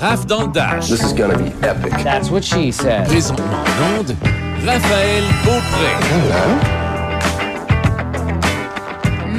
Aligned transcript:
Raph 0.00 0.26
dans 0.26 0.42
le 0.42 0.52
Dash. 0.52 0.88
This 0.88 1.02
is 1.02 1.14
gonna 1.14 1.36
be 1.36 1.50
epic. 1.62 1.92
That's 2.04 2.30
what 2.30 2.42
she 2.42 2.70
said. 2.72 3.06
Présentement 3.06 3.46
en 3.46 4.00
onde, 4.00 4.14
Raphaël 4.66 5.24
Beaupré. 5.44 6.96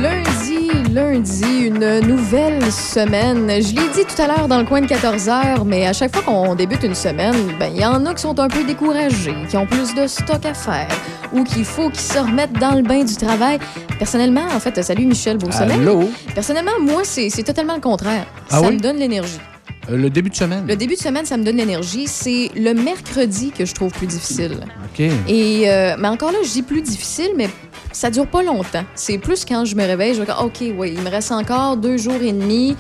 Lundi, 0.02 0.94
lundi, 0.94 1.68
une 1.68 2.00
nouvelle 2.08 2.72
semaine. 2.72 3.48
Je 3.50 3.76
l'ai 3.76 3.88
dit 3.94 4.06
tout 4.06 4.22
à 4.22 4.28
l'heure 4.28 4.48
dans 4.48 4.60
le 4.60 4.66
coin 4.66 4.82
de 4.82 4.88
14 4.88 5.30
heures, 5.30 5.66
mais 5.66 5.86
à 5.86 5.94
chaque 5.94 6.16
fois 6.16 6.24
qu'on 6.24 6.56
débute 6.56 6.84
une 6.84 6.96
semaine, 6.96 7.36
ben 7.60 7.70
il 7.74 7.82
y 7.82 7.86
en 7.86 8.06
a 8.06 8.14
qui 8.16 8.22
sont 8.22 8.40
un 8.40 8.48
peu 8.48 8.64
découragés, 8.64 9.36
qui 9.50 9.58
ont 9.58 9.66
plus 9.68 9.94
de 9.94 10.08
stock 10.08 10.44
à 10.46 10.54
faire 10.54 10.88
ou 11.34 11.44
qu'il 11.44 11.66
faut 11.66 11.90
qu'ils 11.90 12.00
se 12.00 12.18
remettent 12.20 12.60
dans 12.60 12.76
le 12.76 12.82
bain 12.82 13.04
du 13.04 13.16
travail. 13.16 13.60
Personnellement, 14.00 14.46
en 14.56 14.60
fait, 14.60 14.82
salut 14.84 15.06
Michel 15.06 15.38
Beausoleil. 15.38 15.74
Allô? 15.82 16.10
Personnellement, 16.34 16.80
moi, 16.82 17.02
c'est 17.04 17.30
c'est 17.30 17.44
totalement 17.44 17.76
le 17.76 17.82
contraire. 17.82 18.26
Ah 18.50 18.60
ça 18.60 18.68
oui? 18.68 18.76
me 18.76 18.80
donne 18.80 18.98
l'énergie. 18.98 19.40
Euh, 19.90 19.98
le 19.98 20.10
début 20.10 20.30
de 20.30 20.36
semaine. 20.36 20.66
Le 20.68 20.76
début 20.76 20.96
de 20.96 21.00
semaine, 21.00 21.26
ça 21.26 21.38
me 21.38 21.44
donne 21.44 21.58
l'énergie. 21.58 22.08
C'est 22.08 22.52
le 22.56 22.74
mercredi 22.74 23.52
que 23.52 23.66
je 23.66 23.74
trouve 23.74 23.92
plus 23.92 24.08
difficile. 24.08 24.60
OK. 24.86 25.00
Et, 25.28 25.70
euh, 25.70 25.96
mais 25.98 26.08
encore 26.08 26.32
là, 26.32 26.40
je 26.44 26.50
dis 26.50 26.62
plus 26.64 26.82
difficile, 26.82 27.32
mais 27.36 27.50
ça 27.92 28.10
dure 28.10 28.28
pas 28.28 28.44
longtemps. 28.44 28.84
C'est 28.96 29.18
plus 29.18 29.46
quand 29.46 29.66
je 29.66 29.76
me 29.76 29.84
réveille, 29.84 30.14
je 30.14 30.20
vais 30.20 30.26
dire, 30.26 30.42
OK, 30.44 30.64
oui, 30.78 30.94
il 30.96 31.02
me 31.02 31.10
reste 31.10 31.32
encore 31.32 31.78
deux 31.78 31.98
jours 31.98 32.22
et 32.22 32.34
demi. 32.34 32.76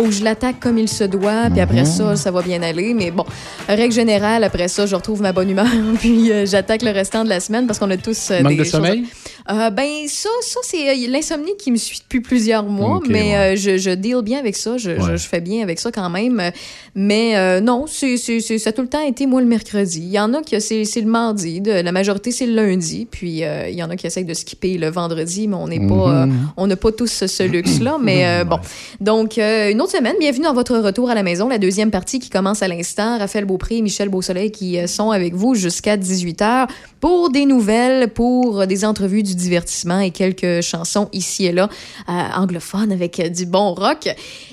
Faut 0.00 0.06
que 0.06 0.12
je 0.12 0.24
l'attaque 0.24 0.60
comme 0.60 0.78
il 0.78 0.88
se 0.88 1.04
doit, 1.04 1.50
puis 1.50 1.60
après 1.60 1.84
ça, 1.84 2.16
ça 2.16 2.30
va 2.30 2.40
bien 2.40 2.62
aller. 2.62 2.94
Mais 2.94 3.10
bon, 3.10 3.26
règle 3.68 3.92
générale, 3.92 4.44
après 4.44 4.66
ça, 4.68 4.86
je 4.86 4.96
retrouve 4.96 5.20
ma 5.20 5.32
bonne 5.32 5.50
humeur, 5.50 5.66
puis 6.00 6.32
euh, 6.32 6.46
j'attaque 6.46 6.80
le 6.80 6.90
restant 6.90 7.22
de 7.22 7.28
la 7.28 7.38
semaine 7.38 7.66
parce 7.66 7.78
qu'on 7.78 7.90
a 7.90 7.98
tous 7.98 8.30
euh, 8.30 8.40
Manque 8.42 8.52
des 8.52 8.56
de 8.56 8.62
choses- 8.64 8.72
sommeil? 8.72 9.04
Euh, 9.50 9.68
ben 9.70 9.88
ça, 10.06 10.28
ça 10.42 10.60
c'est 10.62 10.88
euh, 10.88 11.08
l'insomnie 11.10 11.54
qui 11.58 11.70
me 11.72 11.76
suit 11.76 11.98
depuis 12.00 12.20
plusieurs 12.20 12.62
mois, 12.64 13.00
mais 13.08 13.32
ouais. 13.32 13.36
euh, 13.36 13.56
je, 13.56 13.76
je 13.78 13.90
deal 13.90 14.22
bien 14.22 14.38
avec 14.38 14.56
ça, 14.56 14.78
je, 14.78 14.90
je- 14.98 15.02
Ouais. 15.02 15.18
je 15.18 15.28
fais 15.28 15.40
bien 15.40 15.62
avec 15.62 15.78
ça 15.80 15.90
quand 15.92 16.08
même. 16.08 16.50
Mais 16.94 17.60
non, 17.60 17.86
ça 17.86 18.06
a 18.06 18.72
tout 18.72 18.82
le 18.82 18.88
temps 18.88 19.04
été 19.06 19.26
moi 19.26 19.40
le 19.40 19.46
mercredi. 19.46 20.00
Il 20.02 20.10
y 20.12 20.18
en 20.20 20.32
a 20.34 20.40
qui 20.42 20.58
c'est, 20.60 20.84
le 21.00 21.06
mardi, 21.06 21.60
de, 21.60 21.72
la 21.72 21.92
majorité 21.92 22.30
c'est 22.32 22.46
le 22.46 22.54
lundi, 22.54 23.06
puis 23.10 23.40
il 23.42 23.74
y 23.74 23.82
en 23.82 23.90
a 23.90 23.96
qui 23.96 24.06
essayent 24.06 24.24
de 24.24 24.34
skipper 24.34 24.78
le 24.78 24.88
vendredi, 24.88 25.46
mais 25.48 25.56
on 25.56 25.68
n'est 25.68 25.86
pas, 25.86 26.22
euh, 26.22 26.26
on 26.56 26.66
n'a 26.66 26.76
pas 26.76 26.92
tous 26.92 27.06
ce, 27.10 27.26
ce 27.26 27.42
luxe-là. 27.42 27.98
Mais 28.00 28.26
euh, 28.26 28.44
bon, 28.44 28.58
donc 29.00 29.36
une 29.38 29.80
autre 29.80 29.89
semaine, 29.90 30.14
bienvenue 30.20 30.44
dans 30.44 30.54
votre 30.54 30.78
retour 30.78 31.10
à 31.10 31.16
la 31.16 31.24
maison, 31.24 31.48
la 31.48 31.58
deuxième 31.58 31.90
partie 31.90 32.20
qui 32.20 32.30
commence 32.30 32.62
à 32.62 32.68
l'instant. 32.68 33.18
Raphaël 33.18 33.44
Beaupré 33.44 33.78
et 33.78 33.82
Michel 33.82 34.08
Beausoleil 34.08 34.52
qui 34.52 34.78
euh, 34.78 34.86
sont 34.86 35.10
avec 35.10 35.34
vous 35.34 35.56
jusqu'à 35.56 35.96
18h 35.96 36.68
pour 37.00 37.30
des 37.30 37.44
nouvelles, 37.44 38.08
pour 38.08 38.68
des 38.68 38.84
entrevues 38.84 39.24
du 39.24 39.34
divertissement 39.34 39.98
et 39.98 40.12
quelques 40.12 40.60
chansons 40.60 41.08
ici 41.12 41.46
et 41.46 41.50
là 41.50 41.68
euh, 42.08 42.12
anglophones 42.36 42.92
avec 42.92 43.18
euh, 43.18 43.30
du 43.30 43.46
bon 43.46 43.74
rock. 43.74 44.08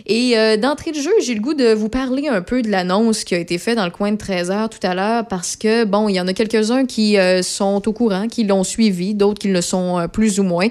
Et 0.07 0.35
d'entrée 0.57 0.91
de 0.91 0.99
jeu, 0.99 1.11
j'ai 1.21 1.35
le 1.35 1.41
goût 1.41 1.53
de 1.53 1.73
vous 1.73 1.89
parler 1.89 2.29
un 2.29 2.41
peu 2.41 2.63
de 2.63 2.69
l'annonce 2.69 3.23
qui 3.23 3.35
a 3.35 3.37
été 3.37 3.59
faite 3.59 3.75
dans 3.75 3.85
le 3.85 3.91
coin 3.91 4.11
de 4.11 4.17
13h 4.17 4.69
tout 4.69 4.87
à 4.87 4.95
l'heure 4.95 5.27
parce 5.27 5.57
que, 5.57 5.83
bon, 5.83 6.07
il 6.07 6.15
y 6.15 6.21
en 6.21 6.27
a 6.27 6.33
quelques-uns 6.33 6.85
qui 6.85 7.17
sont 7.41 7.81
au 7.85 7.91
courant, 7.91 8.27
qui 8.29 8.45
l'ont 8.45 8.63
suivi, 8.63 9.13
d'autres 9.13 9.39
qui 9.39 9.49
le 9.49 9.61
sont 9.61 10.07
plus 10.11 10.39
ou 10.39 10.43
moins. 10.43 10.69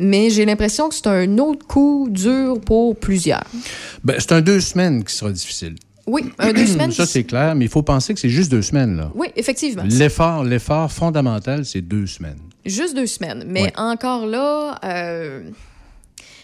Mais 0.00 0.30
j'ai 0.30 0.44
l'impression 0.44 0.88
que 0.88 0.94
c'est 0.94 1.08
un 1.08 1.38
autre 1.38 1.66
coup 1.66 2.06
dur 2.08 2.60
pour 2.60 2.94
plusieurs. 2.96 3.42
Ben, 4.04 4.14
c'est 4.20 4.30
un 4.32 4.40
deux 4.40 4.60
semaines 4.60 5.02
qui 5.02 5.12
sera 5.12 5.32
difficile. 5.32 5.74
Oui, 6.06 6.22
un 6.38 6.52
deux 6.52 6.66
semaines. 6.74 6.92
Ça, 6.92 7.04
c'est 7.04 7.24
clair, 7.24 7.54
mais 7.56 7.64
il 7.64 7.70
faut 7.70 7.82
penser 7.82 8.14
que 8.14 8.20
c'est 8.20 8.28
juste 8.28 8.50
deux 8.50 8.62
semaines. 8.62 8.96
là. 8.96 9.10
Oui, 9.16 9.26
effectivement. 9.34 9.82
L'effort, 9.84 10.44
l'effort 10.44 10.90
fondamental, 10.92 11.64
c'est 11.64 11.82
deux 11.82 12.06
semaines. 12.06 12.38
Juste 12.64 12.94
deux 12.94 13.06
semaines. 13.06 13.44
Mais 13.48 13.72
encore 13.76 14.26
là, 14.26 14.78
euh, 14.84 15.42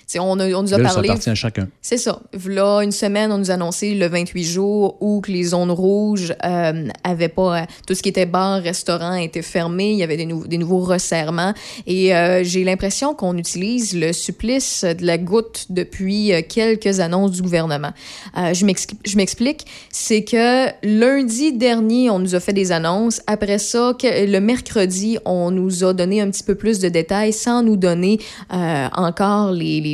tu 0.06 0.12
sais, 0.12 0.18
on, 0.18 0.38
a- 0.38 0.52
on 0.52 0.62
nous 0.62 0.74
a 0.74 0.78
Là, 0.78 0.88
ça 0.88 0.94
parlé. 0.94 1.08
appartient 1.08 1.30
à 1.30 1.34
chacun. 1.34 1.68
C'est 1.80 1.96
ça. 1.96 2.20
Là, 2.46 2.80
une 2.82 2.92
semaine, 2.92 3.32
on 3.32 3.38
nous 3.38 3.50
a 3.50 3.54
annoncé 3.54 3.94
le 3.94 4.06
28 4.06 4.44
jours 4.44 4.96
où 5.00 5.20
que 5.20 5.30
les 5.32 5.44
zones 5.44 5.70
rouges 5.70 6.34
euh, 6.44 6.88
avaient 7.04 7.28
pas... 7.28 7.62
euh, 7.62 7.64
tout 7.86 7.94
ce 7.94 8.02
qui 8.02 8.08
était 8.10 8.26
bar, 8.26 8.60
restaurant 8.62 9.14
était 9.14 9.42
fermé. 9.42 9.92
Il 9.92 9.98
y 9.98 10.02
avait 10.02 10.16
des, 10.16 10.26
nou- 10.26 10.46
des 10.46 10.58
nouveaux 10.58 10.80
resserrements. 10.80 11.54
Et 11.86 12.14
euh, 12.14 12.44
j'ai 12.44 12.64
l'impression 12.64 13.14
qu'on 13.14 13.36
utilise 13.38 13.94
le 13.94 14.12
supplice 14.12 14.84
de 14.84 15.04
la 15.06 15.18
goutte 15.18 15.66
depuis 15.70 16.32
euh, 16.32 16.42
quelques 16.46 17.00
annonces 17.00 17.32
du 17.32 17.42
gouvernement. 17.42 17.92
Euh, 18.36 18.52
je 18.54 18.64
m'expli- 18.66 18.98
je 19.06 19.16
m'explique. 19.16 19.64
C'est 19.90 20.24
que 20.24 20.66
lundi 20.86 21.52
dernier, 21.52 22.10
on 22.10 22.18
nous 22.18 22.34
a 22.34 22.40
fait 22.40 22.52
des 22.52 22.72
annonces. 22.72 23.20
Après 23.26 23.58
ça, 23.58 23.94
que- 23.98 24.26
le 24.30 24.40
mercredi, 24.40 25.18
on 25.24 25.50
nous 25.50 25.84
a 25.84 25.92
donné 25.94 26.20
un 26.20 26.30
petit 26.30 26.42
peu 26.42 26.54
plus 26.54 26.78
de 26.78 26.88
détails 26.88 27.32
sans 27.32 27.62
nous 27.62 27.76
donner 27.76 28.18
encore 28.96 29.52
les, 29.52 29.80
les- 29.80 29.93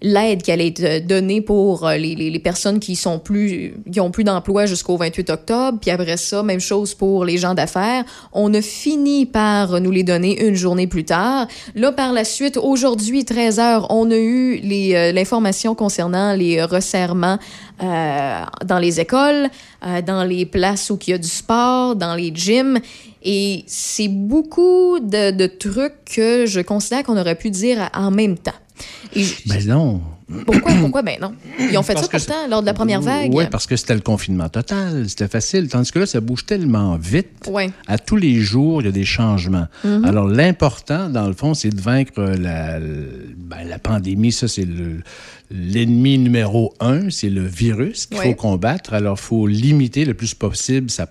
l'aide 0.00 0.42
qui 0.42 0.52
allait 0.52 0.68
être 0.68 1.06
donnée 1.06 1.40
pour 1.40 1.86
euh, 1.86 1.96
les, 1.96 2.38
personnes 2.38 2.80
qui 2.80 2.96
sont 2.96 3.18
plus 3.18 3.74
qui 3.90 4.00
ont 4.00 4.10
plus 4.10 4.24
d'emploi 4.24 4.66
jusqu'au 4.66 4.96
28 4.96 5.30
octobre. 5.30 5.78
Puis 5.80 5.90
après 5.90 6.16
ça, 6.16 6.42
même 6.42 6.60
chose 6.60 6.94
pour 6.94 7.24
les 7.24 7.38
gens 7.38 7.54
d'affaires. 7.54 8.04
On 8.32 8.52
a 8.54 8.62
fini 8.62 9.26
par 9.26 9.80
nous 9.80 9.90
les 9.90 10.02
donner 10.02 10.44
une 10.44 10.54
journée 10.54 10.86
plus 10.86 11.04
tard. 11.04 11.46
Là, 11.74 11.92
par 11.92 12.12
la 12.12 12.24
suite, 12.24 12.56
aujourd'hui, 12.56 13.24
13 13.24 13.58
heures, 13.58 13.86
on 13.90 14.10
a 14.10 14.16
eu 14.16 14.60
euh, 14.64 15.12
l'information 15.12 15.74
concernant 15.74 16.34
les 16.34 16.62
resserrements 16.62 17.38
euh, 17.82 18.42
dans 18.64 18.78
les 18.78 19.00
écoles, 19.00 19.48
euh, 19.84 20.02
dans 20.02 20.24
les 20.24 20.46
places 20.46 20.90
où 20.90 20.98
il 21.06 21.10
y 21.10 21.12
a 21.14 21.18
du 21.18 21.28
sport, 21.28 21.96
dans 21.96 22.14
les 22.14 22.32
gyms. 22.34 22.78
Et 23.22 23.64
c'est 23.66 24.08
beaucoup 24.08 24.98
de 25.00 25.46
trucs 25.46 26.04
que 26.04 26.46
je 26.46 26.60
considère 26.60 27.02
qu'on 27.04 27.18
aurait 27.18 27.36
pu 27.36 27.50
dire 27.50 27.90
en 27.94 28.10
même 28.10 28.36
temps. 28.36 28.52
Et 29.14 29.26
Ben 29.46 29.66
non. 29.66 30.00
pourquoi, 30.46 30.72
pourquoi? 30.80 31.02
Ben 31.02 31.16
non? 31.20 31.32
Ils 31.58 31.76
ont 31.76 31.82
fait 31.82 31.94
Parce 31.94 32.06
ça 32.06 32.18
pourtant 32.18 32.48
lors 32.48 32.60
de 32.62 32.66
la 32.66 32.74
première 32.74 33.00
vague. 33.02 33.32
Oui, 33.34 33.44
parce 33.50 33.66
que 33.66 33.76
c'était 33.76 33.94
le 33.94 34.00
confinement 34.00 34.48
total. 34.48 35.08
C'était 35.08 35.28
facile. 35.28 35.68
Tandis 35.68 35.90
que 35.92 35.98
là, 35.98 36.06
ça 36.06 36.20
bouge 36.20 36.46
tellement 36.46 36.96
vite. 36.96 37.48
Ouais. 37.50 37.70
À 37.86 37.98
tous 37.98 38.16
les 38.16 38.40
jours, 38.40 38.80
il 38.82 38.86
y 38.86 38.88
a 38.88 38.92
des 38.92 39.04
changements. 39.04 39.66
Mm-hmm. 39.84 40.04
Alors, 40.06 40.26
l'important, 40.26 41.08
dans 41.10 41.26
le 41.26 41.34
fond, 41.34 41.52
c'est 41.54 41.70
de 41.70 41.80
vaincre 41.80 42.22
la, 42.22 42.78
ben, 42.80 43.64
la 43.68 43.78
pandémie. 43.78 44.32
Ça, 44.32 44.48
c'est 44.48 44.64
le- 44.64 45.02
l'ennemi 45.52 46.18
numéro 46.18 46.74
un. 46.80 47.10
C'est 47.10 47.28
le 47.28 47.44
virus 47.44 48.06
qu'il 48.06 48.18
faut 48.18 48.34
combattre. 48.34 48.94
Alors, 48.94 49.16
il 49.18 49.22
faut 49.22 49.46
limiter 49.46 50.04
le 50.04 50.14
plus 50.14 50.34
possible 50.34 50.90
sa, 50.90 51.06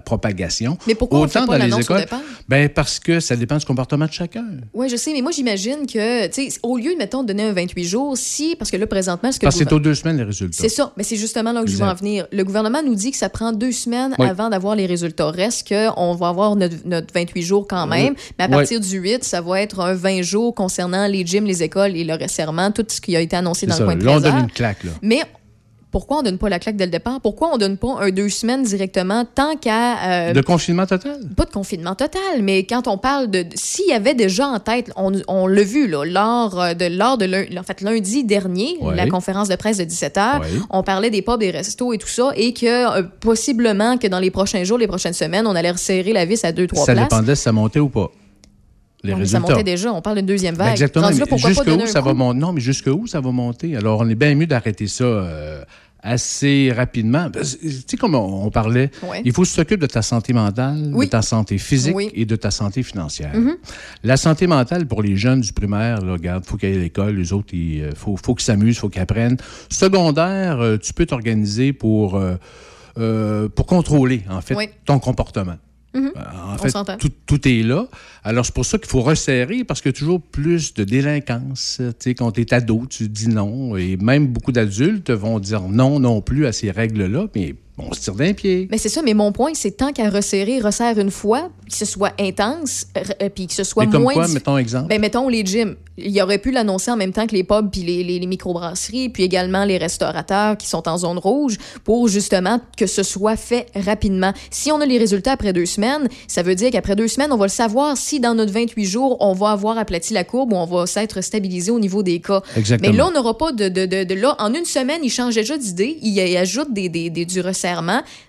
propagation. 0.00 0.78
Mais 0.86 0.94
pourquoi 0.94 1.20
on 1.20 1.28
fait 1.28 1.44
pas 1.46 1.58
dans 1.58 1.76
les 1.76 1.80
écoles. 1.80 2.06
Ben, 2.48 2.68
parce 2.68 2.98
que 2.98 3.20
ça 3.20 3.36
dépend 3.36 3.56
du 3.56 3.64
comportement 3.64 4.06
de 4.06 4.12
chacun. 4.12 4.44
Oui, 4.72 4.88
je 4.88 4.96
sais, 4.96 5.12
mais 5.12 5.22
moi, 5.22 5.32
j'imagine 5.32 5.86
que, 5.86 6.26
tu 6.26 6.50
sais, 6.50 6.58
au 6.62 6.76
lieu, 6.76 6.94
mettons, 6.98 7.22
de 7.22 7.28
donner 7.28 7.44
un 7.44 7.52
28 7.52 7.84
jours, 7.84 8.16
si, 8.16 8.56
parce 8.56 8.70
que 8.70 8.76
là, 8.76 8.86
présentement, 8.86 9.32
ce 9.32 9.38
que 9.38 9.46
Parce 9.46 9.56
que 9.56 9.64
c'est 9.64 9.72
aux 9.72 9.80
deux 9.80 9.94
semaines 9.94 10.16
les 10.16 10.24
résultats. 10.24 10.56
C'est 10.60 10.68
ça, 10.68 10.92
mais 10.96 11.04
c'est 11.04 11.16
justement 11.16 11.52
là 11.52 11.62
que 11.62 11.70
je 11.70 11.76
veux 11.76 11.84
en 11.84 11.94
venir. 11.94 12.26
Le 12.32 12.44
gouvernement 12.44 12.82
nous 12.82 12.94
dit 12.94 13.10
que 13.10 13.16
ça 13.16 13.28
prend 13.28 13.52
deux 13.52 13.72
semaines 13.72 14.14
Oui. 14.18 14.26
avant 14.28 14.50
d'avoir 14.50 14.76
les 14.76 14.86
résultats. 14.86 15.30
Reste 15.30 15.68
qu'on 15.68 16.14
va 16.14 16.28
avoir 16.28 16.56
notre, 16.56 16.76
notre 16.84 17.12
28 17.14 17.42
jours 17.42 17.66
quand 17.68 17.86
même, 17.86 18.14
mais 18.38 18.44
à 18.44 18.48
partir 18.48 18.80
du 18.80 18.98
8, 18.98 19.24
ça 19.24 19.40
va 19.40 19.60
être 19.60 19.80
un 19.80 19.94
20 19.94 20.22
jours 20.22 20.54
concernant 20.54 21.06
les 21.06 21.24
gyms, 21.24 21.44
les 21.44 21.62
écoles 21.62 21.96
et 21.96 22.04
le 22.04 22.14
resserrement, 22.14 22.70
tout 22.70 22.84
ce 22.88 23.00
qui 23.00 23.16
a 23.16 23.20
été 23.20 23.36
annoncé 23.36 23.63
C'est 23.64 23.70
dans 23.70 23.74
ça. 23.76 23.80
le 23.80 23.86
coin 23.86 23.96
de 23.96 24.04
Là, 24.04 24.12
on 24.12 24.20
13 24.20 24.32
donne 24.32 24.42
une 24.44 24.50
claque. 24.50 24.84
Là. 24.84 24.90
Mais 25.02 25.20
pourquoi 25.90 26.18
on 26.18 26.22
donne 26.22 26.38
pas 26.38 26.48
la 26.48 26.58
claque 26.58 26.74
dès 26.74 26.86
le 26.86 26.90
départ? 26.90 27.20
Pourquoi 27.20 27.50
on 27.54 27.56
donne 27.56 27.76
pas 27.76 27.98
un 28.00 28.10
deux 28.10 28.28
semaines 28.28 28.64
directement 28.64 29.24
tant 29.32 29.54
qu'à... 29.54 30.30
euh, 30.30 30.32
De 30.32 30.40
confinement 30.40 30.86
total? 30.86 31.20
pas 31.36 31.44
de 31.44 31.52
confinement 31.52 31.94
total, 31.94 32.42
mais 32.42 32.64
quand 32.64 32.88
on 32.88 32.98
parle 32.98 33.30
de... 33.30 33.44
S'il 33.54 33.86
y 33.86 33.92
avait 33.92 34.14
déjà 34.14 34.48
en 34.48 34.58
tête, 34.58 34.90
on, 34.96 35.12
on 35.28 35.46
l'a 35.46 35.62
vu, 35.62 35.86
là, 35.86 36.04
lors 36.04 36.60
euh, 36.60 36.74
de, 36.74 36.86
lors 36.86 37.16
de 37.16 37.26
lun- 37.26 37.44
en 37.56 37.62
fait, 37.62 37.80
lundi 37.80 38.24
dernier, 38.24 38.76
Ouais. 38.80 38.96
la 38.96 39.06
conférence 39.08 39.48
de 39.48 39.54
presse 39.54 39.76
de 39.78 39.84
17h, 39.84 40.40
Ouais. 40.40 40.46
on 40.70 40.82
parlait 40.82 41.10
des 41.10 41.22
pubs, 41.22 41.38
des 41.38 41.52
restos 41.52 41.92
et 41.92 41.98
tout 41.98 42.08
ça, 42.08 42.32
et 42.34 42.52
que 42.52 42.98
euh, 42.98 43.02
possiblement 43.20 43.96
que 43.96 44.08
dans 44.08 44.18
les 44.18 44.32
prochains 44.32 44.64
jours, 44.64 44.78
les 44.78 44.88
prochaines 44.88 45.12
semaines, 45.12 45.46
on 45.46 45.54
allait 45.54 45.70
resserrer 45.70 46.12
la 46.12 46.24
vis 46.24 46.44
à 46.44 46.50
deux, 46.50 46.66
trois 46.66 46.86
Ça 46.86 46.92
places. 46.94 47.04
dépendait 47.08 47.36
si 47.36 47.42
ça 47.42 47.52
montait 47.52 47.78
ou 47.78 47.88
pas. 47.88 48.10
Les 49.04 49.14
mais 49.14 49.24
ça 49.26 49.38
résultats. 49.38 49.52
montait 49.54 49.64
déjà, 49.64 49.92
on 49.92 50.02
parle 50.02 50.16
d'une 50.16 50.26
deuxième 50.26 50.56
Ben, 50.56 50.64
vague. 50.64 50.72
Exactement. 50.72 51.08
Pourquoi 51.28 51.36
pas 51.38 51.48
Jusqu'où 51.48 51.86
ça 51.86 52.00
va 52.00 52.14
monter? 52.14 52.38
Non, 52.40 52.52
mais 52.52 52.60
jusqu'où 52.60 53.06
ça 53.06 53.20
va 53.20 53.30
monter? 53.30 53.76
Alors, 53.76 54.00
on 54.00 54.08
est 54.08 54.14
bien 54.14 54.34
mieux 54.34 54.46
d'arrêter 54.46 54.86
ça 54.86 55.04
euh, 55.04 55.62
assez 56.02 56.72
rapidement. 56.74 57.30
Que, 57.30 57.40
Tu 57.40 57.70
sais, 57.86 57.96
comme 57.96 58.14
on, 58.14 58.44
on 58.46 58.50
parlait, 58.50 58.90
Ouais. 59.02 59.22
il 59.24 59.32
faut 59.32 59.44
t'occupes 59.44 59.80
de 59.80 59.86
ta 59.86 60.02
santé 60.02 60.32
mentale, 60.32 60.90
Oui. 60.92 61.06
de 61.06 61.10
ta 61.10 61.22
santé 61.22 61.58
physique 61.58 61.94
Oui. 61.94 62.06
Mm-hmm. 62.08 62.20
et 62.20 62.24
de 62.26 62.36
ta 62.36 62.50
santé 62.50 62.82
financière. 62.82 63.32
La 64.02 64.16
santé 64.16 64.46
mentale, 64.46 64.86
pour 64.86 65.02
les 65.02 65.16
jeunes 65.16 65.40
du 65.40 65.52
primaire, 65.52 66.00
là, 66.02 66.12
regarde, 66.12 66.44
faut 66.44 66.56
qu'ils 66.56 66.70
aillent 66.70 66.78
à 66.78 66.82
l'école, 66.82 67.16
les 67.16 67.32
autres, 67.32 67.54
il 67.54 67.82
euh, 67.82 67.90
faut, 67.94 68.16
faut 68.16 68.34
qu'ils 68.34 68.44
s'amusent, 68.44 68.78
faut 68.78 68.88
qu'ils 68.88 69.02
apprennent. 69.02 69.36
Secondaire, 69.70 70.60
euh, 70.60 70.76
tu 70.78 70.92
peux 70.92 71.06
t'organiser 71.06 71.72
pour, 71.72 72.16
euh, 72.16 72.34
euh, 72.98 73.48
pour 73.48 73.66
contrôler, 73.66 74.22
en 74.30 74.40
fait, 74.40 74.54
Oui. 74.54 74.68
ton 74.84 74.98
comportement. 74.98 75.56
Mhm. 75.94 76.12
Euh, 76.16 76.20
En 76.54 76.58
fait, 76.58 76.96
tout, 76.98 77.10
tout 77.26 77.48
est 77.48 77.62
là. 77.62 77.86
Alors, 78.24 78.44
c'est 78.44 78.54
pour 78.54 78.66
ça 78.66 78.78
qu'il 78.78 78.88
faut 78.88 79.00
resserrer 79.00 79.64
parce 79.64 79.80
qu'il 79.80 79.90
y 79.90 79.94
a 79.94 79.98
toujours 79.98 80.20
plus 80.20 80.74
de 80.74 80.84
délinquance. 80.84 81.76
Tu 81.78 81.92
sais, 81.98 82.14
quand 82.14 82.32
tu 82.32 82.40
es 82.40 82.52
ado, 82.54 82.84
tu 82.88 83.08
dis 83.08 83.28
non. 83.28 83.76
Et 83.76 83.96
même 83.96 84.26
beaucoup 84.26 84.52
d'adultes 84.52 85.10
vont 85.10 85.38
dire 85.38 85.62
non 85.62 86.00
non 86.00 86.20
plus 86.20 86.46
à 86.46 86.52
ces 86.52 86.70
règles-là, 86.70 87.26
mais 87.34 87.54
on 87.78 87.92
se 87.92 88.00
tire 88.00 88.14
d'un 88.14 88.32
pied. 88.32 88.68
Mais 88.70 88.78
c'est 88.78 88.88
ça, 88.88 89.02
mais 89.02 89.14
mon 89.14 89.32
point, 89.32 89.52
c'est 89.54 89.72
tant 89.72 89.92
qu'à 89.92 90.08
resserrer, 90.10 90.60
resserre 90.60 90.98
une 90.98 91.10
fois, 91.10 91.50
que 91.68 91.76
ce 91.76 91.84
soit 91.84 92.12
intense, 92.20 92.86
euh, 93.20 93.28
puis 93.34 93.46
que 93.48 93.52
ce 93.54 93.64
soit 93.64 93.86
Mais 93.86 93.92
comme 93.92 94.02
moins. 94.02 94.14
quoi, 94.14 94.26
dif- 94.26 94.34
mettons 94.34 94.58
exemple. 94.58 94.88
Ben, 94.88 95.00
mettons 95.00 95.28
les 95.28 95.44
gyms. 95.44 95.74
Il 95.96 96.20
aurait 96.22 96.38
pu 96.38 96.50
l'annoncer 96.50 96.90
en 96.90 96.96
même 96.96 97.12
temps 97.12 97.24
que 97.26 97.36
les 97.36 97.44
pubs 97.44 97.70
puis 97.70 97.82
les, 97.82 98.02
les, 98.02 98.18
les 98.18 98.26
microbrasseries, 98.26 99.10
puis 99.10 99.22
également 99.22 99.64
les 99.64 99.78
restaurateurs 99.78 100.56
qui 100.56 100.66
sont 100.66 100.88
en 100.88 100.98
zone 100.98 101.18
rouge 101.18 101.56
pour 101.84 102.08
justement 102.08 102.60
que 102.76 102.86
ce 102.86 103.04
soit 103.04 103.36
fait 103.36 103.66
rapidement. 103.76 104.32
Si 104.50 104.72
on 104.72 104.80
a 104.80 104.86
les 104.86 104.98
résultats 104.98 105.32
après 105.32 105.52
deux 105.52 105.66
semaines, 105.66 106.08
ça 106.26 106.42
veut 106.42 106.56
dire 106.56 106.72
qu'après 106.72 106.96
deux 106.96 107.06
semaines, 107.06 107.32
on 107.32 107.36
va 107.36 107.46
le 107.46 107.50
savoir 107.50 107.96
si 107.96 108.18
dans 108.18 108.34
notre 108.34 108.52
28 108.52 108.84
jours, 108.84 109.16
on 109.20 109.34
va 109.34 109.50
avoir 109.50 109.78
aplati 109.78 110.12
la 110.14 110.24
courbe 110.24 110.52
ou 110.52 110.56
on 110.56 110.66
va 110.66 110.86
s'être 110.86 111.20
stabilisé 111.22 111.70
au 111.70 111.78
niveau 111.78 112.02
des 112.02 112.20
cas. 112.20 112.42
Exactement. 112.56 112.90
Mais 112.90 112.96
là, 112.98 113.06
on 113.08 113.12
n'aura 113.12 113.38
pas 113.38 113.52
de, 113.52 113.68
de, 113.68 113.86
de, 113.86 114.02
de- 114.02 114.14
Là, 114.14 114.34
en 114.40 114.52
une 114.52 114.64
semaine, 114.64 115.00
il 115.04 115.10
change 115.10 115.34
déjà 115.36 115.56
d'idée, 115.56 115.98
il, 116.02 116.18
ajoute 116.36 116.72
des, 116.72 116.88
des, 116.88 117.08
des- 117.10 117.24
du 117.24 117.40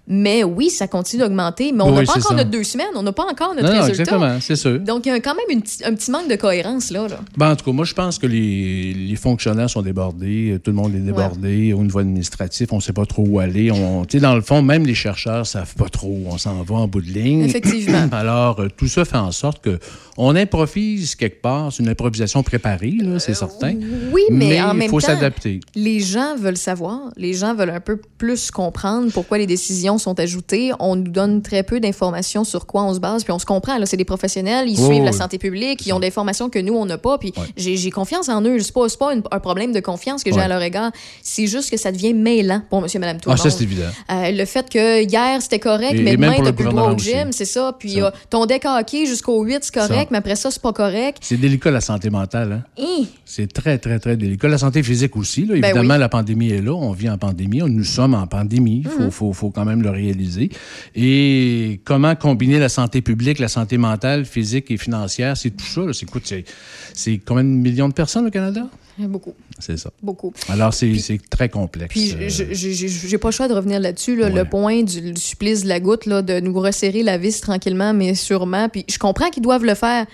mais 0.08 0.44
oui, 0.44 0.70
ça 0.70 0.88
continue 0.88 1.22
d'augmenter, 1.24 1.72
mais 1.72 1.84
on 1.84 1.92
n'a 1.92 2.00
Oui, 2.00 2.06
pas 2.06 2.14
encore 2.14 2.30
ça. 2.30 2.36
notre 2.36 2.50
deux 2.50 2.64
semaines, 2.64 2.88
on 2.96 3.04
n'a 3.04 3.12
pas 3.12 3.24
encore 3.30 3.54
notre 3.56 3.64
non, 3.72 3.82
résultat. 3.82 4.02
exactement, 4.04 4.38
c'est 4.40 4.56
sûr. 4.56 4.80
Donc, 4.80 5.06
il 5.06 5.10
y 5.10 5.12
a 5.12 5.20
quand 5.20 5.36
même 5.36 5.46
une 5.50 5.62
un 5.86 5.94
petit 5.96 6.12
manque 6.12 6.30
de 6.30 6.36
cohérence 6.36 6.92
là. 6.92 7.08
là. 7.08 7.20
Ben, 7.38 7.52
en 7.52 7.56
tout 7.56 7.66
cas, 7.66 7.72
moi, 7.72 7.86
je 7.86 7.94
pense 7.94 8.20
que 8.20 8.28
les, 8.28 8.94
les 8.94 9.16
fonctionnaires 9.16 9.70
sont 9.70 9.82
débordés. 9.82 10.52
euh, 10.54 10.60
Tout 10.60 10.72
le 10.72 10.78
monde 10.78 10.94
est 10.96 11.00
débordé. 11.00 11.74
Au 11.74 11.82
niveau 11.84 12.00
administratif, 12.00 12.72
on 12.72 12.78
ne 12.78 12.82
sait 12.82 12.94
pas 12.94 13.06
trop 13.06 13.24
où 13.28 13.40
aller. 13.40 13.72
On, 13.72 14.06
tu 14.06 14.18
sais, 14.18 14.22
dans 14.22 14.36
le 14.36 14.42
fond, 14.42 14.62
même 14.62 14.86
les 14.86 14.96
chercheurs 14.96 15.40
ne 15.40 15.44
savent 15.44 15.76
pas 15.76 15.90
trop 15.90 16.08
où 16.10 16.26
on 16.30 16.38
s'en 16.38 16.62
va 16.64 16.76
en 16.76 16.88
bout 16.88 17.02
de 17.02 17.10
ligne. 17.12 17.42
Effectivement. 17.42 18.08
Alors, 18.12 18.60
euh, 18.60 18.68
tout 18.76 18.88
ça 18.88 19.06
fait 19.06 19.18
en 19.18 19.32
sorte 19.32 19.62
que 19.64 19.80
on 20.18 20.36
improvise 20.36 21.16
quelque 21.16 21.42
part. 21.42 21.74
C'est 21.74 21.84
une 21.84 21.90
improvisation 21.90 22.42
préparée, 22.44 22.96
là, 23.02 23.20
c'est 23.20 23.34
certain. 23.34 23.74
Oui, 24.14 24.22
mais, 24.32 24.62
en 24.62 24.72
il 24.74 24.78
même 24.78 24.90
faut 24.90 25.02
temps, 25.02 25.08
s'adapter. 25.08 25.60
les 25.76 26.00
gens 26.00 26.36
veulent 26.38 26.56
savoir, 26.58 27.12
les 27.18 27.34
gens 27.34 27.54
veulent 27.54 27.70
un 27.72 27.80
peu 27.82 28.00
plus 28.18 28.50
comprendre 28.52 29.12
pourquoi 29.26 29.38
les 29.40 29.48
décisions 29.48 29.98
sont 29.98 30.20
ajoutées. 30.20 30.72
On 30.80 30.96
nous 30.96 31.10
donne 31.12 31.42
très 31.42 31.64
peu 31.64 31.80
d'informations 31.80 32.44
sur 32.44 32.66
quoi 32.66 32.84
on 32.84 32.94
se 32.94 33.00
base, 33.00 33.24
puis 33.24 33.34
on 33.34 33.40
se 33.40 33.46
comprend. 33.46 33.78
Là, 33.78 33.86
c'est 33.86 33.98
des 33.98 34.06
professionnels, 34.06 34.70
ils 34.70 34.78
suivent 34.78 35.04
la 35.04 35.12
santé 35.12 35.38
publique, 35.38 35.86
ils 35.86 35.94
ont 35.94 36.00
des 36.00 36.08
informations 36.08 36.50
que 36.50 36.60
nous 36.60 36.74
on 36.76 36.86
n'a 36.86 36.98
pas, 36.98 37.18
puis 37.18 37.34
Ouais. 37.38 37.44
j'ai 37.58 37.90
confiance 37.92 38.30
en 38.30 38.42
eux. 38.44 38.60
C'est 38.60 38.74
pas, 38.74 38.86
pas 39.00 39.14
une- 39.14 39.24
un 39.32 39.40
problème 39.40 39.72
de 39.74 39.80
confiance 39.80 40.24
que 40.24 40.32
j'ai 40.32 40.38
Ouais. 40.38 40.44
à 40.44 40.48
leur 40.48 40.62
égard. 40.62 40.92
C'est 41.24 41.48
juste 41.48 41.70
que 41.72 41.78
ça 41.78 41.92
devient 41.92 42.14
mêlant 42.14 42.62
pour 42.70 42.82
Monsieur, 42.82 43.00
Madame, 43.00 43.20
tout 43.20 43.30
Ah, 43.30 43.34
le 43.34 43.38
ça, 43.38 43.46
monde. 43.50 43.58
c'est 43.58 43.64
évident. 43.64 43.90
Euh, 44.12 44.32
le 44.32 44.46
fait 44.46 44.70
que 44.70 45.04
hier 45.04 45.42
c'était 45.42 45.60
correct, 45.60 45.94
Et- 45.96 46.02
mais 46.04 46.12
et 46.14 46.18
demain 46.18 46.34
t'as 46.38 46.44
le 46.44 46.54
plus 46.54 46.66
le 46.66 46.72
droit 46.72 46.92
au 46.92 46.98
gym, 46.98 47.32
c'est 47.32 47.46
ça. 47.46 47.76
Puis 47.78 47.94
Ça. 47.96 48.00
euh, 48.08 48.12
ton 48.30 48.46
deck 48.46 48.64
hockey 48.66 49.06
jusqu'au 49.06 49.42
8 49.44 49.60
c'est 49.64 49.74
correct, 49.74 49.90
Ça. 49.90 50.08
mais 50.12 50.18
après 50.20 50.36
ça 50.36 50.52
c'est 50.52 50.62
pas 50.62 50.74
correct. 50.74 51.18
C'est 51.22 51.38
délicat, 51.38 51.72
la 51.72 51.82
santé 51.82 52.10
mentale. 52.10 52.64
Hein? 52.80 53.04
C'est 53.26 53.52
très, 53.52 53.78
très, 53.80 54.00
très 54.00 54.16
délicat. 54.18 54.48
La 54.48 54.58
santé 54.58 54.84
physique 54.84 55.16
aussi. 55.18 55.42
Là. 55.46 55.56
Ben 55.56 55.64
Évidemment, 55.66 55.94
oui. 55.96 56.00
la 56.00 56.10
pandémie 56.10 56.50
est 56.52 56.62
là. 56.62 56.74
On 56.74 56.92
vit 56.92 57.10
en 57.10 57.18
pandémie. 57.18 57.60
Nous 57.66 57.84
sommes 57.84 58.14
en 58.14 58.28
pandémie. 58.28 58.84
Il 58.86 58.90
faut, 58.90 59.10
faut, 59.16 59.34
faut 59.34 59.50
quand 59.50 59.66
même 59.66 59.82
le 59.82 59.90
réaliser. 59.90 60.50
Et 60.96 61.80
comment 61.84 62.16
combiner 62.16 62.60
la 62.60 62.70
santé 62.70 63.02
publique, 63.02 63.40
la 63.40 63.48
santé 63.48 63.78
mentale, 63.78 64.26
physique 64.26 64.70
et 64.72 64.78
financière, 64.78 65.36
c'est 65.38 65.52
tout 65.52 65.66
ça. 65.66 65.82
C'est, 65.94 66.46
c'est, 66.94 67.20
combien 67.26 67.44
de 67.44 67.50
millions 67.50 67.90
de 67.90 67.94
personnes 67.94 68.28
au 68.28 68.32
Canada? 68.32 68.68
Beaucoup, 68.98 69.34
C'est 69.60 69.78
ça. 69.78 69.90
beaucoup. 70.02 70.32
Alors, 70.48 70.74
c'est, 70.74 70.98
c'est 71.00 71.20
très 71.30 71.50
complexe. 71.50 71.90
Puis 71.94 72.14
Euh, 72.18 72.30
j'ai 72.30 73.18
pas 73.18 73.28
le 73.28 73.34
choix 73.34 73.50
de 73.50 73.54
revenir 73.54 73.80
là-dessus, 73.82 74.16
là, 74.16 74.28
Ouais. 74.28 74.34
le 74.34 74.46
point 74.46 74.84
du, 74.84 75.12
du 75.12 75.20
supplice 75.22 75.64
de 75.64 75.68
la 75.68 75.82
goutte, 75.82 76.06
là, 76.06 76.22
de 76.22 76.40
nous 76.40 76.58
resserrer 76.58 77.04
la 77.04 77.18
vis 77.18 77.42
tranquillement, 77.42 77.94
mais 77.94 78.16
sûrement. 78.16 78.70
Puis 78.70 78.86
je 78.90 78.98
comprends 78.98 79.30
qu'ils 79.30 79.44
doivent 79.44 79.66
le 79.66 79.76
faire. 79.76 80.06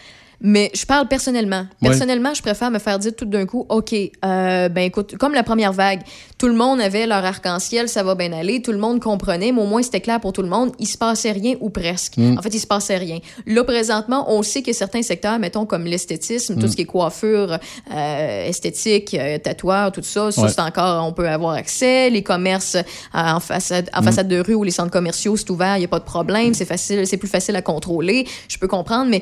Mais 0.44 0.72
je 0.74 0.86
parle 0.88 1.08
personnellement. 1.08 1.66
Ouais. 1.82 1.90
Personnellement, 1.90 2.34
je 2.34 2.42
préfère 2.42 2.72
me 2.72 2.80
faire 2.80 2.98
dire 2.98 3.16
tout 3.16 3.26
d'un 3.26 3.46
coup, 3.46 3.66
OK, 3.70 3.94
euh, 3.94 4.70
ben 4.70 4.82
écoute, 4.82 5.16
comme 5.18 5.34
la 5.36 5.44
première 5.44 5.72
vague, 5.72 6.02
tout 6.40 6.48
le 6.48 6.56
monde 6.56 6.82
avait 6.82 7.06
leur 7.06 7.24
arc-en-ciel, 7.24 7.88
ça 7.88 8.02
va 8.02 8.16
bien 8.16 8.34
aller, 8.34 8.60
tout 8.62 8.72
le 8.72 8.80
monde 8.80 9.00
comprenait, 9.00 9.52
mais 9.52 9.62
au 9.62 9.68
moins 9.68 9.84
c'était 9.84 10.02
clair 10.02 10.20
pour 10.20 10.34
tout 10.34 10.42
le 10.42 10.48
monde, 10.50 10.72
il 10.80 10.88
se 10.88 10.98
passait 10.98 11.32
rien 11.32 11.54
ou 11.60 11.70
presque. 11.70 12.18
Mm. 12.18 12.40
En 12.40 12.42
fait, 12.42 12.54
il 12.56 12.60
se 12.60 12.66
passait 12.66 12.98
rien. 12.98 13.20
Là, 13.46 13.64
présentement, 13.64 14.26
on 14.30 14.42
sait 14.42 14.64
que 14.64 14.74
certains 14.74 15.04
secteurs, 15.04 15.38
mettons 15.38 15.68
comme 15.68 15.86
l'esthétisme, 15.86 16.56
Mm. 16.56 16.60
tout 16.60 16.68
ce 16.68 16.76
qui 16.76 16.82
est 16.82 16.86
coiffure, 16.86 17.60
euh, 17.94 18.46
esthétique, 18.48 19.14
euh, 19.14 19.38
tatoueur, 19.38 19.92
tout 19.92 20.02
ça, 20.02 20.32
ça 20.32 20.42
Ouais. 20.42 20.50
c'est 20.50 20.62
encore, 20.62 21.06
on 21.06 21.14
peut 21.14 21.30
avoir 21.30 21.54
accès. 21.54 22.10
Les 22.10 22.24
commerces 22.24 22.76
euh, 22.76 22.82
en 23.14 23.40
façade, 23.40 23.90
Mm. 23.94 24.00
en 24.00 24.02
façade 24.02 24.28
de 24.28 24.40
rue 24.40 24.56
ou 24.56 24.64
les 24.64 24.72
centres 24.72 24.90
commerciaux, 24.92 25.38
c'est 25.38 25.50
ouvert, 25.52 25.76
il 25.78 25.80
n'y 25.80 25.86
a 25.86 25.90
pas 25.90 26.00
de 26.00 26.06
problème, 26.06 26.56
c'est 26.56 26.66
facile, 26.66 27.06
c'est 27.06 27.18
plus 27.18 27.30
facile 27.30 27.56
à 27.56 27.62
contrôler. 27.62 28.26
Je 28.48 28.58
peux 28.58 28.68
comprendre, 28.68 29.10
mais 29.12 29.22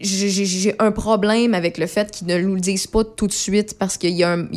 j'ai 0.00 0.74
un 0.78 0.92
problème 0.92 1.54
avec 1.54 1.78
le 1.78 1.86
fait 1.86 2.10
qu'ils 2.10 2.26
ne 2.26 2.38
nous 2.38 2.54
le 2.54 2.60
disent 2.60 2.86
pas 2.86 3.04
tout 3.04 3.26
de 3.26 3.32
suite 3.32 3.76
parce 3.78 3.96
qu'il 3.96 4.14
y 4.14 4.24
a 4.24 4.32
un. 4.32 4.48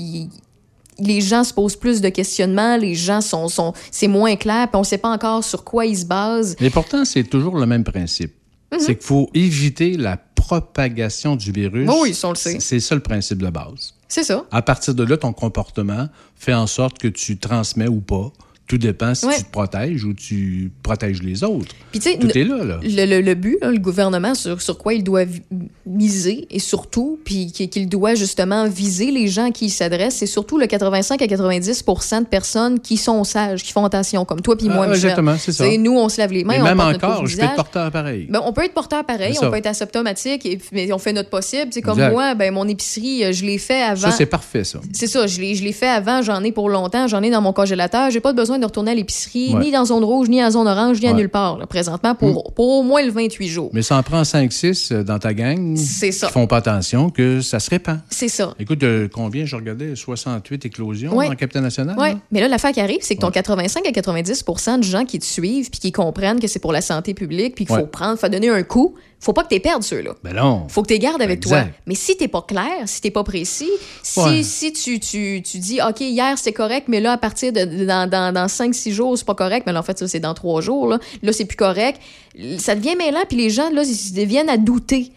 les 0.99 1.21
gens 1.21 1.43
se 1.43 1.53
posent 1.53 1.75
plus 1.75 2.01
de 2.01 2.09
questionnements, 2.09 2.77
les 2.77 2.95
gens 2.95 3.21
sont, 3.21 3.47
sont 3.47 3.73
c'est 3.91 4.07
moins 4.07 4.35
clair, 4.35 4.67
puis 4.69 4.77
on 4.77 4.83
sait 4.83 4.97
pas 4.97 5.09
encore 5.09 5.43
sur 5.43 5.63
quoi 5.63 5.85
ils 5.85 5.97
se 5.97 6.05
basent. 6.05 6.55
Et 6.59 6.69
pourtant, 6.69 7.05
c'est 7.05 7.23
toujours 7.23 7.57
le 7.57 7.65
même 7.65 7.83
principe. 7.83 8.33
Mhm. 8.71 8.79
C'est 8.79 8.95
qu'il 8.95 9.05
faut 9.05 9.29
éviter 9.33 9.97
la 9.97 10.17
propagation 10.17 11.35
du 11.35 11.51
virus. 11.51 11.89
Oui, 11.89 12.17
on 12.23 12.29
le 12.29 12.35
sait. 12.35 12.59
C'est 12.59 12.79
ça 12.79 12.95
le 12.95 13.01
principe 13.01 13.41
de 13.41 13.49
base. 13.49 13.93
C'est 14.07 14.23
ça. 14.23 14.45
À 14.51 14.61
partir 14.61 14.93
de 14.93 15.03
là, 15.03 15.17
ton 15.17 15.31
comportement 15.31 16.09
fait 16.35 16.53
en 16.53 16.67
sorte 16.67 16.97
que 16.97 17.07
tu 17.07 17.37
transmets 17.37 17.87
ou 17.87 18.01
pas. 18.01 18.31
Tout 18.71 18.77
dépend 18.77 19.13
si 19.13 19.25
Ouais. 19.25 19.35
tu 19.35 19.43
te 19.43 19.51
protèges 19.51 20.05
ou 20.05 20.13
tu 20.13 20.71
protèges 20.81 21.21
les 21.21 21.43
autres. 21.43 21.75
Puis 21.91 21.99
tu 21.99 22.09
sais, 22.09 22.17
Tout 22.17 22.29
est 22.37 22.45
là, 22.45 22.63
là. 22.63 22.79
le, 22.81 23.05
le- 23.05 23.19
le 23.19 23.33
but, 23.35 23.57
là, 23.61 23.69
le 23.69 23.79
gouvernement, 23.79 24.33
sur, 24.33 24.61
sur 24.61 24.77
quoi 24.77 24.93
il 24.93 25.03
doit 25.03 25.25
miser, 25.85 26.47
et 26.49 26.59
surtout, 26.59 27.19
puis 27.25 27.51
qu'il 27.51 27.89
doit 27.89 28.15
justement 28.15 28.67
viser 28.69 29.11
les 29.11 29.27
gens 29.27 29.51
qui 29.51 29.69
s'adressent, 29.69 30.15
c'est 30.15 30.25
surtout 30.25 30.57
le 30.57 30.67
85 30.67 31.21
à 31.21 31.25
90% 31.27 32.21
de 32.21 32.25
personnes 32.27 32.79
qui 32.79 32.95
sont 32.97 33.23
sages, 33.23 33.63
qui 33.63 33.71
font 33.73 33.83
attention, 33.83 34.23
comme 34.25 34.41
toi 34.41 34.55
puis 34.57 34.69
moi, 34.69 34.85
Ah, 34.89 34.93
exactement, 34.93 35.35
c'est 35.37 35.51
ça. 35.51 35.65
Nous, 35.77 35.91
on 35.97 36.07
se 36.07 36.19
lave 36.19 36.31
les 36.31 36.43
mains, 36.43 36.53
Et 36.53 36.61
on 36.61 36.63
même 36.63 36.77
notre 36.77 36.95
encore, 37.05 37.25
je 37.27 37.35
peux 37.37 37.43
être 37.43 37.55
porteur 37.55 37.91
pareil. 37.91 38.27
Ben, 38.29 38.39
on 38.45 38.53
peut 38.53 38.63
être 38.63 38.73
porteur 38.73 39.03
pareil, 39.05 39.35
C'est 39.37 39.45
on 39.45 39.51
peut 39.51 39.57
être 39.57 39.67
asymptomatique, 39.67 40.45
et, 40.45 40.59
mais 40.71 40.91
on 40.93 40.97
fait 40.97 41.11
notre 41.13 41.29
possible. 41.29 41.73
Sais, 41.73 41.81
comme 41.81 41.97
Exact. 41.99 42.11
moi, 42.11 42.35
ben, 42.35 42.53
mon 42.53 42.67
épicerie, 42.69 43.25
euh, 43.25 43.33
je 43.33 43.43
l'ai 43.43 43.57
fait 43.57 43.81
avant. 43.81 44.09
ça, 44.09 44.11
c'est 44.11 44.25
parfait, 44.25 44.63
ça. 44.63 44.79
C'est 44.93 45.07
ça, 45.07 45.27
je 45.27 45.41
l'ai, 45.41 45.55
je 45.55 45.63
l'ai 45.63 45.73
fait 45.73 45.87
avant, 45.89 46.21
j'en 46.21 46.43
ai 46.43 46.51
pour 46.51 46.69
longtemps, 46.69 47.07
j'en 47.07 47.21
ai 47.21 47.29
dans 47.29 47.41
mon 47.41 47.53
congélateur. 47.53 48.11
J'ai 48.11 48.19
pas 48.21 48.33
besoin 48.33 48.59
de 48.61 48.65
retourner 48.65 48.91
à 48.91 48.95
l'épicerie, 48.95 49.53
Ouais. 49.53 49.59
ni 49.65 49.71
dans 49.71 49.83
zone 49.85 50.03
rouge, 50.03 50.29
ni 50.29 50.43
en 50.43 50.49
zone 50.51 50.67
orange, 50.67 51.01
ni 51.01 51.07
à 51.07 51.11
Ouais. 51.11 51.17
nulle 51.17 51.29
part, 51.29 51.57
là, 51.57 51.67
présentement, 51.67 52.15
pour, 52.15 52.53
pour 52.53 52.69
au 52.79 52.83
moins 52.83 53.03
le 53.03 53.11
28 53.11 53.47
jours. 53.49 53.69
Mais 53.73 53.81
ça 53.81 53.97
en 53.97 54.03
prend 54.03 54.23
5-6 54.23 54.91
dans 54.93 55.19
ta 55.19 55.33
gang 55.33 55.75
C'est 55.75 56.11
ça. 56.11 56.27
qui 56.27 56.33
font 56.33 56.47
pas 56.47 56.57
attention 56.57 57.09
que 57.09 57.41
ça 57.41 57.59
se 57.59 57.69
répand. 57.69 57.99
C'est 58.09 58.29
ça. 58.29 58.53
Écoute, 58.59 58.83
euh, 58.83 59.07
combien 59.11 59.45
je 59.45 59.55
regardais? 59.55 59.95
68 59.95 60.65
éclosions 60.65 61.15
Ouais. 61.15 61.27
en 61.27 61.35
capitaine 61.35 61.63
national? 61.63 61.95
Oui, 61.99 62.09
mais 62.31 62.39
là, 62.39 62.47
l'affaire 62.47 62.71
qui 62.71 62.79
arrive, 62.81 62.99
c'est 63.01 63.15
que 63.15 63.21
ton 63.21 63.31
85 63.31 63.85
à 63.85 63.91
90 63.91 64.43
de 64.77 64.83
gens 64.83 65.05
qui 65.05 65.19
te 65.19 65.25
suivent 65.25 65.69
puis 65.69 65.79
qui 65.79 65.91
comprennent 65.91 66.39
que 66.39 66.47
c'est 66.47 66.59
pour 66.59 66.71
la 66.71 66.81
santé 66.81 67.13
publique 67.13 67.55
puis 67.55 67.65
qu'il 67.65 67.75
faut 67.75 67.85
prendre, 67.87 68.17
faut 68.17 68.29
donner 68.29 68.49
un 68.49 68.63
coup, 68.63 68.95
faut 69.19 69.33
pas 69.33 69.43
que 69.43 69.53
tu 69.53 69.59
perdes 69.59 69.83
ceux-là. 69.83 70.11
Ben 70.23 70.33
non. 70.33 70.65
faut 70.67 70.81
que 70.81 70.87
tu 70.87 70.93
les 70.93 70.99
gardes 70.99 71.21
avec 71.21 71.39
toi. 71.41 71.65
Mais 71.85 71.95
si 71.95 72.15
t'es 72.17 72.27
pas 72.27 72.41
clair, 72.41 72.83
si 72.85 73.01
t'es 73.01 73.11
pas 73.11 73.23
précis, 73.23 73.69
si, 74.03 74.43
si 74.43 74.73
tu, 74.73 74.99
tu, 74.99 75.41
tu 75.43 75.57
dis, 75.59 75.79
OK, 75.87 75.99
hier 76.01 76.37
c'était 76.37 76.53
correct, 76.53 76.85
mais 76.87 76.99
là, 76.99 77.13
à 77.13 77.17
partir 77.17 77.53
de, 77.53 77.85
dans, 77.85 78.09
dans, 78.09 78.33
dans 78.59 78.65
5-6 78.65 78.91
jours, 78.91 79.17
c'est 79.17 79.25
pas 79.25 79.35
correct, 79.35 79.63
mais 79.65 79.73
là, 79.73 79.79
en 79.79 79.83
fait, 79.83 79.97
ça, 79.99 80.07
c'est 80.07 80.19
dans 80.19 80.33
3 80.33 80.61
jours, 80.61 80.87
là, 80.87 80.99
là 81.23 81.33
c'est 81.33 81.45
plus 81.45 81.57
correct, 81.57 81.99
ça 82.57 82.75
devient 82.75 82.95
mêlant, 82.95 83.23
puis 83.27 83.37
les 83.37 83.49
gens, 83.49 83.69
là, 83.71 83.83
ils 83.83 84.13
deviennent 84.13 84.49
à 84.49 84.57
douter. 84.57 85.11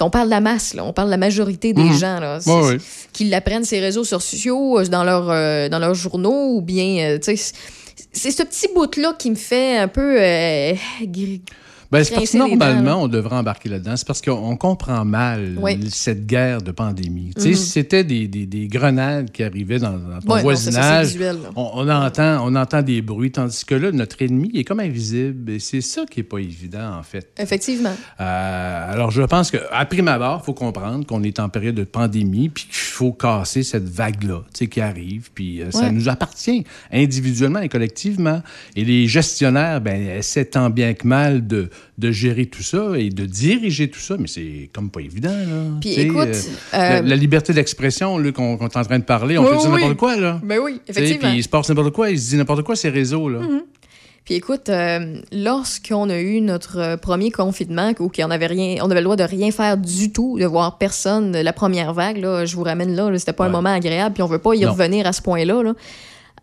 On 0.00 0.10
parle 0.10 0.26
de 0.26 0.30
la 0.30 0.40
masse, 0.40 0.74
là. 0.74 0.84
on 0.84 0.92
parle 0.92 1.06
de 1.08 1.12
la 1.12 1.16
majorité 1.18 1.72
des 1.72 1.82
Mhm. 1.84 1.98
gens 1.98 2.18
là, 2.20 2.38
Ouais, 2.46 2.66
ouais. 2.66 2.76
qui 3.12 3.26
l'apprennent 3.26 3.64
ces 3.64 3.78
réseaux 3.78 4.02
sociaux 4.02 4.80
euh, 4.80 4.84
dans, 4.86 5.04
leur, 5.04 5.30
euh, 5.30 5.68
dans 5.68 5.78
leurs 5.78 5.94
journaux 5.94 6.56
ou 6.56 6.60
bien, 6.62 6.98
euh, 7.12 7.18
tu 7.18 7.36
sais, 7.36 7.52
c'est- 8.12 8.30
ce 8.32 8.42
petit 8.42 8.66
bout-là 8.74 9.14
qui 9.16 9.30
me 9.30 9.36
fait 9.36 9.76
un 9.76 9.86
peu 9.86 10.16
euh, 10.20 10.72
Ben, 11.94 12.04
c'est 12.04 12.14
parce 12.14 12.30
que 12.32 12.36
normalement, 12.38 13.02
on 13.02 13.08
devrait 13.08 13.36
embarquer 13.36 13.68
là-dedans. 13.68 13.96
C'est 13.96 14.06
parce 14.06 14.20
qu'on 14.20 14.32
on 14.32 14.56
comprend 14.56 15.04
mal 15.04 15.56
Oui. 15.60 15.78
cette 15.90 16.26
guerre 16.26 16.60
de 16.60 16.72
pandémie. 16.72 17.30
Mhm. 17.36 17.42
si 17.42 17.56
c'était 17.56 18.04
des, 18.04 18.26
des- 18.28 18.46
des 18.46 18.66
grenades 18.68 19.30
qui 19.30 19.42
arrivaient 19.42 19.78
dans, 19.78 19.92
dans 19.92 20.20
ton 20.20 20.34
Ouais, 20.34 20.42
non, 20.42 20.50
c'est 20.56 20.72
ça, 20.72 20.72
c'est 20.72 20.80
voisinage, 20.80 21.06
visuel, 21.06 21.36
on, 21.56 21.70
on 21.74 21.88
entend, 21.88 22.44
on 22.46 22.54
entend 22.56 22.82
des 22.82 23.00
bruits, 23.02 23.30
tandis 23.30 23.64
que 23.64 23.74
là, 23.74 23.92
notre 23.92 24.20
ennemi 24.22 24.50
est 24.54 24.64
comme 24.64 24.80
invisible. 24.80 25.52
Et 25.52 25.58
c'est 25.58 25.80
ça 25.80 26.04
qui 26.10 26.20
est 26.20 26.24
pas 26.24 26.38
évident, 26.38 26.96
en 26.98 27.02
fait. 27.02 27.28
Effectivement. 27.38 27.94
Euh, 28.20 28.92
alors, 28.92 29.10
je 29.10 29.22
pense 29.22 29.50
qu'à 29.50 29.84
prime 29.86 30.08
abord, 30.08 30.40
il 30.42 30.46
faut 30.46 30.54
comprendre 30.54 31.06
qu'on 31.06 31.22
est 31.22 31.38
en 31.38 31.48
période 31.48 31.74
de 31.76 31.84
pandémie, 31.84 32.48
puis 32.48 32.64
qu'il 32.64 32.74
faut 32.74 33.12
casser 33.12 33.62
cette 33.62 33.88
vague-là 33.88 34.42
qui 34.70 34.80
arrive. 34.80 35.30
Puis 35.34 35.62
euh, 35.62 35.70
ça 35.70 35.90
nous 35.90 36.08
appartient 36.08 36.64
individuellement 36.92 37.60
et 37.60 37.68
collectivement. 37.68 38.42
Et 38.76 38.84
les 38.84 39.06
gestionnaires, 39.06 39.80
ben, 39.80 40.00
essaient 40.08 40.44
tant 40.46 40.70
bien 40.70 40.94
que 40.94 41.06
mal 41.06 41.46
de, 41.46 41.68
de 41.98 42.10
gérer 42.10 42.46
tout 42.46 42.62
ça 42.62 42.92
et 42.96 43.10
de 43.10 43.24
diriger 43.26 43.88
tout 43.88 44.00
ça, 44.00 44.16
mais 44.18 44.26
c'est 44.26 44.70
comme 44.72 44.90
pas 44.90 45.00
évident. 45.00 45.30
Là. 45.30 45.78
Puis 45.80 45.94
écoute, 45.94 46.28
la, 46.72 46.98
euh, 46.98 47.02
la 47.02 47.16
liberté 47.16 47.52
d'expression 47.52 48.18
là, 48.18 48.32
qu'on 48.32 48.56
est 48.58 48.76
en 48.76 48.82
train 48.84 48.98
de 48.98 49.04
parler, 49.04 49.38
on 49.38 49.42
Oui, 49.44 49.58
dire 49.58 49.70
oui. 49.70 49.80
n'importe 49.80 49.96
quoi. 49.98 50.16
Là. 50.16 50.40
Ben 50.42 50.58
oui, 50.62 50.80
effectivement. 50.88 51.28
Puis 51.28 51.38
il 51.38 51.42
se 51.42 51.48
passe 51.48 51.68
n'importe 51.68 51.92
quoi, 51.92 52.10
il 52.10 52.18
se 52.18 52.30
dit 52.30 52.36
n'importe 52.36 52.62
quoi, 52.62 52.76
ces 52.76 52.88
réseaux. 52.90 53.28
Là. 53.28 53.40
Puis 54.24 54.34
écoute, 54.36 54.70
euh, 54.70 55.16
lorsqu'on 55.32 56.08
a 56.08 56.18
eu 56.18 56.40
notre 56.40 56.78
euh, 56.78 56.96
premier 56.96 57.30
confinement, 57.30 57.92
où 58.00 58.08
qu'on 58.08 58.30
avait 58.30 58.46
rien, 58.46 58.76
on 58.82 58.90
avait 58.90 59.00
le 59.00 59.04
droit 59.04 59.16
de 59.16 59.22
rien 59.22 59.50
faire 59.50 59.76
du 59.76 60.12
tout, 60.12 60.38
de 60.38 60.46
voir 60.46 60.78
personne, 60.78 61.36
la 61.36 61.52
première 61.52 61.92
vague, 61.92 62.16
là, 62.16 62.46
je 62.46 62.56
vous 62.56 62.62
ramène 62.62 62.96
là, 62.96 63.10
là, 63.10 63.18
c'était 63.18 63.34
pas 63.34 63.44
un 63.44 63.50
moment 63.50 63.74
agréable, 63.74 64.14
puis 64.14 64.22
on 64.22 64.26
veut 64.26 64.38
pas 64.38 64.54
y 64.54 64.60
Non. 64.62 64.72
revenir 64.72 65.06
à 65.06 65.12
ce 65.12 65.20
point-là. 65.20 65.62
Là. 65.62 65.74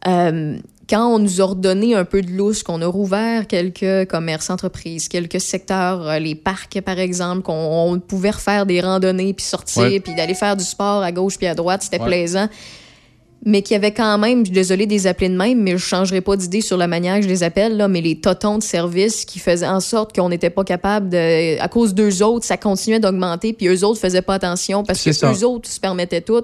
Euh, 0.07 0.57
quand 0.89 1.07
on 1.15 1.19
nous 1.19 1.41
a 1.41 1.45
redonné 1.45 1.95
un 1.95 2.03
peu 2.05 2.21
de 2.21 2.29
lousse, 2.31 2.63
qu'on 2.63 2.81
a 2.81 2.87
rouvert 2.87 3.47
quelques 3.47 4.09
commerces, 4.09 4.49
entreprises, 4.49 5.07
quelques 5.07 5.39
secteurs, 5.39 6.07
euh, 6.07 6.19
les 6.19 6.35
parcs 6.35 6.81
par 6.81 6.99
exemple, 6.99 7.43
qu'on 7.43 7.53
on 7.93 7.99
pouvait 7.99 8.31
refaire 8.31 8.65
des 8.65 8.81
randonnées 8.81 9.33
puis 9.33 9.45
sortir 9.45 9.83
Ouais. 9.83 9.99
puis 9.99 10.13
d'aller 10.15 10.33
faire 10.33 10.57
du 10.57 10.63
sport 10.63 11.01
à 11.03 11.11
gauche 11.11 11.37
puis 11.37 11.47
à 11.47 11.55
droite, 11.55 11.83
c'était 11.83 11.99
Ouais. 11.99 12.05
plaisant. 12.07 12.47
Mais 13.43 13.63
qu'il 13.63 13.73
y 13.73 13.77
avait 13.77 13.91
quand 13.93 14.19
même, 14.19 14.41
je 14.41 14.45
suis 14.45 14.53
désolée 14.53 14.85
de 14.85 14.91
les 14.91 15.07
appeler 15.07 15.27
de 15.29 15.35
même, 15.35 15.59
mais 15.63 15.71
je 15.71 15.77
changerai 15.77 16.21
pas 16.21 16.35
d'idée 16.35 16.61
sur 16.61 16.77
la 16.77 16.85
manière 16.85 17.15
que 17.15 17.23
je 17.23 17.27
les 17.27 17.41
appelle, 17.41 17.75
là, 17.75 17.87
mais 17.87 17.99
les 17.99 18.19
totons 18.21 18.59
de 18.59 18.63
service 18.63 19.25
qui 19.25 19.39
faisaient 19.39 19.65
en 19.65 19.79
sorte 19.79 20.13
qu'on 20.15 20.29
n'était 20.29 20.51
pas 20.51 20.63
capable 20.63 21.09
de. 21.09 21.59
À 21.59 21.67
cause 21.67 21.95
d'eux 21.95 22.21
autres, 22.21 22.45
ça 22.45 22.57
continuait 22.57 22.99
d'augmenter, 22.99 23.53
puis 23.53 23.67
eux 23.67 23.83
autres 23.83 23.99
faisaient 23.99 24.21
pas 24.21 24.35
attention 24.35 24.83
parce 24.83 25.03
que 25.03 25.11
ça. 25.11 25.31
eux 25.33 25.43
autres 25.43 25.67
se 25.69 25.79
permettaient 25.79 26.21
tout. 26.21 26.43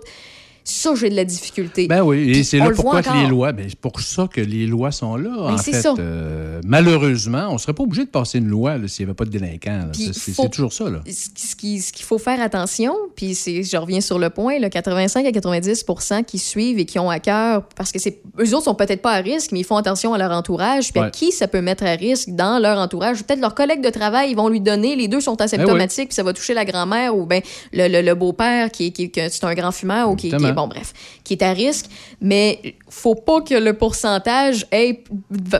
Ça, 0.69 0.93
j'ai 0.95 1.09
de 1.09 1.15
la 1.15 1.23
difficulté. 1.23 1.87
Ben 1.87 2.01
oui, 2.03 2.29
et 2.31 2.43
c'est 2.43 2.57
là 2.57 2.65
le 2.69 2.75
pourquoi 2.75 3.01
que 3.01 3.07
les 3.23 3.27
lois, 3.29 3.51
ben, 3.53 3.65
c'est 3.69 3.79
pour 3.79 4.01
ça 4.01 4.27
que 4.31 4.41
les 4.41 4.65
lois 4.67 4.91
sont 4.91 5.15
là. 5.15 5.29
en 5.53 5.57
fait, 5.71 5.81
ça. 5.81 5.93
Euh, 5.97 6.59
malheureusement, 6.65 7.47
on 7.49 7.53
ne 7.53 7.57
serait 7.57 7.73
pas 7.73 7.83
obligé 7.83 8.03
de 8.03 8.09
passer 8.09 8.39
une 8.39 8.47
loi 8.47 8.75
s'il 8.87 9.05
n'y 9.05 9.09
avait 9.09 9.15
pas 9.15 9.25
de 9.25 9.29
délinquants. 9.29 9.87
C'est 10.13 10.49
toujours 10.49 10.73
ça. 10.73 10.89
Là. 10.89 10.99
ce 11.05 11.29
qui- 11.29 11.47
ce 11.47 11.55
qui- 11.55 11.91
qu'il 11.93 12.05
faut 12.05 12.17
faire 12.17 12.41
attention, 12.41 12.93
puis 13.15 13.33
c'est, 13.33 13.63
je 13.63 13.77
reviens 13.77 14.01
sur 14.01 14.19
le 14.19 14.29
point, 14.29 14.59
le 14.59 14.69
85 14.69 15.25
à 15.25 15.31
90% 15.31 16.23
qui 16.23 16.37
suivent 16.37 16.79
et 16.79 16.85
qui 16.85 16.99
ont 16.99 17.09
à 17.09 17.19
cœur, 17.19 17.63
parce 17.75 17.91
que 17.91 17.99
c'est, 17.99 18.19
eux 18.39 18.53
autres 18.55 18.65
sont 18.65 18.75
peut-être 18.75 19.01
pas 19.01 19.13
à 19.13 19.17
risque, 19.21 19.51
mais 19.53 19.59
ils 19.59 19.65
font 19.65 19.77
attention 19.77 20.13
à 20.13 20.17
leur 20.17 20.31
entourage, 20.31 20.91
puis 20.91 20.99
à 21.07 21.09
qui 21.11 21.31
ça 21.31 21.47
peut 21.47 21.61
mettre 21.61 21.83
à 21.85 21.91
risque 21.91 22.29
dans 22.29 22.59
leur 22.61 22.77
entourage. 22.77 23.23
Peut-être 23.23 23.39
leurs 23.39 23.55
collègues 23.55 23.81
de 23.83 23.89
travail, 23.89 24.31
ils 24.31 24.35
vont 24.35 24.49
lui 24.49 24.59
donner, 24.61 24.95
les 24.95 25.07
deux 25.07 25.21
sont 25.21 25.39
asymptomatiques, 25.41 26.09
puis 26.09 26.15
ça 26.15 26.23
va 26.23 26.33
toucher 26.33 26.53
la 26.53 26.65
grand-mère 26.65 27.15
ou 27.15 27.25
ben 27.25 27.41
le, 27.73 27.87
le- 27.87 28.01
le 28.01 28.15
beau-père 28.15 28.69
qui, 28.71 28.87
est- 28.87 28.91
qui, 28.91 29.03
est- 29.19 29.43
un 29.43 29.53
grand 29.53 29.71
fumeur 29.71 30.09
ou 30.09 30.15
qui, 30.15 30.29
qui 30.37 30.43
est. 30.49 30.53
bon, 30.57 30.67
bref, 30.67 30.91
qui 31.23 31.33
est 31.33 31.41
à 31.43 31.53
risque, 31.53 31.85
mais 32.19 32.75
faut 32.89 33.15
pas 33.15 33.41
que 33.41 33.53
le 33.53 33.73
pourcentage 33.73 34.65
ait- 34.71 35.03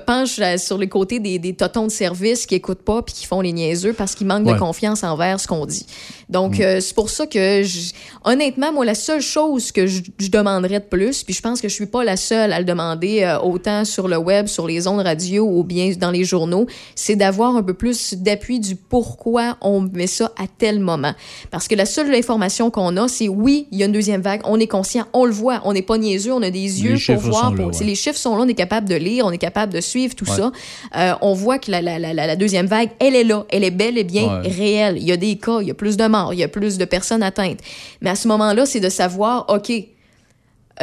penche 0.06 0.40
euh, 0.40 0.58
sur 0.58 0.78
les 0.78 0.90
côtés 0.90 1.20
des, 1.20 1.40
des 1.40 1.54
totons 1.54 1.86
de 1.86 1.92
service 1.92 2.46
qui 2.46 2.56
écoutent 2.56 2.82
pas 2.84 3.02
puis 3.02 3.14
qui 3.14 3.26
font 3.26 3.42
les 3.42 3.54
niaiseux 3.54 3.94
parce 3.94 4.16
qu'ils 4.16 4.28
manquent 4.28 4.48
Ouais. 4.48 4.54
de 4.54 4.60
confiance 4.60 5.04
envers 5.04 5.40
ce 5.40 5.48
qu'on 5.48 5.66
dit. 5.66 5.86
Donc, 6.30 6.60
euh, 6.60 6.80
c'est 6.82 6.94
pour 6.96 7.10
ça 7.10 7.26
que, 7.28 7.64
je- 7.64 7.92
honnêtement, 8.26 8.74
moi, 8.74 8.84
la 8.86 8.96
seule 8.96 9.22
chose 9.22 9.72
que 9.72 9.88
je, 9.88 10.02
je 10.18 10.30
demanderais 10.30 10.80
de 10.80 10.86
plus, 10.86 11.24
puis 11.24 11.34
je 11.34 11.42
pense 11.42 11.62
que 11.62 11.70
je 11.70 11.74
suis 11.74 11.86
pas 11.86 12.04
la 12.04 12.18
seule 12.18 12.52
à 12.54 12.60
le 12.60 12.66
demander 12.66 13.22
euh, 13.24 13.40
autant 13.40 13.86
sur 13.86 14.08
le 14.08 14.18
web, 14.18 14.48
sur 14.48 14.68
les 14.68 14.88
ondes 14.88 15.02
radio 15.02 15.46
ou 15.46 15.64
bien 15.64 15.92
dans 15.98 16.12
les 16.12 16.24
journaux, 16.24 16.66
c'est 16.96 17.16
d'avoir 17.16 17.56
un 17.56 17.64
peu 17.64 17.74
plus 17.74 18.16
d'appui 18.16 18.60
du 18.60 18.76
pourquoi 18.76 19.58
on 19.62 19.82
met 19.82 20.08
ça 20.08 20.32
à 20.38 20.46
tel 20.48 20.80
moment. 20.80 21.14
Parce 21.52 21.68
que 21.68 21.76
la 21.76 21.86
seule 21.86 22.14
information 22.14 22.70
qu'on 22.72 22.98
a, 22.98 23.08
c'est 23.08 23.28
oui, 23.30 23.68
il 23.72 23.80
y 23.80 23.84
a 23.84 23.86
une 23.86 23.92
deuxième 23.92 24.22
vague, 24.22 24.42
on 24.46 24.60
est 24.60 24.68
conscient, 24.88 25.06
on 25.14 25.26
le 25.26 25.32
voit, 25.32 25.62
on 25.66 25.74
n'est 25.74 25.82
pas 25.82 25.98
niaiseux, 25.98 26.32
on 26.34 26.42
a 26.42 26.50
des 26.50 26.84
yeux 26.84 26.92
pour 26.92 27.00
chiffres 27.00 27.30
voir. 27.30 27.52
là, 27.52 27.58
pour- 27.64 27.80
ouais. 27.80 27.86
les 27.86 27.96
chiffres 27.96 28.18
sont 28.18 28.36
là, 28.38 28.44
on 28.44 28.48
est 28.48 28.54
capable 28.54 28.88
de 28.88 28.96
lire, 28.96 29.26
on 29.26 29.32
est 29.32 29.38
capable 29.38 29.74
de 29.74 29.82
suivre 29.82 30.16
tout 30.16 30.26
ça. 30.26 30.52
Euh, 30.96 31.14
on 31.22 31.34
voit 31.34 31.60
que 31.60 31.70
la, 31.72 31.82
la, 31.82 32.00
la, 32.00 32.14
la- 32.14 32.28
la 32.28 32.36
deuxième 32.36 32.66
vague, 32.68 32.90
elle 33.00 33.16
est 33.16 33.24
là, 33.24 33.46
elle 33.50 33.64
est 33.64 33.72
belle 33.72 33.98
et 33.98 34.04
bien 34.04 34.42
Ouais. 34.42 34.48
réelle. 34.50 34.98
Il 34.98 35.04
y 35.04 35.12
a 35.12 35.18
des 35.18 35.36
cas, 35.38 35.60
il 35.62 35.68
y 35.68 35.72
a 35.72 35.74
plus 35.74 35.98
de 35.98 36.06
morts, 36.08 36.34
il 36.34 36.40
y 36.40 36.44
a 36.44 36.48
plus 36.48 36.78
de 36.78 36.86
personnes 36.86 37.24
atteintes. 37.24 37.60
Mais 38.02 38.10
à 38.10 38.16
ce 38.16 38.28
moment-là, 38.30 38.66
c'est 38.66 38.80
de 38.80 38.90
savoir, 38.90 39.46
OK, 39.50 39.72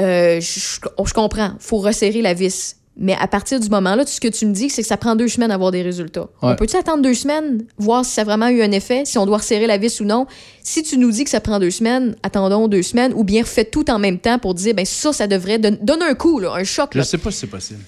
euh, 0.00 0.40
je, 0.40 0.60
je- 0.60 1.04
je 1.06 1.12
comprends, 1.14 1.52
faut 1.60 1.78
resserrer 1.78 2.20
la 2.22 2.34
vis. 2.34 2.76
Mais 2.96 3.16
à 3.18 3.26
partir 3.26 3.58
du 3.58 3.68
moment-là, 3.70 4.06
ce 4.06 4.20
que 4.20 4.28
tu 4.28 4.46
me 4.46 4.52
dis, 4.52 4.70
c'est 4.70 4.82
que 4.82 4.86
ça 4.88 4.96
prend 4.96 5.16
deux 5.16 5.26
semaines 5.26 5.50
à 5.50 5.54
avoir 5.54 5.72
des 5.72 5.82
résultats. 5.82 6.28
On 6.42 6.50
Ouais. 6.50 6.56
peut-tu 6.56 6.76
attendre 6.76 7.02
deux 7.02 7.14
semaines, 7.14 7.64
voir 7.76 8.04
si 8.04 8.12
ça 8.12 8.20
a 8.20 8.24
vraiment 8.24 8.46
eu 8.48 8.62
un 8.62 8.70
effet, 8.70 9.02
si 9.04 9.18
on 9.18 9.26
doit 9.26 9.38
resserrer 9.38 9.66
la 9.66 9.78
vis 9.78 10.00
ou 10.00 10.04
non? 10.04 10.26
Si 10.62 10.82
tu 10.84 10.96
nous 10.96 11.10
dis 11.10 11.24
que 11.24 11.30
ça 11.30 11.40
prend 11.40 11.58
deux 11.58 11.72
semaines, 11.72 12.14
attendons 12.22 12.68
deux 12.68 12.82
semaines, 12.82 13.12
ou 13.16 13.24
bien 13.24 13.42
fais 13.42 13.64
tout 13.64 13.90
en 13.90 13.98
même 13.98 14.18
temps 14.20 14.38
pour 14.38 14.54
dire, 14.54 14.74
ben 14.74 14.86
ça, 14.86 15.12
ça 15.12 15.26
devrait 15.26 15.58
don- 15.58 15.76
donne 15.82 16.02
un 16.02 16.14
coup, 16.14 16.38
là, 16.38 16.52
un 16.54 16.62
choc. 16.64 16.90
Je 16.92 16.98
Là. 16.98 17.04
sais 17.04 17.18
pas 17.18 17.30
si 17.32 17.38
c'est 17.38 17.46
possible. 17.48 17.80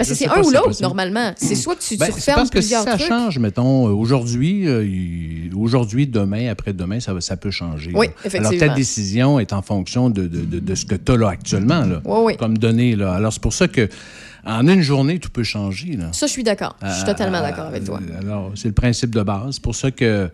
Parce 0.00 0.08
que 0.10 0.14
c'est 0.16 0.28
un 0.28 0.40
ou 0.42 0.50
l'autre, 0.50 0.80
normalement. 0.82 1.32
C'est 1.36 1.54
soit 1.54 1.74
que 1.76 1.82
tu, 1.82 1.96
Ben, 1.98 2.06
tu 2.06 2.12
refermes 2.12 2.36
parce 2.36 2.50
que 2.50 2.60
si 2.60 2.68
plusieurs 2.68 2.84
ça 2.84 2.96
trucs. 2.96 3.06
change, 3.08 3.38
mettons, 3.38 3.84
aujourd'hui, 3.84 4.66
euh, 4.66 4.84
aujourd'hui, 5.56 6.06
demain, 6.06 6.48
après-demain, 6.50 7.00
ça, 7.00 7.36
peut 7.36 7.50
changer. 7.50 7.92
Oui, 7.94 8.06
là. 8.06 8.12
effectivement. 8.24 8.48
Alors, 8.48 8.60
ta 8.60 8.74
décision 8.74 9.38
est 9.40 9.52
en 9.52 9.62
fonction 9.62 10.08
de, 10.10 10.22
de- 10.26 10.44
de- 10.44 10.58
de 10.60 10.74
ce 10.74 10.86
que 10.86 10.94
tu 10.94 11.12
as 11.12 11.16
là 11.16 11.28
actuellement, 11.28 11.84
là, 11.84 12.00
Oui, 12.04 12.18
oui. 12.24 12.36
comme 12.36 12.56
données. 12.58 12.96
Là. 12.96 13.12
Alors, 13.14 13.32
c'est 13.32 13.42
pour 13.42 13.52
ça 13.52 13.68
que 13.68 13.88
en 14.46 14.66
une 14.66 14.80
journée, 14.80 15.18
tout 15.18 15.28
peut 15.30 15.42
changer. 15.42 15.96
Là. 15.96 16.06
Ça, 16.12 16.26
je 16.26 16.32
suis 16.32 16.42
d'accord. 16.44 16.74
Je 16.82 16.90
suis 16.94 17.04
totalement 17.04 17.42
d'accord 17.42 17.66
avec 17.66 17.84
toi. 17.84 18.00
Euh, 18.02 18.20
Alors, 18.20 18.52
c'est 18.54 18.68
le 18.68 18.74
principe 18.74 19.14
de 19.14 19.22
base. 19.22 19.54
C'est 19.56 19.62
pour 19.62 19.74
ça 19.74 19.90
que. 19.90 20.30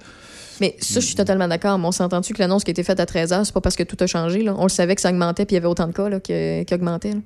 Mais 0.60 0.74
ça, 0.80 1.00
je 1.00 1.06
suis 1.06 1.16
totalement 1.16 1.48
d'accord. 1.48 1.76
Mais 1.78 1.86
on 1.86 1.92
s'entend-tu 1.92 2.32
que 2.32 2.38
l'annonce 2.38 2.62
qui 2.64 2.70
a 2.70 2.72
été 2.72 2.82
faite 2.84 3.00
à 3.00 3.04
13 3.04 3.32
h 3.32 3.44
c'est 3.44 3.52
pas 3.52 3.60
parce 3.60 3.76
que 3.76 3.82
tout 3.82 3.96
a 4.00 4.06
changé. 4.06 4.42
Là? 4.42 4.54
On 4.56 4.62
le 4.62 4.68
savait 4.70 4.94
que 4.94 5.00
ça 5.02 5.10
augmentait 5.10 5.44
puis 5.44 5.54
il 5.54 5.56
y 5.56 5.58
avait 5.58 5.66
autant 5.66 5.86
de 5.88 5.92
cas 5.92 6.08
qui, 6.20 6.64
qui 6.64 6.74
augmentaient. 6.74 7.10
là. 7.14 7.20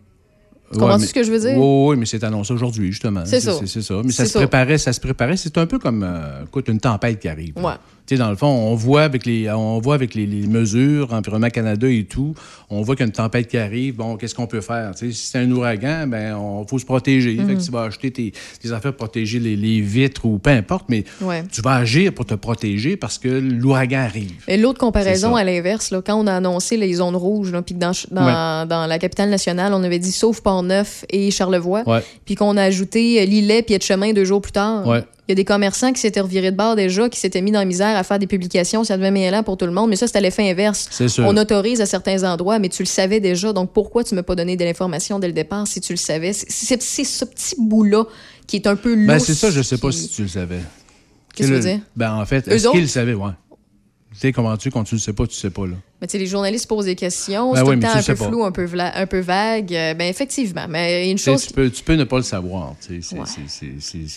Tu 0.73 0.77
Ouais, 0.77 0.83
comprends-tu 0.83 1.01
mais- 1.01 1.07
ce 1.09 1.15
que 1.15 1.23
je 1.25 1.33
veux 1.33 1.41
dire? 1.41 1.57
Oui, 1.59 1.89
oui, 1.91 1.97
mais 1.97 2.07
c'est 2.07 2.23
annoncé 2.23 2.53
aujourd'hui, 2.53 2.93
justement. 2.93 3.23
C'est 3.25 3.41
ça. 3.41 3.55
C'est 3.67 3.83
ça. 3.83 3.95
Mais 4.05 4.13
ça 4.13 4.25
se 4.25 4.31
ça. 4.33 4.39
préparait, 4.39 4.79
ça 4.79 4.93
se 4.93 5.01
préparait. 5.01 5.37
C'est 5.37 5.59
un 5.59 5.67
peu 5.67 5.79
comme 5.81 6.05
euh, 6.05 6.45
écoute, 6.45 6.69
une 6.69 6.79
tempête 6.79 7.19
qui 7.19 7.29
arrive. 7.29 7.57
Ouais. 7.59 7.73
Tu 8.11 8.17
sais, 8.17 8.19
dans 8.21 8.31
le 8.31 8.35
fond, 8.35 8.49
on 8.49 8.75
voit 8.75 9.03
avec 9.05 9.25
les, 9.25 9.49
on 9.53 9.79
voit 9.79 9.95
avec 9.95 10.17
les, 10.17 10.27
les 10.27 10.45
mesures, 10.49 11.13
Environnement 11.13 11.49
Canada 11.49 11.87
et 11.89 12.03
tout, 12.03 12.35
on 12.69 12.83
voit 12.83 12.97
qu'il 12.97 13.05
y 13.05 13.07
a 13.07 13.07
une 13.07 13.13
tempête 13.13 13.47
qui 13.47 13.57
arrive. 13.57 13.95
Bon, 13.95 14.17
qu'est-ce 14.17 14.35
qu'on 14.35 14.49
peut 14.49 14.61
faire? 14.61 14.97
Tu 14.97 15.07
sais, 15.07 15.13
si 15.13 15.29
c'est 15.29 15.39
un 15.39 15.49
ouragan, 15.53 16.09
ben, 16.09 16.35
on 16.35 16.67
faut 16.67 16.81
se 16.81 16.85
protéger. 16.85 17.37
Fait 17.37 17.45
Mhm. 17.45 17.59
que 17.59 17.63
tu 17.65 17.71
vas 17.71 17.83
acheter 17.85 18.11
tes, 18.11 18.33
tes 18.61 18.73
affaires 18.73 18.91
pour 18.97 19.07
protéger 19.07 19.39
les, 19.39 19.55
les 19.55 19.81
vitres 19.81 20.27
ou 20.27 20.39
peu 20.39 20.51
importe, 20.51 20.87
mais 20.89 21.05
Ouais. 21.21 21.45
tu 21.53 21.61
vas 21.63 21.77
agir 21.77 22.13
pour 22.13 22.27
te 22.27 22.35
protéger 22.35 22.97
parce 22.97 23.17
que 23.17 23.29
l'ouragan 23.29 24.01
arrive. 24.01 24.33
Et 24.49 24.57
l'autre 24.57 24.81
comparaison 24.81 25.37
à 25.37 25.45
l'inverse, 25.45 25.95
quand 26.05 26.17
on 26.21 26.27
a 26.27 26.35
annoncé 26.35 26.77
les 26.77 26.93
zones 26.95 27.15
rouges, 27.15 27.53
puis 27.65 27.77
que 27.77 27.81
dans, 27.81 27.93
dans, 28.11 28.67
dans 28.69 28.87
la 28.89 28.99
capitale 28.99 29.31
nationale, 29.31 29.73
on 29.73 29.85
avait 29.85 30.01
dit 30.01 30.11
sauf 30.11 30.41
Port-Neuf 30.41 31.05
et 31.11 31.31
Charlevoix, 31.31 31.85
puis 32.25 32.35
qu'on 32.35 32.57
a 32.57 32.65
ajouté 32.65 33.25
Lillet 33.25 33.63
puis 33.63 33.79
chemin 33.81 34.13
deux 34.13 34.25
jours 34.25 34.41
plus 34.43 34.51
tard. 34.51 34.85
Ouais. 34.85 35.05
Il 35.31 35.35
y 35.35 35.35
a 35.35 35.37
des 35.37 35.45
commerçants 35.45 35.93
qui 35.93 36.01
s'étaient 36.01 36.19
revirés 36.21 36.51
de 36.51 36.57
bord 36.57 36.75
déjà, 36.75 37.09
qui 37.09 37.21
s'étaient 37.21 37.41
mis 37.41 37.53
dans 37.53 37.61
la 37.61 37.65
misère 37.65 37.97
à 37.97 38.03
faire 38.03 38.19
des 38.19 38.27
publications, 38.27 38.83
ça 38.83 38.97
devait 38.97 39.13
mêlant 39.13 39.45
pour 39.45 39.57
tout 39.57 39.65
le 39.65 39.71
monde, 39.71 39.89
mais 39.89 39.95
ça, 39.95 40.09
c'était 40.09 40.21
l'effet 40.21 40.51
inverse. 40.51 40.89
Sûr. 40.91 41.25
On 41.25 41.37
autorise 41.37 41.81
à 41.81 41.87
certains 41.87 42.25
endroits, 42.25 42.59
mais 42.59 42.69
tu 42.69 42.83
le 42.83 42.89
savais 42.89 43.21
déjà, 43.21 43.53
donc 43.53 43.73
pourquoi 43.73 44.03
tu 44.03 44.17
m'as 44.17 44.25
pas 44.25 44.35
donné 44.35 44.57
de 44.57 44.65
l'information 44.65 45.21
dès 45.21 45.29
le 45.29 45.33
départ 45.33 45.69
si 45.69 45.81
tu 45.81 45.93
le 45.93 45.99
savais? 45.99 46.33
C'est- 46.33 46.81
ce 46.83 47.25
petit 47.25 47.55
bout-là 47.61 48.07
qui 48.49 48.57
est 48.57 48.67
un 48.67 48.75
peu 48.75 48.93
louche. 48.93 49.07
Ben, 49.07 49.19
c'est 49.21 49.35
ça, 49.35 49.53
je 49.53 49.63
sais 49.63 49.79
pas 49.79 49.91
qui- 49.91 49.99
si 49.99 50.09
tu 50.09 50.23
le 50.23 50.29
savais. 50.29 50.59
Qu'est-ce 51.33 51.49
que 51.49 51.55
tu 51.55 51.61
veux 51.61 51.65
dire? 51.75 51.81
Ben, 51.95 52.13
en 52.17 52.27
fait, 52.27 52.49
Eux 52.49 52.53
est-ce 52.55 52.69
qu'ils 52.71 52.81
le 52.81 52.87
savaient? 52.89 53.15
Ouais. 53.15 53.31
Tu 54.13 54.19
sais, 54.19 54.33
comment 54.33 54.57
tu, 54.57 54.71
quand 54.73 54.83
tu 54.83 54.97
le 54.97 55.01
sais 55.01 55.13
pas, 55.13 55.25
tu 55.25 55.31
le 55.35 55.37
sais 55.41 55.51
pas, 55.51 55.67
là. 55.69 55.77
Mais 56.01 56.07
tu 56.09 56.13
sais, 56.13 56.19
les 56.19 56.27
journalistes 56.27 56.67
posent 56.67 56.87
des 56.87 56.97
questions, 56.97 57.53
Ben 57.53 57.59
c'est 57.59 57.63
oui, 57.63 57.75
tout 57.79 57.87
le 57.87 57.93
temps 57.93 57.99
un 57.99 58.03
peu 58.03 58.15
pas. 58.17 58.29
flou, 58.29 58.45
un 58.45 58.51
peu, 58.53 58.67
un 58.81 59.07
peu 59.07 59.21
vague. 59.21 59.73
Euh, 59.75 59.95
Ben 59.95 60.09
effectivement, 60.09 60.67
mais 60.69 61.09
une 61.11 61.19
chose... 61.19 61.47
Tu 61.47 61.53
peux, 61.53 61.71
tu 61.71 61.85
peux 61.85 61.95
ne 61.95 62.03
pas 62.05 62.17
le 62.17 62.23
savoir. 62.25 62.75
tu 62.85 63.01
sais, 63.03 63.17
Ouais. 63.17 63.25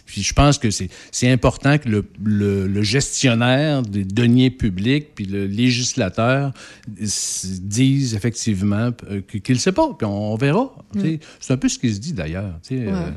Puis 0.06 0.24
je 0.24 0.34
pense 0.34 0.58
que 0.58 0.70
c'est 0.72 1.30
important 1.30 1.78
que 1.78 1.90
le, 1.90 2.06
le- 2.24 2.68
le 2.68 2.82
gestionnaire 2.82 3.84
des 3.84 4.04
deniers 4.06 4.50
publics 4.50 5.14
puis 5.14 5.26
le 5.26 5.46
législateur 5.46 6.54
disent 6.88 8.16
effectivement 8.16 8.90
euh, 9.12 9.22
qu'il 9.22 9.56
ne 9.56 9.60
sait 9.60 9.72
pas. 9.74 9.90
Puis 9.98 10.06
on, 10.08 10.36
verra. 10.36 10.74
sais. 11.00 11.20
C'est 11.40 11.54
un 11.54 11.58
peu 11.58 11.70
ce 11.70 11.78
qui 11.78 11.94
se 11.94 12.00
dit 12.00 12.14
d'ailleurs. 12.14 12.54
tu 12.68 12.78
sais, 12.78 12.88
euh, 12.88 12.92
Mm. 13.10 13.14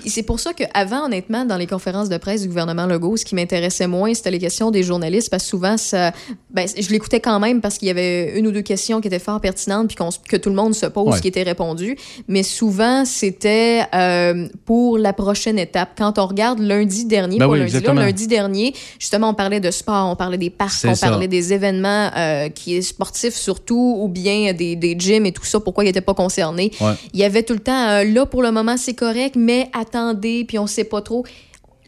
Puis 0.00 0.10
c'est 0.10 0.22
pour 0.22 0.40
ça 0.40 0.52
qu'avant, 0.52 1.04
honnêtement, 1.06 1.44
dans 1.44 1.56
les 1.56 1.66
conférences 1.66 2.08
de 2.08 2.16
presse 2.16 2.42
du 2.42 2.48
gouvernement 2.48 2.86
Legault, 2.86 3.16
ce 3.16 3.24
qui 3.24 3.34
m'intéressait 3.34 3.86
moins, 3.86 4.12
c'était 4.14 4.30
les 4.30 4.38
questions 4.38 4.70
des 4.70 4.82
journalistes, 4.82 5.30
parce 5.30 5.44
que 5.44 5.48
souvent, 5.50 5.76
ça, 5.76 6.12
ben, 6.50 6.66
je 6.78 6.88
l'écoutais 6.90 7.20
quand 7.20 7.38
même 7.40 7.60
parce 7.60 7.78
qu'il 7.78 7.88
y 7.88 7.90
avait 7.90 8.38
une 8.38 8.46
ou 8.46 8.52
deux 8.52 8.62
questions 8.62 9.00
qui 9.00 9.08
étaient 9.08 9.18
fort 9.18 9.40
pertinentes, 9.40 9.88
puis 9.88 9.96
que 10.28 10.36
tout 10.36 10.48
le 10.48 10.54
monde 10.54 10.74
se 10.74 10.86
pose, 10.86 11.14
Ouais. 11.14 11.20
qui 11.20 11.28
étaient 11.28 11.42
répondues. 11.42 11.96
Mais 12.28 12.42
souvent, 12.42 13.04
c'était 13.04 13.82
euh, 13.94 14.48
pour 14.64 14.98
la 14.98 15.12
prochaine 15.12 15.58
étape. 15.58 15.90
Quand 15.98 16.18
on 16.18 16.26
regarde 16.26 16.58
lundi 16.60 17.04
dernier, 17.04 17.38
Ben 17.38 17.46
pas 17.46 17.52
oui, 17.52 17.58
lundi, 17.60 17.80
là, 17.80 17.92
lundi 17.94 18.26
dernier, 18.26 18.74
justement, 18.98 19.28
on 19.30 19.34
parlait 19.34 19.60
de 19.60 19.70
sport, 19.70 20.08
on 20.10 20.16
parlait 20.16 20.38
des 20.38 20.50
parcs, 20.50 20.84
on 20.84 20.94
ça. 20.94 21.08
parlait 21.08 21.28
des 21.28 21.52
événements 21.52 22.10
euh, 22.16 22.48
qui 22.48 22.76
est 22.76 22.82
sportifs 22.82 23.34
surtout, 23.34 23.96
ou 24.00 24.08
bien 24.08 24.52
des, 24.52 24.76
des 24.76 24.96
gyms 24.98 25.26
et 25.26 25.32
tout 25.32 25.44
ça, 25.44 25.60
pourquoi 25.60 25.84
ils 25.84 25.88
n'étaient 25.88 26.00
pas 26.00 26.14
concernés. 26.14 26.70
Ouais. 26.80 26.92
Il 27.12 27.20
y 27.20 27.24
avait 27.24 27.42
tout 27.42 27.54
le 27.54 27.60
temps, 27.60 27.88
euh, 27.88 28.04
là, 28.04 28.26
pour 28.26 28.42
le 28.42 28.50
moment, 28.50 28.76
c'est 28.76 28.94
correct, 28.94 29.34
mais 29.36 29.68
attendez, 29.84 30.44
puis 30.46 30.58
on 30.58 30.66
sait 30.66 30.84
pas 30.84 31.00
trop. 31.02 31.24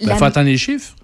ben, 0.01 0.09
La- 0.09 0.17
faut 0.17 0.25
attendre 0.25 0.47
les 0.47 0.57
chiffres. 0.59 0.96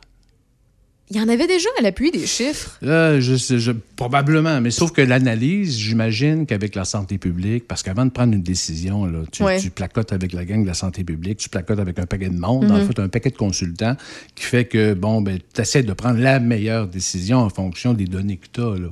Il 1.14 1.19
y 1.19 1.21
en 1.21 1.28
avait 1.28 1.47
déjà 1.47 1.69
à 1.78 1.83
l'appui 1.83 2.11
des 2.11 2.26
chiffres. 2.26 2.78
Je, 2.83 3.73
probablement, 3.97 4.61
mais 4.62 4.71
sauf 4.71 4.92
que 4.92 5.02
l'analyse, 5.02 5.76
j'imagine 5.78 6.47
qu'avec 6.47 6.75
la 6.75 6.85
santé 6.87 7.19
publique, 7.19 7.69
parce 7.69 7.83
qu'avant 7.83 8.07
de 8.07 8.11
prendre 8.11 8.33
une 8.33 8.42
décision, 8.42 9.04
là, 9.04 9.19
tu, 9.31 9.42
Ouais. 9.42 9.59
tu 9.61 9.69
placotes 9.71 10.12
avec 10.12 10.33
la 10.33 10.45
gang 10.47 10.62
de 10.62 10.66
la 10.66 10.75
santé 10.75 11.04
publique, 11.04 11.37
tu 11.38 11.49
placotes 11.50 11.78
avec 11.81 11.99
un 11.99 12.07
paquet 12.07 12.31
de 12.31 12.38
monde, 12.38 12.71
en 12.71 12.81
fait, 12.87 12.99
un 12.99 13.09
paquet 13.09 13.28
de 13.31 13.37
consultants, 13.37 13.95
qui 14.35 14.45
fait 14.45 14.64
que, 14.64 14.95
bon, 14.95 15.21
ben, 15.21 15.38
tu 15.54 15.61
essaies 15.61 15.83
de 15.83 15.92
prendre 15.92 16.19
la 16.19 16.40
meilleure 16.40 16.87
décision 16.88 17.38
en 17.38 17.50
fonction 17.50 17.92
des 17.92 18.07
données 18.07 18.38
que 18.38 18.47
tu 18.50 18.61
as. 18.62 18.78
Là. 18.78 18.88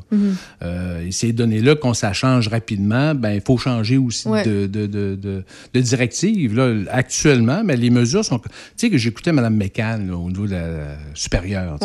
Euh, 0.62 1.06
et 1.06 1.12
ces 1.12 1.32
données-là, 1.32 1.76
quand 1.76 1.94
ça 1.94 2.12
change 2.12 2.48
rapidement, 2.48 3.14
ben, 3.14 3.30
il 3.32 3.40
faut 3.40 3.56
changer 3.56 3.96
aussi 3.96 4.28
Ouais. 4.28 4.44
de, 4.44 4.66
de, 4.66 4.86
de, 4.86 5.14
de- 5.14 5.42
de 5.72 5.80
directive. 5.80 6.54
Là. 6.54 6.74
Actuellement, 6.90 7.62
mais 7.64 7.76
les 7.76 7.88
mesures 7.90 8.24
sont. 8.26 8.38
Tu 8.40 8.48
sais 8.76 8.90
que 8.90 8.98
j'écoutais 8.98 9.32
Mme 9.32 9.56
McCann 9.56 10.06
là, 10.10 10.16
au 10.16 10.28
niveau 10.28 10.46
de 10.46 10.52
la 10.52 10.96
supérieure, 11.14 11.78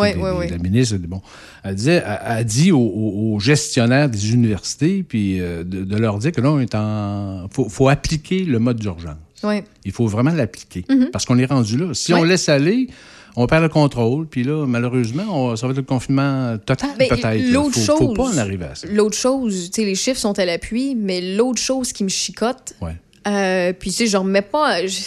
la 0.50 0.58
ministre. 0.58 0.96
Bon, 1.08 1.22
elle, 1.64 1.76
disait, 1.76 2.04
elle, 2.06 2.20
elle 2.40 2.46
dit 2.46 2.72
aux, 2.72 3.38
gestionnaires 3.40 4.10
des 4.10 4.34
universités 4.34 5.04
puis 5.04 5.40
euh, 5.42 5.64
de, 5.64 5.84
de 5.84 5.98
leur 5.98 6.18
dire 6.20 6.32
que 6.32 6.42
là, 6.42 6.52
on 6.52 6.60
est 6.60 6.76
en. 6.76 7.48
faut, 7.52 7.70
faut 7.70 7.90
appliquer 7.90 8.44
le 8.46 8.60
mode 8.60 8.80
d'urgence. 8.80 9.16
Il 9.86 9.92
faut 9.92 10.08
vraiment 10.08 10.32
l'appliquer. 10.32 10.82
Mm-hmm. 10.90 11.12
Parce 11.12 11.26
qu'on 11.26 11.38
est 11.38 11.46
rendu 11.46 11.78
là. 11.78 11.94
Si 11.94 12.14
on 12.16 12.24
laisse 12.24 12.50
aller, 12.50 12.88
on 13.36 13.46
perd 13.46 13.62
le 13.62 13.70
contrôle. 13.70 14.26
Puis 14.26 14.44
là, 14.44 14.66
malheureusement, 14.66 15.24
on- 15.30 15.56
ça 15.56 15.68
va 15.68 15.72
être 15.72 15.78
le 15.78 15.84
confinement 15.84 16.58
total, 16.58 16.90
Ben, 16.98 17.08
peut-être. 17.10 17.52
l'autre 17.52 17.78
faut, 17.80 17.96
faut 17.98 18.06
chose- 18.08 18.18
pas 18.18 18.24
en 18.34 18.38
arriver 18.38 18.66
à 18.66 18.74
ça. 18.76 18.88
L'autre 18.90 19.16
chose, 19.18 19.70
tu 19.72 19.82
sais, 19.82 19.86
les 19.86 19.94
chiffres 19.94 20.20
sont 20.20 20.40
à 20.40 20.46
l'appui, 20.46 20.96
mais 20.96 21.36
l'autre 21.36 21.62
chose 21.62 21.94
qui 21.94 22.04
me 22.04 22.10
chicote, 22.10 22.74
Ouais. 22.82 22.96
euh, 23.28 23.74
puis 23.78 23.92
tu 23.92 23.98
sais, 23.98 24.08
je 24.08 24.18
remets 24.18 24.42
pas. 24.42 24.88
je- 24.88 25.02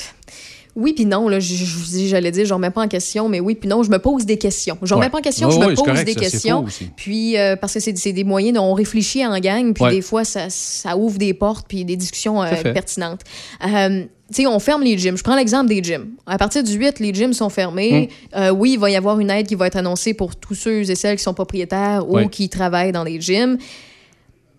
Oui 0.80 0.92
puis 0.92 1.06
non, 1.06 1.28
là, 1.28 1.38
j'allais 1.40 2.30
dire, 2.30 2.46
je 2.46 2.54
remets 2.54 2.70
pas 2.70 2.82
en 2.82 2.88
question, 2.88 3.28
mais 3.28 3.40
oui 3.40 3.56
puis 3.56 3.68
non, 3.68 3.82
je 3.82 3.90
me 3.90 3.98
pose 3.98 4.24
des 4.24 4.38
questions. 4.38 4.78
Je 4.82 4.94
remets 4.94 5.06
Ouais. 5.06 5.10
pas 5.10 5.18
en 5.18 5.22
question, 5.22 5.50
je 5.50 5.58
me 5.58 5.74
pose 5.74 5.84
correct, 5.84 6.04
des 6.06 6.12
ça, 6.12 6.20
questions. 6.20 6.64
Puis, 6.94 7.36
euh, 7.36 7.56
parce 7.56 7.74
que 7.74 7.80
c'est 7.80 8.12
des 8.12 8.22
moyens 8.24 8.54
dont 8.56 8.62
on 8.64 8.74
réfléchit 8.74 9.26
en 9.26 9.36
gang, 9.40 9.74
puis 9.74 9.82
Ouais. 9.82 9.90
des 9.90 10.02
fois, 10.02 10.24
ça, 10.24 10.48
ça 10.50 10.96
ouvre 10.96 11.18
des 11.18 11.34
portes, 11.34 11.66
puis 11.68 11.84
des 11.84 11.96
discussions 11.96 12.40
euh, 12.42 12.50
pertinentes. 12.72 13.22
Euh, 13.66 14.04
tu 14.32 14.42
sais, 14.42 14.46
on 14.46 14.60
ferme 14.60 14.82
les 14.82 14.96
gyms. 14.96 15.16
Je 15.16 15.24
prends 15.24 15.34
l'exemple 15.34 15.68
des 15.68 15.82
gyms. 15.82 16.10
À 16.26 16.38
partir 16.38 16.62
du 16.62 16.72
8, 16.74 17.00
les 17.00 17.12
gyms 17.12 17.32
sont 17.32 17.48
fermés. 17.48 18.10
Hum. 18.34 18.40
Euh, 18.42 18.50
oui, 18.50 18.74
il 18.74 18.78
va 18.78 18.88
y 18.90 18.94
avoir 18.96 19.18
une 19.18 19.30
aide 19.30 19.46
qui 19.48 19.56
va 19.56 19.66
être 19.66 19.76
annoncée 19.76 20.14
pour 20.14 20.36
tous 20.36 20.54
ceux 20.54 20.88
et 20.88 20.94
celles 20.94 21.16
qui 21.16 21.22
sont 21.24 21.34
propriétaires 21.34 22.08
ou 22.08 22.28
qui 22.28 22.48
travaillent 22.48 22.92
dans 22.92 23.04
les 23.04 23.20
gyms. 23.20 23.58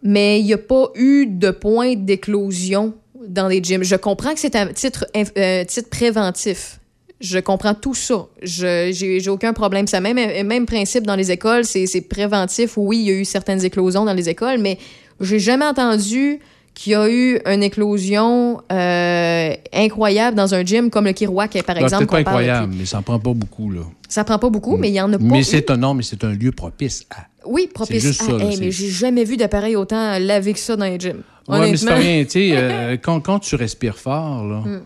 Mais 0.04 0.40
il 0.40 0.46
n'y 0.46 0.54
a 0.54 0.58
pas 0.58 0.90
eu 0.96 1.28
de 1.28 1.52
point 1.52 1.96
d'éclosion 1.96 2.94
dans 3.28 3.48
les 3.48 3.62
gyms. 3.62 3.84
Je 3.84 3.96
comprends 3.96 4.34
que 4.34 4.40
c'est 4.40 4.56
un 4.56 4.68
titre, 4.68 5.06
euh, 5.16 5.64
titre 5.66 5.90
préventif. 5.90 6.80
Je 7.20 7.40
comprends 7.40 7.74
tout 7.74 7.94
ça. 7.94 8.28
Je 8.42 8.92
j'ai 8.94 9.30
aucun 9.30 9.52
problème. 9.52 9.88
C'est 9.88 10.00
le 10.00 10.14
même, 10.14 10.48
même 10.48 10.66
principe 10.66 11.06
dans 11.06 11.16
les 11.16 11.32
écoles. 11.32 11.66
C'est 11.66 11.86
c'est 11.86 12.02
préventif. 12.02 12.78
Oui, 12.78 12.98
il 13.00 13.08
y 13.08 13.12
a 13.12 13.14
eu 13.14 13.26
certaines 13.26 13.64
éclosions 13.66 14.06
dans 14.06 14.14
les 14.14 14.30
écoles, 14.30 14.60
mais 14.60 14.78
j'ai 15.20 15.40
jamais 15.40 15.66
entendu 15.66 16.40
qu'il 16.74 16.94
y 16.94 16.96
a 16.96 17.10
eu 17.10 17.42
une 17.46 17.62
éclosion 17.62 18.62
euh, 18.72 19.54
incroyable 19.74 20.38
dans 20.38 20.54
un 20.56 20.64
gym 20.64 20.90
comme 20.90 21.06
le 21.06 21.12
Kirouac, 21.12 21.62
par 21.64 21.78
exemple. 21.78 22.06
Peut-être 22.06 22.24
pas 22.24 22.32
incroyable, 22.32 22.68
depuis. 22.68 22.80
mais 22.80 22.86
ça 22.86 22.98
n'en 22.98 23.04
prend 23.04 23.20
pas 23.20 23.34
beaucoup. 23.34 23.70
Là. 23.70 23.82
Ça 24.08 24.24
prend 24.24 24.40
pas 24.40 24.50
beaucoup, 24.50 24.78
mais 24.78 24.88
il 24.88 24.94
y 24.94 25.02
en 25.02 25.12
a 25.12 25.18
pas. 25.18 25.24
Mais 25.26 25.44
c'est 25.44 25.70
un, 25.72 25.76
non, 25.76 25.94
mais 25.94 26.04
c'est 26.04 26.24
un 26.24 26.32
lieu 26.32 26.54
propice 26.54 27.06
à. 27.10 27.26
Oui, 27.50 27.68
propice. 27.74 28.01
juste 28.03 28.22
ça, 28.22 28.34
à- 28.34 28.38
là, 28.38 28.46
hey, 28.46 28.53
c'est- 28.56 28.60
mais 28.62 28.72
j'ai 28.72 28.89
jamais 28.89 29.24
vu 29.24 29.36
d'appareil 29.38 29.75
autant 29.75 30.18
lavé 30.20 30.53
que 30.53 30.60
ça 30.60 30.75
dans 30.75 30.86
les 30.86 31.00
gyms. 31.00 31.22
Ouais, 31.48 31.72
mais 31.72 31.77
c'est 31.77 31.94
rien. 31.94 32.24
Tu 32.24 32.29
sais, 32.32 32.50
euh, 32.53 32.98
quand, 33.01 33.20
quand 33.22 33.39
tu 33.39 33.56
respires 33.56 33.98
fort, 33.98 34.46
là. 34.46 34.62
Tu 34.65 34.70
sais, 34.72 34.79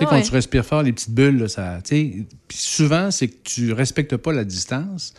Ah 0.00 0.04
quand 0.08 0.16
ouais. 0.16 0.22
tu 0.22 0.32
respires 0.32 0.64
fort, 0.64 0.82
les 0.82 0.92
petites 0.92 1.10
bulles, 1.10 1.38
là, 1.38 1.48
ça. 1.48 1.78
Puis 1.86 2.26
souvent, 2.48 3.10
c'est 3.10 3.28
que 3.28 3.36
tu 3.44 3.72
respectes 3.72 4.16
pas 4.16 4.32
la 4.32 4.44
distance. 4.44 5.12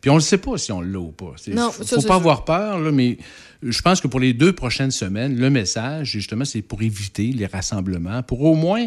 Puis 0.00 0.10
on 0.10 0.16
ne 0.16 0.20
sait 0.20 0.38
pas 0.38 0.58
si 0.58 0.70
on 0.72 0.80
l'a 0.82 0.98
ou 0.98 1.12
pas. 1.12 1.34
Il 1.46 1.54
Non, 1.54 1.70
faut 1.70 1.82
ça, 1.84 1.96
pas 2.06 2.16
avoir 2.16 2.44
peur, 2.44 2.78
là, 2.78 2.90
mais 2.92 3.16
je 3.62 3.80
pense 3.80 4.00
que 4.02 4.08
pour 4.08 4.20
les 4.20 4.32
deux 4.34 4.52
prochaines 4.52 4.90
semaines, 4.90 5.36
le 5.38 5.48
message, 5.50 6.08
justement, 6.10 6.44
c'est 6.44 6.60
pour 6.62 6.82
éviter 6.82 7.28
les 7.28 7.46
rassemblements, 7.46 8.22
pour 8.22 8.42
au 8.42 8.54
moins 8.54 8.86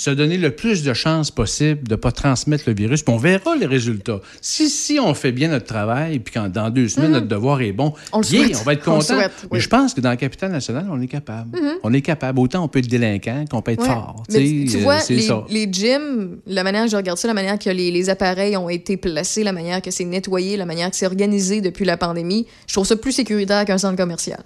se 0.00 0.08
donner 0.10 0.38
le 0.38 0.50
plus 0.50 0.82
de 0.82 0.94
chances 0.94 1.30
possible 1.30 1.86
de 1.86 1.92
ne 1.92 1.96
pas 1.96 2.10
transmettre 2.10 2.64
le 2.66 2.74
virus. 2.74 3.02
Puis 3.02 3.12
on 3.12 3.18
verra 3.18 3.54
les 3.54 3.66
résultats. 3.66 4.20
Si, 4.40 4.70
si 4.70 4.98
on 4.98 5.12
fait 5.12 5.30
bien 5.30 5.48
notre 5.48 5.66
travail, 5.66 6.20
puis 6.20 6.32
quand 6.32 6.48
dans 6.48 6.70
deux 6.70 6.88
semaines, 6.88 7.12
notre 7.12 7.28
devoir 7.28 7.60
est 7.60 7.72
bon. 7.72 7.92
On 8.14 8.20
on 8.20 8.62
va 8.64 8.72
être 8.72 8.82
content. 8.84 9.00
souhaite, 9.02 9.32
Mais 9.52 9.60
je 9.60 9.68
pense 9.68 9.92
que 9.92 10.00
dans 10.00 10.08
la 10.08 10.16
capitale 10.16 10.52
nationale, 10.52 10.86
on 10.90 11.00
est 11.02 11.06
capable. 11.06 11.58
On 11.82 11.92
est 11.92 12.00
capable. 12.00 12.38
Autant 12.40 12.64
on 12.64 12.68
peut 12.68 12.78
être 12.78 12.88
délinquant 12.88 13.44
qu'on 13.50 13.60
peut 13.60 13.72
être 13.72 13.80
Ouais. 13.82 13.88
fort. 13.88 14.22
Mais 14.30 14.66
Tu 14.70 14.78
vois, 14.78 15.00
c'est 15.00 15.16
les, 15.16 15.22
ça. 15.22 15.44
les 15.50 15.68
gyms, 15.70 16.38
la 16.46 16.64
manière 16.64 16.84
que 16.84 16.90
je 16.90 16.96
regarde 16.96 17.18
ça, 17.18 17.28
la 17.28 17.34
manière 17.34 17.58
que 17.58 17.68
les, 17.68 17.90
les 17.90 18.08
appareils 18.08 18.56
ont 18.56 18.70
été 18.70 18.96
placés, 18.96 19.44
la 19.44 19.52
manière 19.52 19.82
que 19.82 19.90
c'est 19.90 20.04
nettoyé, 20.06 20.56
la 20.56 20.64
manière 20.66 20.90
que 20.90 20.96
c'est 20.96 21.06
organisé 21.06 21.60
depuis 21.60 21.84
la 21.84 21.96
pandémie, 21.98 22.46
je 22.66 22.72
trouve 22.72 22.86
ça 22.86 22.96
plus 22.96 23.12
sécuritaire 23.12 23.64
qu'un 23.66 23.76
centre 23.78 23.96
commercial. 23.96 24.40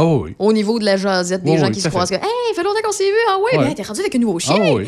Oh 0.00 0.22
oui. 0.24 0.34
Au 0.38 0.52
niveau 0.52 0.78
de 0.78 0.84
la 0.84 0.96
jasette, 0.96 1.42
des 1.42 1.58
gens 1.58 1.66
oui, 1.66 1.72
qui 1.72 1.80
se 1.80 1.88
croisent. 1.88 2.08
que, 2.10 2.14
Hey, 2.14 2.22
fait 2.54 2.62
longtemps 2.62 2.78
qu'on 2.84 2.92
s'est 2.92 3.04
vu. 3.04 3.10
Ah 3.30 3.36
oui, 3.38 3.58
Ouais. 3.58 3.64
ben, 3.66 3.74
t'es 3.74 3.82
rendu 3.82 4.00
avec 4.00 4.14
un 4.14 4.18
nouveau 4.18 4.38
chien. 4.38 4.54
Ah 4.58 4.74
oui, 4.74 4.86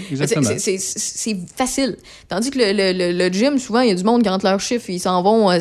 C'est- 0.59 1.37
facile. 1.57 1.97
Tandis 2.29 2.51
que 2.51 2.59
le, 2.59 2.73
le, 2.73 2.93
le, 3.13 3.13
le 3.19 3.29
gym, 3.33 3.59
souvent, 3.59 3.81
il 3.81 3.89
y 3.89 3.93
a 3.93 3.95
du 3.95 4.05
monde 4.05 4.23
qui 4.23 4.29
rentre 4.29 4.45
leur 4.45 4.61
chiffre. 4.61 4.89
Ils 4.89 5.01
s'en 5.01 5.23
vont 5.23 5.51
euh, 5.51 5.59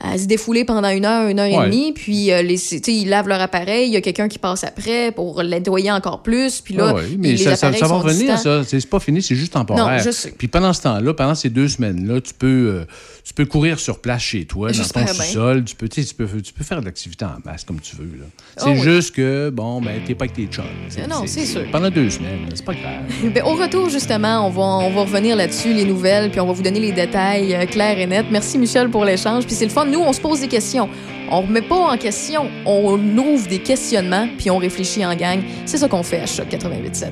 à 0.00 0.18
se 0.18 0.26
défouler 0.26 0.64
pendant 0.64 0.88
une 0.88 1.04
heure, 1.04 1.28
une 1.28 1.38
heure 1.38 1.46
et 1.46 1.56
Ouais. 1.56 1.66
demie. 1.66 1.92
Puis, 1.92 2.32
euh, 2.32 2.42
les, 2.42 2.74
ils 2.88 3.08
lavent 3.08 3.28
leur 3.28 3.40
appareil. 3.40 3.88
Il 3.88 3.92
y 3.92 3.96
a 3.96 4.00
quelqu'un 4.00 4.28
qui 4.28 4.38
passe 4.38 4.64
après 4.64 5.12
pour 5.12 5.42
nettoyer 5.44 5.92
encore 5.92 6.22
plus. 6.22 6.60
Puis 6.60 6.74
là, 6.74 6.88
Ah 6.90 6.94
oui, 6.96 7.16
mais 7.18 7.28
les 7.32 7.36
ça, 7.36 7.54
ça, 7.56 7.68
appareils 7.68 7.80
ça 7.80 7.86
va 7.88 7.94
revenir, 7.98 8.38
ça. 8.38 8.62
C'est 8.64 8.86
pas 8.88 9.00
fini, 9.00 9.22
c'est 9.22 9.36
juste 9.36 9.52
temporaire. 9.52 10.04
Non. 10.04 10.10
Puis 10.36 10.48
pendant 10.48 10.72
ce 10.72 10.82
temps-là, 10.82 11.14
pendant 11.14 11.34
ces 11.34 11.48
deux 11.50 11.68
semaines-là, 11.68 12.20
tu 12.20 12.34
peux, 12.34 12.46
euh, 12.46 12.84
tu 13.24 13.32
peux 13.34 13.46
courir 13.46 13.78
sur 13.78 14.00
place 14.00 14.22
chez 14.22 14.44
toi, 14.46 14.72
dans 14.72 14.82
ton 14.82 15.06
sous-sol. 15.06 15.64
Tu 15.64 15.76
peux, 15.76 15.88
tu 15.88 16.02
peux, 16.14 16.26
tu 16.42 16.52
peux 16.52 16.64
faire 16.64 16.80
de 16.80 16.86
l'activité 16.86 17.24
en 17.24 17.36
masse 17.44 17.64
comme 17.64 17.80
tu 17.80 17.96
veux. 17.96 18.04
là. 18.18 18.63
C'est 18.64 18.70
Ah 18.70 18.72
oui. 18.74 18.80
juste 18.82 19.14
que, 19.14 19.50
bon, 19.50 19.80
ben, 19.80 20.00
t'es 20.06 20.14
pas 20.14 20.24
avec 20.24 20.34
tes 20.36 20.46
chums. 20.46 20.64
Non, 21.08 21.22
c'est 21.26 21.44
sûr. 21.44 21.62
Pendant 21.70 21.90
deux 21.90 22.10
semaines, 22.10 22.46
c'est 22.54 22.64
pas 22.64 22.72
grave. 22.74 23.02
Ben, 23.34 23.42
au 23.44 23.54
retour, 23.54 23.88
justement, 23.88 24.46
on 24.46 24.50
va, 24.50 24.62
on 24.86 24.90
va 24.90 25.00
revenir 25.02 25.36
là-dessus, 25.36 25.72
les 25.72 25.84
nouvelles, 25.84 26.30
puis 26.30 26.40
on 26.40 26.46
va 26.46 26.52
vous 26.52 26.62
donner 26.62 26.80
les 26.80 26.92
détails 26.92 27.54
euh, 27.54 27.66
clairs 27.66 27.98
et 27.98 28.06
nets. 28.06 28.26
Merci, 28.30 28.58
Michel, 28.58 28.88
pour 28.88 29.04
l'échange. 29.04 29.44
Puis 29.46 29.54
c'est 29.54 29.64
le 29.64 29.70
fun. 29.70 29.84
Nous, 29.86 30.00
on 30.00 30.12
se 30.12 30.20
pose 30.20 30.40
des 30.40 30.48
questions. 30.48 30.88
On 31.30 31.40
remet 31.40 31.62
pas 31.62 31.76
en 31.92 31.96
question, 31.96 32.46
on 32.66 32.98
ouvre 33.16 33.48
des 33.48 33.58
questionnements, 33.58 34.28
puis 34.38 34.50
on 34.50 34.58
réfléchit 34.58 35.04
en 35.06 35.14
gang. 35.16 35.40
C'est 35.64 35.78
ça 35.78 35.88
qu'on 35.88 36.02
fait 36.02 36.20
à 36.20 36.26
Choc 36.26 36.46
88.7. 36.50 37.08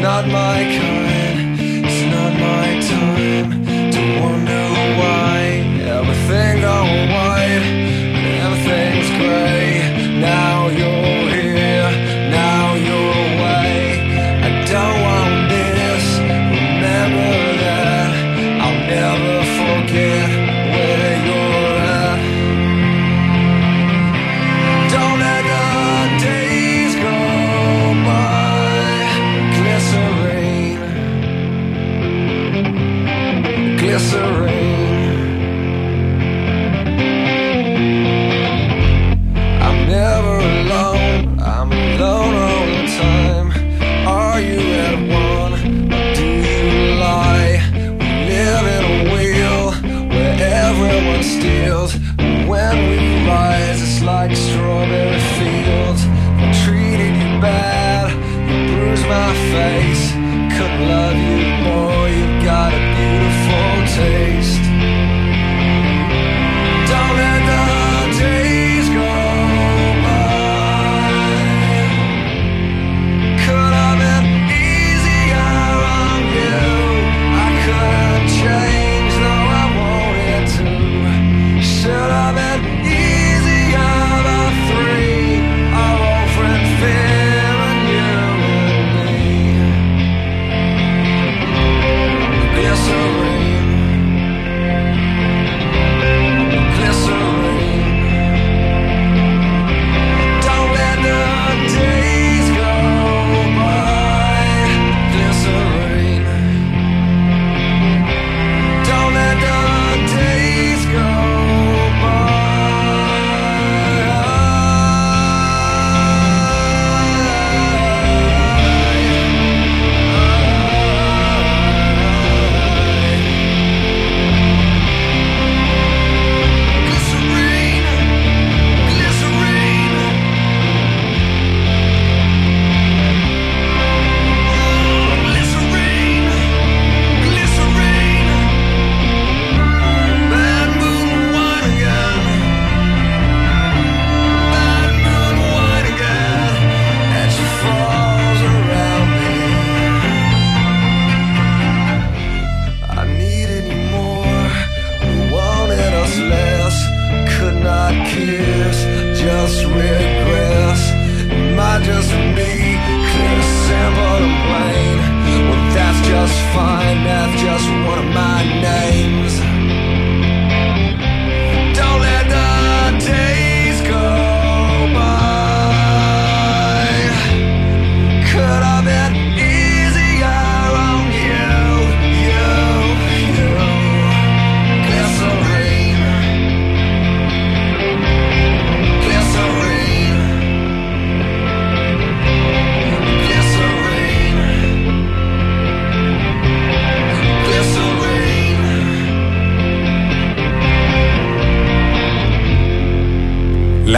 not 0.00 0.26
my 0.26 0.62
kind. 0.64 1.60
It's 1.60 2.02
not 2.14 2.32
my 2.32 2.80
time 2.88 3.64
to 3.92 4.00
wonder 4.22 4.64
why 4.98 5.40
everything 5.94 6.62
gone 6.62 7.08
white 7.10 7.79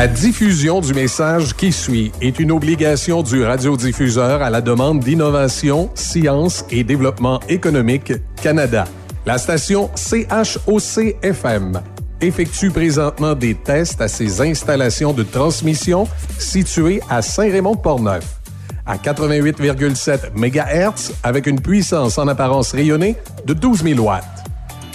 La 0.02 0.08
diffusion 0.08 0.80
du 0.80 0.94
message 0.94 1.54
qui 1.54 1.70
suit 1.70 2.10
est 2.20 2.40
une 2.40 2.50
obligation 2.50 3.22
du 3.22 3.44
radiodiffuseur 3.44 4.42
à 4.42 4.50
la 4.50 4.60
demande 4.60 4.98
d'Innovation, 4.98 5.90
Science 5.94 6.64
et 6.72 6.82
Développement 6.82 7.38
économique 7.48 8.12
Canada. 8.42 8.84
La 9.26 9.38
station 9.38 9.90
CHOC-FM 9.94 11.80
effectue 12.20 12.72
présentement 12.72 13.36
des 13.36 13.54
tests 13.54 14.00
à 14.00 14.08
ses 14.08 14.40
installations 14.40 15.12
de 15.12 15.22
transmission 15.22 16.08
situées 16.36 17.00
à 17.08 17.22
Saint-Raymond-de-Portneuf. 17.22 18.40
À 18.84 18.96
88,7 18.96 20.32
MHz 20.34 21.12
avec 21.22 21.46
une 21.46 21.60
puissance 21.60 22.18
en 22.18 22.26
apparence 22.26 22.72
rayonnée 22.72 23.14
de 23.46 23.54
12 23.54 23.84
000 23.84 24.00
watts. 24.00 24.24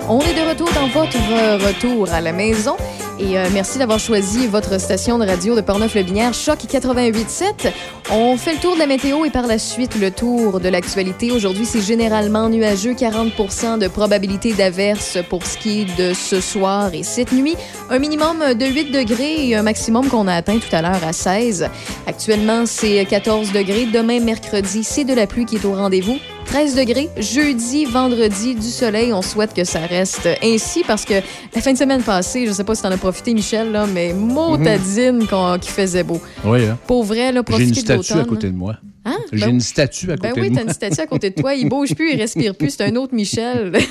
On 0.08 0.20
est 0.20 0.34
de 0.34 0.48
retour 0.48 0.70
dans 0.74 0.88
votre 0.88 1.66
retour 1.66 2.10
à 2.12 2.22
la 2.22 2.32
maison. 2.32 2.76
Et 3.20 3.37
euh, 3.37 3.48
merci 3.52 3.78
d'avoir 3.78 3.98
choisi 3.98 4.46
votre 4.46 4.78
station 4.81 5.18
de 5.18 5.26
radio 5.26 5.57
de 5.57 5.61
Portneuf-le-Binière, 5.61 6.35
Choc 6.35 6.61
88.7. 6.61 7.72
On 8.12 8.37
fait 8.37 8.54
le 8.54 8.61
tour 8.61 8.74
de 8.74 8.78
la 8.78 8.87
météo 8.87 9.24
et 9.24 9.31
par 9.31 9.48
la 9.48 9.59
suite 9.59 9.96
le 10.00 10.12
tour 10.12 10.61
de 10.61 10.68
l'actualité. 10.68 11.33
Aujourd'hui, 11.33 11.66
c'est 11.66 11.81
généralement 11.81 12.48
nuageux, 12.48 12.92
40% 12.92 13.81
de 13.81 13.88
probabilité 13.88 14.52
d'averse 14.52 15.18
pour 15.28 15.44
ce 15.44 15.59
qui 15.59 15.81
est 15.81 15.98
de 15.98 16.14
ce 16.14 16.40
soir 16.40 16.94
et 16.94 17.02
cette 17.02 17.33
nuit. 17.33 17.57
Un 17.90 17.98
minimum 17.98 18.54
de 18.54 18.66
8 18.66 18.92
degrés 18.92 19.48
et 19.48 19.57
un 19.57 19.62
maximum 19.62 20.09
qu'on 20.09 20.28
a 20.28 20.35
atteint 20.35 20.59
tout 20.59 20.74
à 20.74 20.81
l'heure 20.81 21.02
à 21.04 21.12
16. 21.12 21.68
Actuellement, 22.07 22.66
c'est 22.66 23.04
14 23.04 23.50
degrés. 23.50 23.87
Demain, 23.87 24.20
mercredi, 24.20 24.85
c'est 24.85 25.04
de 25.04 25.14
la 25.14 25.26
pluie 25.26 25.44
qui 25.44 25.57
est 25.57 25.64
au 25.64 25.74
rendez-vous. 25.74 26.18
13 26.48 26.74
degrés. 26.76 27.08
Jeudi, 27.18 27.84
vendredi, 27.84 28.54
du 28.54 28.62
soleil. 28.70 29.12
On 29.12 29.22
souhaite 29.22 29.52
que 29.54 29.64
ça 29.64 29.80
reste 29.80 30.28
ainsi 30.42 30.82
parce 30.87 31.04
que 31.04 31.14
la 31.54 31.61
fin 31.61 31.72
de 31.72 31.78
semaine 31.78 32.02
passée, 32.02 32.46
je 32.46 32.52
sais 32.52 32.64
pas 32.64 32.74
si 32.74 32.82
t'en 32.82 32.90
as 32.90 32.96
profité, 32.96 33.34
Michel, 33.34 33.70
là, 33.70 33.87
mais 33.87 34.12
motadine 34.14 35.26
qu'on- 35.26 35.58
qui 35.61 35.70
faisait 35.70 36.02
beau. 36.04 36.20
Oui, 36.44 36.64
hein? 36.64 36.78
Pour 36.87 37.04
vrai, 37.04 37.32
là, 37.32 37.32
J'ai 37.32 37.37
une 37.38 37.44
profiter 37.44 37.70
de 37.70 38.02
statue 38.02 38.12
à 38.14 38.24
côté 38.24 38.46
de 38.48 38.56
moi. 38.56 38.76
Hein? 39.04 39.16
J'ai 39.32 39.40
Ben- 39.46 39.50
une 39.54 39.61
statue 39.61 40.11
à 40.11 40.16
côté 40.16 40.28
Ben 40.28 40.34
oui, 40.42 40.50
de 40.50 40.54
t'as 40.54 40.61
moi. 40.62 40.68
une 40.70 40.74
statue 40.74 41.00
à 41.00 41.06
côté 41.06 41.30
de 41.30 41.34
toi. 41.40 41.54
Il 41.54 41.68
bouge 41.68 41.94
plus, 41.94 42.12
il 42.12 42.18
respire 42.20 42.54
plus. 42.54 42.70
C'est 42.70 42.84
un 42.84 42.96
autre 42.96 43.14
Michel. 43.14 43.72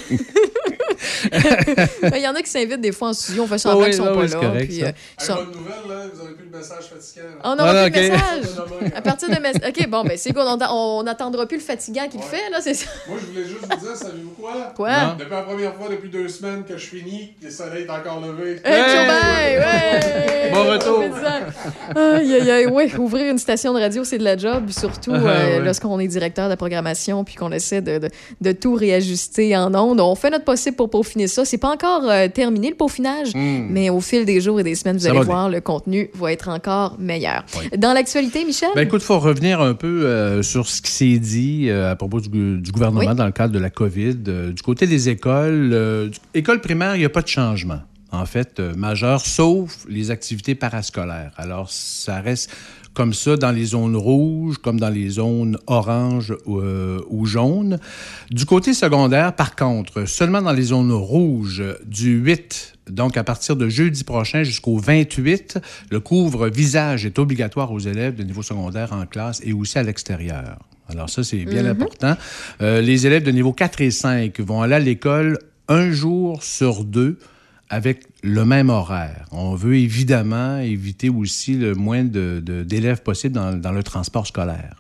Il 2.16 2.22
y 2.22 2.28
en 2.28 2.36
a 2.36 2.42
qui 2.42 2.50
s'invitent 2.50 2.82
des 2.82 2.92
fois 2.92 3.10
en 3.10 3.14
studio. 3.14 3.44
On 3.44 3.48
fait 3.48 3.58
semblant 3.58 3.80
Ah 3.80 3.84
oui, 3.84 3.90
qu'ils 3.90 3.98
sont 3.98 4.06
ah 4.08 4.14
pas 4.14 4.20
oui, 4.22 4.30
c'est 4.30 4.36
là. 4.36 4.42
correct, 4.48 4.68
puis, 4.68 4.84
euh, 4.84 4.92
nouvelle, 5.46 6.10
vous 6.14 6.20
n'aurez 6.22 6.34
plus 6.34 6.46
le 6.52 6.58
message 6.58 6.84
fatigant. 6.86 7.28
On 7.44 7.56
n'aura 7.56 7.70
Ah, 7.72 7.90
plus 7.90 8.00
de 8.02 8.06
ok. 8.06 8.12
message. 8.12 8.92
À 8.96 9.02
partir 9.02 9.30
de 9.30 9.36
mes- 9.42 9.68
OK, 9.68 9.90
bon, 9.90 10.04
ben 10.04 10.18
c'est 10.18 10.32
good. 10.32 10.46
On 10.72 11.04
n'attendra 11.04 11.46
plus 11.46 11.58
le 11.58 11.64
fatigant 11.64 12.08
qu'il 12.10 12.22
fait, 12.22 12.50
là, 12.52 12.60
c'est 12.62 12.74
ça. 12.74 12.86
Moi, 13.08 13.18
je 13.22 13.26
voulais 13.28 13.46
juste 13.48 13.62
vous 13.62 13.86
dire, 13.86 13.96
savez-vous 13.96 14.30
quoi? 14.40 14.74
Quoi? 14.76 15.16
Depuis 15.20 15.32
la 15.32 15.42
première 15.42 15.76
fois 15.76 15.88
depuis 15.90 16.10
deux 16.10 16.28
semaines 16.28 16.64
que 16.64 16.78
je 16.78 16.86
finis, 16.88 17.34
le 17.42 17.50
soleil 17.52 17.84
est 17.84 17.90
encore 17.90 18.22
levé. 18.22 18.60
Hey! 18.64 19.58
Bon 20.54 20.64
retour. 20.64 21.04
Aïe, 21.96 22.34
aïe, 22.36 22.52
aïe. 22.52 22.66
Ouais, 22.68 22.94
ouvrir 22.98 23.30
une 23.32 23.38
station 23.38 23.74
de 23.74 23.80
radio, 23.80 24.04
c'est 24.04 24.18
de 24.18 24.24
la 24.24 24.38
job, 24.38 24.70
surtout 24.70 25.12
Ah, 25.14 25.18
euh, 25.28 25.60
lorsqu'on 25.60 26.00
est 26.00 26.08
directeur 26.08 26.46
de 26.46 26.52
la 26.52 26.58
programmation 26.58 27.24
puis 27.24 27.36
qu'on 27.36 27.52
essaie 27.52 27.82
de, 27.82 27.98
de, 27.98 28.10
de 28.42 28.52
tout 28.54 28.74
réajuster 28.76 29.56
en 29.58 29.74
ondes. 29.76 30.00
On 30.00 30.16
fait 30.16 30.30
notre 30.30 30.46
possible 30.46 30.76
pour 30.78 30.90
peaufiner 30.98 31.28
ça. 31.28 31.46
C'est 31.46 31.58
pas 31.58 31.70
encore 31.72 32.10
euh, 32.10 32.28
terminé, 32.28 32.70
le 32.70 32.76
peaufinage, 32.76 33.30
mais 33.36 33.90
au 33.90 34.02
fil 34.02 34.26
des 34.26 34.42
jours 34.42 34.60
et 34.60 34.64
des 34.64 34.76
semaines, 34.76 34.98
vous 34.98 35.08
Hmm. 35.08 35.14
Ça 35.14 35.16
allez 35.18 35.26
voir, 35.26 35.50
le 35.50 35.62
contenu 35.62 36.10
va 36.16 36.32
être 36.32 36.50
encore 36.50 36.98
meilleur. 37.00 37.46
Dans 37.78 37.94
l'actualité, 37.94 38.44
Michel? 38.46 38.70
Ben 38.76 38.82
écoute, 38.82 39.02
il 39.02 39.06
faut 39.06 39.20
revenir 39.20 39.62
un 39.62 39.74
peu 39.74 40.06
euh, 40.06 40.42
sur 40.42 40.68
ce 40.68 40.82
qui 40.82 40.92
s'est 40.92 41.20
dit 41.20 41.70
euh, 41.70 41.92
à 41.92 41.96
propos 41.96 42.20
du, 42.20 42.72
gouvernement 42.72 43.12
Oui. 43.12 43.16
dans 43.16 43.26
le 43.26 43.32
cadre 43.32 43.54
de 43.54 43.60
la 43.60 43.70
COVID. 43.70 44.16
Du 44.16 44.62
côté 44.64 44.88
des 44.88 45.10
écoles, 45.10 46.12
école 46.34 46.62
primaire, 46.62 46.96
il 46.96 47.00
n'y 47.00 47.06
a 47.06 47.10
pas 47.10 47.22
de 47.22 47.28
changement, 47.28 47.80
en 48.12 48.26
fait, 48.26 48.60
euh, 48.60 48.74
majeur, 48.76 49.22
sauf 49.22 49.86
les 49.88 50.12
activités 50.12 50.56
parascolaires. 50.56 51.32
Alors, 51.38 51.70
ça 51.70 52.20
reste 52.22 52.52
comme 52.98 53.14
ça 53.14 53.38
dans 53.38 53.52
les 53.52 53.66
zones 53.66 53.96
rouges, 53.96 54.58
comme 54.58 54.80
dans 54.80 54.90
les 54.90 55.10
zones 55.10 55.56
oranges 55.68 56.36
ou, 56.48 56.58
euh, 56.58 57.00
ou 57.12 57.28
jaunes. 57.28 57.78
Du 58.32 58.48
côté 58.48 58.74
secondaire, 58.74 59.36
par 59.36 59.56
contre, 59.56 60.06
seulement 60.06 60.42
dans 60.42 60.52
les 60.52 60.64
zones 60.64 60.92
rouges 60.92 61.64
du 61.86 62.18
8 62.18 62.74
donc, 62.90 63.18
à 63.18 63.24
partir 63.24 63.56
de 63.56 63.68
jeudi 63.68 64.04
prochain 64.04 64.44
jusqu'au 64.44 64.78
28, 64.78 65.60
le 65.92 66.00
couvre-visage 66.00 67.06
est 67.06 67.20
obligatoire 67.20 67.72
aux 67.72 67.80
élèves 67.80 68.16
de 68.16 68.24
niveau 68.24 68.42
secondaire 68.42 68.94
en 68.94 69.06
classe 69.06 69.42
et 69.44 69.54
aussi 69.54 69.78
à 69.78 69.84
l'extérieur. 69.84 70.58
Alors 70.90 71.10
ça, 71.10 71.22
c'est 71.22 71.44
bien 71.44 71.66
important. 71.66 72.16
Euh, 72.62 72.82
les 72.82 73.06
élèves 73.06 73.24
de 73.24 73.32
niveau 73.32 73.54
4 73.54 73.82
et 73.82 73.92
5 73.92 74.40
vont 74.40 74.62
aller 74.62 74.76
à 74.76 74.80
l'école 74.80 75.38
un 75.68 75.92
jour 75.92 76.42
sur 76.42 76.84
deux 76.84 77.20
avec 77.70 78.06
le 78.24 78.46
même 78.46 78.70
horaire. 78.70 79.26
On 79.32 79.56
veut 79.56 79.76
évidemment 79.76 80.60
éviter 80.60 81.10
aussi 81.10 81.56
le 81.56 81.76
moins 81.76 82.04
d'élèves 82.04 83.02
possible 83.02 83.36
dans, 83.36 83.54
dans 83.54 83.72
le 83.72 83.84
transport 83.84 84.26
scolaire. 84.26 84.76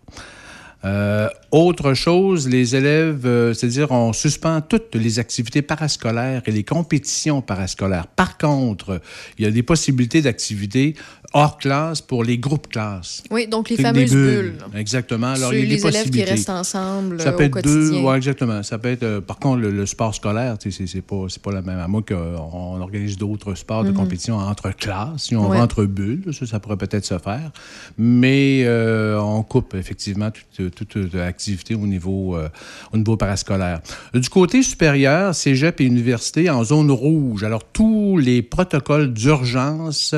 Euh, 0.85 1.27
autre 1.51 1.95
chose, 1.95 2.47
les 2.47 2.75
élèves, 2.75 3.25
euh, 3.25 3.53
c'est-à-dire 3.53 3.91
on 3.91 4.13
suspend 4.13 4.61
toutes 4.61 4.93
les 4.93 5.17
activités 5.17 5.63
parascolaires 5.63 6.43
et 6.45 6.51
les 6.51 6.63
compétitions 6.63 7.41
parascolaires. 7.41 8.07
Par 8.07 8.37
contre, 8.37 9.01
il 9.37 9.45
y 9.45 9.47
a 9.47 9.51
des 9.51 9.63
possibilités 9.63 10.21
d'activités 10.21 10.95
hors 11.37 11.57
classe 11.57 12.01
pour 12.01 12.23
les 12.23 12.37
groupes 12.37 12.67
classes. 12.67 13.23
Oui, 13.31 13.47
donc 13.47 13.69
les 13.69 13.77
fameuses 13.77 14.09
des 14.11 14.15
bulles. 14.15 14.53
Exactement. 14.75 15.27
Alors, 15.27 15.53
il 15.53 15.59
y 15.59 15.63
a 15.63 15.65
des 15.65 15.75
les 15.75 15.87
élèves 15.87 16.09
qui 16.09 16.23
restent 16.23 16.49
ensemble 16.49 17.21
Ça 17.21 17.31
peut 17.31 17.43
au 17.43 17.57
être 17.57 17.61
deux, 17.61 17.99
ouais, 17.99 18.17
exactement. 18.17 18.63
Ça 18.63 18.77
peut 18.79 18.89
être, 18.89 19.03
euh, 19.03 19.21
par 19.21 19.37
contre, 19.37 19.59
le, 19.61 19.71
le 19.71 19.85
sport 19.85 20.13
scolaire, 20.15 20.57
c'est 20.59 21.01
pas, 21.01 21.25
pas 21.43 21.51
la 21.51 21.61
même. 21.61 21.79
À 21.79 21.87
moins 21.87 22.01
qu'on 22.01 22.81
organise 22.81 23.17
d'autres 23.17 23.53
sports 23.55 23.83
de 23.83 23.91
compétition 23.91 24.37
entre 24.37 24.71
classes, 24.75 25.23
si 25.25 25.35
on 25.35 25.43
Mhm. 25.43 25.49
Ouais. 25.51 25.57
va 25.57 25.63
entre 25.63 25.85
bulles, 25.85 26.23
ça, 26.33 26.45
ça 26.47 26.59
pourrait 26.59 26.77
peut-être 26.77 27.05
se 27.05 27.17
faire. 27.19 27.51
Mais 27.97 28.63
euh, 28.65 29.19
on 29.19 29.43
coupe 29.43 29.75
effectivement 29.75 30.31
toute, 30.31 30.73
toute, 30.73 30.87
toute 30.89 31.15
activité 31.15 31.75
au 31.75 31.85
niveau, 31.85 32.35
euh, 32.35 32.49
au 32.93 32.97
niveau 32.97 33.15
parascolaire. 33.15 33.81
Du 34.13 34.29
côté 34.29 34.63
supérieur, 34.63 35.35
cégep 35.35 35.79
et 35.81 35.85
université 35.85 36.49
en 36.49 36.63
zone 36.63 36.89
rouge. 36.91 37.43
Alors, 37.43 37.63
tous 37.63 38.17
les 38.17 38.41
protocoles 38.41 39.13
d'urgence 39.13 40.15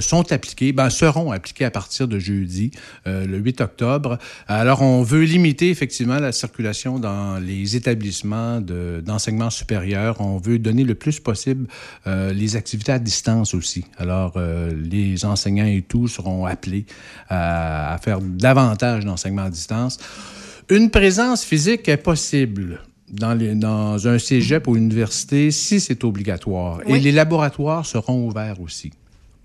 sont 0.00 0.31
appliqués, 0.32 0.72
ben, 0.72 0.90
seront 0.90 1.30
appliqués 1.32 1.64
à 1.64 1.70
partir 1.70 2.08
de 2.08 2.18
jeudi, 2.18 2.70
euh, 3.06 3.26
le 3.26 3.38
8 3.38 3.60
octobre. 3.60 4.18
Alors, 4.48 4.82
on 4.82 5.02
veut 5.02 5.22
limiter 5.24 5.70
effectivement 5.70 6.18
la 6.18 6.32
circulation 6.32 6.98
dans 6.98 7.38
les 7.38 7.76
établissements 7.76 8.60
de- 8.60 9.02
d'enseignement 9.04 9.50
supérieur. 9.50 10.20
On 10.20 10.38
veut 10.38 10.58
donner 10.58 10.84
le 10.84 10.94
plus 10.94 11.20
possible 11.20 11.66
euh, 12.06 12.32
les 12.32 12.56
activités 12.56 12.92
à 12.92 12.98
distance 12.98 13.54
aussi. 13.54 13.84
Alors, 13.98 14.32
euh, 14.36 14.72
les 14.90 15.24
enseignants 15.24 15.66
et 15.66 15.82
tout 15.82 16.08
seront 16.08 16.46
appelés 16.46 16.86
à, 17.28 17.94
à 17.94 17.98
faire 17.98 18.20
davantage 18.20 19.04
d'enseignement 19.04 19.42
à 19.42 19.50
distance. 19.50 19.98
Une 20.70 20.90
présence 20.90 21.44
physique 21.44 21.88
est 21.88 21.96
possible 21.98 22.80
dans, 23.10 23.34
les- 23.34 23.54
dans 23.54 24.08
un 24.08 24.18
cégep 24.18 24.66
ou 24.68 24.76
une 24.76 24.84
université 24.84 25.50
si 25.50 25.80
c'est 25.80 26.02
obligatoire. 26.04 26.80
Et 26.86 26.98
les 26.98 27.12
laboratoires 27.12 27.84
seront 27.84 28.26
ouverts 28.26 28.60
aussi 28.60 28.90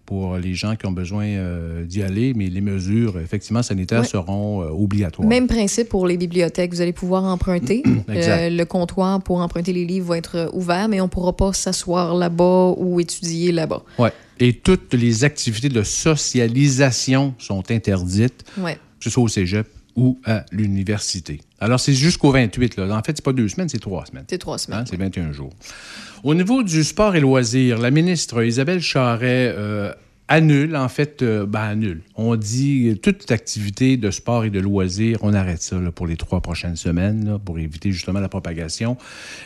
pour 0.08 0.38
les 0.38 0.56
gens 0.56 0.78
qui 0.78 0.86
ont 0.86 0.91
besoin 0.93 1.26
euh, 1.26 1.84
d'y 1.84 2.02
aller, 2.02 2.34
mais 2.34 2.48
les 2.48 2.62
mesures, 2.62 3.20
effectivement, 3.20 3.62
sanitaires 3.62 4.02
Oui. 4.02 4.08
seront 4.08 4.63
euh, 4.63 4.70
obligatoires. 4.70 5.28
Même 5.28 5.48
principe 5.48 5.89
pour 5.89 6.08
les 6.08 6.15
bibliothèques. 6.15 6.74
Vous 6.74 6.80
allez 6.82 6.93
pouvoir 6.93 7.26
emprunter. 7.26 7.84
Exact. 8.08 8.41
Euh, 8.41 8.50
le 8.50 8.63
comptoir 8.65 9.22
pour 9.22 9.41
emprunter 9.41 9.74
les 9.74 9.84
livres 9.86 10.08
va 10.08 10.17
être 10.17 10.38
euh, 10.38 10.50
ouvert, 10.54 10.88
mais 10.88 11.02
on 11.02 11.06
ne 11.06 11.10
pourra 11.10 11.36
pas 11.36 11.52
s'asseoir 11.52 12.15
là-bas 12.15 12.74
ou 12.78 13.02
étudier 13.02 13.52
là-bas. 13.52 13.84
Ouais. 14.00 14.13
Et 14.39 14.54
toutes 14.54 14.93
les 14.93 15.26
activités 15.26 15.70
de 15.70 15.84
socialisation 15.84 17.34
sont 17.38 17.70
interdites, 17.70 18.46
Ouais. 18.58 18.76
que 18.76 19.04
ce 19.04 19.10
soit 19.10 19.24
au 19.24 19.28
cégep 19.28 19.67
ou 19.98 20.20
à 20.26 20.46
l'université. 20.52 21.41
Alors, 21.60 21.80
c'est 21.80 21.93
jusqu'au 21.93 22.32
28. 22.32 22.78
Là. 22.78 22.96
En 22.96 23.04
fait, 23.04 23.13
c'est 23.17 23.26
pas 23.26 23.34
deux 23.34 23.50
semaines, 23.50 23.67
c'est 23.67 23.80
trois 23.80 24.06
semaines. 24.06 24.26
C'est 24.30 24.38
trois 24.38 24.58
semaines. 24.58 24.82
Hein, 24.82 24.86
c'est 24.88 24.96
21 24.96 25.32
jours. 25.34 25.50
Au 26.23 26.34
niveau 26.34 26.63
du 26.63 26.84
sport 26.84 27.15
et 27.15 27.19
loisirs, 27.19 27.77
la 27.77 27.91
ministre 27.91 28.43
Isabelle 28.43 28.82
Charret 28.82 29.53
euh, 29.56 29.93
annule, 30.30 30.76
en 30.76 30.90
fait, 30.90 31.22
euh, 31.22 31.46
ben, 31.46 31.62
annule. 31.62 32.02
On 32.16 32.36
dit 32.36 32.90
euh, 32.90 32.96
toute 32.96 33.32
activité 33.32 33.96
de 33.98 34.12
sport 34.12 34.44
et 34.46 34.50
de 34.50 34.60
loisirs, 34.60 35.20
on 35.22 35.34
arrête 35.34 35.62
ça 35.62 35.80
là, 35.80 35.92
pour 35.92 36.06
les 36.08 36.18
trois 36.18 36.42
prochaines 36.42 36.76
semaines, 36.76 37.26
là, 37.26 37.40
pour 37.40 37.58
éviter 37.60 37.92
justement 37.92 38.20
la 38.20 38.28
propagation. 38.30 38.98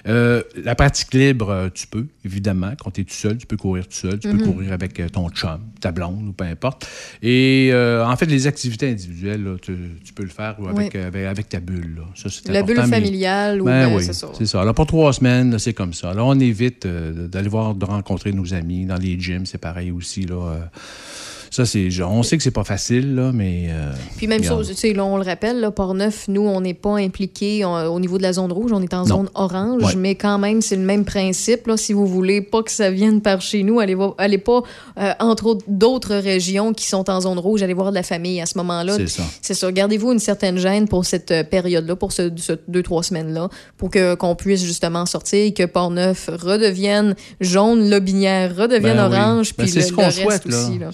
Euh, 0.07 0.41
la 0.63 0.73
pratique 0.75 1.13
libre, 1.13 1.69
tu 1.73 1.85
peux, 1.87 2.07
évidemment, 2.25 2.71
quand 2.83 2.91
tu 2.91 3.01
es 3.01 3.03
tout 3.03 3.13
seul, 3.13 3.37
tu 3.37 3.45
peux 3.45 3.57
courir 3.57 3.85
tout 3.87 3.93
seul, 3.95 4.19
tu 4.19 4.29
peux 4.29 4.43
courir 4.43 4.73
avec 4.73 5.01
ton 5.11 5.29
chum, 5.29 5.59
ta 5.79 5.91
blonde 5.91 6.27
ou 6.29 6.31
peu 6.33 6.45
importe. 6.45 6.87
Et 7.21 7.69
euh, 7.71 8.05
en 8.05 8.15
fait, 8.15 8.25
les 8.25 8.47
activités 8.47 8.89
individuelles, 8.89 9.43
là, 9.43 9.55
tu, 9.61 9.75
tu 10.03 10.13
peux 10.13 10.23
le 10.23 10.29
faire 10.29 10.55
avec, 10.67 10.93
Oui. 10.95 11.01
avec, 11.01 11.25
avec 11.27 11.49
ta 11.49 11.59
bulle. 11.59 11.95
là. 11.97 12.03
Ça, 12.15 12.29
c'est 12.29 12.49
La 12.51 12.63
bulle 12.63 12.77
mais- 12.77 12.87
familiale, 12.87 13.61
ou 13.61 13.65
ben 13.65 13.93
oui, 13.95 14.03
c'est 14.03 14.13
ça. 14.45 14.61
Alors, 14.61 14.73
pour 14.73 14.87
trois 14.87 15.13
semaines, 15.13 15.59
c'est 15.59 15.73
comme 15.73 15.93
ça. 15.93 16.09
Alors, 16.11 16.27
on 16.27 16.39
évite 16.39 16.87
d'aller 16.87 17.49
voir, 17.49 17.75
de 17.75 17.85
rencontrer 17.85 18.31
nos 18.33 18.53
amis. 18.53 18.85
Dans 18.85 18.97
les 18.97 19.19
gyms, 19.19 19.45
c'est 19.45 19.57
pareil 19.59 19.91
aussi. 19.91 20.21
Là, 20.25 20.70
Euh, 20.75 21.10
ça, 21.51 21.65
c'est, 21.65 21.91
genre, 21.91 22.11
on 22.13 22.23
sait 22.23 22.37
que 22.37 22.43
c'est 22.43 22.49
pas 22.49 22.63
facile, 22.63 23.13
là, 23.13 23.31
mais. 23.33 23.67
euh, 23.69 23.91
Puis 24.15 24.25
même 24.25 24.39
Regarde. 24.41 24.57
chose, 24.59 24.69
tu 24.69 24.75
sais, 24.75 24.93
là, 24.93 25.03
on 25.05 25.17
le 25.17 25.23
rappelle, 25.23 25.59
là, 25.59 25.69
Port-Neuf, 25.69 26.29
nous, 26.29 26.41
on 26.41 26.61
n'est 26.61 26.73
pas 26.73 26.95
impliqués 26.95 27.65
on- 27.65 27.93
au 27.93 27.99
niveau 27.99 28.17
de 28.17 28.23
la 28.23 28.31
zone 28.31 28.51
rouge, 28.53 28.71
on 28.73 28.81
est 28.81 28.93
en 28.93 28.99
Non. 29.01 29.05
zone 29.05 29.29
orange, 29.35 29.83
Ouais. 29.83 29.95
mais 29.97 30.15
quand 30.15 30.39
même, 30.39 30.61
c'est 30.61 30.77
le 30.77 30.81
même 30.81 31.03
principe. 31.03 31.67
Là, 31.67 31.75
si 31.75 31.91
vous 31.91 32.07
voulez 32.07 32.41
pas 32.41 32.63
que 32.63 32.71
ça 32.71 32.89
vienne 32.89 33.19
par 33.21 33.41
chez 33.41 33.63
nous, 33.63 33.81
allez, 33.81 33.95
voir- 33.95 34.15
allez 34.17 34.37
pas, 34.37 34.63
euh, 34.97 35.11
entre 35.19 35.45
autres, 35.47 35.65
d'autres 35.67 36.15
régions 36.15 36.73
qui 36.73 36.85
sont 36.87 37.09
en 37.09 37.19
zone 37.19 37.37
rouge, 37.37 37.61
allez 37.63 37.73
voir 37.73 37.89
de 37.89 37.95
la 37.95 38.03
famille 38.03 38.39
à 38.39 38.45
ce 38.45 38.57
moment-là. 38.57 38.95
C'est 38.95 39.09
ça. 39.09 39.23
C'est 39.41 39.53
ça. 39.53 39.71
Gardez-vous 39.73 40.13
une 40.13 40.19
certaine 40.19 40.57
gêne 40.57 40.87
pour 40.87 41.03
cette 41.05 41.31
euh, 41.31 41.43
période-là, 41.43 41.97
pour 41.97 42.13
ce, 42.13 42.31
ce 42.37 42.53
deux, 42.69 42.81
trois 42.81 43.03
semaines-là, 43.03 43.49
pour 43.77 43.89
que, 43.89 44.15
qu'on 44.15 44.35
puisse 44.35 44.63
justement 44.63 45.05
sortir 45.05 45.45
et 45.47 45.53
que 45.53 45.65
Port-Neuf 45.65 46.29
redevienne 46.31 47.15
jaune, 47.41 47.89
Lobinière 47.89 48.55
redevienne 48.55 48.95
Ben 48.95 49.09
oui. 49.09 49.17
orange, 49.17 49.53
Ben, 49.57 49.63
puis 49.65 49.71
c'est 49.73 49.79
le, 49.79 49.85
ce 49.85 49.89
le 49.89 49.95
qu'on 49.97 50.01
reste 50.03 50.21
souhaite, 50.21 50.45
aussi. 50.45 50.79
là. 50.79 50.89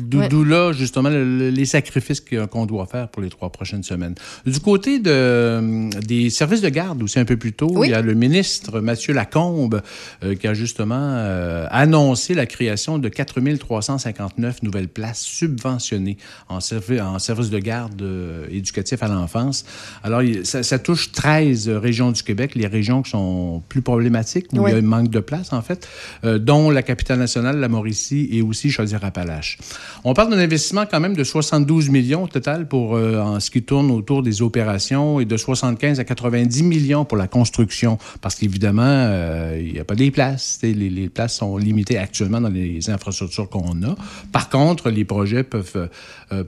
D'où, 0.00 0.18
Ouais. 0.18 0.48
là, 0.48 0.72
justement, 0.72 1.08
le- 1.08 1.24
le- 1.38 1.50
les 1.50 1.64
sacrifices 1.64 2.20
qu'on 2.20 2.66
doit 2.66 2.86
faire 2.86 3.08
pour 3.08 3.22
les 3.22 3.28
trois 3.28 3.50
prochaines 3.50 3.82
semaines. 3.82 4.14
Du 4.46 4.60
côté 4.60 4.98
de, 4.98 5.10
euh, 5.10 5.90
des 6.06 6.30
services 6.30 6.60
de 6.60 6.68
garde, 6.68 7.02
aussi 7.02 7.18
un 7.18 7.24
peu 7.24 7.36
plus 7.36 7.52
tôt, 7.52 7.70
Oui. 7.72 7.88
il 7.88 7.90
y 7.90 7.94
a 7.94 8.02
le 8.02 8.14
ministre 8.14 8.80
Mathieu 8.80 9.12
Lacombe 9.14 9.82
euh, 10.22 10.34
qui 10.34 10.46
a 10.46 10.54
justement 10.54 10.94
euh, 10.98 11.66
annoncé 11.70 12.34
la 12.34 12.46
création 12.46 12.98
de 12.98 13.08
4 13.08 13.40
359 13.58 14.62
nouvelles 14.62 14.88
places 14.88 15.20
subventionnées 15.22 16.16
en, 16.48 16.60
servi- 16.60 17.00
en 17.00 17.18
service 17.18 17.50
de 17.50 17.58
garde 17.58 18.00
euh, 18.02 18.46
éducatif 18.50 19.02
à 19.02 19.08
l'enfance. 19.08 19.64
Alors, 20.02 20.22
ça, 20.44 20.62
ça 20.62 20.78
touche 20.78 21.12
13 21.12 21.68
régions 21.68 22.12
du 22.12 22.22
Québec, 22.22 22.54
les 22.54 22.66
régions 22.66 23.02
qui 23.02 23.10
sont 23.10 23.62
plus 23.68 23.82
problématiques, 23.82 24.46
où 24.52 24.58
Oui. 24.60 24.70
il 24.70 24.72
y 24.72 24.74
a 24.76 24.78
un 24.78 24.82
manque 24.82 25.10
de 25.10 25.20
place, 25.20 25.52
en 25.52 25.62
fait, 25.62 25.88
dont 26.24 26.70
la 26.70 26.82
capitale 26.82 27.18
nationale, 27.18 27.58
la 27.58 27.68
Mauricie, 27.68 28.28
et 28.32 28.42
aussi 28.42 28.70
Chaudière-Appalaches. 28.70 29.58
On 30.04 30.14
parle 30.14 30.30
d'un 30.30 30.38
investissement 30.38 30.84
quand 30.90 31.00
même 31.00 31.16
de 31.16 31.24
72 31.24 31.88
millions 31.90 32.24
au 32.24 32.28
total 32.28 32.66
pour 32.68 32.96
euh, 32.96 33.20
en 33.20 33.40
ce 33.40 33.50
qui 33.50 33.62
tourne 33.62 33.90
autour 33.90 34.22
des 34.22 34.42
opérations 34.42 35.20
et 35.20 35.24
de 35.24 35.36
75 35.36 36.00
à 36.00 36.04
90 36.04 36.62
millions 36.62 37.04
pour 37.04 37.16
la 37.16 37.28
construction, 37.28 37.98
parce 38.20 38.34
qu'évidemment, 38.34 38.82
euh, 38.84 39.60
il 39.60 39.72
n'y 39.72 39.78
a 39.78 39.84
pas 39.84 39.94
des 39.94 40.10
places. 40.10 40.58
Les, 40.62 41.08
places 41.08 41.36
sont 41.36 41.56
limitées 41.56 41.98
actuellement 41.98 42.40
dans 42.40 42.48
les 42.48 42.90
infrastructures 42.90 43.48
qu'on 43.48 43.82
a. 43.82 43.94
Par 44.32 44.48
contre, 44.48 44.90
les 44.90 45.04
projets 45.04 45.44
peuvent... 45.44 45.88
euh, 46.32 46.44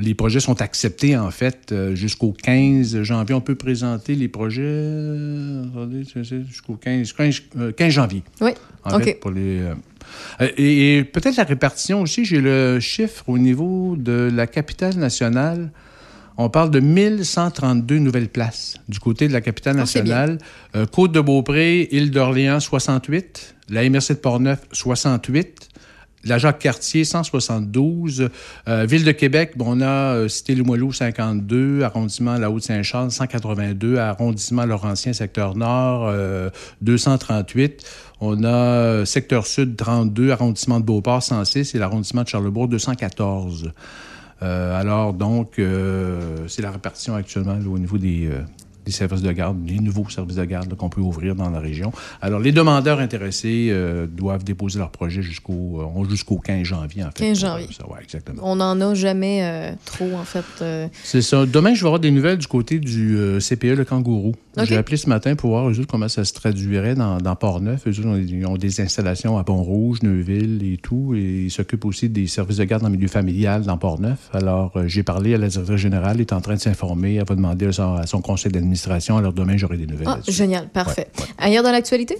les 0.00 0.14
projets 0.14 0.40
sont 0.40 0.60
acceptés, 0.60 1.16
en 1.16 1.30
fait, 1.30 1.74
jusqu'au 1.94 2.32
15 2.32 3.02
janvier. 3.02 3.34
On 3.34 3.40
peut 3.40 3.54
présenter 3.54 4.14
les 4.14 4.28
projets 4.28 4.62
jusqu'au 6.48 6.74
15, 6.74 7.12
15, 7.12 7.42
euh, 7.58 7.72
15 7.72 7.92
janvier. 7.92 8.22
Oui. 8.40 8.50
En 8.84 8.96
OK. 8.96 9.04
fait, 9.04 9.14
pour 9.20 9.30
les, 9.30 9.60
euh, 9.60 9.74
euh, 10.40 10.48
et, 10.56 10.98
et 10.98 11.04
peut-être 11.04 11.36
la 11.36 11.44
répartition 11.44 12.00
aussi, 12.02 12.24
j'ai 12.24 12.40
le 12.40 12.78
chiffre 12.80 13.24
au 13.28 13.38
niveau 13.38 13.96
de 13.98 14.30
la 14.32 14.46
capitale 14.46 14.96
nationale. 14.96 15.70
On 16.38 16.50
parle 16.50 16.70
de 16.70 16.80
1132 16.80 17.98
nouvelles 17.98 18.28
places 18.28 18.74
du 18.88 18.98
côté 19.00 19.26
de 19.26 19.32
la 19.32 19.40
capitale 19.40 19.76
Ah, 19.80 19.86
c'est 19.86 20.02
bien. 20.02 20.14
nationale. 20.14 20.38
Euh, 20.76 20.84
Côte-de-Beaupré, 20.86 21.88
Île-d'Orléans, 21.92 22.60
68. 22.60 23.54
La 23.70 23.88
MRC 23.88 24.10
de 24.10 24.18
Portneuf, 24.18 24.60
68. 24.72 25.68
La 26.26 26.38
Jacques-Cartier, 26.38 27.04
172. 27.04 28.30
Euh, 28.68 28.86
Ville 28.86 29.04
de 29.04 29.12
Québec, 29.12 29.52
bon, 29.56 29.78
on 29.78 29.80
a 29.80 30.14
euh, 30.14 30.28
Cité-Limoilou, 30.28 30.92
52. 30.92 31.82
Arrondissement 31.82 32.36
La 32.36 32.50
Haute-Saint-Charles, 32.50 33.12
182. 33.12 33.98
Arrondissement 33.98 34.64
Laurentien, 34.64 35.12
secteur 35.12 35.56
nord, 35.56 36.08
euh, 36.08 36.50
238. 36.82 37.84
On 38.20 38.42
a 38.44 38.48
euh, 38.48 39.04
secteur 39.04 39.46
sud, 39.46 39.76
32. 39.76 40.30
Arrondissement 40.30 40.80
de 40.80 40.84
Beauport, 40.84 41.22
106. 41.22 41.74
Et 41.74 41.78
l'arrondissement 41.78 42.22
de 42.22 42.28
Charlebourg, 42.28 42.68
214. 42.68 43.72
Euh, 44.42 44.80
alors, 44.80 45.12
donc, 45.12 45.58
euh, 45.58 46.46
c'est 46.48 46.62
la 46.62 46.70
répartition 46.70 47.14
actuellement 47.14 47.58
au 47.72 47.78
niveau 47.78 47.98
des, 47.98 48.30
des 48.86 48.92
services 48.92 49.22
de 49.22 49.32
garde, 49.32 49.58
les 49.66 49.80
nouveaux 49.80 50.08
services 50.08 50.36
de 50.36 50.44
garde 50.44 50.74
qu'on 50.76 50.88
peut 50.88 51.00
ouvrir 51.00 51.34
dans 51.34 51.50
la 51.50 51.58
région. 51.58 51.92
Alors, 52.22 52.38
les 52.38 52.52
demandeurs 52.52 53.00
intéressés 53.00 53.68
euh, 53.70 54.06
doivent 54.06 54.44
déposer 54.44 54.78
leur 54.78 54.90
projet 54.90 55.22
jusqu'au 55.22 55.80
euh, 55.80 56.08
jusqu'au 56.08 56.38
15 56.38 56.62
janvier, 56.62 57.02
en 57.02 57.08
fait. 57.08 57.24
15 57.24 57.40
pour, 57.40 57.48
janvier. 57.48 57.68
ça. 57.76 57.88
Ouais, 57.88 57.98
exactement. 58.02 58.42
On 58.44 58.56
n'en 58.56 58.80
a 58.80 58.94
jamais 58.94 59.40
euh, 59.42 59.72
trop, 59.84 60.12
en 60.14 60.24
fait. 60.24 60.90
C'est 61.02 61.22
ça. 61.22 61.44
Demain, 61.46 61.74
je 61.74 61.80
vais 61.80 61.86
avoir 61.86 62.00
des 62.00 62.12
nouvelles 62.12 62.38
du 62.38 62.46
côté 62.46 62.78
du 62.78 63.16
CPE, 63.40 63.76
le 63.76 63.84
kangourou. 63.84 64.34
J'ai 64.62 64.76
appelé 64.76 64.96
ce 64.96 65.08
matin 65.08 65.34
pour 65.34 65.50
voir 65.50 65.68
eux 65.68 65.78
autres, 65.78 65.88
comment 65.88 66.08
ça 66.08 66.24
se 66.24 66.32
traduirait 66.32 66.94
dans, 66.94 67.18
dans 67.18 67.36
Port-Neuf. 67.36 67.86
Eux 67.86 68.00
autres, 68.00 68.18
ils 68.18 68.46
ont 68.46 68.56
des 68.56 68.80
installations 68.80 69.36
à 69.36 69.44
Pont-Rouge, 69.44 70.02
Neuville 70.02 70.62
et 70.62 70.78
tout. 70.78 71.14
Et 71.14 71.44
ils 71.44 71.50
s'occupent 71.50 71.84
aussi 71.84 72.08
des 72.08 72.26
services 72.26 72.56
de 72.56 72.64
garde 72.64 72.82
dans 72.82 72.88
le 72.88 72.96
milieu 72.96 73.08
familial 73.08 73.64
dans 73.64 73.76
Port-Neuf. 73.76 74.30
Alors, 74.32 74.72
j'ai 74.86 75.02
parlé 75.02 75.34
à 75.34 75.38
la 75.38 75.48
directrice 75.48 75.76
générale, 75.76 76.12
elle 76.14 76.20
est 76.22 76.32
en 76.32 76.40
train 76.40 76.54
de 76.54 76.60
s'informer. 76.60 77.16
Elle 77.16 77.26
va 77.26 77.34
demander 77.34 77.66
à 77.66 77.72
son, 77.72 77.94
à 77.96 78.06
son 78.06 78.22
conseil 78.22 78.52
d'administration. 78.52 78.75
Alors, 79.08 79.32
demain, 79.32 79.56
j'aurai 79.56 79.76
des 79.76 79.86
nouvelles 79.86 80.08
Ah, 80.10 80.18
génial, 80.28 80.68
parfait. 80.68 81.08
Ouais, 81.18 81.24
ouais. 81.24 81.30
Ailleurs 81.38 81.62
dans 81.62 81.72
l'actualité? 81.72 82.16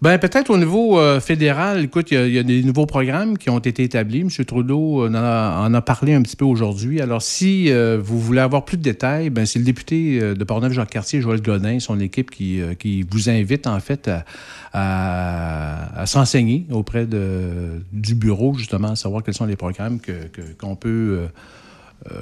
Ben, 0.00 0.16
peut-être 0.18 0.50
au 0.50 0.56
niveau 0.56 0.96
euh, 1.00 1.18
fédéral, 1.18 1.82
écoute, 1.82 2.12
il 2.12 2.28
y, 2.28 2.34
y, 2.34 2.38
a 2.38 2.44
des 2.44 2.62
nouveaux 2.62 2.86
programmes 2.86 3.36
qui 3.36 3.50
ont 3.50 3.58
été 3.58 3.82
établis. 3.82 4.20
M. 4.20 4.28
Trudeau 4.46 5.04
en 5.08 5.12
a, 5.12 5.58
en 5.58 5.74
a 5.74 5.80
parlé 5.80 6.14
un 6.14 6.22
petit 6.22 6.36
peu 6.36 6.44
aujourd'hui. 6.44 7.00
Alors, 7.00 7.20
si 7.20 7.72
euh, 7.72 7.98
vous 8.00 8.20
voulez 8.20 8.38
avoir 8.40 8.64
plus 8.64 8.76
de 8.76 8.82
détails, 8.82 9.28
ben, 9.30 9.44
c'est 9.44 9.58
le 9.58 9.64
député 9.64 10.20
euh, 10.22 10.34
de 10.36 10.44
Portneuf, 10.44 10.72
Jacques 10.72 10.90
Cartier, 10.90 11.20
Joël 11.20 11.42
Godin, 11.42 11.80
son 11.80 11.98
équipe, 11.98 12.30
qui, 12.30 12.60
qui 12.78 13.04
vous 13.10 13.28
invite, 13.28 13.66
en 13.66 13.80
fait, 13.80 14.06
à, 14.06 14.24
à, 14.72 16.02
à 16.02 16.06
s'enseigner 16.06 16.64
auprès 16.70 17.04
de, 17.04 17.82
du 17.92 18.14
bureau, 18.14 18.54
justement, 18.54 18.90
à 18.90 18.96
savoir 18.96 19.24
quels 19.24 19.34
sont 19.34 19.46
les 19.46 19.56
programmes 19.56 19.98
que, 19.98 20.28
que, 20.32 20.42
qu'on 20.56 20.76
peut, 20.76 21.26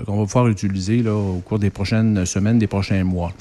qu'on 0.06 0.18
va 0.18 0.24
pouvoir 0.24 0.48
utiliser 0.48 1.02
là, 1.02 1.14
au 1.14 1.42
cours 1.44 1.58
des 1.58 1.70
prochaines 1.70 2.24
semaines, 2.24 2.58
des 2.58 2.66
prochains 2.66 3.04
mois. 3.04 3.32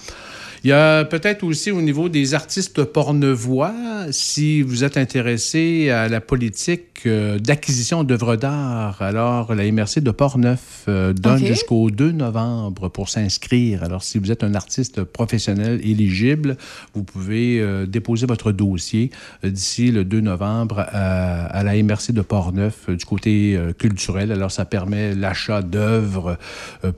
Il 0.65 0.69
y 0.69 0.73
a 0.73 1.06
peut-être 1.06 1.43
aussi 1.43 1.69
au 1.69 1.80
niveau 1.80 2.10
des 2.10 2.34
artistes 2.34 2.86
pornevois, 2.86 3.71
si 4.10 4.63
vous 4.63 4.84
êtes 4.84 4.97
intéressé 4.97 5.91
à 5.91 6.08
la 6.10 6.21
politique 6.21 7.04
euh, 7.06 7.38
d'acquisition 7.38 8.04
d'œuvres 8.04 8.36
d'art, 8.36 8.99
alors 9.04 9.54
la 9.54 9.71
MRC 9.71 9.99
de 9.99 10.10
Portneuf 10.10 10.86
euh, 10.88 11.13
donne 11.13 11.36
okay. 11.36 11.45
jusqu'au 11.45 11.91
2 11.91 12.13
novembre 12.13 12.89
pour 12.89 13.10
s'inscrire. 13.10 13.84
Alors, 13.84 14.01
si 14.01 14.17
vous 14.17 14.32
êtes 14.32 14.43
un 14.43 14.56
artiste 14.56 15.04
professionnel 15.04 15.82
éligible, 15.84 16.58
vous 16.95 17.04
pouvez 17.04 17.60
euh, 17.60 17.86
déposer 17.86 18.25
votre 18.25 18.51
dossier 18.51 19.12
d'ici 19.43 19.91
le 19.91 20.04
2 20.04 20.19
novembre 20.21 20.80
à, 20.80 21.45
à, 21.45 21.63
la 21.63 21.75
MRC 21.84 22.12
de 22.12 22.21
Portneuf 22.21 22.89
du 22.89 23.06
côté 23.06 23.56
culturel. 23.78 24.32
Alors, 24.32 24.51
ça 24.51 24.65
permet 24.65 25.13
l'achat 25.13 25.62
d'œuvres 25.62 26.39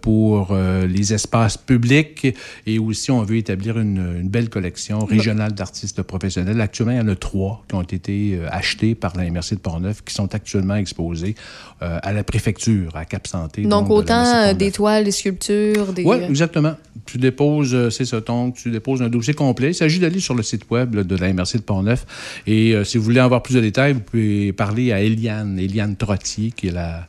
pour 0.02 0.56
les 0.56 1.14
espaces 1.14 1.58
publics 1.58 2.28
et 2.66 2.80
aussi 2.80 3.12
on 3.12 3.24
veut 3.24 3.38
établir 3.38 3.57
une, 3.66 4.20
une, 4.20 4.30
belle 4.30 4.50
collection 4.50 5.00
régionale 5.06 5.54
d'artistes 5.54 6.02
professionnels. 6.02 6.60
Actuellement, 6.62 6.94
il 6.94 6.98
y 6.98 7.02
en 7.02 7.08
a 7.08 7.16
trois 7.16 7.64
qui 7.68 7.76
ont 7.76 7.82
été 7.82 8.36
euh, 8.36 8.48
achetés 8.50 8.96
par 8.96 9.16
la 9.18 9.30
MRC 9.30 9.52
de 9.52 9.60
Portneuf, 9.60 10.04
qui 10.04 10.14
sont 10.14 10.34
actuellement 10.34 10.76
exposés 10.76 11.36
euh, 11.82 12.00
à 12.02 12.12
la 12.14 12.24
préfecture, 12.24 12.96
à 12.96 13.06
Cap 13.06 13.28
Santé. 13.28 13.62
Donc, 13.62 13.88
donc 13.88 13.90
autant 13.92 14.54
des 14.54 14.72
toiles, 14.72 15.04
des 15.04 15.12
sculptures, 15.12 15.94
des... 15.94 16.04
Oui, 16.04 16.18
exactement. 16.28 16.76
Tu 17.06 17.18
déposes, 17.18 17.74
euh, 17.74 17.90
c'est 17.90 18.06
ça, 18.06 18.20
donc, 18.20 18.56
tu 18.56 18.72
déposes 18.72 19.02
un 19.02 19.10
dossier 19.10 19.34
complet. 19.34 19.70
Il 19.70 19.76
s'agit 19.76 20.00
d'aller 20.00 20.20
sur 20.20 20.36
le 20.36 20.44
site 20.44 20.70
web 20.70 20.96
de 20.96 21.16
la 21.16 21.32
MRC 21.32 21.58
de 21.58 21.62
Portneuf. 21.62 22.06
Et 22.48 22.74
euh, 22.74 22.84
si 22.84 22.98
vous 22.98 23.04
voulez 23.04 23.20
avoir 23.20 23.44
plus 23.44 23.54
de 23.54 23.62
détails, 23.62 23.94
vous 23.94 24.00
pouvez 24.00 24.54
parler 24.54 24.92
à 24.92 25.02
Eliane, 25.02 25.60
Eliane 25.60 25.96
Trottier, 25.96 26.52
qui 26.52 26.68
est 26.68 26.72
la 26.72 27.08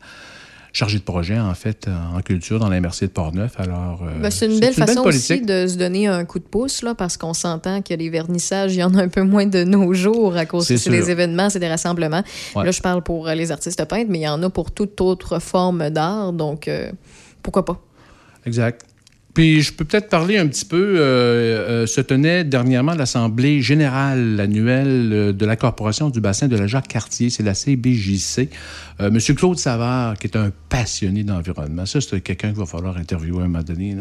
chargé 0.72 0.98
de 0.98 1.02
projet, 1.02 1.38
en 1.38 1.54
fait, 1.54 1.88
en 2.14 2.20
culture 2.20 2.58
dans 2.58 2.68
la 2.68 2.80
MRC 2.80 3.02
de 3.02 3.06
Portneuf. 3.06 3.58
Alors, 3.58 4.02
euh, 4.02 4.20
ben, 4.20 4.30
c'est 4.30 4.46
une 4.46 4.60
belle 4.60 4.70
une 4.70 4.86
façon 4.86 5.02
belle 5.02 5.14
aussi 5.14 5.40
de 5.40 5.66
se 5.66 5.76
donner 5.76 6.06
un 6.06 6.24
coup 6.24 6.38
de 6.38 6.44
pouce, 6.44 6.82
là, 6.82 6.94
parce 6.94 7.16
qu'on 7.16 7.34
s'entend 7.34 7.82
que 7.82 7.94
les 7.94 8.10
vernissages, 8.10 8.74
il 8.74 8.80
y 8.80 8.84
en 8.84 8.94
a 8.94 9.02
un 9.02 9.08
peu 9.08 9.22
moins 9.22 9.46
de 9.46 9.64
nos 9.64 9.92
jours 9.94 10.36
à 10.36 10.46
cause 10.46 10.68
que 10.68 10.76
c'est 10.76 10.90
des 10.90 11.10
événements, 11.10 11.50
c'est 11.50 11.60
des 11.60 11.68
rassemblements. 11.68 12.22
Ouais. 12.54 12.64
Là, 12.64 12.70
je 12.70 12.80
parle 12.80 13.02
pour 13.02 13.28
les 13.28 13.50
artistes 13.50 13.84
peintres, 13.84 14.10
mais 14.10 14.18
il 14.20 14.22
y 14.22 14.28
en 14.28 14.42
a 14.42 14.50
pour 14.50 14.70
toute 14.70 15.00
autre 15.00 15.38
forme 15.38 15.90
d'art, 15.90 16.32
donc 16.32 16.68
euh, 16.68 16.90
pourquoi 17.42 17.64
pas? 17.64 17.80
Exact. 18.46 18.84
Puis 19.38 19.62
je 19.62 19.72
peux 19.72 19.84
peut-être 19.84 20.08
parler 20.08 20.36
un 20.36 20.48
petit 20.48 20.64
peu. 20.64 20.96
Euh, 20.98 21.84
euh, 21.84 21.86
se 21.86 22.00
tenait 22.00 22.42
dernièrement 22.42 22.94
l'Assemblée 22.94 23.62
générale 23.62 24.40
annuelle 24.40 25.32
de 25.32 25.46
la 25.46 25.54
Corporation 25.54 26.10
du 26.10 26.20
bassin 26.20 26.48
de 26.48 26.56
la 26.56 26.66
Jacques-Cartier, 26.66 27.30
c'est 27.30 27.44
la 27.44 27.54
CBJC. 27.54 28.50
Euh, 29.00 29.10
Monsieur 29.12 29.34
Claude 29.34 29.58
Savard, 29.58 30.18
qui 30.18 30.26
est 30.26 30.36
un 30.36 30.50
passionné 30.68 31.22
d'environnement, 31.22 31.86
ça 31.86 32.00
c'est 32.00 32.20
quelqu'un 32.20 32.48
qu'il 32.48 32.58
va 32.58 32.66
falloir 32.66 32.96
interviewer 32.96 33.44
un 33.44 33.46
moment 33.46 33.62
donné 33.62 33.94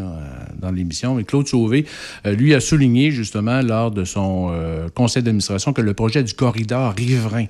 dans 0.60 0.71
l'émission. 0.71 1.13
Mais 1.15 1.23
Claude 1.23 1.47
Sauvé, 1.47 1.86
euh, 2.26 2.34
lui 2.34 2.56
a 2.56 2.60
souligné 2.60 3.12
justement 3.12 3.62
lors 3.62 3.91
de 3.91 4.06
son 4.06 4.50
euh, 4.52 4.89
conseil 4.89 5.21
d'administration 5.21 5.71
que 5.71 5.82
le 5.82 5.93
projet 5.93 6.23
du 6.23 6.34
corridor 6.34 6.93
riverain, 6.95 7.45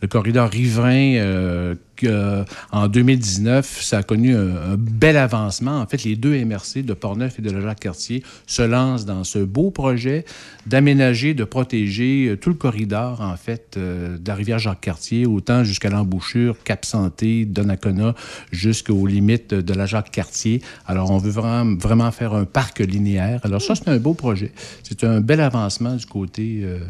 le 0.00 0.06
corridor 0.06 0.48
riverain 0.48 1.74
euh, 2.04 2.44
en 2.70 2.88
2019, 2.88 3.82
ça 3.82 3.98
a 3.98 4.02
connu 4.02 4.34
un, 4.34 4.76
bel 4.76 5.16
avancement. 5.16 5.80
En 5.80 5.86
fait, 5.86 6.04
les 6.04 6.16
deux 6.16 6.42
MRC 6.44 6.82
de 6.84 6.94
Portneuf 6.94 7.38
et 7.38 7.42
de 7.42 7.50
la 7.50 7.60
Jacques-Cartier 7.60 8.22
se 8.46 8.62
lancent 8.62 9.04
dans 9.04 9.24
ce 9.24 9.38
beau 9.38 9.70
projet 9.70 10.24
d'aménager, 10.66 11.34
de 11.34 11.44
protéger 11.44 12.28
euh, 12.28 12.36
tout 12.36 12.50
le 12.50 12.56
corridor, 12.56 13.20
en 13.20 13.36
fait, 13.36 13.74
euh, 13.76 14.16
de 14.16 14.28
la 14.28 14.34
rivière 14.34 14.58
Jacques-Cartier, 14.58 15.26
autant 15.26 15.64
jusqu'à 15.64 15.90
l'embouchure 15.90 16.56
Cap-Santé, 16.62 17.44
Donnacona, 17.44 18.14
jusqu'aux 18.50 19.06
limites 19.06 19.54
de 19.54 19.74
la 19.74 19.86
Jacques-Cartier. 19.86 20.62
Alors, 20.86 21.10
on 21.10 21.18
veut 21.18 21.30
vraiment, 21.30 22.10
faire 22.10 22.34
un 22.34 22.44
parc 22.44 22.80
linéaire. 22.80 23.40
Alors, 23.44 23.60
ça, 23.60 23.74
c'est 23.74 23.88
un 23.88 23.98
beau 23.98 24.14
projet. 24.14 24.52
C'est 24.82 25.04
un 25.04 25.20
bel 25.20 25.40
avancement 25.40 25.94
du 25.94 26.06
côté 26.06 26.60
de 26.62 26.80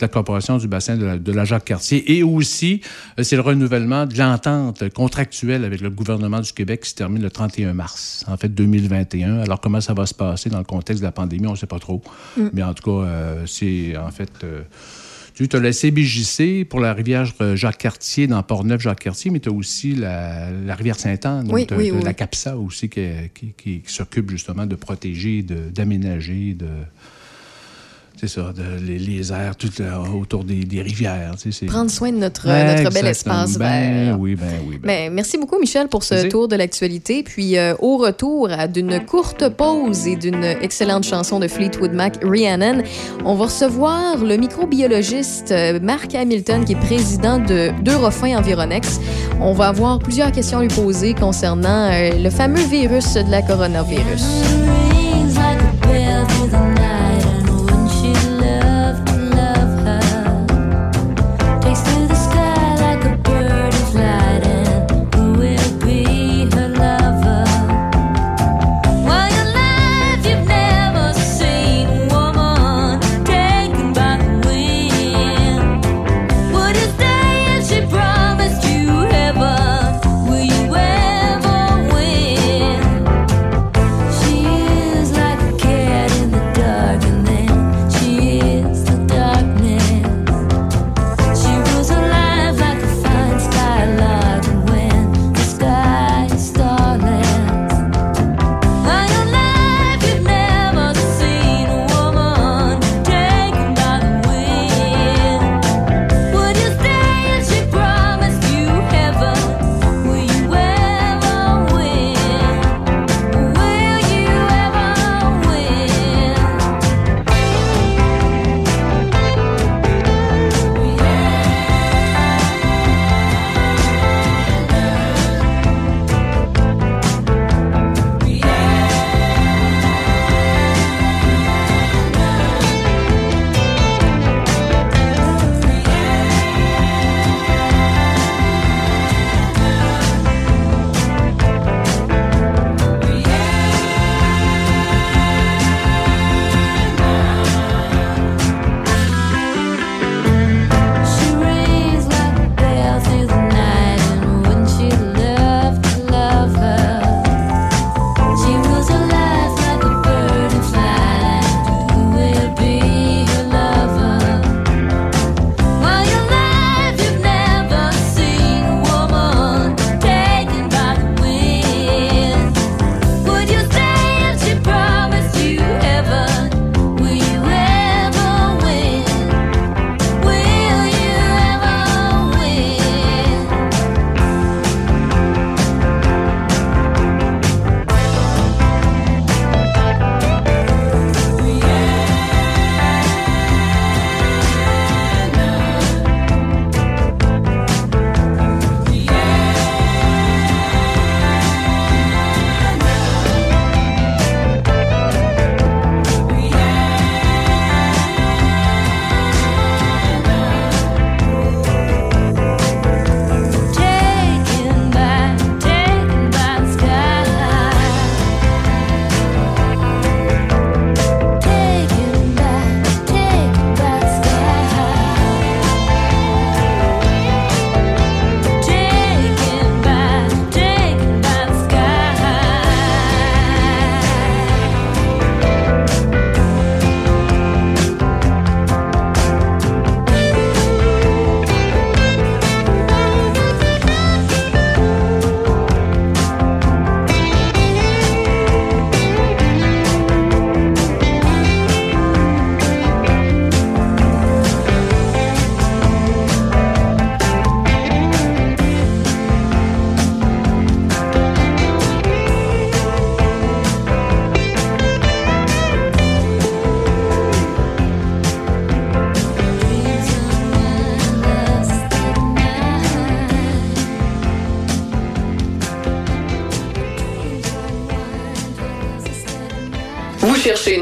la 0.00 0.08
Corporation 0.08 0.58
du 0.58 0.68
bassin 0.68 0.96
de 0.96 1.04
la, 1.04 1.18
de 1.18 1.32
la 1.32 1.44
Jacques-Cartier. 1.44 2.16
Et 2.16 2.22
aussi, 2.22 2.80
c'est 3.20 3.36
le 3.36 3.42
renouvellement 3.42 4.06
de 4.06 4.16
l'entente 4.18 4.59
contractuelle 4.94 5.64
avec 5.64 5.80
le 5.80 5.90
gouvernement 5.90 6.40
du 6.40 6.52
Québec 6.52 6.82
qui 6.82 6.90
se 6.90 6.94
termine 6.94 7.22
le 7.22 7.30
31 7.30 7.72
mars, 7.72 8.24
en 8.28 8.36
fait, 8.36 8.48
2021. 8.48 9.40
Alors, 9.40 9.60
comment 9.60 9.80
ça 9.80 9.94
va 9.94 10.06
se 10.06 10.14
passer 10.14 10.50
dans 10.50 10.58
le 10.58 10.64
contexte 10.64 11.00
de 11.00 11.06
la 11.06 11.12
pandémie, 11.12 11.46
on 11.46 11.52
ne 11.52 11.56
sait 11.56 11.66
pas 11.66 11.78
trop. 11.78 12.02
Mm. 12.36 12.48
Mais 12.52 12.62
en 12.62 12.74
tout 12.74 12.82
cas, 12.84 13.06
euh, 13.06 13.46
c'est 13.46 13.96
en 13.96 14.10
fait. 14.10 14.30
Euh, 14.44 14.62
tu 15.34 15.56
as 15.56 15.60
la 15.60 15.72
CBJC 15.72 16.66
pour 16.68 16.80
la 16.80 16.92
rivière 16.92 17.24
Jacques-Cartier 17.54 18.26
dans 18.26 18.42
Port-Neuf-Jacques-Cartier, 18.42 19.30
mais 19.30 19.40
tu 19.40 19.48
as 19.48 19.52
aussi 19.52 19.94
la, 19.94 20.50
la 20.50 20.74
rivière 20.74 20.98
Sainte-Anne, 20.98 21.48
oui, 21.50 21.66
oui, 21.70 21.90
oui. 21.92 22.02
la 22.02 22.12
CAPSA 22.12 22.58
aussi 22.58 22.90
qui, 22.90 23.08
qui, 23.56 23.82
s'occupe 23.86 24.30
justement 24.30 24.66
de 24.66 24.74
protéger, 24.74 25.42
d'aménager, 25.42 26.52
de 26.52 26.66
c'est 28.20 28.28
ça, 28.28 28.52
de, 28.54 28.84
les, 28.84 28.98
les, 28.98 29.32
airs 29.32 29.56
tout 29.56 29.70
euh, 29.80 29.96
autour 30.20 30.44
des, 30.44 30.64
des 30.64 30.82
rivières. 30.82 31.36
Tu 31.40 31.52
sais, 31.52 31.64
Prendre 31.64 31.90
soin 31.90 32.12
de 32.12 32.18
notre, 32.18 32.46
ben, 32.46 32.76
notre 32.76 32.92
bel 32.92 33.06
espace 33.06 33.56
ben, 33.56 34.04
vert. 34.04 34.20
Oui, 34.20 34.34
ben 34.34 34.46
oui. 34.66 34.78
Ben. 34.78 35.06
Ben, 35.06 35.14
merci 35.14 35.38
beaucoup, 35.38 35.58
Michel, 35.58 35.88
pour 35.88 36.04
ce 36.04 36.14
merci. 36.14 36.28
tour 36.28 36.46
de 36.46 36.54
l'actualité. 36.54 37.22
Puis, 37.22 37.56
euh, 37.56 37.74
au 37.78 37.96
retour 37.96 38.50
d'une 38.68 39.00
courte 39.06 39.48
pause 39.48 40.06
et 40.06 40.16
d'une 40.16 40.44
excellente 40.44 41.04
chanson 41.04 41.40
de 41.40 41.48
Fleetwood 41.48 41.92
Mac, 41.92 42.18
Rhiannon, 42.22 42.82
on 43.24 43.36
va 43.36 43.44
recevoir 43.46 44.18
le 44.22 44.36
microbiologiste 44.36 45.52
euh, 45.52 45.80
Marc 45.80 46.14
Hamilton, 46.14 46.66
qui 46.66 46.72
est 46.72 46.80
président 46.80 47.38
de 47.38 47.70
d'Eurofin 47.82 48.36
Environex. 48.36 49.00
On 49.40 49.54
va 49.54 49.68
avoir 49.68 49.98
plusieurs 49.98 50.30
questions 50.30 50.58
à 50.58 50.62
lui 50.62 50.68
poser 50.68 51.14
concernant 51.14 51.90
euh, 51.90 52.10
le 52.22 52.28
fameux 52.28 52.64
virus 52.66 53.14
de 53.14 53.30
la 53.30 53.40
coronavirus. 53.40 54.89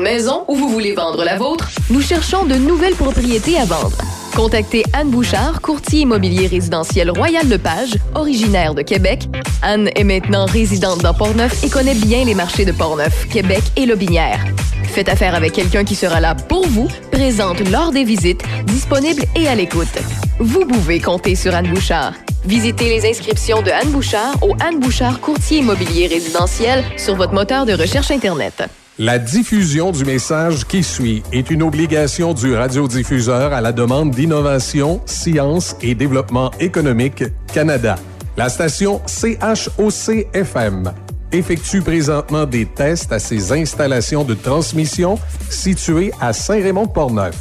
Maison 0.09 0.45
ou 0.49 0.55
vous 0.55 0.71
voulez 0.71 0.95
vendre 0.95 1.23
la 1.23 1.37
vôtre? 1.37 1.69
Nous 1.91 2.01
cherchons 2.01 2.47
de 2.47 2.55
nouvelles 2.55 2.95
propriétés 2.95 3.59
à 3.59 3.67
vendre. 3.67 3.99
Contactez 4.35 4.83
Anne 4.95 5.11
Bouchard, 5.11 5.61
courtier 5.61 6.01
immobilier 6.01 6.47
résidentiel 6.47 7.11
Royal 7.11 7.47
Lepage, 7.47 7.99
originaire 8.15 8.73
de 8.73 8.81
Québec. 8.81 9.29
Anne 9.61 9.91
est 9.95 10.05
maintenant 10.05 10.47
résidente 10.47 11.01
dans 11.03 11.13
Portneuf 11.13 11.63
et 11.63 11.69
connaît 11.69 11.95
bien 11.95 12.25
les 12.25 12.35
marchés 12.35 12.65
de 12.65 12.73
Portneuf, 12.73 13.29
Québec 13.29 13.63
et 13.77 13.85
Lobinière. 13.85 14.43
Faites 14.85 15.11
affaire 15.11 15.35
avec 15.35 15.53
quelqu'un 15.53 15.85
qui 15.85 15.95
sera 15.95 16.21
là 16.21 16.35
pour 16.35 16.67
vous, 16.67 16.89
présente 17.13 17.61
lors 17.69 17.93
des 17.93 18.05
visites, 18.05 18.43
disponible 18.65 19.25
et 19.37 19.47
à 19.47 19.55
l'écoute. 19.55 19.99
Vous 20.41 20.65
pouvez 20.65 21.01
compter 21.01 21.35
sur 21.35 21.55
Anne 21.55 21.69
Bouchard. 21.69 22.15
Visitez 22.47 22.89
les 22.89 23.07
inscriptions 23.07 23.61
de 23.61 23.71
Anne 23.71 23.91
Bouchard 23.91 24.43
au 24.43 24.55
Anne 24.67 24.81
Bouchard 24.81 25.21
Courtier 25.21 25.59
Immobilier 25.59 26.07
Résidentiel 26.07 26.83
sur 26.97 27.15
votre 27.15 27.35
moteur 27.35 27.67
de 27.67 27.75
recherche 27.75 28.11
Internet. 28.11 28.63
La 29.01 29.21
diffusion 29.21 29.93
du 29.93 30.05
message 30.05 30.65
qui 30.65 30.83
suit 30.83 31.23
est 31.33 31.51
une 31.51 31.63
obligation 31.63 32.35
du 32.35 32.53
radiodiffuseur 32.53 33.53
à 33.53 33.61
la 33.61 33.71
demande 33.71 34.11
d'Innovation, 34.11 35.01
Science 35.07 35.77
et 35.83 35.95
Développement 35.95 36.51
économique 36.59 37.23
Canada. 37.53 37.95
La 38.37 38.49
station 38.49 39.01
CHOC-FM 39.07 40.93
effectue 41.31 41.81
présentement 41.81 42.45
des 42.45 42.67
tests 42.67 43.13
à 43.13 43.21
ses 43.21 43.53
installations 43.53 44.25
de 44.25 44.35
transmission 44.35 45.17
situées 45.49 46.11
à 46.21 46.33
Saint-Raymond-Portneuf 46.33 47.37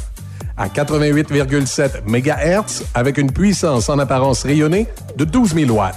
à 0.56 0.68
88,7 0.68 2.04
MHz 2.06 2.84
avec 2.94 3.18
une 3.18 3.32
puissance 3.32 3.88
en 3.88 3.98
apparence 3.98 4.44
rayonnée 4.44 4.86
de 5.16 5.24
12 5.24 5.54
000 5.54 5.72
watts. 5.72 5.96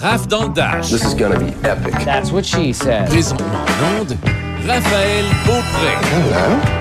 Raph 0.00 0.26
dans 0.26 0.48
le 0.48 0.54
Dash. 0.54 0.90
This 0.90 1.04
is 1.04 1.14
gonna 1.14 1.38
be 1.38 1.52
epic. 1.62 1.94
That's 2.04 2.32
what 2.32 2.42
she 2.42 2.74
said. 2.74 3.06
Présentement 3.10 3.46
en 3.46 4.00
onde, 4.00 4.16
Raphaël 4.66 5.26
Beaupré. 5.46 5.94
Je 6.02 6.79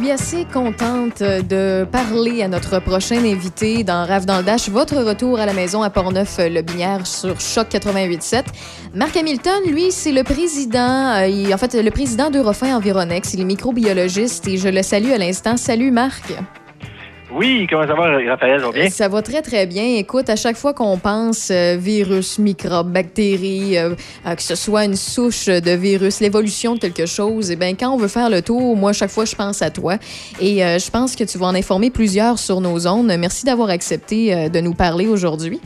suis 0.00 0.10
assez 0.10 0.44
contente 0.44 1.22
de 1.22 1.84
parler 1.84 2.42
à 2.42 2.48
notre 2.48 2.80
prochain 2.80 3.24
invité 3.24 3.84
dans 3.84 4.04
Rave 4.04 4.26
dans 4.26 4.38
le 4.38 4.42
Dash. 4.42 4.68
Votre 4.68 4.96
retour 4.96 5.38
à 5.38 5.46
la 5.46 5.52
maison 5.52 5.84
à 5.84 5.90
Portneuf-Le 5.90 6.62
Binière 6.62 7.06
sur 7.06 7.40
Choc 7.40 7.68
88.7. 7.68 8.42
Marc 8.92 9.16
Hamilton, 9.16 9.62
lui, 9.68 9.92
c'est 9.92 10.10
le 10.10 10.24
président, 10.24 11.14
euh, 11.14 11.54
en 11.54 11.58
fait, 11.58 11.74
le 11.74 11.90
président 11.92 12.28
d'Eurofin 12.28 12.76
Environex. 12.76 13.34
Il 13.34 13.42
est 13.42 13.44
microbiologiste 13.44 14.48
et 14.48 14.56
je 14.56 14.68
le 14.68 14.82
salue 14.82 15.12
à 15.12 15.18
l'instant. 15.18 15.56
Salut, 15.56 15.92
Marc. 15.92 16.24
Oui, 17.36 17.66
comment 17.68 17.86
ça 17.86 17.94
va, 17.94 18.16
Raphaël? 18.30 18.60
Ça 18.60 18.66
va 18.66 18.72
bien? 18.72 18.90
Ça 18.90 19.08
va 19.08 19.22
très, 19.22 19.42
très 19.42 19.66
bien. 19.66 19.96
Écoute, 19.96 20.30
à 20.30 20.36
chaque 20.36 20.56
fois 20.56 20.72
qu'on 20.72 20.98
pense 20.98 21.50
euh, 21.50 21.76
virus, 21.78 22.38
microbe, 22.38 22.92
bactéries, 22.92 23.76
euh, 23.76 23.94
euh, 24.26 24.34
que 24.34 24.42
ce 24.42 24.54
soit 24.54 24.84
une 24.84 24.94
souche 24.94 25.46
de 25.46 25.70
virus, 25.72 26.20
l'évolution 26.20 26.74
de 26.74 26.78
quelque 26.78 27.06
chose, 27.06 27.50
eh 27.50 27.56
bien, 27.56 27.74
quand 27.74 27.90
on 27.90 27.96
veut 27.96 28.08
faire 28.08 28.30
le 28.30 28.40
tour, 28.40 28.76
moi, 28.76 28.92
chaque 28.92 29.10
fois, 29.10 29.24
je 29.24 29.34
pense 29.34 29.62
à 29.62 29.70
toi. 29.70 29.96
Et 30.40 30.64
euh, 30.64 30.78
je 30.78 30.90
pense 30.90 31.16
que 31.16 31.24
tu 31.24 31.36
vas 31.38 31.46
en 31.46 31.54
informer 31.54 31.90
plusieurs 31.90 32.38
sur 32.38 32.60
nos 32.60 32.86
ondes. 32.86 33.12
Merci 33.18 33.44
d'avoir 33.44 33.70
accepté 33.70 34.32
euh, 34.32 34.48
de 34.48 34.60
nous 34.60 34.74
parler 34.74 35.08
aujourd'hui. 35.08 35.60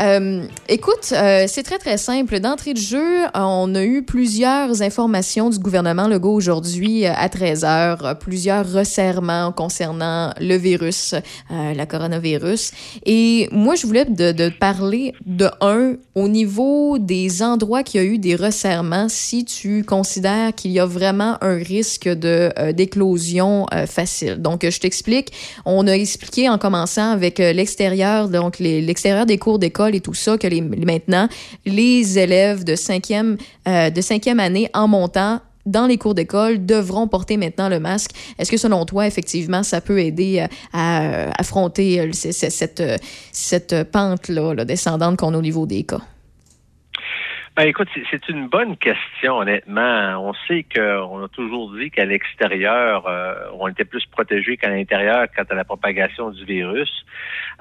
Euh, 0.00 0.46
écoute, 0.68 1.12
euh, 1.12 1.44
c'est 1.46 1.62
très 1.62 1.78
très 1.78 1.98
simple. 1.98 2.40
D'entrée 2.40 2.74
de 2.74 2.78
jeu, 2.78 3.24
on 3.34 3.74
a 3.74 3.84
eu 3.84 4.02
plusieurs 4.02 4.82
informations 4.82 5.50
du 5.50 5.58
gouvernement 5.58 6.08
Legault 6.08 6.34
aujourd'hui 6.34 7.06
euh, 7.06 7.12
à 7.14 7.28
13 7.28 7.64
heures, 7.64 8.18
plusieurs 8.18 8.70
resserrements 8.70 9.52
concernant 9.52 10.32
le 10.40 10.56
virus, 10.56 11.14
euh, 11.50 11.74
la 11.74 11.86
coronavirus. 11.86 12.72
Et 13.06 13.48
moi, 13.52 13.74
je 13.76 13.86
voulais 13.86 14.04
de, 14.04 14.48
parler 14.48 15.14
de 15.26 15.48
un 15.60 15.96
au 16.14 16.28
niveau 16.28 16.98
des 16.98 17.42
endroits 17.42 17.82
qu'il 17.82 18.00
y 18.00 18.04
a 18.04 18.06
eu 18.06 18.18
des 18.18 18.34
resserrements. 18.34 19.08
Si 19.08 19.44
tu 19.44 19.84
considères 19.84 20.54
qu'il 20.54 20.72
y 20.72 20.80
a 20.80 20.86
vraiment 20.86 21.36
un 21.40 21.56
risque 21.56 22.08
de 22.08 22.52
d'éclosion 22.72 23.66
facile. 23.86 24.36
Donc, 24.36 24.68
je 24.68 24.78
t'explique. 24.78 25.32
On 25.64 25.86
a 25.86 25.92
expliqué 25.92 26.48
en 26.48 26.58
commençant 26.58 27.10
avec 27.10 27.38
l'extérieur, 27.38 28.28
donc 28.28 28.58
l'extérieur 28.58 29.26
des 29.26 29.38
cours 29.38 29.58
d'école 29.58 29.83
et 29.92 30.00
tout 30.00 30.14
ça, 30.14 30.38
que 30.38 30.46
les, 30.46 30.60
maintenant, 30.60 31.28
les 31.66 32.18
élèves 32.18 32.64
de 32.64 32.76
cinquième, 32.76 33.36
euh, 33.66 33.90
de 33.90 34.00
cinquième 34.00 34.40
année 34.40 34.68
en 34.74 34.86
montant 34.86 35.40
dans 35.66 35.86
les 35.86 35.96
cours 35.96 36.14
d'école 36.14 36.64
devront 36.66 37.08
porter 37.08 37.38
maintenant 37.38 37.68
le 37.70 37.80
masque. 37.80 38.10
Est-ce 38.38 38.50
que 38.50 38.58
selon 38.58 38.84
toi, 38.84 39.06
effectivement, 39.06 39.62
ça 39.62 39.80
peut 39.80 39.98
aider 39.98 40.40
euh, 40.40 40.46
à 40.72 41.02
euh, 41.02 41.30
affronter 41.38 42.12
cette, 42.12 42.82
cette 43.32 43.90
pente-là 43.90 44.54
là, 44.54 44.64
descendante 44.64 45.16
qu'on 45.16 45.34
a 45.34 45.38
au 45.38 45.42
niveau 45.42 45.66
des 45.66 45.84
cas? 45.84 46.00
Ben, 47.56 47.68
écoute, 47.68 47.88
c'est- 48.10 48.28
une 48.28 48.48
bonne 48.48 48.76
question, 48.76 49.38
honnêtement. 49.38 50.18
On 50.28 50.34
sait 50.48 50.66
qu'on 50.74 51.24
a 51.24 51.28
toujours 51.28 51.72
dit 51.76 51.88
qu'à 51.90 52.04
l'extérieur, 52.04 53.06
on 53.58 53.68
était 53.68 53.84
plus 53.84 54.04
protégé 54.06 54.56
qu'à 54.56 54.70
l'intérieur 54.70 55.26
quant 55.34 55.44
à 55.48 55.54
la 55.54 55.64
propagation 55.64 56.30
du 56.30 56.44
virus. 56.44 56.90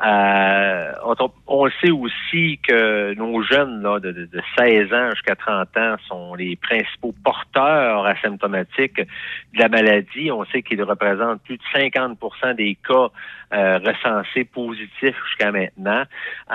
Euh, 0.03 0.91
on, 1.05 1.15
on 1.47 1.69
sait 1.81 1.91
aussi 1.91 2.59
que 2.67 3.13
nos 3.15 3.41
jeunes 3.43 3.81
là, 3.83 3.99
de, 3.99 4.11
de- 4.11 4.25
de 4.25 4.41
16 4.57 4.93
ans 4.93 5.09
jusqu'à 5.11 5.35
30 5.35 5.77
ans 5.77 5.95
sont 6.07 6.35
les 6.35 6.55
principaux 6.55 7.13
porteurs 7.23 8.05
asymptomatiques 8.05 8.97
de 9.01 9.59
la 9.59 9.69
maladie. 9.69 10.31
On 10.31 10.45
sait 10.45 10.61
qu'ils 10.63 10.81
représentent 10.83 11.41
plus 11.43 11.57
de 11.57 11.63
50% 11.73 12.55
des 12.55 12.75
cas 12.87 13.07
euh, 13.53 13.77
recensés 13.79 14.45
positifs 14.45 15.15
jusqu'à 15.27 15.51
maintenant. 15.51 16.03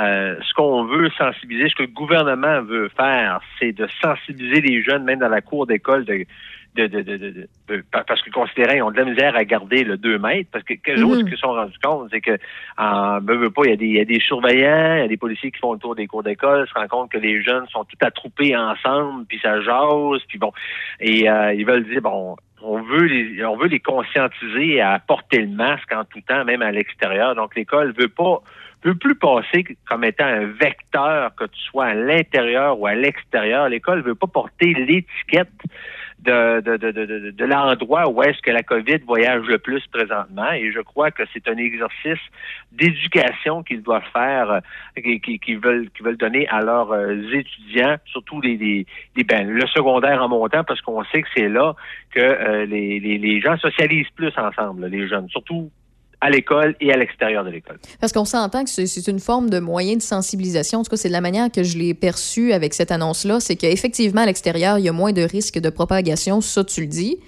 Euh, 0.01 0.37
ce 0.43 0.53
qu'on 0.55 0.85
veut 0.85 1.11
sensibiliser, 1.17 1.69
ce 1.69 1.77
que 1.77 1.83
le 1.83 1.89
gouvernement 1.89 2.61
veut 2.63 2.89
faire, 2.97 3.41
c'est 3.61 3.73
de 3.73 3.87
sensibiliser 4.03 4.61
les 4.61 4.83
jeunes, 4.83 5.05
même 5.05 5.21
dans 5.21 5.29
la 5.29 5.41
cour 5.41 5.67
d'école, 5.67 6.05
de, 6.05 6.25
de, 6.77 6.87
de, 6.87 7.03
de, 7.03 7.17
de- 7.17 7.49
de- 7.69 7.85
parce 7.91 8.23
qu'ils 8.23 8.33
considéraient 8.33 8.75
qu'ils 8.75 8.83
ont 8.83 8.91
de 8.91 8.97
la 8.99 9.05
misère 9.05 9.35
à 9.37 9.45
garder 9.45 9.83
le 9.85 9.97
2 9.97 10.19
mètres, 10.19 10.49
parce 10.53 10.65
que 10.65 10.75
quelque 10.75 10.97
chose 11.01 11.19
Mhm. 11.19 11.25
qu'ils 11.29 11.35
se 11.37 11.41
sont 11.41 11.53
rendus 11.53 11.79
compte, 11.83 12.09
c'est 12.13 12.21
que 12.21 12.39
en 12.77 13.19
veut, 13.21 13.51
pas, 13.51 13.63
il 13.65 13.71
y, 13.71 13.73
a 13.73 13.77
des, 13.77 13.87
il 13.87 13.95
y 13.97 14.01
a 14.01 14.05
des 14.05 14.21
surveillants, 14.21 14.95
il 14.97 15.01
y 15.01 15.05
a 15.05 15.09
des 15.09 15.17
policiers 15.17 15.51
qui 15.51 15.59
font 15.59 15.73
le 15.73 15.79
tour 15.79 15.95
des 15.95 16.07
cours 16.07 16.23
d'école, 16.23 16.69
se 16.69 16.75
rendent 16.75 16.89
compte 16.89 17.11
que 17.11 17.19
les 17.19 17.43
jeunes 17.43 17.67
sont 17.69 17.85
tout 17.85 17.97
attroupés 18.01 18.57
ensemble, 18.57 19.25
puis 19.27 19.41
ça 19.43 19.61
jase, 19.61 20.23
puis 20.29 20.39
bon, 20.39 20.53
et 21.01 21.29
euh, 21.29 21.53
ils 21.55 21.67
veulent 21.67 21.85
dire 21.89 22.03
bon, 22.03 22.37
on 22.63 22.81
veut 22.83 23.05
les 23.07 23.45
on 23.45 23.57
veut 23.57 23.69
les 23.69 23.81
conscientiser 23.81 24.81
à 24.81 24.99
porter 24.99 25.41
le 25.41 25.49
masque 25.49 25.93
en 25.93 26.05
tout 26.05 26.21
temps, 26.21 26.45
même 26.45 26.63
à 26.63 26.71
l'extérieur. 26.73 27.35
Donc 27.35 27.55
l'école 27.57 27.93
veut 27.99 28.09
pas 28.09 28.39
veut 28.85 28.95
plus 28.95 29.17
passer 29.17 29.65
comme 29.89 30.05
étant 30.05 30.25
un 30.27 30.45
vecteur 30.47 31.35
que 31.35 31.45
tu 31.45 31.61
sois 31.63 31.87
à 31.87 31.95
l'intérieur 31.95 32.79
ou 32.79 32.87
à 32.87 32.95
l'extérieur. 32.95 33.69
L'école 33.69 34.03
veut 34.03 34.15
pas 34.15 34.29
porter 34.29 34.73
l'étiquette 34.75 35.51
de, 36.21 36.61
de, 36.61 36.77
de, 36.77 36.91
de, 36.91 37.31
de, 37.31 37.45
l'endroit 37.45 38.09
où 38.09 38.23
est-ce 38.23 38.41
que 38.43 38.51
la 38.51 38.63
COVID 38.63 38.99
voyage 39.07 39.45
le 39.47 39.59
plus 39.59 39.87
présentement. 39.87 40.51
Et 40.53 40.73
je 40.73 40.81
crois 40.81 41.11
que 41.11 41.23
c'est 41.33 41.47
un 41.49 41.57
exercice 41.57 42.19
d'éducation 42.73 43.63
qu'ils 43.63 43.83
doivent 43.83 44.03
faire, 44.13 44.51
euh, 44.51 44.61
qui- 45.03 45.21
qui- 45.21 45.39
qu'ils 45.39 45.59
veulent, 45.59 45.89
qu'ils 45.91 46.05
veulent 46.05 46.17
donner 46.17 46.49
à 46.49 46.61
leurs 46.61 46.91
euh, 46.93 47.15
étudiants, 47.33 47.97
surtout 48.07 48.41
les, 48.41 48.57
les, 48.57 48.87
les- 49.17 49.25
ben, 49.25 49.49
le 49.49 49.67
secondaire 49.69 50.23
en 50.23 50.29
montant, 50.29 50.65
parce 50.65 50.81
qu'on 50.81 51.05
sait 51.05 51.23
que 51.23 51.29
c'est 51.37 51.49
là 51.49 51.75
que 52.11 52.21
euh, 52.21 52.67
les, 52.67 52.99
les, 53.01 53.19
les 53.19 53.41
gens 53.41 53.57
socialisent 53.59 54.11
plus 54.17 54.33
ensemble, 54.37 54.87
les 54.87 55.07
jeunes, 55.09 55.29
surtout 55.29 55.71
à 56.21 56.31
l'école 56.31 56.75
et 56.81 56.93
à 56.93 56.97
l'extérieur 56.97 57.45
de 57.45 57.51
l'école. 57.51 57.79
Parce 58.01 58.13
qu'on 58.13 58.25
s'entend 58.25 58.65
que 58.65 58.71
c'est- 58.71 59.07
une 59.09 59.21
forme 59.21 59.51
de 59.51 59.61
moyen 59.61 59.95
de 59.97 60.03
sensibilisation. 60.03 60.81
En 60.81 60.83
tout 60.83 60.91
cas, 60.91 60.97
c'est 60.97 61.09
de 61.09 61.13
la 61.13 61.21
manière 61.21 61.51
que 61.51 61.63
je 61.63 61.79
l'ai 61.79 61.95
perçu 61.95 62.53
avec 62.53 62.75
cette 62.75 62.91
annonce-là. 62.91 63.39
C'est 63.41 63.55
qu'effectivement, 63.57 64.23
à 64.23 64.27
l'extérieur, 64.27 64.79
il 64.79 64.85
y 64.85 64.89
a 64.89 64.93
moins 64.93 65.13
de 65.13 65.23
risques 65.23 65.59
de 65.61 65.71
propagation. 65.71 66.41
Ça, 66.41 66.65
tu 66.65 66.81
le 66.81 66.87
dis. 66.89 67.19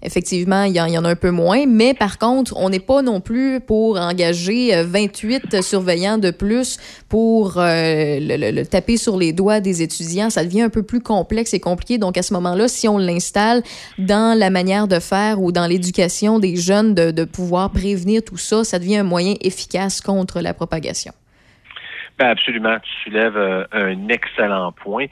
Effectivement, 0.00 0.62
il 0.62 0.76
y, 0.76 0.80
en, 0.80 1.04
a 1.04 1.08
un 1.08 1.16
peu 1.16 1.32
moins, 1.32 1.66
mais 1.66 1.92
par 1.92 2.18
contre, 2.18 2.56
on 2.56 2.70
n'est 2.70 2.78
pas 2.78 3.02
non 3.02 3.20
plus 3.20 3.58
pour 3.58 3.98
engager 3.98 4.70
28 4.84 5.54
euh, 5.54 5.62
surveillants 5.62 6.18
de 6.18 6.30
plus 6.30 6.78
pour 7.08 7.58
euh, 7.58 8.18
le, 8.20 8.62
taper 8.62 8.96
sur 8.96 9.16
les 9.16 9.32
doigts 9.32 9.58
des 9.58 9.82
étudiants. 9.82 10.30
Ça 10.30 10.44
devient 10.44 10.62
un 10.62 10.68
peu 10.68 10.84
plus 10.84 11.00
complexe 11.00 11.52
et 11.52 11.58
compliqué. 11.58 11.98
Donc, 11.98 12.16
à 12.16 12.22
ce 12.22 12.32
moment-là, 12.34 12.68
si 12.68 12.86
on 12.86 12.96
l'installe 12.96 13.62
dans 13.98 14.38
la 14.38 14.50
manière 14.50 14.86
de 14.86 15.00
faire 15.00 15.42
ou 15.42 15.50
dans 15.50 15.66
l'éducation 15.66 16.38
des 16.38 16.54
jeunes 16.54 16.94
de, 16.94 17.10
de 17.10 17.24
pouvoir 17.24 17.72
prévenir 17.72 18.22
tout 18.22 18.36
ça, 18.36 18.62
ça 18.62 18.78
devient 18.78 18.98
un 18.98 19.04
moyen 19.04 19.34
efficace 19.40 20.00
contre 20.00 20.40
la 20.40 20.54
propagation. 20.54 21.12
Ben 22.18 22.30
absolument, 22.30 22.76
tu 22.80 22.90
soulèves 23.04 23.36
euh, 23.36 23.64
un 23.70 24.08
excellent 24.08 24.72
point. 24.72 25.06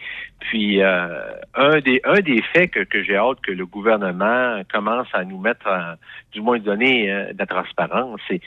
Puis 0.50 0.82
euh, 0.82 1.08
un 1.54 1.78
des 1.80 2.00
un 2.04 2.20
des 2.20 2.42
faits 2.52 2.70
que, 2.70 2.80
que 2.84 3.02
j'ai 3.02 3.16
hâte 3.16 3.40
que 3.42 3.52
le 3.52 3.66
gouvernement 3.66 4.62
commence 4.72 5.08
à 5.12 5.24
nous 5.24 5.38
mettre, 5.40 5.66
en- 5.66 5.94
du 6.32 6.40
moins 6.40 6.58
donner 6.58 7.10
euh, 7.12 7.32
de 7.32 7.38
la 7.38 7.46
transparence, 7.46 8.20
c'est 8.28 8.40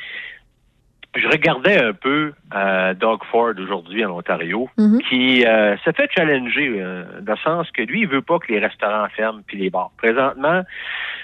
je 1.15 1.27
regardais 1.27 1.83
un 1.83 1.93
peu 1.93 2.33
euh, 2.55 2.93
Doug 2.93 3.21
Ford 3.31 3.53
aujourd'hui 3.57 4.05
en 4.05 4.11
Ontario, 4.15 4.69
Mhm. 4.77 5.01
qui 5.09 5.43
euh, 5.43 5.75
se 5.77 5.91
fait 5.91 6.07
challenger 6.15 6.75
euh, 6.77 7.03
dans 7.21 7.33
le 7.33 7.39
sens 7.39 7.71
que 7.71 7.81
lui, 7.81 8.01
il 8.01 8.07
veut 8.07 8.21
pas 8.21 8.37
que 8.37 8.53
les 8.53 8.59
restaurants 8.59 9.07
ferment 9.17 9.41
puis 9.47 9.57
les 9.57 9.71
bars. 9.71 9.89
Présentement, 9.97 10.61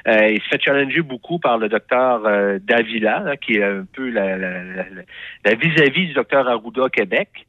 euh, 0.07 0.28
il 0.28 0.41
se 0.41 0.47
fait 0.49 0.59
challenger 0.61 1.01
beaucoup 1.03 1.38
par 1.38 1.59
le 1.59 1.69
docteur 1.69 2.26
euh, 2.26 2.57
Davila, 2.63 3.19
là, 3.19 3.38
qui 3.38 3.57
est 3.57 3.63
un 3.63 3.86
peu 3.93 4.09
la, 4.09 4.36
la, 4.38 4.63
la- 4.63 4.89
la- 4.89 5.03
la 5.45 5.53
vis-à-vis 5.55 6.07
du 6.07 6.13
docteur 6.13 6.47
Arruda 6.49 6.89
Québec. 6.89 7.45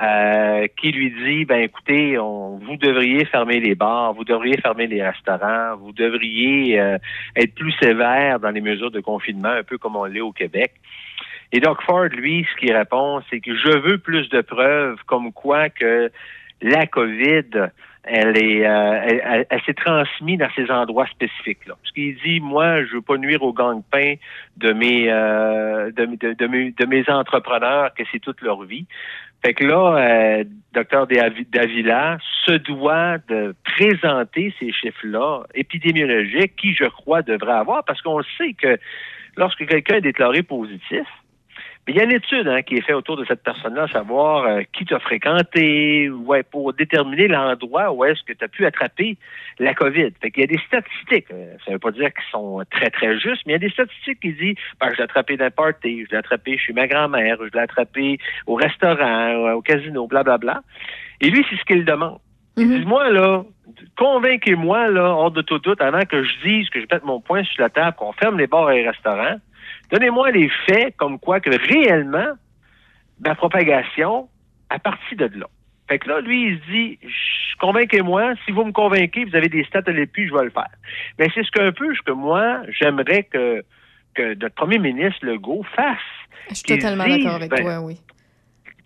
Euh, 0.00 0.66
qui 0.80 0.92
lui 0.92 1.10
dit 1.10 1.44
ben 1.44 1.60
écoutez, 1.60 2.18
on, 2.18 2.58
vous 2.58 2.76
devriez 2.76 3.24
fermer 3.24 3.58
les 3.60 3.74
bars, 3.74 4.12
vous 4.14 4.24
devriez 4.24 4.56
fermer 4.58 4.86
les 4.86 5.02
restaurants, 5.02 5.76
vous 5.76 5.92
devriez 5.92 6.78
euh, 6.80 6.98
être 7.36 7.54
plus 7.54 7.72
sévère 7.72 8.38
dans 8.38 8.50
les 8.50 8.60
mesures 8.60 8.90
de 8.90 9.00
confinement, 9.00 9.48
un 9.48 9.64
peu 9.64 9.78
comme 9.78 9.96
on 9.96 10.04
l'est 10.04 10.20
au 10.20 10.32
Québec. 10.32 10.72
Et 11.50 11.60
Doug 11.60 11.78
Ford, 11.82 12.08
lui, 12.08 12.46
ce 12.50 12.60
qu'il 12.60 12.76
répond, 12.76 13.22
c'est 13.30 13.40
que 13.40 13.56
je 13.56 13.78
veux 13.78 13.98
plus 13.98 14.28
de 14.28 14.42
preuves 14.42 14.98
comme 15.06 15.32
quoi 15.32 15.70
que 15.70 16.10
la 16.60 16.86
COVID, 16.86 17.70
elle 18.04 18.36
est, 18.42 18.66
euh, 18.66 19.00
elle, 19.04 19.46
elle- 19.50 19.60
s'est 19.62 19.74
transmise 19.74 20.38
dans 20.38 20.48
ces 20.56 20.70
endroits 20.70 21.06
spécifiques-là. 21.06 21.74
Parce 21.80 21.92
qu'il 21.92 22.16
dit, 22.20 22.40
moi, 22.40 22.84
je 22.84 22.94
veux 22.94 23.02
pas 23.02 23.16
nuire 23.16 23.42
au 23.42 23.52
gang-pain 23.52 24.14
de 24.56 24.72
mes, 24.72 25.10
euh, 25.10 25.90
de 25.92 26.06
mes, 26.06 26.70
de 26.72 26.86
mes 26.86 27.10
entrepreneurs, 27.10 27.92
que 27.94 28.02
c'est 28.10 28.18
toute 28.18 28.40
leur 28.40 28.62
vie. 28.64 28.86
Fait 29.44 29.54
que 29.54 29.64
là, 29.64 29.96
euh, 29.96 30.44
Davi- 30.74 31.46
Davila 31.50 32.18
se 32.44 32.52
doit 32.52 33.18
de 33.28 33.54
présenter 33.64 34.52
ces 34.58 34.72
chiffres-là 34.72 35.44
épidémiologiques 35.54 36.56
qui, 36.56 36.74
je 36.74 36.84
crois, 36.84 37.22
devrait 37.22 37.52
avoir, 37.52 37.84
parce 37.84 38.02
qu'on 38.02 38.22
sait 38.36 38.54
que 38.54 38.78
lorsque 39.36 39.66
quelqu'un 39.66 39.96
est 39.96 40.00
déclaré 40.02 40.42
positif, 40.42 41.06
mais 41.88 41.94
il 41.94 41.96
y 41.96 42.00
a 42.00 42.04
une 42.04 42.12
étude 42.12 42.46
hein, 42.46 42.60
qui 42.60 42.74
est 42.74 42.82
faite 42.82 42.96
autour 42.96 43.16
de 43.16 43.24
cette 43.24 43.42
personne-là, 43.42 43.88
savoir 43.88 44.44
euh, 44.44 44.60
qui 44.74 44.84
t'a 44.84 44.98
fréquenté, 44.98 46.10
ouais, 46.10 46.42
pour 46.42 46.74
déterminer 46.74 47.28
l'endroit 47.28 47.90
où 47.92 48.04
est-ce 48.04 48.22
que 48.24 48.34
tu 48.34 48.44
as 48.44 48.48
pu 48.48 48.66
attraper 48.66 49.16
la 49.58 49.72
COVID. 49.72 50.10
Fait 50.20 50.30
qu'il 50.30 50.42
y 50.42 50.44
a 50.44 50.48
des 50.48 50.60
statistiques. 50.66 51.30
euh, 51.32 51.54
ça 51.64 51.72
veut 51.72 51.78
pas 51.78 51.90
dire 51.92 52.12
qu'ils 52.12 52.30
sont 52.30 52.62
très, 52.70 52.90
très 52.90 53.18
justes, 53.18 53.42
mais 53.46 53.52
il 53.52 53.54
y 53.54 53.54
a 53.54 53.58
des 53.60 53.70
statistiques 53.70 54.20
qui 54.20 54.34
disent 54.34 54.56
ben, 54.78 54.90
je 54.92 54.98
l'ai 54.98 55.04
attrapé 55.04 55.38
dans 55.38 55.46
un 55.46 55.50
party, 55.50 56.04
je 56.04 56.10
l'ai 56.10 56.18
attrapé 56.18 56.58
chez 56.58 56.74
ma 56.74 56.86
grand-mère, 56.86 57.38
je 57.40 57.56
l'ai 57.56 57.62
attrapé 57.62 58.18
au 58.46 58.56
restaurant, 58.56 59.46
euh, 59.46 59.54
au 59.54 59.62
casino, 59.62 60.06
blablabla. 60.06 60.60
Et 61.22 61.30
lui, 61.30 61.42
c'est 61.48 61.56
ce 61.56 61.64
qu'il 61.64 61.86
demande. 61.86 62.18
Il 62.58 62.68
dit, 62.68 62.84
moi, 62.84 63.08
là, 63.08 63.44
convainquez-moi, 63.96 64.88
là, 64.88 65.04
hors 65.04 65.30
de 65.30 65.40
tout 65.40 65.58
doute, 65.58 65.80
avant 65.80 66.02
que 66.02 66.22
je 66.22 66.32
dise 66.44 66.68
que 66.68 66.80
je 66.80 66.86
mette 66.92 67.04
mon 67.04 67.20
point 67.20 67.44
sur 67.44 67.62
la 67.62 67.70
table, 67.70 67.96
qu'on 67.96 68.12
ferme 68.12 68.36
les 68.36 68.46
bars 68.46 68.70
et 68.72 68.82
les 68.82 68.88
restaurants, 68.88 69.36
donnez-moi 69.90 70.30
les 70.30 70.50
faits 70.66 70.96
comme 70.96 71.18
quoi 71.18 71.40
que 71.40 71.50
réellement, 71.50 72.34
ma 73.24 73.34
propagation 73.34 74.28
a 74.70 74.78
parti 74.78 75.16
de 75.16 75.30
là. 75.38 75.46
Fait 75.88 75.98
que 75.98 76.08
là, 76.08 76.20
lui, 76.20 76.48
il 76.48 76.58
se 76.60 76.70
dit, 76.70 76.98
convainquez-moi, 77.58 78.34
si 78.44 78.52
vous 78.52 78.64
me 78.64 78.72
convainquez, 78.72 79.24
vous 79.24 79.34
avez 79.34 79.48
des 79.48 79.64
stats 79.64 79.82
à 79.86 79.90
l'appui, 79.90 80.28
je 80.28 80.34
vais 80.34 80.44
le 80.44 80.50
faire. 80.50 80.68
Mais 81.18 81.28
c'est 81.34 81.42
ce 81.42 81.50
qu'un 81.50 81.72
peu 81.72 81.94
ce 81.94 82.02
que 82.02 82.12
moi, 82.12 82.60
j'aimerais 82.68 83.22
que, 83.24 83.64
que 84.14 84.34
notre 84.34 84.54
premier 84.54 84.78
ministre 84.78 85.24
Legault 85.24 85.64
fasse. 85.74 85.96
Je 86.50 86.54
suis 86.56 86.64
totalement 86.64 87.06
d'accord 87.06 87.36
avec 87.36 87.50
ben, 87.50 87.62
toi, 87.62 87.80
oui. 87.80 87.98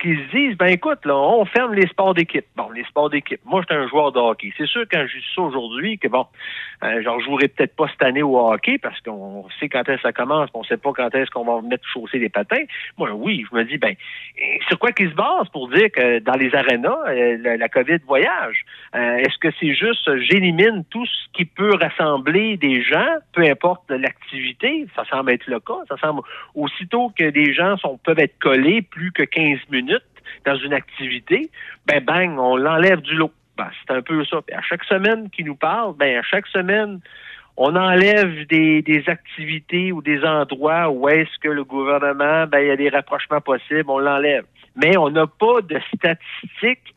Qu'ils 0.02 0.18
se 0.18 0.36
disent, 0.36 0.56
ben 0.56 0.66
écoute, 0.66 0.98
là, 1.04 1.16
on 1.16 1.44
ferme 1.44 1.74
les 1.74 1.86
sports 1.86 2.12
d'équipe. 2.12 2.44
Bon, 2.56 2.68
les 2.70 2.82
sports 2.84 3.08
d'équipe. 3.08 3.40
Moi, 3.44 3.60
j'étais 3.62 3.74
un 3.74 3.86
joueur 3.86 4.10
de 4.10 4.18
hockey. 4.18 4.52
C'est 4.58 4.66
sûr, 4.66 4.82
quand 4.90 5.06
je 5.06 5.16
dis 5.16 5.24
ça 5.34 5.42
aujourd'hui, 5.42 5.96
que 5.98 6.08
bon, 6.08 6.26
euh, 6.82 7.00
je 7.00 7.24
jouerai 7.24 7.46
peut-être 7.46 7.76
pas 7.76 7.86
cette 7.88 8.02
année 8.02 8.22
au 8.22 8.36
hockey 8.36 8.78
parce 8.78 9.00
qu'on 9.00 9.46
sait 9.60 9.68
quand 9.68 9.88
est-ce 9.88 9.96
que 9.96 10.02
ça 10.02 10.12
commence, 10.12 10.50
on 10.54 10.64
sait 10.64 10.76
pas 10.76 10.90
quand 10.92 11.14
est-ce 11.14 11.30
qu'on 11.30 11.44
va 11.44 11.62
mettre 11.62 11.86
chausser 11.86 12.18
les 12.18 12.28
patins. 12.28 12.64
Moi, 12.98 13.12
oui, 13.12 13.44
je 13.48 13.56
me 13.56 13.64
dis, 13.64 13.78
ben, 13.78 13.94
sur 14.68 14.78
quoi 14.80 14.90
qu'ils 14.90 15.10
se 15.10 15.14
basent 15.14 15.48
pour 15.52 15.68
dire 15.68 15.90
que 15.92 16.18
dans 16.18 16.34
les 16.34 16.52
arénas, 16.52 16.98
euh, 17.08 17.56
la, 17.56 17.68
COVID 17.68 17.98
voyage? 18.04 18.64
Euh, 18.96 19.16
est-ce 19.18 19.38
que 19.38 19.54
c'est 19.60 19.74
juste, 19.74 20.10
j'élimine 20.28 20.84
tout 20.90 21.06
ce 21.06 21.28
qui 21.32 21.44
peut 21.44 21.76
rassembler 21.80 22.56
des 22.56 22.82
gens, 22.82 23.08
peu 23.32 23.42
importe 23.42 23.88
l'activité? 23.90 24.86
Ça 24.96 25.04
semble 25.04 25.30
être 25.30 25.46
le 25.46 25.60
cas. 25.60 25.78
Ça 25.88 25.96
semble 25.98 26.22
aussitôt 26.56 27.12
que 27.16 27.30
des 27.30 27.54
gens 27.54 27.76
sont, 27.76 27.98
peuvent 27.98 28.18
être 28.18 28.38
collés 28.40 28.82
plus 28.82 29.12
que 29.12 29.22
15 29.22 29.58
minutes 29.70 29.91
dans 30.46 30.56
une 30.56 30.72
activité, 30.72 31.50
ben 31.86 32.02
bang, 32.04 32.38
on 32.38 32.56
l'enlève 32.56 33.00
du 33.00 33.14
lot. 33.14 33.32
Ben, 33.56 33.68
c'est 33.80 33.94
un 33.94 34.02
peu 34.02 34.24
ça. 34.24 34.38
À 34.52 34.62
chaque 34.62 34.84
semaine 34.84 35.28
qu'il 35.30 35.46
nous 35.46 35.56
parle, 35.56 35.94
ben 35.96 36.18
à 36.18 36.22
chaque 36.22 36.46
semaine, 36.46 37.00
on 37.56 37.76
enlève 37.76 38.46
des, 38.46 38.82
des 38.82 39.04
activités 39.08 39.92
ou 39.92 40.00
des 40.00 40.24
endroits 40.24 40.90
où 40.90 41.08
est-ce 41.08 41.38
que 41.40 41.48
le 41.48 41.64
gouvernement, 41.64 42.46
ben 42.46 42.60
il 42.60 42.68
y 42.68 42.70
a 42.70 42.76
des 42.76 42.88
rapprochements 42.88 43.40
possibles, 43.40 43.88
on 43.88 43.98
l'enlève. 43.98 44.44
Mais 44.76 44.96
on 44.96 45.10
n'a 45.10 45.26
pas 45.26 45.60
de 45.60 45.78
statistiques 45.94 46.94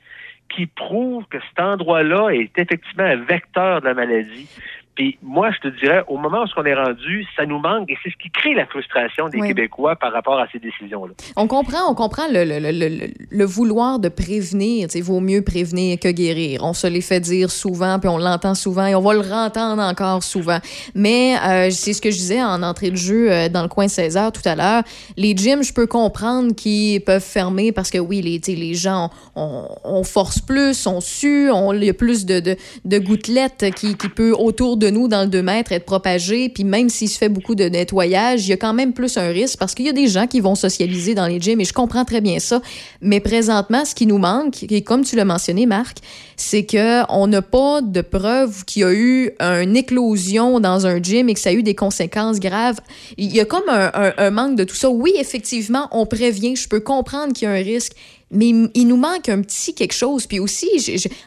qui 0.49 0.67
prouvent 0.67 1.25
que 1.25 1.37
cet 1.49 1.59
endroit-là 1.59 2.29
est 2.29 2.57
effectivement 2.57 3.03
un 3.03 3.17
vecteur 3.17 3.81
de 3.81 3.87
la 3.87 3.93
maladie. 3.93 4.47
Puis 4.95 5.17
moi, 5.21 5.49
je 5.51 5.69
te 5.69 5.79
dirais, 5.79 6.03
au 6.07 6.17
moment 6.17 6.43
où 6.43 6.47
on 6.57 6.65
est 6.65 6.73
rendu, 6.73 7.25
ça 7.35 7.45
nous 7.45 7.59
manque 7.59 7.89
et 7.91 7.97
c'est 8.01 8.09
ce 8.09 8.15
qui 8.17 8.29
crée 8.29 8.53
la 8.53 8.65
frustration 8.65 9.27
des 9.29 9.39
Oui. 9.39 9.47
Québécois 9.49 9.95
par 9.97 10.13
rapport 10.13 10.39
à 10.39 10.47
ces 10.51 10.59
décisions-là. 10.59 11.13
On 11.35 11.47
comprend, 11.47 11.89
on 11.89 11.95
comprend 11.95 12.23
le, 12.31 12.45
le, 12.45 12.59
le, 12.59 12.71
le, 12.71 13.07
le 13.29 13.45
vouloir 13.45 13.99
de 13.99 14.07
prévenir. 14.07 14.87
Il 14.95 15.03
vaut 15.03 15.19
mieux 15.19 15.41
prévenir 15.41 15.99
que 15.99 16.07
guérir. 16.07 16.61
On 16.63 16.73
se 16.73 16.87
les 16.87 17.01
fait 17.01 17.19
dire 17.19 17.51
souvent, 17.51 17.99
puis 17.99 18.07
on 18.07 18.17
l'entend 18.17 18.55
souvent, 18.55 18.85
et 18.85 18.95
on 18.95 19.01
va 19.01 19.13
le 19.13 19.19
rentendre 19.19 19.81
encore 19.81 20.23
souvent. 20.23 20.59
Mais 20.93 21.35
euh, 21.45 21.69
c'est 21.71 21.93
ce 21.93 22.01
que 22.01 22.09
je 22.09 22.15
disais 22.15 22.41
en 22.41 22.63
entrée 22.63 22.91
de 22.91 22.95
jeu 22.95 23.31
euh, 23.31 23.49
dans 23.49 23.63
le 23.63 23.67
coin 23.67 23.85
de 23.85 23.91
16 23.91 24.15
heures 24.15 24.31
tout 24.31 24.47
à 24.47 24.55
l'heure. 24.55 24.83
Les 25.17 25.35
gyms, 25.35 25.63
je 25.63 25.73
peux 25.73 25.87
comprendre 25.87 26.55
qu'ils 26.55 27.01
peuvent 27.01 27.21
fermer 27.21 27.71
parce 27.73 27.89
que 27.91 27.97
oui, 27.97 28.21
les, 28.21 28.39
les 28.55 28.73
gens, 28.73 29.09
on, 29.35 29.67
on 29.83 30.03
force 30.03 30.39
plus, 30.39 30.87
on 30.87 31.01
sue, 31.01 31.49
on, 31.51 31.73
il 31.73 31.83
y 31.83 31.89
a 31.89 31.93
plus 31.93 32.25
de, 32.25 32.39
de, 32.39 32.55
de 32.85 32.99
gouttelettes 32.99 33.65
qui, 33.75 33.97
qui 33.97 34.07
peut 34.07 34.33
autour 34.37 34.77
de 34.77 34.84
nous 34.87 35.07
dans 35.07 35.21
le 35.21 35.27
2 35.27 35.41
mètres 35.41 35.71
être 35.71 35.85
propagées. 35.85 36.49
Puis 36.49 36.63
même 36.63 36.89
s'il 36.89 37.09
se 37.09 37.17
fait 37.17 37.29
beaucoup 37.29 37.55
de 37.55 37.65
nettoyage, 37.65 38.45
il 38.45 38.49
y 38.49 38.53
a 38.53 38.57
quand 38.57 38.73
même 38.73 38.93
plus 38.93 39.17
un 39.17 39.29
risque 39.29 39.57
parce 39.59 39.75
qu'il 39.75 39.85
y 39.85 39.89
a 39.89 39.93
des 39.93 40.07
gens 40.07 40.27
qui 40.27 40.39
vont 40.39 40.55
socialiser 40.55 41.15
dans 41.15 41.27
les 41.27 41.39
gyms 41.39 41.61
et 41.61 41.65
je 41.65 41.73
comprends 41.73 42.05
très 42.05 42.21
bien 42.21 42.39
ça. 42.39 42.61
Mais 43.01 43.19
présentement, 43.19 43.85
ce 43.85 43.95
qui 43.95 44.05
nous 44.05 44.17
manque, 44.17 44.63
et 44.63 44.81
comme 44.81 45.03
tu 45.03 45.15
l'as 45.15 45.25
mentionné, 45.25 45.65
Marc, 45.65 45.97
c'est 46.37 46.65
que 46.65 47.09
on 47.11 47.27
n'a 47.27 47.41
pas 47.41 47.81
de 47.81 48.01
preuve 48.01 48.65
qu'il 48.65 48.81
y 48.81 48.85
a 48.85 48.93
eu 48.93 49.31
une 49.39 49.77
éclosion 49.77 50.59
dans 50.59 50.85
un 50.85 51.01
gym 51.01 51.29
et 51.29 51.33
que 51.33 51.39
ça 51.39 51.49
a 51.49 51.53
eu 51.53 51.63
des 51.63 51.75
conséquences 51.75 52.39
graves. 52.39 52.79
Il 53.17 53.33
y 53.33 53.39
a 53.39 53.45
comme 53.45 53.69
un 53.69 54.31
manque 54.31 54.55
de 54.55 54.63
tout 54.63 54.75
ça. 54.75 54.89
Oui, 54.89 55.13
effectivement, 55.17 55.87
on 55.91 56.05
prévient. 56.05 56.55
Je 56.55 56.67
peux 56.67 56.81
comprendre 56.81 57.33
qu'il 57.33 57.47
y 57.47 57.51
a 57.51 57.53
un 57.53 57.63
risque. 57.63 57.93
Mais 58.31 58.51
il 58.73 58.87
nous 58.87 58.97
manque 58.97 59.29
un 59.29 59.41
petit 59.41 59.75
quelque 59.75 59.93
chose. 59.93 60.25
Puis 60.25 60.39
aussi, 60.39 60.67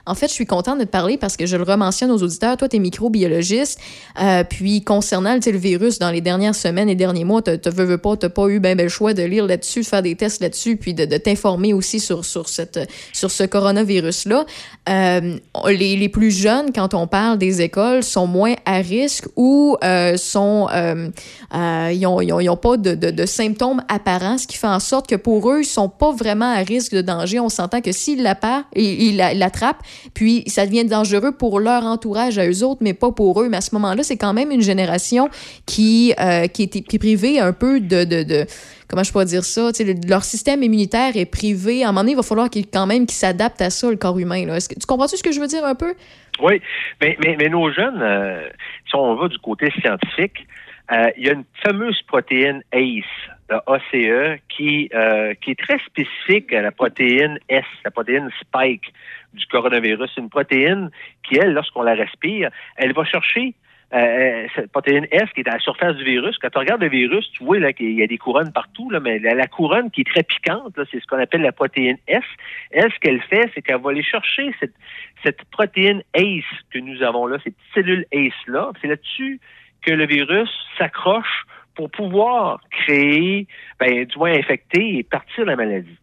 en 0.05 0.14
fait, 0.14 0.26
je 0.26 0.32
suis 0.32 0.46
contente 0.46 0.80
de 0.80 0.84
te 0.84 0.90
parler 0.90 1.16
parce 1.16 1.36
que 1.36 1.46
je 1.46 1.57
le 1.57 1.62
rementionne 1.62 2.11
aux 2.11 2.22
auditeurs. 2.22 2.57
Toi, 2.57 2.68
tu 2.68 2.76
es 2.76 2.78
microbiologiste. 2.80 3.78
Euh, 4.20 4.42
puis 4.42 4.82
concernant 4.82 5.34
le 5.34 5.59
virus, 5.59 5.99
dans 5.99 6.11
les 6.11 6.20
dernières 6.20 6.57
semaines 6.57 6.88
et 6.88 6.96
derniers 6.96 7.24
mois, 7.24 7.40
tu 7.40 7.53
veux, 7.70 7.84
veux 7.84 7.99
pas, 7.99 8.16
tu 8.16 8.28
pas 8.28 8.49
eu 8.49 8.59
ben, 8.59 8.76
ben, 8.76 8.84
le 8.84 8.88
choix 8.88 9.14
de 9.14 9.22
lire 9.22 9.46
là-dessus, 9.46 9.80
de 9.80 9.86
faire 9.86 10.03
des 10.03 10.16
tests 10.16 10.42
là-dessus, 10.42 10.76
puis 10.76 10.92
de, 10.92 11.05
t'informer 11.16 11.72
aussi 11.72 12.01
sur, 12.01 12.24
sur, 12.24 12.49
cette, 12.49 12.80
sur 13.12 13.30
ce 13.30 13.44
coronavirus-là. 13.44 14.44
Euh, 14.88 15.36
les, 15.68 16.09
plus 16.09 16.30
jeunes, 16.30 16.72
quand 16.74 16.94
on 16.94 17.07
parle 17.07 17.38
des 17.38 17.62
écoles, 17.62 18.03
sont 18.03 18.26
moins 18.26 18.55
à 18.66 18.78
risque 18.78 19.26
ou 19.36 19.76
euh, 19.84 20.16
sont, 20.16 20.66
ils 20.72 22.07
ont, 22.07 22.20
ils 22.20 22.32
ont, 22.32 22.40
ils 22.40 22.49
ont 22.51 22.57
pas 22.57 22.76
de, 22.76 22.94
de, 22.94 23.11
de 23.11 23.26
symptômes 23.26 23.82
apparents, 23.88 24.38
ce 24.38 24.46
qui 24.46 24.57
fait 24.57 24.66
en 24.66 24.80
sorte 24.80 25.07
que 25.07 25.16
pour 25.16 25.51
eux, 25.51 25.61
ils 25.61 25.66
sont 25.66 25.88
pas 25.88 26.12
vraiment 26.12 26.53
à 26.53 26.59
risque 26.59 26.88
de 26.91 27.01
danger. 27.03 27.41
On 27.41 27.49
s'entend 27.49 27.80
que 27.80 27.93
s'ils 27.93 28.22
l'apparent, 28.22 28.64
ils 28.74 29.03
ils 29.03 29.16
la- 29.16 29.34
l'attrapent, 29.34 29.82
puis 30.14 30.45
ça 30.47 30.66
devient 30.66 30.84
dangereux 30.84 31.32
pour 31.32 31.61
leur 31.61 31.84
entourage 31.84 32.39
à 32.39 32.47
eux 32.49 32.64
autres, 32.64 32.80
mais 32.82 32.95
pas 32.95 33.12
pour 33.12 33.41
eux. 33.43 33.49
Mais 33.49 33.59
à 33.59 33.61
ce 33.61 33.74
moment-là, 33.74 34.03
c'est 34.03 34.16
quand 34.16 34.32
même 34.34 34.51
une 34.51 34.62
génération 34.62 35.28
qui, 35.66 36.14
euh, 36.20 36.47
qui, 36.47 36.64
est, 36.64 36.99
privée 36.99 37.39
un 37.41 37.53
peu 37.53 37.80
de, 37.80 38.05
de, 38.05 38.47
comment 38.89 39.03
je 39.03 39.12
pourrais 39.12 39.24
dire 39.26 39.45
ça, 39.45 39.70
le- 39.78 40.09
leur 40.09 40.24
système 40.24 40.62
immunitaire 40.62 41.16
est 41.16 41.26
privé. 41.26 41.82
À 41.84 41.89
un 41.89 41.93
moment 41.93 42.01
donné, 42.01 42.12
il 42.12 42.16
va 42.16 42.22
falloir 42.22 42.49
quand 42.51 42.86
même 42.86 43.07
qu'ils 43.07 43.16
s'adaptent 43.16 43.62
à 43.62 43.70
ça, 43.70 43.91
le 43.91 43.97
corps 43.97 44.18
humain. 44.18 44.45
Tu 44.59 44.86
comprends-tu 44.86 45.16
ce 45.16 45.22
que 45.22 45.32
je 45.32 45.41
veux 45.41 45.47
dire 45.47 45.64
un 45.64 45.74
peu? 45.74 45.95
Oui, 46.41 46.61
mais, 47.01 47.16
mais, 47.24 47.36
mais 47.36 47.49
nos 47.49 47.72
jeunes, 47.72 48.01
euh, 48.01 48.49
si 48.89 48.95
on 48.95 49.16
va 49.16 49.28
du 49.28 49.39
côté 49.39 49.72
scientifique, 49.80 50.47
euh, 50.93 51.11
il 51.18 51.26
y 51.26 51.30
a 51.30 51.32
une 51.32 51.45
fameuse 51.66 52.01
protéine 52.07 52.62
ACE, 52.72 53.05
la 53.49 53.62
ACE, 53.66 54.40
qui, 54.49 54.90
euh, 54.94 55.34
qui 55.40 55.53
est 55.53 55.59
très 55.59 55.78
spécifique 55.80 56.53
à 56.53 56.62
la 56.62 56.72
protéine 56.72 57.38
S, 57.49 57.64
la 57.84 57.90
protéine 57.90 58.30
spike 58.40 58.92
du 59.34 59.46
coronavirus. 59.46 60.11
C'est 60.14 60.20
une 60.20 60.30
protéine 60.30 60.90
qui, 61.22 61.38
elle, 61.38 61.53
lorsqu'on 61.53 61.82
la 61.82 61.94
respire, 61.94 62.51
elle 62.76 62.92
va 62.92 63.05
chercher 63.05 63.55
euh, 63.94 64.46
cette 64.55 64.70
protéine 64.70 65.07
S 65.11 65.24
qui 65.34 65.40
est 65.40 65.49
à 65.49 65.55
la 65.55 65.59
surface 65.61 65.96
du 65.96 66.05
virus. 66.05 66.36
Quand 66.38 66.51
tu 66.51 66.59
regardes 66.59 66.82
le 66.82 66.90
virus, 66.90 67.30
tu 67.32 67.42
vois 67.42 67.59
là 67.59 67.72
qu'il 67.72 67.92
y 67.92 68.03
a 68.03 68.07
des 68.07 68.18
couronnes 68.18 68.53
partout, 68.53 68.90
là, 68.90 69.01
mais 69.01 69.18
la, 69.18 69.46
couronne 69.46 69.90
qui 69.90 70.03
est 70.03 70.11
très 70.11 70.22
piquante, 70.22 70.78
c'est 70.90 71.01
ce 71.01 71.07
qu'on 71.07 71.18
appelle 71.18 71.40
la 71.40 71.53
protéine 71.53 71.96
S. 72.07 72.22
Elle, 72.70 72.92
ce 72.92 72.99
qu'elle 72.99 73.22
fait, 73.22 73.51
c'est 73.55 73.62
qu'elle 73.62 73.80
va 73.80 73.90
aller 73.90 74.03
chercher 74.03 74.55
cette, 74.61 74.74
cette 75.22 75.42
protéine 75.44 76.03
ACE 76.14 76.44
que 76.70 76.78
nous 76.78 77.03
avons 77.03 77.26
là, 77.26 77.38
cette 77.42 77.57
cellule 77.72 78.05
ACE-là. 78.12 78.72
C'est 78.82 78.88
là-dessus 78.88 79.40
que 79.80 79.92
le 79.92 80.07
virus 80.07 80.51
s'accroche 80.76 81.46
pour 81.78 81.90
pouvoir 81.92 82.60
créer, 82.72 83.46
ben, 83.78 84.04
du 84.04 84.18
moins 84.18 84.32
infecter 84.32 84.98
et 84.98 85.04
partir 85.04 85.44
la 85.44 85.54
maladie. 85.54 85.96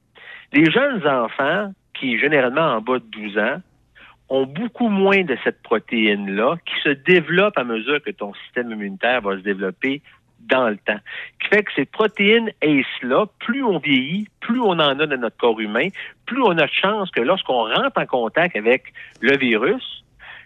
Les 0.53 0.71
jeunes 0.71 1.05
enfants, 1.05 1.73
qui 1.93 2.17
généralement 2.17 2.76
en 2.78 2.82
bas 2.82 2.99
de 2.99 3.03
12 3.11 3.38
ans, 3.38 3.57
ont 4.30 4.45
beaucoup 4.45 4.88
moins 4.88 5.23
de 5.26 5.38
cette 5.43 5.61
protéine-là 5.63 6.55
qui 6.65 6.76
se 6.82 6.89
développe 6.89 7.57
à 7.57 7.65
mesure 7.65 8.01
que 8.01 8.11
ton 8.11 8.34
système 8.45 8.71
immunitaire 8.71 9.19
va 9.19 9.36
se 9.36 9.41
développer 9.41 10.01
dans 10.39 10.69
le 10.69 10.78
temps. 10.78 10.99
Qui 11.41 11.49
fait 11.49 11.63
que 11.63 11.73
ces 11.76 11.86
protéines 11.86 12.51
ACE-là, 12.61 13.26
plus 13.39 13.61
on 13.61 13.80
vieillit, 13.80 14.30
plus 14.39 14.61
on 14.61 14.80
en 14.80 14.80
a 14.80 15.05
dans 15.05 15.19
notre 15.19 15.36
corps 15.36 15.59
humain, 15.59 15.89
plus 16.26 16.41
on 16.41 16.57
a 16.57 16.67
de 16.67 16.71
chance 16.71 17.11
que 17.11 17.19
lorsqu'on 17.19 17.65
rentre 17.65 17.99
en 17.99 18.05
contact 18.05 18.55
avec 18.55 18.93
le 19.19 19.36
virus, 19.36 20.05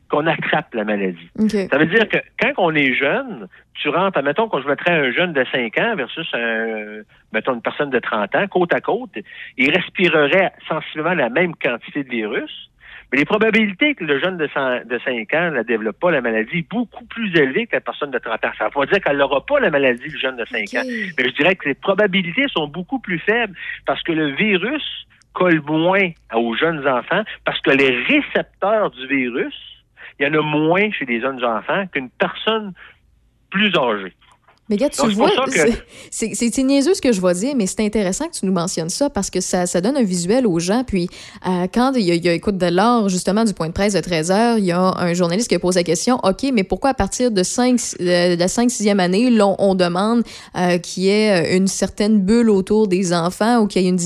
qu'on 0.10 0.26
attrape 0.28 0.74
la 0.74 0.84
maladie. 0.84 1.30
Ça 1.70 1.78
veut 1.78 1.86
dire 1.86 2.07
que 2.10 2.18
quand 2.41 2.53
on 2.57 2.74
est 2.74 2.93
jeune, 2.93 3.47
tu 3.76 3.89
rentres, 3.89 4.18
admettons 4.18 4.49
qu'on 4.49 4.62
je 4.62 4.68
mettrais 4.68 4.91
un 4.91 5.12
jeune 5.12 5.34
de 5.34 5.45
5 5.51 5.78
ans 5.78 5.95
versus 5.95 6.28
un, 6.34 7.01
mettons 7.32 7.53
une 7.53 7.62
personne 7.62 7.89
de 7.89 7.99
30 7.99 8.36
ans, 8.36 8.47
côte 8.47 8.74
à 8.74 8.82
côte, 8.82 9.12
il 9.57 9.72
respirerait 9.72 10.51
sensiblement 10.68 11.14
la 11.14 11.30
même 11.30 11.53
quantité 11.55 12.03
de 12.03 12.10
virus, 12.10 12.70
mais 13.12 13.20
les 13.20 13.26
probabilités 13.26 13.95
que 13.95 14.03
le 14.03 14.20
jeune 14.20 14.38
de, 14.38 14.47
5 14.53 15.34
ans 15.34 15.51
ne 15.51 15.64
développe 15.64 15.99
pas 15.99 16.12
la 16.12 16.22
maladie 16.22 16.60
est 16.60 16.70
beaucoup 16.70 17.05
plus 17.05 17.36
élevée 17.36 17.68
que 17.68 17.76
la 17.76 17.82
personne 17.82 18.12
de 18.12 18.20
30 18.20 18.45
ans. 18.45 18.51
Ça 18.57 18.66
ne 18.66 18.70
veut 18.70 18.74
pas 18.74 18.86
dire 18.86 19.01
qu'elle 19.01 19.18
n'aura 19.18 19.45
pas 19.45 19.60
la 19.60 19.70
maladie, 19.70 20.10
le 20.10 20.20
jeune 20.20 20.38
de 20.38 20.45
5 20.45 20.60
ans. 20.76 20.88
Mais 21.18 21.24
je 21.26 21.36
dirais 21.36 21.55
que 21.55 21.68
les 21.70 21.76
probabilités 21.76 22.45
sont 22.49 22.68
beaucoup 22.68 22.99
plus 22.99 23.20
faibles 23.20 23.55
parce 23.86 24.01
que 24.03 24.12
le 24.12 24.36
virus 24.36 24.84
colle 25.34 25.62
moins 25.62 26.10
aux 26.34 26.55
jeunes 26.55 26.88
enfants 26.88 27.24
parce 27.45 27.62
que 27.62 27.72
les 27.72 27.89
récepteurs 28.05 28.91
du 28.91 29.07
virus 29.07 29.68
il 30.20 30.26
y 30.26 30.30
en 30.30 30.34
a 30.34 30.41
moins 30.41 30.91
chez 30.91 31.05
les 31.05 31.22
jeunes 31.22 31.43
enfants 31.43 31.88
qu'une 31.88 32.09
personne 32.09 32.74
plus 33.49 33.76
âgée. 33.76 34.13
Mais 34.70 34.78
gars, 34.78 34.89
tu 34.89 35.01
vois, 35.13 35.32
c'est 36.11 36.63
niaiseux 36.63 36.93
ce 36.93 37.01
que 37.01 37.11
je 37.11 37.20
vais 37.20 37.34
dire, 37.34 37.55
mais 37.55 37.65
c'est 37.65 37.84
intéressant 37.84 38.28
que 38.28 38.34
tu 38.34 38.45
nous 38.45 38.53
mentionnes 38.53 38.89
ça 38.89 39.09
parce 39.09 39.32
que 39.32 39.41
ça, 39.41 39.65
ça 39.65 39.82
donne 39.82 39.97
un 39.97 40.03
visuel 40.03 40.45
aux 40.45 40.59
gens. 40.59 40.84
Puis, 40.86 41.09
euh, 41.47 41.65
quand 41.74 41.93
il 41.95 42.03
y, 42.03 42.30
a, 42.30 42.34
écoute 42.34 42.57
de 42.57 42.67
l'or, 42.67 43.09
justement, 43.09 43.45
du 43.45 43.53
point 43.53 43.67
de 43.67 43.74
presse 43.74 43.93
de 43.93 43.99
13 43.99 44.32
heures, 44.32 44.57
il 44.59 44.65
y 44.65 44.72
a 44.72 44.80
un 44.80 45.13
journaliste 45.13 45.47
qui 45.47 45.55
a 45.55 45.59
posé 45.59 45.80
la 45.80 45.84
question 45.84 46.20
OK, 46.24 46.45
mais 46.53 46.63
pourquoi 46.63 46.91
à 46.91 46.93
partir 46.93 47.32
de, 47.32 47.41
5, 47.41 47.80
de 47.99 48.38
la 48.38 48.45
5-6e 48.45 48.99
année, 48.99 49.32
là, 49.32 49.55
on 49.57 49.74
demande 49.74 50.24
euh, 50.55 50.78
qu'il 50.78 51.03
y 51.03 51.09
ait 51.09 51.57
une 51.57 51.67
certaine 51.67 52.20
bulle 52.20 52.51
autour 52.51 52.88
des 52.88 53.11
enfants 53.11 53.61
ou 53.61 53.67
qu'il 53.67 53.82
y 53.82 53.88
ait 53.88 53.89
une, 53.89 53.99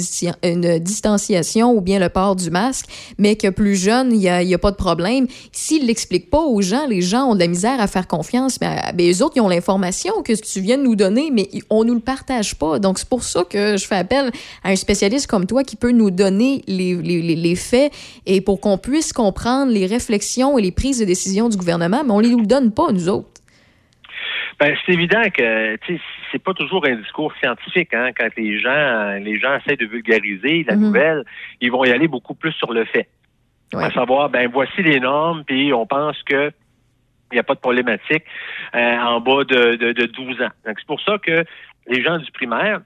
une, 0.43 0.79
distanciation 0.79 1.73
ou 1.73 1.81
bien 1.81 1.99
le 1.99 2.07
port 2.07 2.37
du 2.37 2.49
masque, 2.49 2.85
mais 3.17 3.35
que 3.35 3.49
plus 3.49 3.75
jeune, 3.75 4.13
il 4.13 4.19
n'y 4.19 4.29
a, 4.29 4.37
a, 4.37 4.57
pas 4.57 4.71
de 4.71 4.77
problème. 4.77 5.27
S'il 5.51 5.81
ne 5.83 5.87
l'explique 5.87 6.29
pas 6.29 6.41
aux 6.41 6.61
gens, 6.61 6.85
les 6.87 7.01
gens 7.01 7.25
ont 7.25 7.35
de 7.35 7.39
la 7.41 7.47
misère 7.47 7.81
à 7.81 7.87
faire 7.87 8.07
confiance, 8.07 8.59
mais 8.61 8.79
ben, 8.93 9.11
eux 9.11 9.23
autres, 9.23 9.33
ils 9.35 9.41
ont 9.41 9.49
l'information 9.49 10.13
que 10.23 10.33
tu 10.33 10.52
viens 10.59 10.77
de 10.77 10.83
nous 10.83 10.95
donner, 10.95 11.29
mais 11.31 11.47
on 11.69 11.83
nous 11.83 11.93
le 11.93 11.99
partage 11.99 12.55
pas. 12.57 12.79
Donc, 12.79 12.97
c'est 12.99 13.09
pour 13.09 13.23
ça 13.23 13.43
que 13.43 13.77
je 13.77 13.85
fais 13.85 13.95
appel 13.95 14.31
à 14.63 14.69
un 14.69 14.75
spécialiste 14.75 15.27
comme 15.27 15.45
toi 15.45 15.63
qui 15.63 15.75
peut 15.75 15.91
nous 15.91 16.11
donner 16.11 16.61
les, 16.67 16.95
les, 16.95 17.35
les 17.35 17.55
faits 17.55 17.91
et 18.25 18.41
pour 18.41 18.59
qu'on 18.59 18.77
puisse 18.77 19.13
comprendre 19.13 19.71
les 19.71 19.85
réflexions 19.85 20.57
et 20.57 20.61
les 20.61 20.71
prises 20.71 20.99
de 20.99 21.05
décision 21.05 21.49
du 21.49 21.57
gouvernement, 21.57 22.03
mais 22.03 22.11
on 22.11 22.21
ne 22.21 22.27
nous 22.27 22.39
le 22.39 22.47
donne 22.47 22.73
pas, 22.73 22.91
nous 22.91 23.09
autres. 23.09 23.29
Ben, 24.59 24.75
c'est 24.85 24.93
évident 24.93 25.23
que 25.35 25.77
c'est 26.31 26.43
pas 26.43 26.53
toujours 26.53 26.85
un 26.85 26.95
discours 26.95 27.33
scientifique. 27.41 27.93
Hein, 27.93 28.11
quand 28.17 28.29
les 28.37 28.59
gens 28.59 29.19
les 29.19 29.39
gens 29.39 29.57
essaient 29.57 29.75
de 29.75 29.85
vulgariser 29.85 30.63
la 30.67 30.75
mm-hmm. 30.75 30.79
nouvelle, 30.79 31.23
ils 31.59 31.71
vont 31.71 31.83
y 31.83 31.89
aller 31.89 32.07
beaucoup 32.07 32.33
plus 32.35 32.53
sur 32.53 32.71
le 32.71 32.85
fait. 32.85 33.09
À 33.73 33.89
savoir, 33.91 34.29
ben 34.29 34.47
voici 34.53 34.83
les 34.83 34.99
normes, 34.99 35.43
puis 35.45 35.73
on 35.73 35.87
pense 35.87 36.21
que 36.23 36.51
il 37.33 37.35
n'y 37.35 37.39
a 37.39 37.43
pas 37.43 37.55
de 37.55 37.59
problématique 37.59 38.23
euh, 38.75 38.97
en 38.97 39.19
bas 39.19 39.43
de, 39.43 39.75
de, 39.75 39.91
de 39.91 40.05
12 40.05 40.41
ans. 40.41 40.49
c'est 40.65 40.85
pour 40.85 41.01
ça 41.01 41.17
que 41.17 41.43
les 41.87 42.03
gens 42.03 42.17
du 42.17 42.31
primaire, 42.31 42.81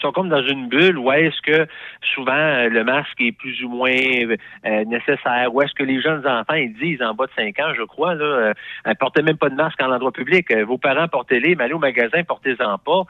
sont 0.00 0.12
comme 0.12 0.28
dans 0.28 0.42
une 0.42 0.68
bulle 0.68 0.98
où 0.98 1.10
est-ce 1.12 1.40
que 1.42 1.66
souvent 2.14 2.32
euh, 2.32 2.68
le 2.68 2.84
masque 2.84 3.20
est 3.20 3.32
plus 3.32 3.62
ou 3.64 3.68
moins 3.68 3.90
euh, 3.90 4.84
nécessaire, 4.84 5.54
où 5.54 5.62
est-ce 5.62 5.74
que 5.74 5.84
les 5.84 6.00
jeunes 6.00 6.26
enfants 6.26 6.54
ils 6.54 6.74
disent 6.74 7.02
en 7.02 7.14
bas 7.14 7.26
de 7.26 7.32
5 7.36 7.58
ans, 7.60 7.74
je 7.76 7.82
crois, 7.82 8.14
là, 8.14 8.24
euh, 8.24 8.94
portez 8.98 9.22
même 9.22 9.36
pas 9.36 9.48
de 9.48 9.54
masque 9.54 9.80
en 9.80 9.90
endroit 9.90 10.12
public. 10.12 10.52
vos 10.66 10.78
parents 10.78 11.08
portez-les, 11.08 11.54
mais 11.54 11.64
allez 11.64 11.74
au 11.74 11.78
magasin, 11.78 12.22
portez-en 12.24 12.78
pas. 12.78 13.04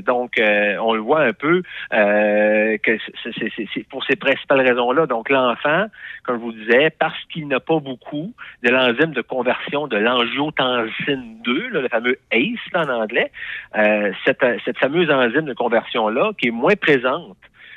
donc, 0.00 0.32
on 0.38 0.94
le 0.94 1.00
voit 1.00 1.22
un 1.22 1.32
peu 1.32 1.62
que 1.90 2.98
c'est 3.22 3.88
pour 3.88 4.04
ces 4.04 4.16
principales 4.16 4.60
raisons-là. 4.60 5.06
Donc, 5.06 5.30
l'enfant, 5.30 5.86
comme 6.24 6.36
je 6.36 6.42
vous 6.42 6.52
disais, 6.52 6.90
parce 6.90 7.18
qu'il 7.32 7.48
n'a 7.48 7.60
pas 7.60 7.78
beaucoup 7.78 8.32
de 8.62 8.70
l'enzyme 8.70 9.12
de 9.12 9.22
conversion 9.22 9.86
de 9.86 9.96
l'angiotensine 9.96 11.40
2, 11.44 11.68
le 11.68 11.88
fameux 11.88 12.18
ACE 12.32 12.58
en 12.74 12.88
anglais, 12.88 13.30
cette, 14.24 14.44
cette 14.64 14.78
fameuse 14.78 15.10
enzyme 15.10 15.44
de 15.44 15.54
conversion 15.54 15.67
version-là, 15.68 16.32
qui 16.38 16.48
est 16.48 16.52
moins 16.52 16.76
présente 16.76 17.36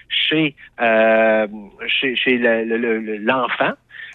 chez, 0.10 0.56
euh, 0.82 1.48
chez, 1.88 2.16
chez 2.16 2.38
l'enfant, 2.38 3.74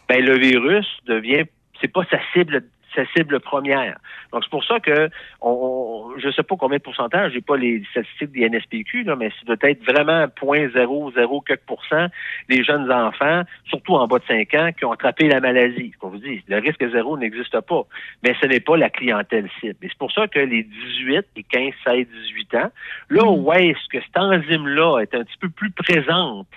ben, 0.09 0.25
le 0.25 0.39
virus 0.39 0.87
devient, 1.07 1.45
c'est 1.81 1.93
pas 1.93 2.05
sa 2.11 2.19
cible 2.33 2.65
sa 2.97 3.07
cible 3.17 3.39
première. 3.41 3.99
Donc, 4.33 4.43
c'est 4.43 4.51
pour 4.51 4.65
ça 4.65 4.81
que 4.81 5.09
on, 5.41 6.13
je 6.17 6.27
ne 6.27 6.33
sais 6.33 6.43
pas 6.43 6.57
combien 6.57 6.79
de 6.79 6.83
pourcentage, 6.83 7.33
j'ai 7.33 7.41
pas 7.41 7.57
les 7.57 7.85
statistiques 7.91 8.33
des 8.33 8.49
NSPQ, 8.49 9.05
là, 9.05 9.15
mais 9.17 9.31
c'est 9.39 9.57
peut-être 9.57 9.85
vraiment 9.85 10.25
0.00 10.25 11.45
quelques 11.45 11.61
pourcents 11.61 12.09
des 12.49 12.65
jeunes 12.65 12.91
enfants, 12.91 13.43
surtout 13.67 13.95
en 13.95 14.07
bas 14.07 14.19
de 14.19 14.25
5 14.25 14.55
ans, 14.55 14.71
qui 14.77 14.85
ont 14.85 14.93
attrapé 14.93 15.29
la 15.29 15.41
maladie. 15.41 15.93
Comme 16.01 16.11
vous 16.11 16.19
dit, 16.19 16.43
le 16.49 16.59
risque 16.59 16.85
zéro 16.91 17.17
n'existe 17.17 17.61
pas. 17.61 17.83
Mais 18.25 18.35
ce 18.41 18.47
n'est 18.47 18.61
pas 18.61 18.77
la 18.77 18.91
clientèle 18.91 19.49
cible. 19.61 19.77
Et 19.83 19.89
c'est 19.89 19.99
pour 19.99 20.13
ça 20.13 20.27
que 20.27 20.39
les 20.39 20.65
18, 20.65 21.27
les 21.37 21.43
15, 21.43 21.73
16, 21.85 22.07
18 22.29 22.55
ans, 22.57 22.71
là 23.11 23.25
mm. 23.25 23.29
où 23.29 23.53
est-ce 23.53 23.89
que 23.91 24.03
cette 24.03 24.17
enzyme-là 24.17 25.01
est 25.01 25.15
un 25.15 25.25
petit 25.25 25.39
peu 25.39 25.49
plus 25.49 25.71
présente 25.71 26.49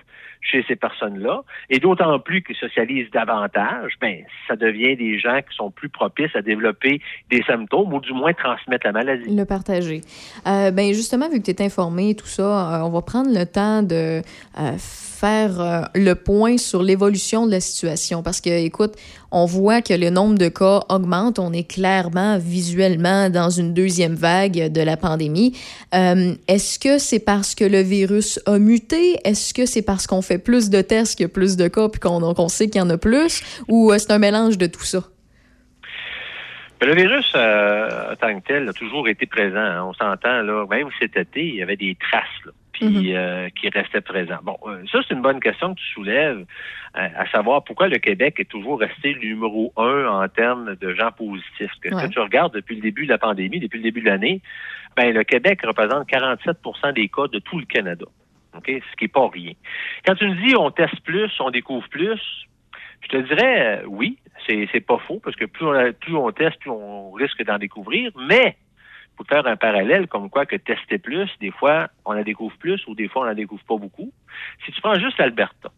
chez 0.41 0.63
ces 0.67 0.75
personnes-là. 0.75 1.41
Et 1.69 1.79
d'autant 1.79 2.19
plus 2.19 2.43
qu'ils 2.43 2.55
socialisent 2.55 3.11
davantage, 3.11 3.93
ben, 4.01 4.23
ça 4.47 4.55
devient 4.55 4.95
des 4.95 5.19
gens 5.19 5.39
qui 5.39 5.55
sont 5.55 5.71
plus 5.71 5.89
propices 5.89 6.35
à 6.35 6.41
développer 6.41 7.01
des 7.29 7.43
symptômes 7.43 7.93
ou 7.93 7.99
du 7.99 8.13
moins 8.13 8.33
transmettre 8.33 8.85
la 8.85 8.91
maladie. 8.91 9.35
Le 9.35 9.45
partager. 9.45 10.01
Euh, 10.47 10.71
ben, 10.71 10.93
justement, 10.93 11.29
vu 11.29 11.39
que 11.39 11.45
tu 11.45 11.51
es 11.51 11.61
informé, 11.61 12.15
tout 12.15 12.27
ça, 12.27 12.81
euh, 12.81 12.85
on 12.85 12.89
va 12.89 13.01
prendre 13.01 13.29
le 13.31 13.45
temps 13.45 13.83
de 13.83 14.21
euh, 14.59 14.77
faire 15.19 15.59
euh, 15.59 15.81
le 15.95 16.13
point 16.13 16.57
sur 16.57 16.81
l'évolution 16.81 17.45
de 17.45 17.51
la 17.51 17.59
situation. 17.59 18.23
Parce 18.23 18.39
que, 18.39 18.49
écoute, 18.49 18.93
on 19.31 19.45
voit 19.45 19.81
que 19.81 19.93
le 19.93 20.09
nombre 20.09 20.37
de 20.37 20.47
cas 20.47 20.81
augmente. 20.89 21.39
On 21.39 21.51
est 21.51 21.69
clairement 21.69 22.37
visuellement 22.37 23.29
dans 23.29 23.49
une 23.49 23.73
deuxième 23.73 24.15
vague 24.15 24.71
de 24.71 24.81
la 24.81 24.95
pandémie. 24.95 25.57
Euh, 25.93 26.33
est-ce 26.47 26.79
que 26.79 26.97
c'est 26.97 27.19
parce 27.19 27.53
que 27.53 27.65
le 27.65 27.81
virus 27.81 28.39
a 28.45 28.59
muté? 28.59 29.17
Est-ce 29.25 29.53
que 29.53 29.65
c'est 29.65 29.81
parce 29.81 30.07
qu'on 30.07 30.21
fait 30.21 30.39
plus 30.39 30.69
de 30.69 30.81
tests 30.81 31.17
qu'il 31.17 31.25
y 31.25 31.29
a 31.29 31.29
plus 31.29 31.57
de 31.57 31.67
cas 31.67 31.89
puis 31.89 31.99
qu'on 31.99 32.47
sait 32.47 32.69
qu'il 32.69 32.79
y 32.79 32.83
en 32.83 32.89
a 32.89 32.97
plus? 32.97 33.43
Ou 33.67 33.91
euh, 33.91 33.97
c'est 33.97 34.11
un 34.11 34.19
mélange 34.19 34.57
de 34.57 34.67
tout 34.67 34.83
ça? 34.83 35.03
Ben, 36.79 36.87
le 36.87 36.95
virus, 36.95 37.35
en 37.35 38.15
tant 38.15 38.39
que 38.39 38.47
tel, 38.47 38.69
a 38.69 38.73
toujours 38.73 39.09
été 39.09 39.25
présent. 39.25 39.89
On 39.89 39.93
s'entend, 39.93 40.41
là, 40.43 40.65
même 40.69 40.87
cet 40.97 41.17
été, 41.17 41.45
il 41.45 41.55
y 41.55 41.61
avait 41.61 41.75
des 41.75 41.97
traces. 41.99 42.53
Mhm. 42.81 43.05
Euh, 43.07 43.49
qui, 43.49 43.69
restait 43.69 44.01
présent. 44.01 44.37
Bon, 44.43 44.57
euh, 44.65 44.83
ça, 44.91 44.99
c'est 45.07 45.13
une 45.13 45.21
bonne 45.21 45.39
question 45.39 45.73
que 45.73 45.79
tu 45.79 45.85
soulèves, 45.93 46.45
euh, 46.97 47.07
à 47.15 47.29
savoir 47.29 47.63
pourquoi 47.63 47.87
le 47.87 47.97
Québec 47.97 48.35
est 48.39 48.49
toujours 48.49 48.79
resté 48.79 49.15
numéro 49.15 49.73
un 49.75 50.05
en 50.07 50.27
termes 50.29 50.75
de 50.75 50.93
gens 50.93 51.11
positifs. 51.11 51.71
Que, 51.81 51.89
que 51.89 52.07
tu 52.07 52.19
regardes 52.19 52.53
depuis 52.53 52.75
le 52.75 52.81
début 52.81 53.05
de 53.05 53.11
la 53.11 53.17
pandémie, 53.17 53.59
depuis 53.59 53.77
le 53.77 53.83
début 53.83 54.01
de 54.01 54.07
l'année, 54.07 54.41
ben, 54.95 55.13
le 55.13 55.23
Québec 55.23 55.61
représente 55.63 56.07
47% 56.09 56.93
des 56.93 57.09
cas 57.09 57.27
de 57.27 57.39
tout 57.39 57.59
le 57.59 57.65
Canada. 57.65 58.05
OK? 58.55 58.65
Ce 58.67 58.95
qui 58.97 59.05
n'est 59.05 59.09
pas 59.09 59.27
rien. 59.27 59.53
Quand 60.05 60.15
tu 60.15 60.27
me 60.27 60.35
dis 60.47 60.55
on 60.55 60.71
teste 60.71 60.99
plus, 61.01 61.31
on 61.39 61.51
découvre 61.51 61.87
plus, 61.89 62.19
je 63.01 63.07
te 63.07 63.17
dirais 63.17 63.83
oui, 63.87 64.17
c'est, 64.47 64.67
c'est 64.71 64.79
pas 64.79 64.99
faux, 64.99 65.19
parce 65.23 65.35
que 65.35 65.45
plus 65.45 65.65
on, 65.65 65.93
plus 65.93 66.15
on 66.15 66.31
teste, 66.31 66.59
plus 66.59 66.71
on 66.71 67.11
risque 67.11 67.43
d'en 67.43 67.57
découvrir, 67.57 68.11
mais 68.27 68.55
pour 69.19 69.27
faire 69.27 69.45
un 69.47 69.57
parallèle 69.57 70.07
comme 70.07 70.29
quoi 70.29 70.45
que 70.45 70.55
tester 70.55 70.97
plus, 70.97 71.29
des 71.41 71.51
fois, 71.51 71.89
on 72.05 72.17
en 72.17 72.23
découvre 72.23 72.55
plus 72.55 72.81
ou 72.87 72.95
des 72.95 73.09
fois, 73.09 73.23
on 73.23 73.25
n'en 73.25 73.33
découvre 73.33 73.63
pas 73.65 73.75
beaucoup. 73.75 74.13
Si 74.65 74.71
tu 74.71 74.79
prends 74.79 74.95
juste 74.95 75.17
l'Alberta, 75.17 75.71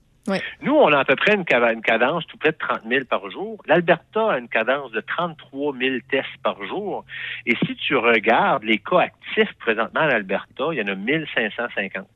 Nous, 0.61 0.75
on 0.75 0.93
a 0.93 0.99
à 0.99 1.05
peu 1.05 1.15
près 1.15 1.33
une, 1.33 1.43
cadence 1.43 2.27
tout 2.27 2.37
près 2.37 2.51
de 2.51 2.57
30 2.57 2.81
000 2.87 3.05
par 3.05 3.27
jour. 3.31 3.57
L'Alberta 3.65 4.33
a 4.33 4.37
une 4.37 4.47
cadence 4.47 4.91
de 4.91 5.01
33 5.01 5.75
000 5.75 5.95
tests 6.07 6.27
par 6.43 6.63
jour. 6.67 7.03
Et 7.47 7.55
si 7.65 7.75
tu 7.77 7.95
regardes 7.95 8.63
les 8.63 8.77
cas 8.77 8.99
actifs 8.99 9.53
présentement 9.57 10.01
à 10.01 10.07
l'Alberta, 10.07 10.65
il 10.73 10.77
y 10.77 10.81
en 10.83 10.87
a 10.87 10.93
1550. 10.93 12.07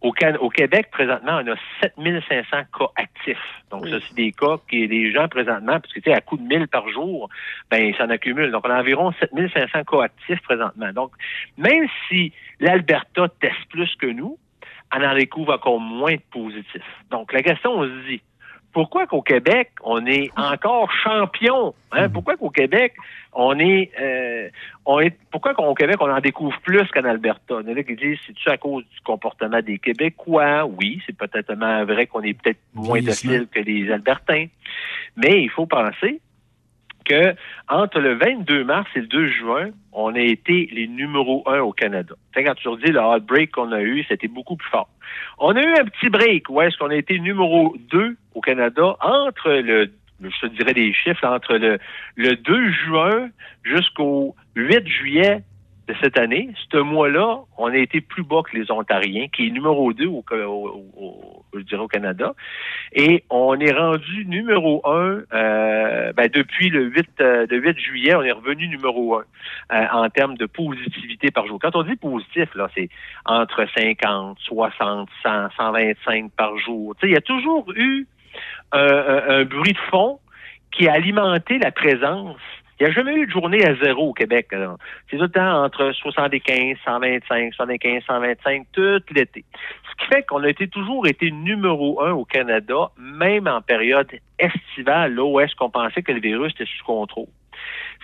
Au, 0.00 0.12
au, 0.40 0.48
Québec, 0.48 0.90
présentement, 0.92 1.40
on 1.42 1.52
a 1.52 1.56
7500 1.82 2.56
cas 2.78 2.86
actifs. 2.96 3.36
Donc, 3.70 3.88
ça, 3.88 3.96
c'est 4.00 4.14
des 4.14 4.30
cas 4.30 4.56
qui, 4.70 4.86
les 4.86 5.10
gens 5.10 5.26
présentement, 5.28 5.80
parce 5.80 5.92
que, 5.92 6.00
tu 6.00 6.10
sais, 6.10 6.16
à 6.16 6.20
coup 6.20 6.36
de 6.36 6.42
1000 6.42 6.68
par 6.68 6.88
jour, 6.88 7.28
ben, 7.70 7.92
ça 7.96 8.04
en 8.04 8.10
accumule. 8.10 8.52
Donc, 8.52 8.64
on 8.66 8.70
a 8.70 8.78
environ 8.80 9.12
7500 9.18 9.84
cas 9.84 10.02
actifs 10.02 10.40
présentement. 10.42 10.92
Donc, 10.92 11.12
même 11.56 11.88
si 12.08 12.32
l'Alberta 12.60 13.28
teste 13.40 13.66
plus 13.70 13.92
que 13.96 14.06
nous, 14.06 14.38
on 14.94 15.02
en 15.02 15.14
découvre 15.14 15.54
encore 15.54 15.80
moins 15.80 16.14
de 16.14 16.22
positifs. 16.30 16.82
Donc, 17.10 17.32
la 17.32 17.42
question, 17.42 17.72
on 17.72 17.84
se 17.84 18.08
dit, 18.08 18.22
pourquoi 18.72 19.06
qu'au 19.06 19.22
Québec, 19.22 19.70
on 19.82 20.06
est 20.06 20.30
encore 20.36 20.90
champion? 20.92 21.74
Hein? 21.92 22.08
Pourquoi 22.08 22.36
qu'au 22.36 22.50
Québec, 22.50 22.94
on 23.32 23.58
est, 23.58 23.90
euh, 24.00 24.48
on 24.84 25.00
est, 25.00 25.16
pourquoi 25.30 25.54
qu'au 25.54 25.74
Québec, 25.74 25.96
on 26.00 26.10
en 26.10 26.20
découvre 26.20 26.58
plus 26.60 26.86
qu'en 26.90 27.04
Alberta? 27.04 27.56
Il 27.62 27.70
y 27.70 27.72
en 27.72 27.76
a 27.76 27.82
qui 27.82 27.96
disent, 27.96 28.18
c'est-tu 28.26 28.48
à 28.48 28.56
cause 28.56 28.84
du 28.84 29.00
comportement 29.00 29.60
des 29.60 29.78
Québécois? 29.78 30.66
Oui, 30.66 31.02
c'est 31.06 31.16
peut-être 31.16 31.54
vrai 31.84 32.06
qu'on 32.06 32.22
est 32.22 32.34
peut-être 32.34 32.60
moins 32.74 33.00
docile 33.00 33.46
que 33.50 33.60
les 33.60 33.90
Albertains. 33.90 34.46
Mais 35.16 35.42
il 35.42 35.50
faut 35.50 35.66
penser 35.66 36.20
que 37.08 37.34
entre 37.68 38.00
le 38.00 38.14
22 38.14 38.64
mars 38.64 38.88
et 38.94 39.00
le 39.00 39.06
2 39.06 39.28
juin, 39.28 39.70
on 39.92 40.14
a 40.14 40.20
été 40.20 40.68
les 40.72 40.86
numéros 40.86 41.42
un 41.46 41.60
au 41.60 41.72
Canada. 41.72 42.14
quand 42.34 42.54
tu 42.54 42.68
dis 42.84 42.92
le 42.92 43.00
outbreak 43.00 43.52
qu'on 43.52 43.72
a 43.72 43.82
eu, 43.82 44.04
c'était 44.08 44.28
beaucoup 44.28 44.56
plus 44.56 44.68
fort. 44.68 44.88
On 45.38 45.56
a 45.56 45.62
eu 45.62 45.74
un 45.80 45.84
petit 45.84 46.10
break 46.10 46.48
où 46.50 46.60
est-ce 46.60 46.76
qu'on 46.76 46.90
a 46.90 46.96
été 46.96 47.18
numéro 47.18 47.76
2 47.90 48.16
au 48.34 48.40
Canada 48.40 48.96
entre 49.00 49.50
le 49.50 49.90
je 50.20 50.40
te 50.40 50.46
dirais 50.46 50.74
des 50.74 50.92
chiffres 50.92 51.24
entre 51.24 51.54
le 51.54 52.36
2 52.36 52.72
juin 52.72 53.30
jusqu'au 53.62 54.34
8 54.56 54.86
juillet 54.88 55.42
de 55.88 55.94
cette 56.02 56.18
année, 56.18 56.50
ce 56.70 56.76
mois-là, 56.76 57.38
on 57.56 57.66
a 57.68 57.76
été 57.76 58.02
plus 58.02 58.22
bas 58.22 58.42
que 58.42 58.56
les 58.56 58.70
Ontariens, 58.70 59.28
qui 59.28 59.46
est 59.46 59.50
numéro 59.50 59.94
2 59.94 60.06
au, 60.06 60.22
au, 60.30 61.44
je 61.54 61.60
dirais 61.60 61.80
au 61.80 61.88
Canada. 61.88 62.34
Et 62.92 63.24
on 63.30 63.58
est 63.58 63.72
rendu 63.72 64.26
numéro 64.26 64.82
1 64.86 65.22
euh, 65.32 66.12
ben, 66.12 66.28
depuis 66.28 66.68
le 66.68 66.84
8, 66.84 67.08
euh, 67.20 67.46
8 67.50 67.78
juillet, 67.78 68.14
on 68.14 68.22
est 68.22 68.32
revenu 68.32 68.68
numéro 68.68 69.14
1 69.14 69.24
euh, 69.72 69.86
en 69.92 70.10
termes 70.10 70.36
de 70.36 70.44
positivité 70.44 71.30
par 71.30 71.46
jour. 71.46 71.58
Quand 71.58 71.74
on 71.74 71.82
dit 71.82 71.96
positif, 71.96 72.54
là, 72.54 72.68
c'est 72.74 72.90
entre 73.24 73.66
50, 73.74 74.38
60, 74.40 75.08
100, 75.22 75.48
125 75.56 76.30
par 76.32 76.58
jour. 76.58 76.94
Il 77.02 77.10
y 77.10 77.16
a 77.16 77.22
toujours 77.22 77.72
eu 77.74 78.06
un 78.72 79.44
bruit 79.44 79.72
de 79.72 79.78
fond 79.90 80.20
qui 80.70 80.86
a 80.86 80.92
alimenté 80.92 81.58
la 81.58 81.72
présence 81.72 82.36
il 82.78 82.84
n'y 82.84 82.90
a 82.90 82.92
jamais 82.92 83.14
eu 83.14 83.26
de 83.26 83.30
journée 83.30 83.64
à 83.64 83.74
zéro 83.74 84.10
au 84.10 84.12
Québec. 84.12 84.48
C'est 85.10 85.16
tout 85.16 85.22
le 85.22 85.28
temps 85.28 85.64
entre 85.64 85.92
75, 85.92 86.76
125, 86.84 87.54
75, 87.54 88.02
125, 88.06 88.66
tout 88.72 89.00
l'été. 89.10 89.44
Ce 89.90 90.04
qui 90.04 90.14
fait 90.14 90.22
qu'on 90.22 90.44
a 90.44 90.52
toujours 90.52 91.06
été 91.08 91.30
numéro 91.30 92.00
un 92.02 92.12
au 92.12 92.24
Canada, 92.24 92.90
même 92.98 93.48
en 93.48 93.60
période 93.60 94.08
estivale, 94.38 95.14
là 95.14 95.24
où 95.24 95.40
est-ce 95.40 95.56
qu'on 95.56 95.70
pensait 95.70 96.02
que 96.02 96.12
le 96.12 96.20
virus 96.20 96.52
était 96.52 96.66
sous 96.66 96.84
contrôle. 96.84 97.26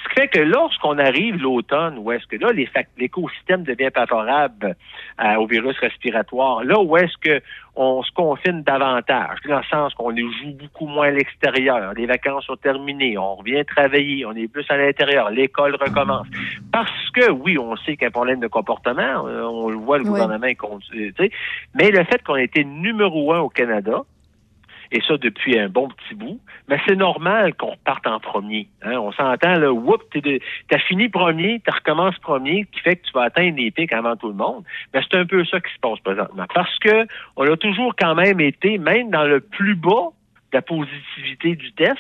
Ce 0.03 0.09
qui 0.09 0.21
fait 0.21 0.29
que 0.29 0.41
lorsqu'on 0.41 0.99
arrive 0.99 1.37
l'automne, 1.37 1.97
où 1.99 2.11
est-ce 2.11 2.27
que 2.27 2.37
là, 2.37 2.51
l'écosystème 2.99 3.63
devient 3.63 3.91
favorable 3.95 4.77
euh, 5.23 5.35
au 5.37 5.47
virus 5.47 5.79
respiratoire, 5.79 6.65
là 6.65 6.81
où 6.81 6.97
est-ce 6.97 7.17
que 7.19 7.41
on 7.77 8.03
se 8.03 8.13
confine 8.13 8.63
davantage, 8.63 9.39
dans 9.49 9.59
le 9.59 9.65
sens 9.65 9.95
qu'on 9.95 10.15
joue 10.15 10.53
beaucoup 10.59 10.87
moins 10.87 11.09
à 11.09 11.11
l'extérieur, 11.11 11.93
les 11.95 12.07
vacances 12.07 12.45
sont 12.45 12.57
terminées, 12.57 13.19
on 13.19 13.37
revient 13.37 13.65
travailler, 13.65 14.25
on 14.27 14.33
est 14.33 14.49
plus 14.49 14.65
à 14.69 14.77
l'intérieur, 14.77 15.31
l'école 15.31 15.77
recommence. 15.77 16.27
Parce 16.73 17.11
que, 17.13 17.31
oui, 17.31 17.59
on 17.59 17.77
sait 17.77 17.97
qu'il 17.97 18.03
y 18.03 18.05
a 18.05 18.09
un 18.09 18.13
problème 18.13 18.41
de 18.41 18.47
comportement, 18.47 19.27
euh, 19.27 19.43
on 19.43 19.69
le 19.69 19.77
voit, 19.77 19.99
le 19.99 20.05
gouvernement 20.05 20.55
continue, 20.57 21.13
mais 21.75 21.91
le 21.91 22.05
fait 22.05 22.23
qu'on 22.23 22.37
ait 22.37 22.45
été 22.45 22.65
numéro 22.65 23.33
un 23.33 23.41
au 23.41 23.49
Canada, 23.49 24.03
et 24.95 25.01
ça 25.09 25.17
depuis 25.17 25.59
un 25.59 25.69
bon 25.69 25.89
petit 25.89 26.15
bout. 26.15 26.41
Mais 26.69 26.81
c'est 26.87 26.95
normal 26.95 27.55
qu'on 27.55 27.77
parte 27.85 28.07
en 28.07 28.21
premier. 28.21 28.69
Hein. 28.83 28.93
On 28.93 29.13
s'entend, 29.13 29.57
là, 29.57 29.73
whoop, 29.73 30.03
t'as 30.69 30.79
fini 30.79 31.09
premier, 31.09 31.61
tu 31.67 31.75
recommences 31.75 32.17
premier, 32.21 32.67
qui 32.73 32.81
fait 32.81 32.97
que 32.97 33.05
tu 33.05 33.13
vas 33.13 33.23
atteindre 33.23 33.57
les 33.57 33.73
pics 33.73 33.93
avant 33.93 34.15
tout 34.15 34.29
le 34.29 34.35
monde. 34.35 34.63
Mais 34.95 35.01
c'est 35.03 35.19
un 35.19 35.27
peu 35.27 35.45
ça 35.45 35.61
qui 35.61 35.73
se 35.75 35.81
passe 35.81 35.99
présentement. 35.99 36.47
Parce 36.55 36.79
que 36.79 37.07
on 37.37 37.51
a 37.51 37.57
toujours 37.57 37.95
quand 37.99 38.15
même 38.15 38.41
été, 38.41 38.79
même 38.79 39.11
dans 39.11 39.25
le 39.25 39.41
plus 39.41 39.75
bas 39.75 40.13
de 40.53 40.59
la 40.59 40.63
positivité 40.63 41.57
du 41.57 41.73
test, 41.73 41.99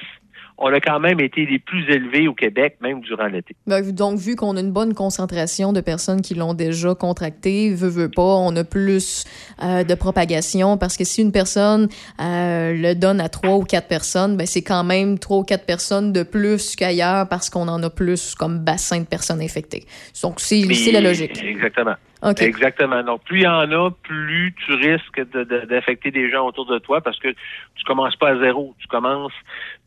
on 0.59 0.73
a 0.73 0.81
quand 0.81 1.01
même 1.01 1.21
été 1.21 1.47
les 1.47 1.59
plus 1.59 1.89
élevés 1.91 2.29
au 2.29 2.35
Québec, 2.35 2.77
même 2.81 3.01
durant 3.01 3.27
l'été. 3.27 3.57
Ben, 3.67 3.83
donc, 3.93 4.19
vu 4.19 4.37
qu'on 4.37 4.57
a 4.57 4.61
une 4.61 4.73
bonne 4.73 4.95
concentration 4.95 5.73
de 5.73 5.81
personnes 5.81 6.23
qui 6.23 6.35
l'ont 6.35 6.55
déjà 6.55 6.95
contracté, 6.95 7.75
veut, 7.75 7.89
veut 7.89 8.09
pas, 8.09 8.23
on 8.23 8.55
a 8.57 8.65
plus 8.65 9.25
euh, 9.63 9.83
de 9.83 9.95
propagation 9.95 10.79
parce 10.79 10.97
que 10.97 11.05
si 11.05 11.23
une 11.23 11.33
personne 11.33 11.89
euh, 12.21 12.73
le 12.75 12.95
donne 12.95 13.21
à 13.21 13.29
trois 13.29 13.57
ou 13.57 13.65
quatre 13.65 13.89
personnes, 13.89 14.37
ben, 14.37 14.47
c'est 14.47 14.63
quand 14.63 14.85
même 14.85 15.19
trois 15.19 15.39
ou 15.39 15.45
quatre 15.45 15.67
personnes 15.67 16.13
de 16.13 16.23
plus 16.23 16.77
qu'ailleurs 16.77 17.29
parce 17.29 17.51
qu'on 17.51 17.69
en 17.69 17.83
a 17.83 17.91
plus 17.91 18.35
comme 18.35 18.59
bassin 18.59 19.01
de 19.01 19.07
personnes 19.07 19.41
infectées. 19.41 19.85
Donc, 20.23 20.41
c'est 20.41 20.63
la 20.93 21.01
logique. 21.01 21.43
Exactement. 21.43 21.97
Exactement. 22.39 23.03
Donc, 23.03 23.23
plus 23.25 23.41
il 23.41 23.43
y 23.43 23.47
en 23.47 23.71
a, 23.71 23.91
plus 23.91 24.55
tu 24.65 24.73
risques 24.75 25.21
d'affecter 25.69 26.11
des 26.11 26.31
gens 26.31 26.47
autour 26.47 26.67
de 26.67 26.79
toi 26.79 27.01
parce 27.01 27.19
que 27.19 27.29
tu 27.29 27.85
commences 27.85 28.17
pas 28.17 28.31
à 28.31 28.39
zéro. 28.39 28.75
Tu 28.79 28.87
commences 28.87 29.33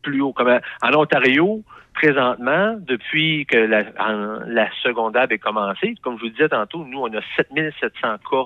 plus 0.02 0.20
haut. 0.20 0.32
Comme 0.32 0.60
en 0.82 0.94
Ontario, 0.94 1.62
présentement, 1.94 2.76
depuis 2.78 3.46
que 3.46 3.56
la, 3.56 3.84
la 4.46 4.68
secondaire 4.82 5.22
avait 5.22 5.38
commencé, 5.38 5.94
comme 6.02 6.16
je 6.18 6.24
vous 6.24 6.30
disais 6.30 6.48
tantôt, 6.48 6.84
nous, 6.84 7.00
on 7.00 7.12
a 7.12 7.20
7700 7.36 8.18
cas 8.30 8.44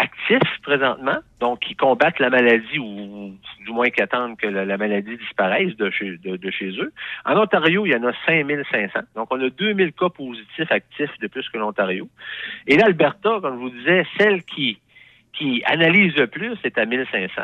actifs 0.00 0.60
présentement, 0.62 1.18
donc 1.40 1.60
qui 1.60 1.74
combattent 1.76 2.18
la 2.20 2.30
maladie 2.30 2.78
ou 2.78 3.34
du 3.64 3.70
moins 3.70 3.90
qui 3.90 4.00
attendent 4.00 4.38
que 4.38 4.46
la, 4.46 4.76
maladie 4.78 5.16
disparaisse 5.18 5.76
de 5.76 5.90
chez, 5.90 6.16
de, 6.16 6.50
chez 6.50 6.70
eux. 6.80 6.92
En 7.26 7.36
Ontario, 7.36 7.84
il 7.84 7.92
y 7.92 7.96
en 7.96 8.04
a 8.04 8.12
5500. 8.26 9.00
Donc, 9.14 9.28
on 9.30 9.40
a 9.40 9.50
2000 9.50 9.92
cas 9.92 10.08
positifs 10.08 10.70
actifs 10.70 11.18
de 11.20 11.26
plus 11.26 11.48
que 11.50 11.58
l'Ontario. 11.58 12.08
Et 12.66 12.76
l'Alberta, 12.76 13.40
comme 13.42 13.56
je 13.56 13.60
vous 13.60 13.70
disais, 13.70 14.06
celle 14.18 14.42
qui 14.44 14.78
qui 15.32 15.62
analyse 15.64 16.14
le 16.16 16.26
plus, 16.26 16.56
c'est 16.60 16.76
à 16.76 16.84
1500. 16.84 17.42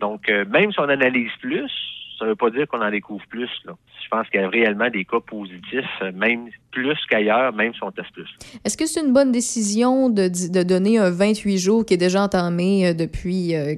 Donc, 0.00 0.30
euh, 0.30 0.46
même 0.46 0.72
si 0.72 0.80
on 0.80 0.88
analyse 0.88 1.30
plus, 1.40 1.70
ça 2.18 2.24
ne 2.24 2.30
veut 2.30 2.36
pas 2.36 2.50
dire 2.50 2.66
qu'on 2.68 2.80
en 2.80 2.90
découvre 2.90 3.24
plus. 3.28 3.50
Là. 3.64 3.74
Je 4.02 4.08
pense 4.08 4.28
qu'il 4.28 4.40
y 4.40 4.44
a 4.44 4.48
réellement 4.48 4.88
des 4.88 5.04
cas 5.04 5.20
positifs, 5.20 6.02
même 6.14 6.48
plus 6.70 6.98
qu'ailleurs, 7.10 7.52
même 7.52 7.74
si 7.74 7.82
on 7.82 7.90
teste 7.90 8.12
plus. 8.12 8.28
Est-ce 8.64 8.76
que 8.76 8.86
c'est 8.86 9.00
une 9.00 9.12
bonne 9.12 9.32
décision 9.32 10.08
de, 10.08 10.28
de, 10.28 10.62
donner 10.62 10.98
un 10.98 11.10
28 11.10 11.58
jours 11.58 11.84
qui 11.84 11.94
est 11.94 11.98
déjà 11.98 12.22
entamé 12.22 12.86
euh, 12.86 12.94
depuis, 12.94 13.54
euh, 13.54 13.74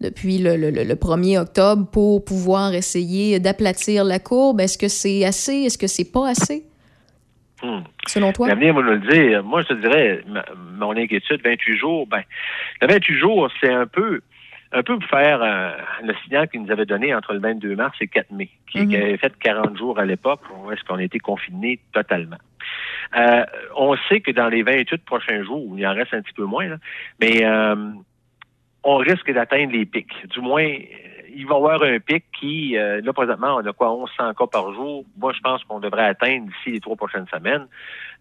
depuis 0.00 0.38
le, 0.38 0.56
le, 0.56 0.70
le, 0.70 0.94
1er 0.94 1.40
octobre 1.40 1.90
pour 1.90 2.24
pouvoir 2.24 2.74
essayer 2.74 3.40
d'aplatir 3.40 4.04
la 4.04 4.18
courbe? 4.18 4.60
Est-ce 4.60 4.78
que 4.78 4.88
c'est 4.88 5.24
assez? 5.24 5.64
Est-ce 5.64 5.78
que 5.78 5.86
c'est 5.86 6.10
pas 6.10 6.28
assez? 6.28 6.64
Hmm. 7.62 7.80
Selon 8.06 8.32
toi? 8.32 8.48
L'avenir 8.48 8.74
va 8.74 8.82
nous 8.82 8.90
le 8.90 9.12
dire. 9.12 9.44
Moi, 9.44 9.62
je 9.62 9.68
te 9.68 9.74
dirais, 9.74 10.24
mon 10.78 10.96
inquiétude, 10.96 11.40
28 11.44 11.76
jours, 11.76 12.06
ben, 12.06 12.22
le 12.80 12.88
28 12.88 13.18
jours, 13.18 13.50
c'est 13.60 13.72
un 13.72 13.86
peu 13.86 14.20
un 14.72 14.82
peu 14.82 14.98
pour 14.98 15.08
faire 15.08 15.42
euh, 15.42 15.72
le 16.02 16.14
signal 16.24 16.48
qu'il 16.48 16.62
nous 16.62 16.70
avait 16.70 16.86
donné 16.86 17.14
entre 17.14 17.34
le 17.34 17.40
22 17.40 17.76
mars 17.76 17.96
et 18.00 18.04
le 18.04 18.10
4 18.10 18.30
mai, 18.32 18.48
qui, 18.70 18.86
mhm. 18.86 18.94
avait 18.94 19.16
fait 19.16 19.32
40 19.38 19.76
jours 19.76 19.98
à 19.98 20.04
l'époque, 20.04 20.40
où 20.50 20.72
est-ce 20.72 20.82
qu'on 20.84 20.96
a 20.96 21.02
été 21.02 21.18
confinés 21.18 21.78
totalement. 21.92 22.38
Euh, 23.16 23.44
on 23.76 23.96
sait 24.08 24.20
que 24.20 24.30
dans 24.30 24.48
les 24.48 24.62
28 24.62 25.04
prochains 25.04 25.42
jours, 25.44 25.74
il 25.76 25.86
en 25.86 25.94
reste 25.94 26.14
un 26.14 26.22
petit 26.22 26.32
peu 26.32 26.44
moins, 26.44 26.76
mais 27.20 27.44
euh, 27.44 27.92
on 28.84 28.96
risque 28.96 29.30
d'atteindre 29.30 29.72
les 29.72 29.84
pics. 29.84 30.26
Du 30.28 30.40
moins, 30.40 30.66
il 31.34 31.46
va 31.46 31.54
y 31.54 31.58
avoir 31.58 31.82
un 31.82 31.98
pic 31.98 32.24
qui, 32.38 32.74
là, 32.76 33.12
présentement, 33.12 33.56
on 33.56 33.66
a 33.66 33.72
quoi, 33.72 33.96
1100 33.96 34.34
cas 34.34 34.46
par 34.46 34.72
jour. 34.74 35.04
Moi, 35.16 35.32
je 35.32 35.40
pense 35.40 35.62
qu'on 35.64 35.80
devrait 35.80 36.06
atteindre 36.06 36.46
d'ici 36.46 36.72
les 36.72 36.80
trois 36.80 36.96
prochaines 36.96 37.26
semaines 37.28 37.66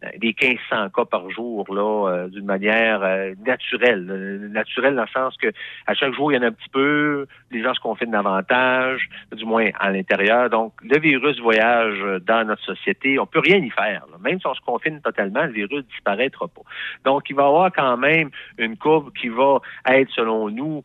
euh, 0.04 0.10
des 0.18 0.36
1500 0.42 0.90
cas 0.90 1.06
par 1.06 1.30
jour 1.30 1.66
là 1.74 2.10
euh, 2.10 2.28
d'une 2.28 2.46
manière 2.46 3.04
euh, 3.04 3.36
naturelle. 3.46 4.04
Naturelle 4.52 4.96
dans 4.96 5.04
le 5.04 5.08
sens 5.08 5.38
que 5.38 5.52
à 5.86 5.94
chaque 5.94 6.14
jour 6.14 6.32
il 6.32 6.36
y 6.36 6.40
en 6.40 6.42
a 6.42 6.48
un 6.48 6.52
petit 6.52 6.70
peu 6.70 7.28
les 7.52 7.62
gens 7.62 7.74
se 7.76 7.80
confinent 7.80 8.10
davantage 8.10 9.08
du 9.32 9.46
moins 9.46 9.70
à 9.80 9.92
l'intérieur. 9.92 10.50
Donc 10.50 10.74
le 10.82 11.00
virus 11.00 11.40
voyage 11.40 12.00
dans 12.26 12.48
notre 12.48 12.64
société. 12.64 13.20
On 13.20 13.28
peut 13.28 13.42
rien 13.42 13.58
y 13.58 13.70
faire 13.70 14.06
même 14.24 14.40
si 14.40 14.48
on 14.48 14.56
se 14.56 14.62
confine 14.62 15.02
totalement 15.02 15.44
le 15.44 15.52
virus 15.52 15.86
disparaîtra 15.86 16.48
pas. 16.48 16.62
Donc 17.06 17.30
il 17.30 17.36
va 17.36 17.44
y 17.44 17.46
avoir 17.46 17.72
quand 17.72 17.98
même 17.98 18.32
une 18.58 18.78
courbe 18.78 19.12
qui 19.14 19.30
va 19.30 19.60
être 19.86 20.10
selon 20.12 20.50
nous 20.50 20.82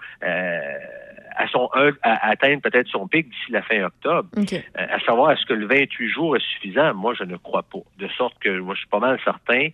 à 1.37 1.47
son 1.49 1.68
à 2.03 2.28
atteindre 2.30 2.62
peut-être 2.62 2.89
son 2.89 3.07
pic 3.09 3.28
d'ici 3.28 3.53
la 3.53 3.62
fin 3.62 3.82
octobre. 3.84 4.28
à 4.74 4.99
savoir 5.01 5.32
est-ce 5.32 5.45
que 5.47 5.53
le 5.55 5.66
28 5.66 6.09
jours 6.09 6.37
est 6.37 6.41
suffisant? 6.55 6.95
Moi, 6.95 7.14
je 7.18 7.24
ne 7.24 7.37
crois 7.37 7.62
pas. 7.62 7.78
De 7.99 8.09
sorte 8.09 8.39
que 8.41 8.59
moi, 8.59 8.74
je 8.74 8.80
suis 8.80 8.89
pas 8.89 8.99
mal 9.01 9.18
certain 9.24 9.68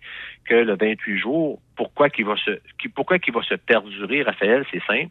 que 0.45 0.55
le 0.55 0.75
28 0.75 1.17
jours, 1.19 1.59
pourquoi 1.75 2.09
qu'il 2.09 2.25
va 2.25 2.35
se, 2.37 2.51
pourquoi 2.95 3.19
qu'il 3.19 3.33
va 3.33 3.41
se 3.43 3.55
perdurer, 3.55 4.23
Raphaël, 4.23 4.65
c'est 4.71 4.83
simple. 4.85 5.09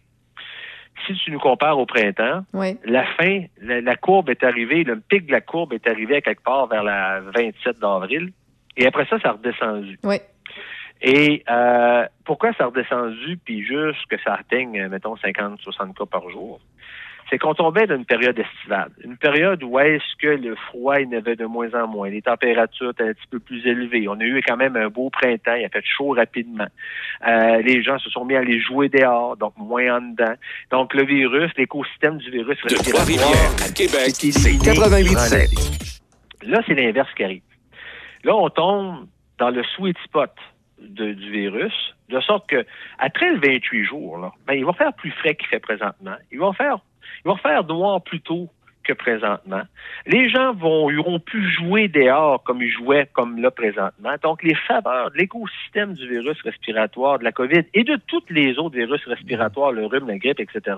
si 1.07 1.15
tu 1.15 1.31
nous 1.33 1.39
compares 1.41 1.79
au 1.79 1.87
printemps, 1.87 2.45
Oui. 2.53 2.77
la 2.85 3.05
fin, 3.17 3.45
la, 3.61 3.81
la 3.81 3.97
courbe 3.97 4.29
est 4.31 4.45
arrivée, 4.45 4.85
le 4.85 5.01
pic 5.01 5.27
de 5.27 5.33
la 5.33 5.41
courbe 5.41 5.73
est 5.73 5.87
arrivé 5.87 6.17
à 6.17 6.21
quelque 6.21 6.43
part 6.43 6.67
vers 6.67 6.83
la 6.85 7.21
27 7.35 7.79
d'avril. 7.81 8.33
Et 8.77 8.87
après 8.87 9.07
ça, 9.07 9.19
ça 9.21 9.31
a 9.31 9.33
redescendu. 9.33 9.99
Oui. 10.05 10.17
Et 11.03 11.43
euh, 11.51 12.07
pourquoi 12.25 12.53
ça 12.55 12.65
a 12.65 12.67
redescendu, 12.69 13.37
puis 13.45 13.65
juste 13.65 14.07
que 14.09 14.17
ça 14.23 14.35
atteigne, 14.35 14.81
euh, 14.81 14.89
mettons, 14.89 15.17
50, 15.17 15.61
60 15.61 15.99
cas 15.99 16.07
par 16.07 16.31
jour? 16.31 16.61
C'est 17.29 17.39
qu'on 17.39 17.55
tombait 17.55 17.87
dans 17.87 17.97
une 17.97 18.05
période 18.05 18.39
estivale. 18.39 18.91
Une 19.03 19.17
période 19.17 19.63
où 19.63 19.79
est-ce 19.79 20.17
que 20.21 20.29
le 20.29 20.55
froid, 20.55 21.01
il 21.01 21.13
avait 21.15 21.35
de 21.35 21.47
moins 21.47 21.73
en 21.73 21.89
moins. 21.89 22.11
Les 22.11 22.21
températures 22.21 22.91
étaient 22.91 23.09
un 23.09 23.15
petit 23.15 23.27
peu 23.31 23.41
plus 23.41 23.67
élevées. 23.67 24.07
On 24.07 24.21
a 24.21 24.25
eu 24.25 24.43
quand 24.47 24.59
même 24.59 24.77
un 24.77 24.89
beau 24.89 25.09
printemps. 25.09 25.55
Il 25.55 25.65
a 25.65 25.71
fait 25.71 25.85
chaud 25.85 26.11
rapidement. 26.11 26.67
Euh, 27.27 27.63
les 27.63 27.83
gens 27.83 27.99
se 27.99 28.11
sont 28.11 28.27
mis 28.27 28.37
à 28.37 28.41
aller 28.41 28.61
jouer 28.61 28.91
dehors, 28.91 29.37
donc 29.39 29.55
moins 29.57 29.97
en 29.97 30.01
dedans. 30.03 30.35
Donc, 30.71 30.93
le 30.95 31.05
virus, 31.07 31.51
l'écosystème 31.57 32.19
du 32.19 32.31
virus 32.31 32.59
De 32.69 32.77
respiratoire 32.77 33.33
à 33.67 33.73
Québec, 33.73 34.09
est 34.09 34.33
c'est 34.33 34.51
éliminé 34.51 35.15
88.7. 35.15 36.49
Là, 36.49 36.61
c'est 36.67 36.75
l'inverse 36.75 37.09
qui 37.17 37.25
arrive. 37.25 37.43
Là, 38.25 38.37
on 38.37 38.51
tombe 38.51 39.07
dans 39.39 39.51
le 39.51 39.63
sweet 39.75 39.97
spot 40.05 40.31
de- 40.89 41.13
du 41.13 41.31
virus, 41.31 41.95
de 42.09 42.21
sorte 42.21 42.49
que 42.49 42.65
après 42.99 43.31
le 43.31 43.39
28 43.39 43.85
jours, 43.85 44.19
là, 44.19 44.33
ben, 44.47 44.55
il 44.55 44.65
va 44.65 44.73
faire 44.73 44.93
plus 44.93 45.11
frais 45.11 45.35
qu'il 45.35 45.49
fait 45.49 45.61
présentement. 45.61 46.17
Il 46.31 46.39
va 46.39 46.53
faire, 46.53 46.79
noir 47.65 48.03
plus 48.03 48.21
tôt 48.21 48.49
que 48.85 48.93
présentement. 48.93 49.63
Les 50.07 50.29
gens 50.29 50.53
vont, 50.55 50.91
iront 50.91 51.21
plus 51.21 51.49
jouer 51.49 51.89
dehors 51.89 52.43
comme 52.43 52.61
ils 52.63 52.71
jouaient 52.71 53.09
comme 53.13 53.41
là 53.41 53.51
présentement. 53.51 54.15
Donc, 54.23 54.43
les 54.43 54.55
faveurs 54.55 55.13
de 55.13 55.19
l'écosystème 55.19 55.95
du 55.95 56.09
virus 56.09 56.41
respiratoire, 56.43 57.21
de 57.21 57.25
la 57.25 57.33
COVID 57.33 57.63
et 57.75 57.85
de 57.85 57.97
tous 58.09 58.25
les 58.29 58.59
autres 58.59 58.77
virus 58.77 59.05
respiratoires, 59.07 59.71
le 59.73 59.87
rhume, 59.87 60.09
la 60.09 60.19
grippe, 60.19 60.41
etc., 60.41 60.77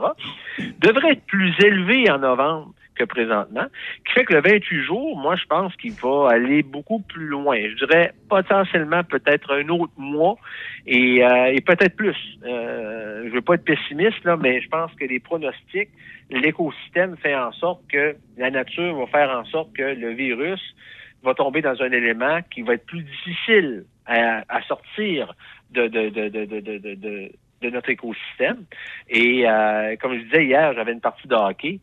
devraient 0.81 1.13
être 1.13 1.27
plus 1.27 1.55
élevées 1.65 2.11
en 2.11 2.19
novembre 2.19 2.75
que 2.95 3.05
présentement, 3.05 3.67
qui 4.07 4.13
fait 4.13 4.25
que 4.25 4.35
le 4.35 4.41
28 4.41 4.83
jours, 4.83 5.17
moi, 5.17 5.37
je 5.37 5.45
pense 5.47 5.75
qu'il 5.77 5.93
va 5.93 6.31
aller 6.31 6.63
beaucoup 6.63 7.01
plus 7.01 7.27
loin. 7.27 7.57
Je 7.57 7.85
dirais 7.85 8.13
potentiellement 8.29 9.03
peut-être 9.05 9.53
un 9.53 9.69
autre 9.69 9.93
mois 9.97 10.37
et, 10.87 11.25
euh, 11.25 11.53
et 11.53 11.61
peut-être 11.61 11.97
plus. 11.97 12.17
Euh, 12.45 13.25
je 13.27 13.31
veux 13.31 13.43
pas 13.43 13.55
être 13.55 13.65
pessimiste, 13.65 14.23
là, 14.25 14.37
mais 14.37 14.61
je 14.61 14.69
pense 14.69 14.93
que 14.95 15.05
les 15.05 15.21
pronostics, 15.21 15.91
l'écosystème 16.31 17.17
fait 17.17 17.35
en 17.35 17.53
sorte 17.53 17.81
que 17.89 18.17
la 18.37 18.51
nature 18.51 18.97
va 18.97 19.07
faire 19.07 19.31
en 19.31 19.45
sorte 19.45 19.73
que 19.75 19.83
le 19.83 20.11
virus 20.11 20.61
va 21.23 21.35
tomber 21.35 21.63
dans 21.63 21.81
un 21.83 21.91
élément 21.91 22.41
qui 22.51 22.63
va 22.63 22.75
être 22.75 22.87
plus 22.87 23.03
difficile 23.03 23.85
à, 24.07 24.45
à 24.49 24.63
sortir 24.63 25.35
de, 25.71 25.89
de, 25.89 26.09
de, 26.11 26.29
de, 26.29 27.31
de, 27.63 27.71
notre 27.71 27.89
écosystème. 27.89 28.65
Et 29.09 29.49
euh, 29.49 29.97
comme 29.97 30.15
je 30.15 30.25
disais 30.25 30.45
hier, 30.45 30.75
j'avais 30.75 30.93
une 30.93 31.01
partie 31.01 31.27
de 31.27 31.35
hockey. 31.35 31.81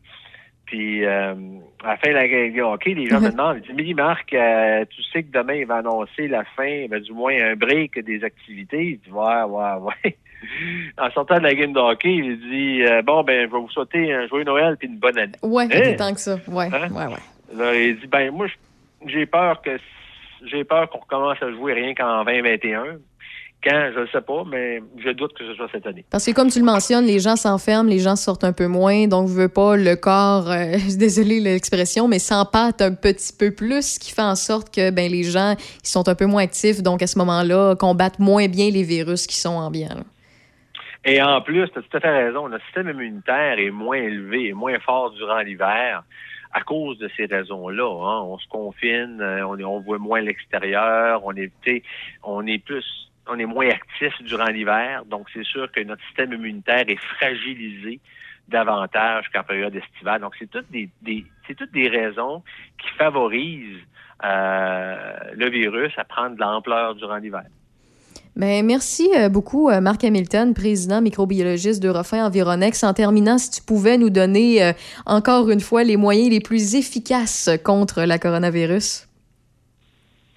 Puis 0.72 1.04
euh, 1.04 1.34
à 1.84 1.88
la 1.88 1.96
fin 1.98 2.08
de 2.08 2.14
la 2.14 2.26
game 2.28 2.54
de 2.54 2.62
hockey, 2.62 2.94
les 2.94 3.06
gens 3.06 3.20
me 3.20 3.28
demandent, 3.30 3.60
ils 3.68 3.76
disent, 3.76 3.94
Marc, 3.94 4.32
euh, 4.32 4.86
tu 4.88 5.02
sais 5.02 5.22
que 5.22 5.30
demain, 5.30 5.52
il 5.54 5.66
va 5.66 5.76
annoncer 5.76 6.28
la 6.28 6.44
fin, 6.56 6.86
ben, 6.88 6.98
du 6.98 7.12
moins 7.12 7.34
un 7.42 7.54
break 7.56 7.98
des 8.02 8.24
activités. 8.24 8.82
Il 8.82 8.98
dit 9.00 9.10
Ouais, 9.12 9.42
ouais, 9.42 9.72
ouais. 10.04 10.16
En 10.98 11.10
sortant 11.10 11.36
de 11.38 11.42
la 11.44 11.54
game 11.54 11.72
de 11.74 11.78
hockey, 11.78 12.14
il 12.14 12.40
dit 12.40 12.82
euh, 12.84 13.02
Bon, 13.02 13.22
ben, 13.22 13.46
je 13.46 13.52
vais 13.52 13.58
vous 13.60 13.68
souhaiter 13.68 14.12
un 14.14 14.26
joyeux 14.28 14.44
Noël 14.44 14.76
puis 14.78 14.88
une 14.88 14.96
bonne 14.98 15.18
année. 15.18 15.32
Ouais, 15.42 15.64
Hein? 15.70 15.94
tant 15.98 16.14
que 16.14 16.20
ça. 16.20 16.36
Ouais, 16.48 16.68
Hein? 16.72 16.88
ouais, 16.90 17.06
ouais. 17.06 17.54
Là, 17.54 17.74
il 17.74 18.00
dit 18.00 18.06
ben 18.06 18.30
moi 18.32 18.46
j'ai 19.06 19.26
peur 19.26 19.60
que 19.60 19.76
j'ai 20.50 20.64
peur 20.64 20.88
qu'on 20.88 20.98
recommence 21.00 21.36
à 21.42 21.50
jouer 21.52 21.74
rien 21.74 21.94
qu'en 21.94 22.24
2021. 22.24 22.96
Quand, 23.64 23.90
je 23.94 24.00
ne 24.00 24.06
sais 24.06 24.20
pas, 24.20 24.42
mais 24.44 24.82
je 24.98 25.10
doute 25.10 25.32
que 25.34 25.46
ce 25.46 25.54
soit 25.54 25.68
cette 25.70 25.86
année. 25.86 26.04
Parce 26.10 26.26
que 26.26 26.32
comme 26.32 26.48
tu 26.48 26.58
le 26.58 26.64
mentionnes, 26.64 27.06
les 27.06 27.20
gens 27.20 27.36
s'enferment, 27.36 27.88
les 27.88 28.00
gens 28.00 28.16
sortent 28.16 28.42
un 28.42 28.52
peu 28.52 28.66
moins, 28.66 29.06
donc 29.06 29.28
je 29.28 29.34
veux 29.34 29.48
pas 29.48 29.76
le 29.76 29.94
corps, 29.94 30.50
euh, 30.50 30.72
désolé 30.98 31.38
l'expression, 31.38 32.08
mais 32.08 32.18
s'empâte 32.18 32.82
un 32.82 32.94
petit 32.94 33.32
peu 33.32 33.52
plus, 33.52 33.94
ce 33.94 33.98
qui 34.00 34.12
fait 34.12 34.22
en 34.22 34.34
sorte 34.34 34.74
que 34.74 34.90
ben 34.90 35.10
les 35.10 35.22
gens 35.22 35.54
ils 35.84 35.88
sont 35.88 36.08
un 36.08 36.16
peu 36.16 36.26
moins 36.26 36.42
actifs, 36.42 36.82
donc 36.82 37.02
à 37.02 37.06
ce 37.06 37.18
moment-là, 37.18 37.76
combattent 37.76 38.18
moins 38.18 38.48
bien 38.48 38.70
les 38.70 38.82
virus 38.82 39.26
qui 39.28 39.36
sont 39.36 39.50
ambiants. 39.54 39.94
là. 39.94 40.02
Et 41.04 41.20
en 41.20 41.40
plus, 41.40 41.68
tu 41.70 41.78
as 41.78 41.82
tout 41.82 41.96
à 41.96 42.00
fait 42.00 42.24
raison, 42.24 42.48
notre 42.48 42.64
système 42.64 42.88
immunitaire 42.88 43.58
est 43.58 43.70
moins 43.70 43.96
élevé 43.96 44.48
et 44.48 44.52
moins 44.52 44.78
fort 44.80 45.10
durant 45.12 45.38
l'hiver 45.40 46.04
à 46.52 46.60
cause 46.62 46.98
de 46.98 47.08
ces 47.16 47.26
raisons-là. 47.26 47.84
hein. 47.84 48.22
On 48.24 48.38
se 48.38 48.46
confine, 48.48 49.20
euh, 49.20 49.46
on, 49.46 49.58
on 49.60 49.80
voit 49.80 49.98
moins 49.98 50.20
l'extérieur, 50.20 51.22
on 51.24 51.32
est, 51.34 51.50
on 52.22 52.46
est 52.46 52.58
plus, 52.58 52.84
on 53.28 53.38
est 53.38 53.46
moins 53.46 53.68
actif 53.68 54.12
durant 54.22 54.46
l'hiver. 54.46 55.04
Donc, 55.06 55.28
c'est 55.32 55.44
sûr 55.44 55.70
que 55.70 55.80
notre 55.80 56.02
système 56.06 56.32
immunitaire 56.32 56.84
est 56.88 57.00
fragilisé 57.16 58.00
davantage 58.48 59.26
qu'en 59.32 59.42
période 59.42 59.74
estivale. 59.74 60.20
Donc, 60.20 60.34
c'est 60.38 60.50
toutes 60.50 60.70
des, 60.70 60.88
c'est 61.46 61.54
toutes 61.54 61.72
des 61.72 61.88
raisons 61.88 62.42
qui 62.78 62.88
favorisent 62.98 63.86
euh, 64.24 65.14
le 65.34 65.50
virus 65.50 65.92
à 65.96 66.04
prendre 66.04 66.36
de 66.36 66.40
l'ampleur 66.40 66.94
durant 66.94 67.16
l'hiver. 67.16 67.44
Ben, 68.34 68.64
merci 68.64 69.10
euh, 69.16 69.28
beaucoup, 69.28 69.68
euh, 69.68 69.80
Marc 69.80 70.04
Hamilton, 70.04 70.54
président 70.54 71.02
microbiologiste 71.02 71.82
d'Eurofin 71.82 72.26
Environex. 72.26 72.82
En 72.82 72.94
terminant, 72.94 73.38
si 73.38 73.50
tu 73.50 73.62
pouvais 73.62 73.98
nous 73.98 74.10
donner 74.10 74.72
encore 75.06 75.50
une 75.50 75.60
fois 75.60 75.84
les 75.84 75.96
moyens 75.96 76.30
les 76.30 76.40
plus 76.40 76.74
efficaces 76.74 77.50
contre 77.64 78.02
la 78.02 78.18
coronavirus. 78.18 79.08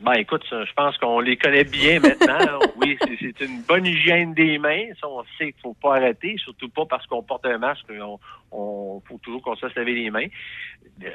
Ben, 0.05 0.13
écoute, 0.13 0.45
je 0.51 0.73
pense 0.73 0.95
qu'on 0.99 1.19
les 1.19 1.35
connaît 1.35 1.63
bien 1.63 1.99
maintenant. 1.99 2.59
oui, 2.77 2.97
c'est- 3.01 3.41
une 3.45 3.61
bonne 3.67 3.85
hygiène 3.85 4.33
des 4.35 4.57
mains. 4.59 4.85
Ça, 5.01 5.07
on 5.09 5.23
sait 5.37 5.51
qu'il 5.51 5.61
faut 5.61 5.73
pas 5.73 5.95
arrêter, 5.95 6.35
surtout 6.37 6.69
pas 6.69 6.85
parce 6.85 7.05
qu'on 7.07 7.23
porte 7.23 7.45
un 7.45 7.57
masque. 7.57 7.85
On, 7.89 8.19
on 8.51 9.01
faut 9.07 9.17
toujours 9.23 9.41
qu'on 9.41 9.55
se 9.55 9.65
laver 9.75 9.93
les 9.95 10.09
mains. 10.11 10.27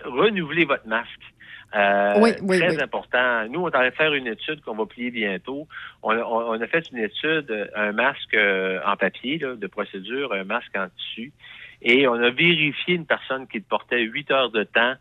Renouvelez 0.05 0.64
votre 0.64 0.86
masque. 0.86 1.09
Euh, 1.74 2.14
Oui, 2.18 2.30
oui, 2.43 2.59
très 2.59 2.74
oui. 2.76 2.82
important. 2.82 3.47
Nous, 3.49 3.61
on 3.61 3.66
est 3.68 3.76
en 3.76 3.78
train 3.78 3.88
de 3.88 3.95
faire 3.95 4.12
une 4.12 4.26
étude 4.26 4.61
qu'on 4.62 4.74
va 4.74 4.86
plier 4.86 5.11
bientôt. 5.12 5.68
On, 6.03 6.11
a- 6.11 6.24
on- 6.24 6.51
on 6.57 6.61
a 6.61 6.66
fait 6.66 6.84
une 6.91 6.99
étude, 6.99 7.70
un 7.76 7.93
masque 7.93 8.34
euh, 8.34 8.80
en 8.84 8.97
papier 8.97 9.38
là, 9.38 9.55
de 9.55 9.66
procédure, 9.68 10.32
un 10.32 10.43
masque 10.45 10.76
en 10.76 10.88
tissu, 10.88 11.32
et 11.82 12.09
on 12.09 12.14
a 12.14 12.30
vérifié 12.30 12.95
une 12.97 13.07
personne 13.07 13.47
qui 13.47 13.59
le 13.59 13.64
portait 13.68 14.01
huit 14.03 14.30
heures 14.32 14.51
de 14.51 14.64
temps, 14.64 14.95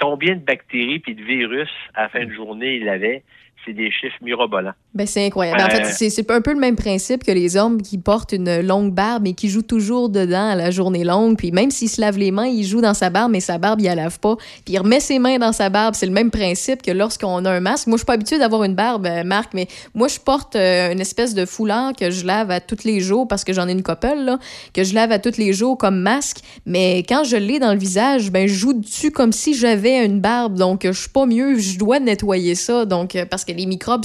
combien 0.00 0.34
de 0.34 0.40
bactéries 0.40 0.98
puis 0.98 1.14
de 1.14 1.22
virus 1.22 1.70
à 1.94 2.08
fin 2.08 2.24
de 2.24 2.32
journée 2.32 2.76
il 2.76 2.88
avait? 2.88 3.22
C'est 3.64 3.72
des 3.74 3.90
chiffres 3.92 4.16
mirobolants. 4.22 4.72
Ben, 4.94 5.06
c'est 5.06 5.24
incroyable. 5.26 5.58
Ben, 5.58 5.66
En 5.66 5.70
fait, 5.70 5.82
Euh, 6.04 6.08
c'est 6.10 6.30
un 6.30 6.40
peu 6.40 6.52
le 6.52 6.58
même 6.58 6.74
principe 6.74 7.22
que 7.22 7.30
les 7.30 7.56
hommes 7.56 7.80
qui 7.80 7.96
portent 7.96 8.32
une 8.32 8.60
longue 8.60 8.92
barbe 8.92 9.26
et 9.28 9.34
qui 9.34 9.48
jouent 9.48 9.62
toujours 9.62 10.08
dedans 10.08 10.48
à 10.50 10.56
la 10.56 10.70
journée 10.72 11.04
longue. 11.04 11.36
Puis 11.36 11.52
même 11.52 11.70
s'il 11.70 11.88
se 11.88 12.00
lave 12.00 12.18
les 12.18 12.32
mains, 12.32 12.46
il 12.46 12.64
joue 12.64 12.80
dans 12.80 12.94
sa 12.94 13.08
barbe, 13.08 13.30
mais 13.30 13.40
sa 13.40 13.58
barbe, 13.58 13.80
il 13.80 13.84
la 13.84 13.94
lave 13.94 14.18
pas. 14.18 14.36
Puis 14.64 14.74
il 14.74 14.78
remet 14.78 14.98
ses 14.98 15.18
mains 15.20 15.38
dans 15.38 15.52
sa 15.52 15.68
barbe. 15.68 15.94
C'est 15.94 16.06
le 16.06 16.12
même 16.12 16.30
principe 16.32 16.82
que 16.82 16.90
lorsqu'on 16.90 17.44
a 17.44 17.50
un 17.52 17.60
masque. 17.60 17.86
Moi, 17.86 17.96
je 17.96 18.00
suis 18.00 18.06
pas 18.06 18.14
habituée 18.14 18.38
d'avoir 18.38 18.64
une 18.64 18.74
barbe, 18.74 19.06
euh, 19.06 19.22
Marc, 19.22 19.52
mais 19.54 19.68
moi, 19.94 20.08
je 20.08 20.18
porte 20.18 20.56
euh, 20.56 20.92
une 20.92 21.00
espèce 21.00 21.34
de 21.34 21.44
foulard 21.46 21.92
que 21.92 22.10
je 22.10 22.26
lave 22.26 22.50
à 22.50 22.60
tous 22.60 22.84
les 22.84 23.00
jours 23.00 23.28
parce 23.28 23.44
que 23.44 23.52
j'en 23.52 23.68
ai 23.68 23.72
une 23.72 23.82
couple, 23.84 24.14
là, 24.16 24.38
que 24.74 24.82
je 24.82 24.92
lave 24.94 25.12
à 25.12 25.18
tous 25.20 25.36
les 25.38 25.52
jours 25.52 25.78
comme 25.78 26.00
masque. 26.00 26.38
Mais 26.66 26.98
quand 27.08 27.22
je 27.22 27.36
l'ai 27.36 27.60
dans 27.60 27.72
le 27.72 27.78
visage, 27.78 28.32
ben, 28.32 28.48
je 28.48 28.54
joue 28.54 28.72
dessus 28.72 29.12
comme 29.12 29.32
si 29.32 29.54
j'avais 29.54 30.04
une 30.04 30.20
barbe. 30.20 30.54
Donc, 30.58 30.80
je 30.84 30.90
suis 30.92 31.10
pas 31.10 31.26
mieux. 31.26 31.58
Je 31.58 31.78
dois 31.78 32.00
nettoyer 32.00 32.56
ça. 32.56 32.84
Donc, 32.86 33.16
parce 33.30 33.44
que 33.44 33.51
les 33.54 33.66
microbes, 33.66 34.04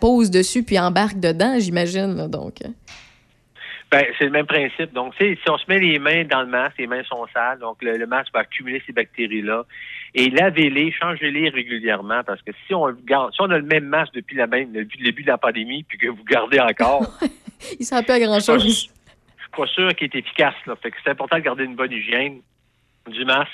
pose 0.00 0.30
dessus 0.30 0.62
puis 0.62 0.78
embarque 0.78 1.18
dedans, 1.18 1.56
j'imagine. 1.58 2.28
Donc. 2.28 2.54
Ben, 3.92 4.06
c'est 4.18 4.24
le 4.24 4.30
même 4.30 4.46
principe. 4.46 4.94
Donc, 4.94 5.12
si 5.20 5.36
on 5.50 5.58
se 5.58 5.64
met 5.68 5.78
les 5.78 5.98
mains 5.98 6.24
dans 6.24 6.40
le 6.40 6.46
masque, 6.46 6.78
les 6.78 6.86
mains 6.86 7.04
sont 7.04 7.26
sales, 7.34 7.58
donc 7.58 7.82
le, 7.82 7.98
le 7.98 8.06
masque 8.06 8.32
va 8.32 8.40
accumuler 8.40 8.82
ces 8.86 8.92
bactéries-là. 8.92 9.66
Et 10.14 10.30
lavez-les, 10.30 10.92
changez-les 10.92 11.50
régulièrement, 11.50 12.22
parce 12.24 12.40
que 12.40 12.52
si 12.66 12.74
on 12.74 12.90
garde, 13.04 13.34
si 13.34 13.42
on 13.42 13.50
a 13.50 13.58
le 13.58 13.66
même 13.66 13.84
masque 13.84 14.14
depuis 14.14 14.36
la 14.36 14.46
même, 14.46 14.72
depuis 14.72 14.98
le 14.98 15.04
début 15.04 15.22
de 15.22 15.28
la 15.28 15.36
pandémie, 15.36 15.82
puis 15.82 15.98
que 15.98 16.08
vous 16.08 16.24
gardez 16.24 16.58
encore, 16.58 17.06
il 17.78 17.84
sert 17.84 18.02
plus 18.02 18.12
à 18.12 18.20
grand 18.20 18.36
je 18.36 18.40
suis 18.40 18.52
chose. 18.52 18.90
pas 19.54 19.66
sûr 19.66 19.94
qu'il 19.94 20.06
est 20.06 20.18
efficace. 20.18 20.54
Là. 20.66 20.74
Fait 20.82 20.90
que 20.90 20.96
c'est 21.04 21.10
important 21.10 21.36
de 21.36 21.42
garder 21.42 21.64
une 21.64 21.76
bonne 21.76 21.92
hygiène 21.92 22.40
du 23.10 23.24
masque, 23.26 23.50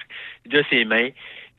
de 0.46 0.62
ses 0.70 0.84
mains, 0.84 1.08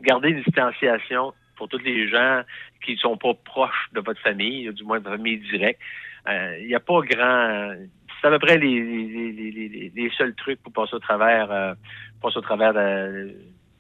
garder 0.02 0.30
une 0.30 0.42
distanciation 0.42 1.34
pour 1.60 1.70
tous 1.70 1.78
les 1.78 2.10
gens 2.10 2.42
qui 2.84 2.94
ne 2.94 2.98
sont 2.98 3.18
pas 3.18 3.36
proches 3.36 3.90
de 3.94 4.00
votre 4.00 4.20
famille, 4.22 4.74
du 4.74 4.84
moins 4.84 4.98
de 4.98 5.04
votre 5.04 5.18
famille 5.18 5.38
directe. 5.52 5.80
Euh, 6.28 6.58
Il 6.62 6.68
n'y 6.68 6.76
a 6.76 6.80
pas 6.80 7.02
grand. 7.02 7.76
C'est 8.20 8.28
à 8.28 8.32
peu 8.32 8.40
près 8.40 8.58
les, 8.58 10.12
seuls 10.18 10.34
trucs 10.34 10.62
pour 10.64 10.74
passer 10.74 10.96
au 10.96 11.00
travers, 11.00 11.52
euh, 11.52 11.74
passer 12.22 12.38
au 12.38 12.42
travers 12.42 12.74
de, 12.74 13.36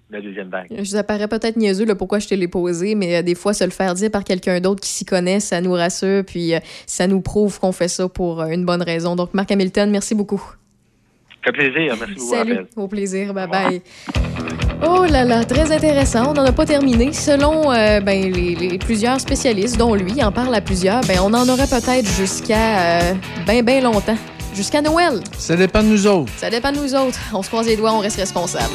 la 0.09 0.21
deuxième 0.21 0.49
vague. 0.49 0.67
Je 0.77 0.83
ça 0.83 1.03
paraît 1.03 1.27
peut-être 1.27 1.57
niaiseux 1.57 1.85
le 1.85 1.95
pourquoi 1.95 2.19
je 2.19 2.27
te 2.27 2.35
l'ai 2.35 2.47
posé, 2.47 2.95
mais 2.95 3.17
euh, 3.17 3.21
des 3.21 3.35
fois, 3.35 3.53
se 3.53 3.63
le 3.63 3.69
faire 3.69 3.93
dire 3.93 4.11
par 4.11 4.23
quelqu'un 4.23 4.59
d'autre 4.59 4.81
qui 4.81 4.89
s'y 4.89 5.05
connaît, 5.05 5.39
ça 5.39 5.61
nous 5.61 5.73
rassure, 5.73 6.23
puis 6.25 6.53
euh, 6.55 6.59
ça 6.85 7.07
nous 7.07 7.21
prouve 7.21 7.59
qu'on 7.59 7.71
fait 7.71 7.87
ça 7.87 8.09
pour 8.09 8.41
euh, 8.41 8.47
une 8.47 8.65
bonne 8.65 8.81
raison. 8.81 9.15
Donc, 9.15 9.33
Marc 9.33 9.51
Hamilton, 9.51 9.89
merci 9.89 10.15
beaucoup. 10.15 10.41
Ça 11.45 11.51
fait 11.51 11.71
plaisir. 11.71 11.95
Merci 11.99 12.13
beaucoup, 12.15 12.35
Salut, 12.35 12.59
au 12.75 12.87
plaisir, 12.87 13.33
bye 13.33 13.47
bye. 13.47 13.81
Oh 14.85 15.05
là 15.05 15.25
là, 15.25 15.43
très 15.43 15.71
intéressant. 15.71 16.31
On 16.31 16.33
n'en 16.33 16.45
a 16.45 16.51
pas 16.51 16.65
terminé. 16.65 17.11
Selon 17.13 17.71
euh, 17.71 17.99
ben, 17.99 18.31
les, 18.31 18.55
les 18.55 18.77
plusieurs 18.77 19.19
spécialistes, 19.19 19.77
dont 19.77 19.95
lui 19.95 20.23
en 20.23 20.31
parle 20.31 20.53
à 20.55 20.61
plusieurs, 20.61 21.01
ben, 21.01 21.19
on 21.21 21.33
en 21.33 21.47
aurait 21.49 21.67
peut-être 21.67 22.07
jusqu'à 22.07 22.79
euh, 22.79 23.13
ben 23.45 23.63
ben 23.63 23.83
longtemps 23.83 24.17
jusqu'à 24.53 24.81
Noël. 24.81 25.21
Ça 25.37 25.55
dépend 25.55 25.81
de 25.81 25.87
nous 25.87 26.05
autres. 26.05 26.31
Ça 26.35 26.49
dépend 26.49 26.71
de 26.71 26.77
nous 26.77 26.93
autres. 26.93 27.19
On 27.33 27.41
se 27.41 27.47
croise 27.47 27.67
les 27.67 27.77
doigts, 27.77 27.93
on 27.93 27.99
reste 27.99 28.17
responsable. 28.17 28.73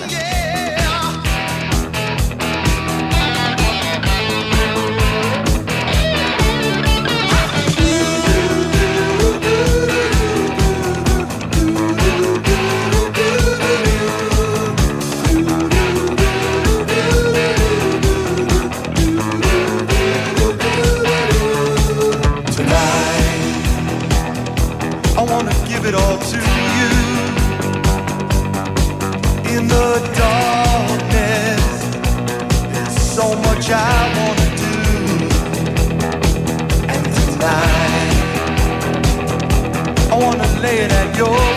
It 40.77 40.91
at 40.91 41.17
your 41.17 41.54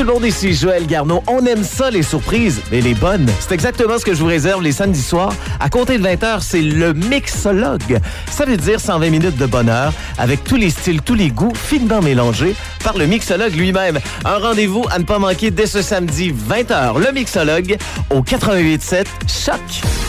tout 0.00 0.06
le 0.06 0.12
monde, 0.14 0.24
ici 0.24 0.54
Joël 0.54 0.86
Garneau. 0.86 1.22
On 1.26 1.44
aime 1.44 1.62
ça, 1.62 1.90
les 1.90 2.02
surprises, 2.02 2.62
mais 2.72 2.80
les 2.80 2.94
bonnes. 2.94 3.26
C'est 3.38 3.52
exactement 3.52 3.98
ce 3.98 4.04
que 4.06 4.14
je 4.14 4.20
vous 4.20 4.28
réserve 4.28 4.62
les 4.62 4.72
samedis 4.72 5.02
soirs. 5.02 5.34
À 5.58 5.68
compter 5.68 5.98
de 5.98 6.02
20h, 6.02 6.40
c'est 6.40 6.62
le 6.62 6.94
mixologue. 6.94 7.98
Ça 8.30 8.46
veut 8.46 8.56
dire 8.56 8.80
120 8.80 9.10
minutes 9.10 9.36
de 9.36 9.44
bonheur 9.44 9.92
avec 10.16 10.42
tous 10.42 10.56
les 10.56 10.70
styles, 10.70 11.02
tous 11.02 11.14
les 11.14 11.28
goûts, 11.28 11.52
finement 11.54 12.00
mélangés 12.00 12.54
par 12.82 12.96
le 12.96 13.04
mixologue 13.04 13.54
lui-même. 13.54 14.00
Un 14.24 14.38
rendez-vous 14.38 14.86
à 14.90 14.98
ne 14.98 15.04
pas 15.04 15.18
manquer 15.18 15.50
dès 15.50 15.66
ce 15.66 15.82
samedi 15.82 16.32
20h. 16.32 16.98
Le 16.98 17.12
mixologue 17.12 17.76
au 18.08 18.22
88.7 18.22 19.04
Choc. 19.28 19.60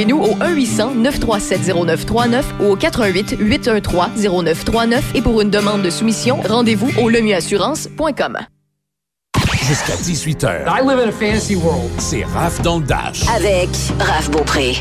contactez-nous 0.10 0.20
au 0.20 0.36
1-800-937-0939 0.36 2.44
ou 2.62 2.66
au 2.66 2.76
88-813-0939 2.76 5.02
et 5.16 5.22
pour 5.22 5.40
une 5.42 5.50
demande 5.50 5.82
de 5.82 5.90
soumission, 5.90 6.40
rendez-vous 6.48 6.92
au 7.02 7.10
lemieuxassurance.com. 7.10 8.38
Jusqu'à 9.62 9.96
18h. 9.96 10.68
I 10.68 10.82
live 10.82 11.00
in 11.00 11.10
a 11.10 11.12
fantasy 11.12 11.56
world. 11.56 11.90
C'est 12.00 12.24
Raph 12.24 12.62
dans 12.62 12.80
le 12.80 12.86
Dash. 12.86 13.28
Avec 13.30 13.70
Raph 14.00 14.32
Beaupré. 14.32 14.76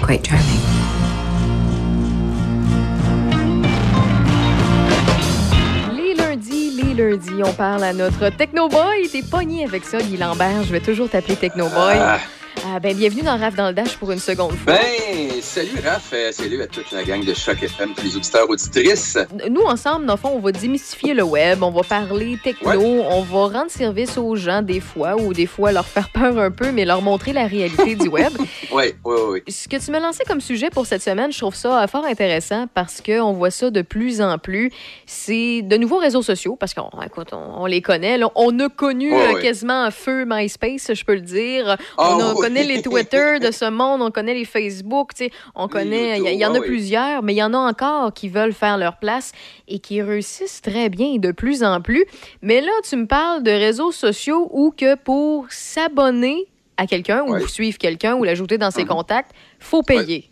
Lundis, 6.16 6.70
les 6.82 6.94
lundis, 6.94 7.42
on 7.44 7.52
parle 7.52 7.84
à 7.84 7.92
notre 7.92 8.30
Technoboy. 8.30 9.10
T'es 9.12 9.20
pogné 9.22 9.64
avec 9.64 9.84
ça, 9.84 9.98
Guy 9.98 10.16
Lambert. 10.16 10.64
Je 10.64 10.72
vais 10.72 10.80
toujours 10.80 11.10
t'appeler 11.10 11.36
Technoboy. 11.36 11.98
Ah. 11.98 12.18
Ah, 12.66 12.80
ben, 12.80 12.94
bienvenue 12.97 13.22
dans 13.22 13.39
Raph 13.39 13.55
dans 13.55 13.68
le 13.68 13.74
Dash 13.74 13.97
pour 13.97 14.10
une 14.10 14.18
seconde 14.18 14.52
fois. 14.52 14.74
Ben, 14.74 15.40
salut 15.40 15.78
Raph, 15.85 16.10
euh, 16.12 16.32
salut 16.32 16.60
à 16.62 16.66
toute 16.66 16.90
la 16.93 17.02
gang 17.05 17.24
de 17.24 17.32
Choc 17.32 17.62
FM, 17.62 17.94
tous 17.94 18.02
les 18.05 18.16
auditeurs, 18.16 18.48
auditrices. 18.48 19.16
Nous, 19.51 19.62
ensemble, 19.62 20.06
dans 20.06 20.14
le 20.14 20.18
fond, 20.18 20.30
on 20.35 20.39
va 20.40 20.52
démystifier 20.52 21.14
le 21.14 21.22
web, 21.22 21.62
on 21.62 21.70
va 21.70 21.82
parler 21.82 22.36
techno, 22.43 22.80
on 22.80 23.22
va 23.22 23.59
rendre 23.59 23.70
service 23.70 24.18
aux 24.18 24.36
gens 24.36 24.62
des 24.62 24.80
fois, 24.80 25.16
ou 25.16 25.32
des 25.32 25.47
fois 25.47 25.72
leur 25.72 25.86
faire 25.86 26.10
peur 26.10 26.39
un 26.39 26.51
peu, 26.51 26.70
mais 26.72 26.85
leur 26.85 27.01
montrer 27.02 27.32
la 27.32 27.47
réalité 27.47 27.94
du 27.94 28.09
web. 28.09 28.32
Oui, 28.72 28.93
oui, 29.05 29.16
oui. 29.30 29.43
Ce 29.48 29.68
que 29.68 29.82
tu 29.82 29.90
me 29.90 29.98
lançais 30.01 30.24
comme 30.24 30.40
sujet 30.40 30.70
pour 30.70 30.86
cette 30.86 31.02
semaine, 31.02 31.32
je 31.32 31.39
trouve 31.39 31.55
ça 31.55 31.82
euh, 31.82 31.86
fort 31.86 32.05
intéressant 32.05 32.66
parce 32.74 33.01
qu'on 33.01 33.32
voit 33.32 33.51
ça 33.51 33.70
de 33.70 33.82
plus 33.82 34.20
en 34.20 34.36
plus. 34.39 34.70
C'est 35.06 35.62
de 35.62 35.76
nouveaux 35.76 35.98
réseaux 35.98 36.22
sociaux, 36.22 36.56
parce 36.59 36.74
qu'on 36.74 36.90
écoute, 37.05 37.28
on, 37.32 37.62
on 37.62 37.66
les 37.66 37.82
connaît. 37.82 38.18
là. 38.18 38.30
On 38.35 38.59
a 38.60 38.68
connu 38.68 39.12
Ouais, 39.14 39.22
euh, 39.30 39.35
ouais. 39.35 39.43
quasiment 39.43 39.82
un 39.85 39.90
feu 39.90 40.24
MySpace, 40.26 40.93
je 40.93 41.05
peux 41.05 41.14
le 41.14 41.20
dire. 41.20 41.76
Ah, 41.97 42.16
on 42.16 42.20
a-. 42.20 42.48
connaît 42.49 42.65
les 42.65 42.83
Twitter 42.83 43.39
de 43.41 43.51
ce 43.51 43.69
monde, 43.70 44.03
on 44.03 44.11
connaît 44.11 44.35
les 44.35 44.45
Facebook, 44.45 45.15
tu 45.15 45.25
sais, 45.25 45.31
on 45.55 45.69
connaît. 45.69 46.19
Il 46.19 46.39
y, 46.39 46.45
en 46.45 46.55
a 46.55 46.57
ah 46.57 46.61
oui. 46.61 46.66
plusieurs, 46.66 47.23
mais 47.23 47.35
il 47.35 47.39
y 47.39 47.43
en 47.43 47.55
a 47.55 47.59
encore 47.59 48.12
qui 48.12 48.29
veulent 48.29 48.53
faire 48.53 48.79
leur 48.79 48.99
place 48.99 49.33
et 49.66 49.79
qui 49.79 50.03
réussissent 50.03 50.62
très 50.62 50.89
bien 50.89 51.16
de 51.16 51.33
plus 51.33 51.62
en 51.62 51.81
plus. 51.81 52.05
Mais 52.43 52.61
là, 52.61 52.73
tu 52.89 52.97
me 52.97 53.07
parles 53.07 53.43
de 53.43 53.51
réseaux 53.51 53.93
sociaux 53.93 54.49
où 54.53 54.73
que 54.77 54.95
pour 54.97 55.47
s'abonner 55.51 56.47
à 56.77 56.87
quelqu'un 56.87 57.25
ou 57.25 57.47
suivre 57.47 57.77
quelqu'un 57.77 58.15
ou 58.15 58.25
l'ajouter 58.25 58.57
dans 58.57 58.70
ses 58.70 58.85
contacts, 58.85 59.33
faut 59.59 59.83
payer. 59.83 60.27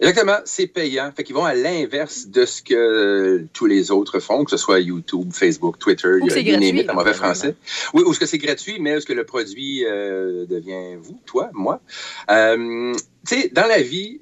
Exactement, 0.00 0.38
c'est 0.46 0.66
payant. 0.66 1.12
Fait 1.14 1.24
qu'ils 1.24 1.34
vont 1.34 1.44
à 1.44 1.54
l'inverse 1.54 2.26
de 2.28 2.46
ce 2.46 2.62
que 2.62 2.74
euh, 2.74 3.46
tous 3.52 3.66
les 3.66 3.90
autres 3.90 4.18
font, 4.18 4.44
que 4.44 4.50
ce 4.50 4.56
soit 4.56 4.80
YouTube, 4.80 5.30
Facebook, 5.32 5.78
Twitter, 5.78 6.16
il 6.22 6.46
y 6.46 6.54
a 6.54 6.58
it 6.58 6.90
en 6.90 6.94
mauvais 6.94 7.12
français. 7.12 7.54
Oui, 7.92 8.02
ou 8.06 8.12
est-ce 8.12 8.20
que 8.20 8.26
c'est 8.26 8.38
gratuit, 8.38 8.78
mais 8.80 8.90
est-ce 8.90 9.04
que 9.04 9.12
le 9.12 9.24
produit 9.24 9.84
euh, 9.84 10.46
devient 10.46 10.96
vous, 11.02 11.20
toi, 11.26 11.50
moi? 11.52 11.82
Euh, 12.30 12.94
tu 13.28 13.40
sais, 13.40 13.48
dans 13.50 13.66
la 13.66 13.82
vie, 13.82 14.20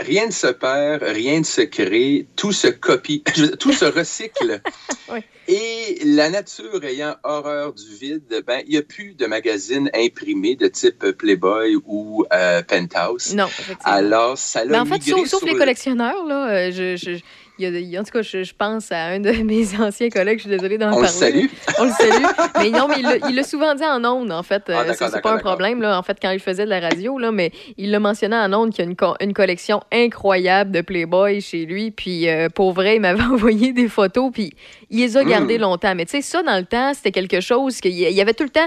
rien 0.00 0.26
ne 0.26 0.32
se 0.32 0.46
perd, 0.46 1.02
rien 1.02 1.40
ne 1.40 1.44
se 1.44 1.60
crée, 1.60 2.26
tout 2.34 2.52
se 2.52 2.68
copie, 2.68 3.22
tout 3.58 3.72
se 3.72 3.84
recycle. 3.84 4.62
Oui. 5.10 5.20
Et 5.50 5.98
la 6.04 6.28
nature 6.28 6.84
ayant 6.84 7.16
horreur 7.24 7.72
du 7.72 7.94
vide, 7.98 8.44
ben, 8.46 8.60
il 8.66 8.72
n'y 8.72 8.76
a 8.76 8.82
plus 8.82 9.14
de 9.14 9.24
magazines 9.24 9.90
imprimés 9.94 10.56
de 10.56 10.68
type 10.68 11.10
Playboy 11.12 11.76
ou 11.86 12.26
euh, 12.34 12.62
Penthouse. 12.62 13.34
Non, 13.34 13.46
effectivement. 13.46 13.76
Alors, 13.92 14.36
ça 14.36 14.64
Mais 14.66 14.72
l'a 14.72 14.82
en 14.82 14.84
fait, 14.84 15.02
sauf, 15.02 15.26
sauf 15.26 15.38
sur 15.38 15.46
les 15.46 15.54
le- 15.54 15.58
collectionneurs, 15.58 16.22
là, 16.26 16.50
euh, 16.50 16.70
je, 16.70 16.96
je- 16.96 17.20
il 17.58 17.64
y 17.64 17.76
a, 17.76 17.78
il 17.78 17.98
en 17.98 18.04
tout 18.04 18.10
cas, 18.12 18.22
je, 18.22 18.42
je 18.44 18.52
pense 18.56 18.90
à 18.92 19.06
un 19.06 19.20
de 19.20 19.30
mes 19.44 19.78
anciens 19.80 20.08
collègues, 20.10 20.38
je 20.38 20.42
suis 20.48 20.50
désolée 20.50 20.78
d'en 20.78 20.88
On 20.92 21.00
le 21.00 21.06
parler. 21.06 21.08
salue. 21.08 21.46
On 21.78 21.84
le 21.84 21.90
salue. 21.90 22.24
Mais 22.58 22.70
non, 22.70 22.86
mais 22.88 22.96
il 23.28 23.34
l'a- 23.34 23.42
souvent 23.42 23.74
dit 23.74 23.84
en 23.84 24.04
ondes, 24.04 24.30
en 24.32 24.42
fait. 24.42 24.62
Ah, 24.68 24.84
Euh, 24.88 24.92
c'est 24.96 25.20
pas 25.20 25.32
un 25.32 25.38
problème, 25.38 25.80
là, 25.82 25.98
en 25.98 26.02
fait, 26.02 26.16
quand 26.20 26.30
il 26.30 26.40
faisait 26.40 26.64
de 26.64 26.70
la 26.70 26.80
radio, 26.80 27.18
là, 27.18 27.30
mais 27.32 27.50
il 27.76 27.90
l'a 27.90 28.00
mentionné 28.00 28.36
en 28.36 28.52
ondes 28.52 28.70
qu'il 28.70 28.84
y 28.84 28.88
a 28.88 28.90
une, 28.90 28.96
co- 28.96 29.14
une 29.20 29.32
collection 29.32 29.80
incroyable 29.92 30.70
de 30.72 30.80
Playboy 30.80 31.40
chez 31.40 31.64
lui. 31.66 31.90
Puis, 31.90 32.28
euh, 32.28 32.48
pour 32.48 32.72
vrai, 32.72 32.96
il 32.96 33.00
m'avait 33.00 33.22
envoyé 33.32 33.72
des 33.72 33.88
photos, 33.88 34.30
puis 34.32 34.52
il 34.90 35.00
les 35.00 35.16
a 35.16 35.24
gardées 35.24 35.58
Mm. 35.58 35.62
longtemps. 35.62 35.94
Mais 35.94 36.04
tu 36.04 36.12
sais, 36.12 36.22
ça, 36.22 36.42
dans 36.42 36.56
le 36.56 36.64
temps, 36.64 36.92
c'était 36.94 37.12
quelque 37.12 37.40
chose 37.40 37.80
qu'il 37.80 37.92
y 37.94 38.20
avait 38.20 38.34
tout 38.34 38.44
le 38.44 38.50
temps 38.50 38.66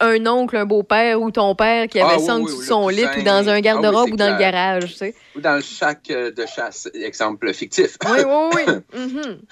un 0.00 0.26
oncle, 0.26 0.56
un 0.56 0.64
beau-père 0.66 1.20
ou 1.20 1.30
ton 1.30 1.54
père 1.54 1.86
qui 1.88 2.00
avait 2.00 2.14
Ah, 2.14 2.18
oui, 2.18 2.24
ça 2.26 2.34
en 2.34 2.38
oui, 2.38 2.44
dessous 2.44 2.56
oui, 2.58 2.62
de 2.62 2.68
son 2.68 2.88
le 2.88 2.94
lit 2.94 3.04
ou 3.18 3.22
dans 3.22 3.48
un 3.48 3.52
Ah 3.52 3.54
oui, 3.56 3.60
garde-robe 3.62 4.12
ou 4.12 4.16
dans 4.16 4.32
le 4.32 4.38
garage, 4.38 4.86
tu 4.92 4.94
sais. 4.96 5.14
Ou 5.36 5.40
dans 5.40 5.54
le 5.56 5.62
sac 5.62 5.98
euh, 6.10 6.30
de 6.32 6.44
chasse, 6.46 6.88
exemple 6.94 7.52
fictif. 7.52 7.96
Oui, 8.10 8.24
oui, 8.30 8.62
oui. 8.66 8.74
Mhm. 8.94 9.42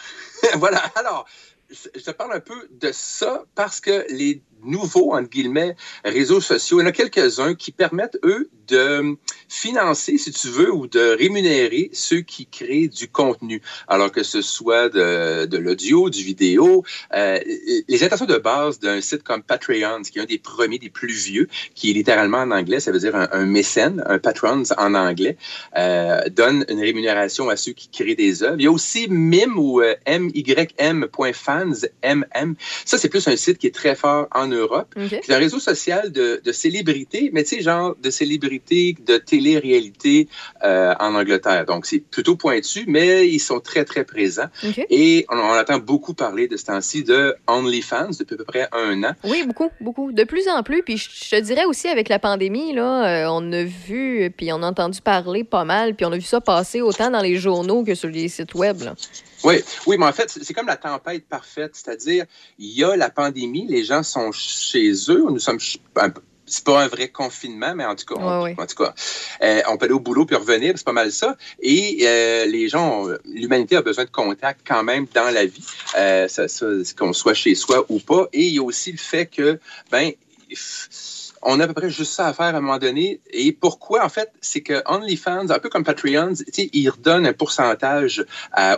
voilà. 0.57 0.79
Alors, 0.95 1.27
je 1.71 2.01
te 2.01 2.11
parle 2.11 2.35
un 2.35 2.41
peu 2.41 2.69
de 2.71 2.91
ça 2.93 3.45
parce 3.55 3.81
que 3.81 4.07
les 4.11 4.43
nouveaux, 4.65 5.13
entre 5.13 5.29
guillemets, 5.29 5.77
réseaux 6.05 6.41
sociaux, 6.41 6.81
il 6.81 6.83
y 6.83 6.87
en 6.87 6.89
a 6.89 6.93
quelques-uns 6.93 7.55
qui 7.55 7.73
permettent, 7.73 8.19
eux, 8.25 8.51
de 8.69 9.17
financer, 9.49 10.19
si 10.19 10.31
tu 10.31 10.49
veux, 10.49 10.73
ou 10.73 10.87
de 10.87 11.17
rémunérer 11.17 11.91
ceux 11.93 12.21
qui 12.21 12.47
créent 12.47 12.89
du 12.89 13.09
contenu. 13.09 13.63
Alors 13.89 14.13
que 14.13 14.23
ce 14.23 14.43
soit 14.43 14.89
de, 14.91 15.47
de 15.47 15.59
l'audio, 15.59 16.11
du 16.11 16.23
vidéo. 16.23 16.85
Euh, 17.15 17.39
les 17.89 18.05
intentions 18.05 18.27
de 18.27 18.37
base 18.37 18.79
d'un 18.79 19.01
site 19.01 19.23
comme 19.23 19.43
Patreon, 19.43 20.03
qui 20.03 20.19
est 20.19 20.23
un 20.23 20.27
des 20.27 20.39
premiers, 20.39 20.79
des 20.79 20.91
plus 20.91 21.15
vieux, 21.15 21.49
qui 21.75 21.91
est 21.91 21.95
littéralement 21.95 22.39
en 22.39 22.51
anglais, 22.51 22.81
ça 22.81 22.93
veut 22.93 22.99
dire 22.99 23.15
un, 23.15 23.47
mécène, 23.47 24.03
un 24.07 24.19
patrons 24.19 24.65
en 24.77 24.95
anglais, 24.95 25.37
euh, 25.77 26.21
donne 26.31 26.65
une 26.69 26.81
rémunération 26.81 27.49
à 27.49 27.57
ceux 27.57 27.73
qui 27.73 27.89
créent 27.89 28.15
des 28.15 28.43
œuvres. 28.43 28.57
Il 28.59 28.65
y 28.65 28.67
a 28.67 28.71
aussi 28.71 29.09
Mime 29.09 29.59
ou 29.59 29.81
euh, 29.81 29.95
mym.fans, 30.07 31.73
MM. 32.05 32.55
Ça, 32.85 32.99
c'est 32.99 33.09
plus 33.09 33.27
un 33.29 33.37
site 33.37 33.59
qui 33.59 33.67
est 33.67 33.75
très 33.75 33.95
fort 33.95 34.29
en 34.35 34.48
Europe. 34.55 34.95
OK. 34.97 35.21
C'est 35.23 35.33
un 35.33 35.39
réseau 35.39 35.59
social 35.59 36.11
de, 36.13 36.41
de 36.45 36.53
célébrités, 36.53 37.31
mais 37.33 37.45
tu 37.45 37.57
sais, 37.57 37.63
genre 37.63 37.95
de 38.03 38.11
célébrités 38.11 38.97
de 39.07 39.17
télé-réalité 39.19 40.29
euh, 40.65 40.95
en 40.99 41.15
Angleterre. 41.15 41.65
Donc, 41.67 41.87
c'est 41.87 42.01
plutôt 42.01 42.37
pointu, 42.37 42.85
mais 42.89 43.29
ils 43.29 43.39
sont 43.39 43.61
très, 43.61 43.85
très 43.85 44.05
présents. 44.05 44.49
Et 44.91 45.27
on, 45.31 45.37
on 45.37 45.59
entend 45.59 45.79
beaucoup 45.79 46.15
parler 46.15 46.49
de 46.49 46.57
ce 46.57 46.65
temps-ci 46.67 47.05
de 47.05 47.37
OnlyFans 47.47 48.11
depuis 48.19 48.35
à 48.35 48.39
peu 48.39 48.45
près 48.45 48.69
un 48.73 49.05
an. 49.05 49.13
Oui, 49.25 49.45
beaucoup, 49.47 49.71
beaucoup. 49.81 50.13
De 50.13 50.25
plus 50.25 50.49
en 50.49 50.63
plus. 50.63 50.83
Puis 50.83 50.97
je 50.97 51.29
je 51.29 51.37
te 51.37 51.41
dirais 51.43 51.67
aussi 51.67 51.89
avec 51.89 52.09
la 52.09 52.19
pandémie, 52.19 52.73
là, 52.73 53.27
euh, 53.27 53.31
on 53.31 53.53
a 53.53 53.63
vu, 53.63 54.33
puis 54.35 54.51
on 54.51 54.63
a 54.63 54.67
entendu 54.67 55.03
parler 55.03 55.45
pas 55.45 55.65
mal, 55.65 55.95
puis 55.95 56.07
on 56.07 56.13
a 56.13 56.17
vu 56.17 56.23
ça 56.23 56.41
passer 56.41 56.81
autant 56.81 57.11
dans 57.11 57.21
les 57.21 57.37
journaux 57.37 57.85
que 57.85 57.95
sur 57.95 58.09
les 58.09 58.29
sites 58.29 58.55
web. 58.55 58.81
là. 58.81 58.95
Oui, 59.45 59.63
oui, 59.87 59.97
mais 59.99 60.07
en 60.07 60.13
fait, 60.13 60.31
c'est 60.43 60.55
comme 60.55 60.67
la 60.67 60.77
tempête 60.77 61.27
parfaite, 61.29 61.73
c'est-à-dire, 61.75 62.25
il 62.59 62.71
y 62.71 62.85
a 62.85 62.97
la 62.97 63.11
pandémie, 63.11 63.67
les 63.69 63.85
gens 63.85 64.03
sont 64.03 64.33
chez 64.33 64.93
eux, 65.09 65.25
nous 65.29 65.39
sommes, 65.39 65.59
c'est 65.61 66.65
pas 66.65 66.83
un 66.83 66.89
vrai 66.89 67.09
confinement, 67.09 67.75
mais 67.75 67.85
en 67.85 67.95
tout 67.95 68.07
cas, 68.07 68.21
on, 68.21 68.43
Ouais, 68.43 68.45
ouais. 68.45 68.57
en 68.59 68.67
tout 68.67 68.83
cas, 68.83 68.95
euh, 69.43 69.63
on 69.69 69.77
peut 69.77 69.85
aller 69.85 69.95
au 69.95 70.01
boulot 70.01 70.25
puis 70.25 70.37
revenir, 70.37 70.75
c'est 70.77 70.85
pas 70.85 70.93
mal 70.93 71.13
ça. 71.13 71.37
Et 71.61 72.01
euh, 72.03 72.47
les 72.47 72.69
gens, 72.69 73.07
l'humanité 73.25 73.77
a 73.77 73.83
besoin 73.83 74.05
de 74.05 74.11
contact 74.11 74.61
quand 74.67 74.83
même 74.83 75.07
dans 75.15 75.31
la 75.31 75.45
vie, 75.45 75.65
euh, 75.97 76.27
ça, 76.29 76.49
ça, 76.49 76.67
qu'on 76.99 77.13
soit 77.13 77.35
chez 77.35 77.55
soi 77.55 77.85
ou 77.89 77.99
pas. 77.99 78.29
Et 78.33 78.45
il 78.45 78.55
y 78.55 78.59
a 78.59 78.63
aussi 78.63 78.93
le 78.93 78.99
fait 78.99 79.27
que, 79.27 79.61
ben, 79.91 80.13
on 81.43 81.61
a 81.61 81.65
à 81.65 81.67
peu 81.67 81.75
près 81.75 81.91
juste 81.91 82.13
ça 82.13 82.27
à 82.27 82.33
faire 82.33 82.47
à 82.47 82.59
un 82.59 82.61
moment 82.61 82.79
donné. 82.79 83.21
Et 83.31 83.53
pourquoi, 83.53 84.05
en 84.05 84.09
fait, 84.09 84.31
c'est 84.41 84.61
que 84.61 84.83
OnlyFans, 84.87 85.51
un 85.51 85.59
peu 85.59 85.69
comme 85.69 85.85
Patreon, 85.85 86.35
tu 86.35 86.45
sais, 86.53 86.71
ils 86.73 86.89
redonnent 86.89 87.27
un 87.27 87.33
pourcentage 87.33 88.25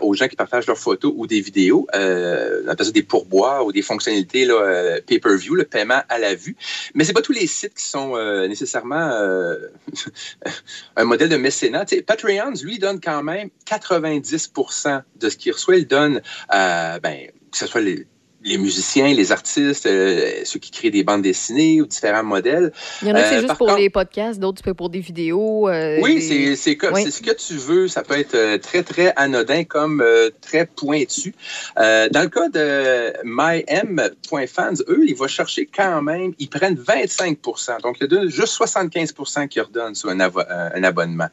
aux 0.00 0.14
gens 0.14 0.28
qui 0.28 0.36
partagent 0.36 0.66
leurs 0.66 0.78
photos 0.78 1.12
ou 1.16 1.26
des 1.26 1.40
vidéos, 1.40 1.86
euh, 1.94 2.62
on 2.64 2.68
appelle 2.68 2.86
ça 2.86 2.92
des 2.92 3.02
pourboires 3.02 3.64
ou 3.64 3.72
des 3.72 3.82
fonctionnalités 3.82 4.48
euh, 4.48 5.00
pay-per-view, 5.06 5.54
le 5.54 5.64
paiement 5.64 6.02
à 6.08 6.18
la 6.18 6.34
vue. 6.34 6.56
Mais 6.94 7.04
c'est 7.04 7.12
pas 7.12 7.22
tous 7.22 7.32
les 7.32 7.46
sites 7.46 7.74
qui 7.74 7.84
sont 7.84 8.16
euh, 8.16 8.46
nécessairement 8.48 9.10
un 10.96 11.04
modèle 11.04 11.28
de 11.28 11.36
mécénat. 11.36 11.84
Tu 11.84 11.96
sais, 11.96 12.02
Patreon, 12.02 12.52
lui, 12.62 12.78
donne 12.78 13.00
quand 13.00 13.22
même 13.22 13.50
90% 13.66 15.02
de 15.16 15.28
ce 15.28 15.36
qu'il 15.36 15.52
reçoit. 15.52 15.76
Il 15.76 15.86
donne, 15.86 16.20
ben, 16.50 17.28
que 17.50 17.58
ce 17.58 17.66
soit 17.66 17.80
les 17.80 18.06
les 18.42 18.56
musiciens, 18.58 19.12
les 19.12 19.32
artistes, 19.32 19.86
euh, 19.86 20.40
ceux 20.44 20.58
qui 20.58 20.70
créent 20.70 20.90
des 20.90 21.04
bandes 21.04 21.22
dessinées 21.22 21.80
ou 21.82 21.86
différents 21.86 22.22
modèles. 22.24 22.72
Il 23.02 23.08
y 23.08 23.12
en 23.12 23.14
a 23.14 23.24
c'est 23.24 23.36
Euh, 23.36 23.40
juste 23.42 23.54
pour 23.58 23.66
contre- 23.68 23.78
les 23.78 23.90
podcasts, 23.90 24.40
d'autres 24.40 24.62
c'est 24.64 24.74
pour 24.74 24.88
des 24.88 25.00
vidéos. 25.00 25.68
euh, 25.68 25.98
Oui, 26.00 26.14
des- 26.16 26.56
c'est 26.56 26.76
Oui. 26.92 27.10
ce 27.10 27.20
que 27.22 27.34
tu 27.34 27.54
veux. 27.54 27.86
Ça 27.88 28.02
peut 28.02 28.18
être 28.18 28.34
euh, 28.34 28.56
très, 28.58 28.82
très 28.82 29.12
anodin 29.16 29.64
comme 29.64 30.00
euh, 30.00 30.30
très 30.40 30.64
pointu. 30.66 31.34
Dans 31.76 32.22
le 32.22 32.28
cas 32.28 32.48
de 32.48 33.12
mym.fans, 33.24 34.74
eux, 34.88 35.04
ils 35.06 35.14
vont 35.14 35.28
chercher 35.28 35.66
quand 35.66 36.00
même, 36.02 36.32
ils 36.38 36.48
prennent 36.48 36.76
25 36.78 37.38
Donc, 37.82 37.96
il 38.00 38.12
y 38.12 38.16
a 38.16 38.28
juste 38.28 38.54
75% 38.54 39.48
qui 39.48 39.60
redonnent 39.60 39.94
sur 39.94 40.08
un, 40.08 40.20
abonnement. 40.20 41.28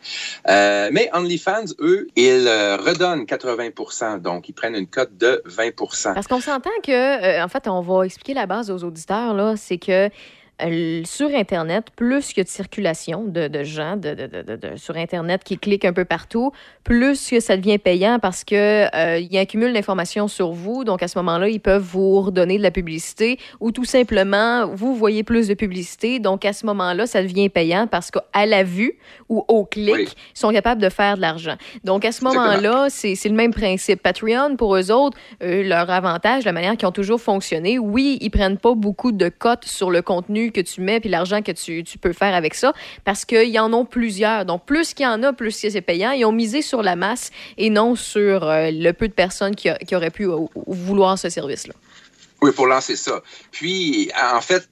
Mais 0.48 1.10
OnlyFans, 1.14 1.66
eux, 1.80 2.08
ils 2.16 2.48
redonnent 2.86 3.26
80 3.26 4.18
Donc, 4.20 4.50
ils 4.50 4.54
prennent 4.54 4.76
une 4.76 4.88
cote 4.88 5.16
de 5.18 5.42
20 5.46 6.14
Parce 6.14 6.28
qu'on 6.28 6.42
s'entend 6.42 6.70
que, 6.84 6.97
euh, 6.98 7.44
en 7.44 7.48
fait, 7.48 7.68
on 7.68 7.82
va 7.82 8.06
expliquer 8.06 8.34
la 8.34 8.46
base 8.46 8.70
aux 8.72 8.84
auditeurs, 8.84 9.34
là, 9.34 9.56
c'est 9.56 9.78
que 9.78 10.10
sur 11.06 11.30
Internet, 11.36 11.88
plus 11.96 12.34
que 12.34 12.42
de 12.42 12.48
circulation 12.48 13.24
de, 13.26 13.48
de 13.48 13.64
gens 13.64 13.96
de, 13.96 14.14
de- 14.16 14.28
de- 14.28 14.42
de- 14.42 14.56
de- 14.56 14.76
sur 14.76 14.98
Internet 14.98 15.44
qui 15.44 15.58
cliquent 15.58 15.86
un 15.86 15.94
peu 15.94 16.06
partout, 16.06 16.52
plus 16.84 17.30
que 17.30 17.40
ça 17.40 17.58
devient 17.58 17.78
payant 17.78 18.18
parce 18.20 18.44
que 18.44 18.88
euh, 18.96 19.20
ils 19.20 19.38
accumulent 19.38 19.72
l'information 19.74 20.28
sur 20.28 20.52
vous. 20.52 20.84
Donc, 20.84 21.04
à 21.04 21.08
ce 21.08 21.18
moment-là, 21.20 21.48
ils 21.50 21.60
peuvent 21.60 21.84
vous 21.84 22.22
redonner 22.22 22.58
de 22.58 22.64
la 22.64 22.72
publicité 22.72 23.38
ou 23.60 23.72
tout 23.72 23.86
simplement, 23.86 24.68
vous 24.68 24.96
voyez 24.96 25.24
plus 25.24 25.48
de 25.48 25.54
publicité. 25.54 26.20
Donc, 26.20 26.44
à 26.44 26.54
ce 26.54 26.66
moment-là, 26.66 27.06
ça 27.06 27.22
devient 27.22 27.50
payant 27.50 27.86
parce 27.86 28.10
qu'à 28.10 28.46
la 28.46 28.64
vue 28.64 28.98
ou 29.30 29.46
au 29.48 29.64
clic, 29.66 29.94
Oui. 29.94 30.08
ils 30.36 30.40
sont 30.40 30.52
capables 30.52 30.82
de 30.82 30.90
faire 30.90 31.18
de 31.18 31.22
l'argent. 31.22 31.56
Donc, 31.84 32.04
à 32.04 32.12
ce 32.12 32.24
moment-là, 32.24 32.88
c'est 32.90 33.14
c'est 33.16 33.30
le 33.30 33.36
même 33.36 33.54
principe. 33.54 34.02
Patreon, 34.02 34.56
pour 34.58 34.76
eux 34.76 34.92
autres, 34.92 35.18
euh, 35.44 35.64
leur 35.64 35.90
avantage, 35.90 36.46
la 36.46 36.52
manière 36.52 36.76
qu'ils 36.78 36.88
ont 36.88 36.92
toujours 36.92 37.22
fonctionné, 37.22 37.78
oui, 37.78 38.18
ils 38.22 38.32
prennent 38.32 38.58
pas 38.58 38.74
beaucoup 38.74 39.12
de 39.12 39.30
cotes 39.30 39.66
sur 39.66 39.92
le 39.92 40.02
contenu 40.02 40.47
que 40.52 40.62
tu 40.62 40.82
mets 40.82 41.00
puis 41.00 41.10
l'argent 41.10 41.42
que 41.42 41.52
tu, 41.52 41.84
peux 41.98 42.14
faire 42.14 42.34
avec 42.34 42.54
ça 42.56 42.74
parce 43.04 43.26
qu'ils 43.26 43.60
en 43.60 43.74
ont 43.74 43.86
plusieurs. 43.86 44.46
Donc, 44.46 44.66
plus 44.66 44.94
qu'il 44.94 45.06
y 45.06 45.08
en 45.08 45.24
a, 45.24 45.34
plus 45.34 45.52
c'est 45.52 45.82
payant. 45.82 46.12
Ils 46.12 46.26
ont 46.26 46.32
misé 46.32 46.62
sur 46.62 46.84
la 46.84 46.96
masse 46.96 47.32
et 47.58 47.70
non 47.70 47.96
sur 47.96 48.48
euh, 48.48 48.70
le 48.72 48.92
peu 48.92 49.08
de 49.08 49.14
personnes 49.14 49.56
qui, 49.56 49.70
auraient 49.96 50.12
pu 50.12 50.28
vouloir 50.56 51.18
ce 51.18 51.30
service-là. 51.30 51.74
Oui, 52.42 52.52
pour 52.52 52.68
lancer 52.68 52.96
ça. 52.96 53.22
Puis, 53.52 54.12
en 54.34 54.42
fait, 54.42 54.70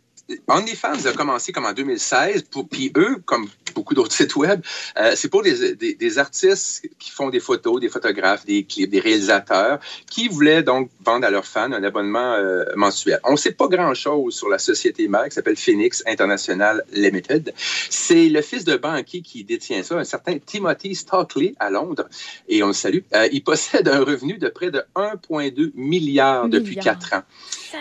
OnlyFans 0.48 1.06
a 1.06 1.14
commencé 1.14 1.52
comme 1.52 1.66
en 1.66 1.74
2016, 1.74 2.44
pour, 2.44 2.68
puis 2.68 2.92
eux, 2.98 3.18
comme 3.26 3.48
beaucoup 3.76 3.94
d'autres 3.94 4.12
sites 4.16 4.36
web, 4.36 4.62
euh, 4.98 5.14
c'est 5.16 5.30
pour 5.30 5.44
des, 5.44 5.76
des, 5.76 5.94
des 5.94 6.18
artistes 6.18 6.88
qui 6.98 7.12
font 7.12 7.30
des 7.30 7.40
photos, 7.40 7.80
des 7.80 7.90
photographes, 7.90 8.46
des 8.46 8.64
clips, 8.64 8.90
des 8.90 9.00
réalisateurs, 9.00 9.80
qui 10.10 10.28
voulaient 10.28 10.64
donc 10.64 10.90
vendre 11.06 11.28
à 11.28 11.30
leurs 11.30 11.46
fans 11.46 11.72
un 11.72 11.84
abonnement 11.84 12.34
euh, 12.34 12.64
mensuel. 12.76 13.20
On 13.24 13.34
ne 13.34 13.38
sait 13.38 13.52
pas 13.52 13.68
grand-chose 13.68 14.36
sur 14.36 14.50
la 14.50 14.58
société 14.58 15.08
mère 15.08 15.26
qui 15.26 15.32
s'appelle 15.32 15.58
Phoenix 15.58 16.04
International 16.08 16.84
Limited. 16.92 17.54
C'est 17.90 18.30
le 18.30 18.42
fils 18.42 18.64
de 18.66 18.78
banquier 18.78 19.22
qui 19.22 19.44
détient 19.44 19.84
ça, 19.84 19.98
un 19.98 20.04
certain 20.04 20.38
Timothy 20.40 20.96
Stockley 20.96 21.54
à 21.60 21.70
Londres, 21.70 22.08
et 22.48 22.64
on 22.64 22.68
le 22.68 22.74
salue. 22.74 23.00
Euh, 23.14 23.28
il 23.32 23.44
possède 23.44 23.88
un 23.88 24.04
revenu 24.04 24.38
de 24.38 24.50
près 24.50 24.72
de 24.72 24.84
1,2 24.96 25.72
milliard 25.76 26.48
depuis 26.50 26.78
quatre 26.78 27.14
ans. 27.14 27.24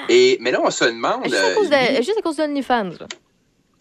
Et, 0.09 0.39
mais 0.41 0.51
là, 0.51 0.61
on 0.63 0.71
se 0.71 0.85
demande... 0.85 1.25
Juste 1.25 1.37
à 1.37 1.45
euh, 1.47 1.55
cause 1.55 1.71
lui- 1.71 1.97
de, 1.97 2.03
juste 2.03 2.19
à 2.19 2.23
cause 2.23 2.37
d'OnlyFans. 2.37 2.85
là. 3.01 3.07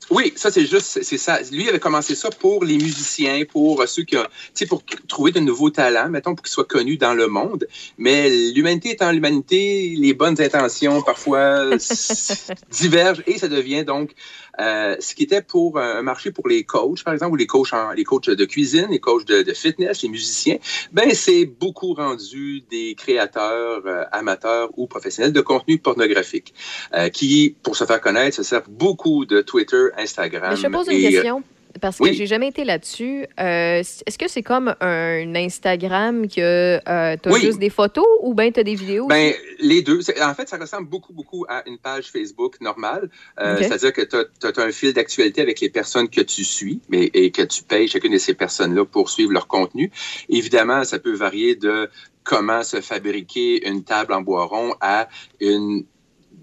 oui, 0.09 0.33
ça 0.35 0.51
c'est 0.51 0.65
juste, 0.65 1.01
c'est 1.01 1.17
ça. 1.17 1.39
Lui 1.51 1.67
avait 1.69 1.79
commencé 1.79 2.13
ça 2.15 2.29
pour 2.29 2.63
les 2.65 2.75
musiciens, 2.77 3.43
pour 3.49 3.81
euh, 3.81 3.87
ceux 3.87 4.03
qui, 4.03 4.17
ont- 4.17 4.23
tu 4.23 4.29
sais, 4.53 4.65
pour 4.65 4.83
trouver 5.07 5.31
de 5.31 5.39
nouveaux 5.39 5.69
talents, 5.69 6.09
mettons, 6.09 6.35
pour 6.35 6.43
qu'ils 6.43 6.51
soient 6.53 6.65
connus 6.65 6.97
dans 6.97 7.13
le 7.13 7.27
monde. 7.27 7.67
Mais 7.97 8.29
l'humanité 8.53 8.91
étant 8.91 9.11
l'humanité, 9.11 9.95
les 9.97 10.13
bonnes 10.13 10.39
intentions 10.41 11.01
parfois 11.01 11.65
divergent 12.71 13.23
et 13.27 13.37
ça 13.37 13.47
devient 13.47 13.83
donc 13.85 14.11
euh, 14.59 14.95
ce 14.99 15.15
qui 15.15 15.23
était 15.23 15.41
pour 15.41 15.77
euh, 15.77 15.95
un 15.99 16.01
marché 16.01 16.31
pour 16.31 16.47
les 16.47 16.63
coachs, 16.63 17.03
par 17.03 17.13
exemple, 17.13 17.33
ou 17.33 17.35
les 17.35 17.47
coachs, 17.47 17.73
en- 17.73 17.91
les 17.91 18.03
coachs 18.03 18.29
de 18.29 18.45
cuisine, 18.45 18.87
les 18.91 18.99
coachs 18.99 19.25
de, 19.25 19.41
de 19.41 19.53
fitness, 19.53 20.01
les 20.03 20.09
musiciens. 20.09 20.57
Ben 20.91 21.13
c'est 21.13 21.45
beaucoup 21.45 21.93
rendu 21.93 22.61
des 22.69 22.95
créateurs 22.95 23.81
euh, 23.85 24.03
amateurs 24.11 24.69
ou 24.77 24.87
professionnels 24.87 25.33
de 25.33 25.41
contenu 25.41 25.77
pornographique 25.79 26.53
euh, 26.93 27.09
qui, 27.09 27.55
pour 27.63 27.75
se 27.75 27.85
faire 27.85 28.01
connaître, 28.01 28.35
se 28.35 28.43
servent 28.43 28.69
beaucoup 28.69 29.25
de 29.25 29.41
Twitter, 29.41 29.87
Instagram. 29.97 30.51
Mais 30.51 30.57
je 30.61 30.67
pose 30.67 30.87
une 30.87 30.93
et, 30.97 31.07
euh, 31.07 31.11
question. 31.11 31.43
Parce 31.81 31.97
que 31.97 32.03
Oui. 32.03 32.13
j'ai 32.13 32.27
jamais 32.27 32.47
été 32.49 32.63
là-dessus. 32.63 33.25
Euh, 33.39 33.79
Est-ce 33.79 34.17
que 34.17 34.27
c'est 34.27 34.43
comme 34.43 34.75
un 34.79 35.35
Instagram 35.35 36.27
que 36.27 36.79
euh, 36.87 37.17
tu 37.21 37.29
as 37.29 37.31
Oui. 37.31 37.41
juste 37.41 37.59
des 37.59 37.69
photos 37.69 38.05
ou 38.21 38.33
bien 38.33 38.51
tu 38.51 38.59
as 38.59 38.63
des 38.63 38.75
vidéos? 38.75 39.07
Ben, 39.07 39.33
les 39.59 39.81
deux. 39.81 39.99
En 40.21 40.33
fait, 40.33 40.47
ça 40.47 40.57
ressemble 40.57 40.87
beaucoup, 40.87 41.13
beaucoup 41.13 41.45
à 41.49 41.63
une 41.67 41.77
page 41.77 42.11
Facebook 42.11 42.59
normale. 42.61 43.09
Euh. 43.39 43.57
C'est-à-dire 43.57 43.93
que 43.93 44.01
tu 44.01 44.15
as, 44.15 44.63
un 44.63 44.71
fil 44.71 44.93
d'actualité 44.93 45.41
avec 45.41 45.59
les 45.59 45.69
personnes 45.69 46.09
que 46.09 46.21
tu 46.21 46.43
suis 46.43 46.79
mais, 46.89 47.09
et 47.13 47.31
que 47.31 47.41
tu 47.41 47.63
payes 47.63 47.87
chacune 47.87 48.13
de 48.13 48.17
ces 48.17 48.33
personnes-là 48.33 48.85
pour 48.85 49.09
suivre 49.09 49.31
leur 49.31 49.47
contenu. 49.47 49.91
Évidemment, 50.29 50.83
ça 50.83 50.99
peut 50.99 51.13
varier 51.13 51.55
de 51.55 51.89
comment 52.23 52.63
se 52.63 52.81
fabriquer 52.81 53.67
une 53.67 53.83
table 53.83 54.13
en 54.13 54.21
bois 54.21 54.45
rond 54.45 54.73
à 54.79 55.09
une 55.41 55.83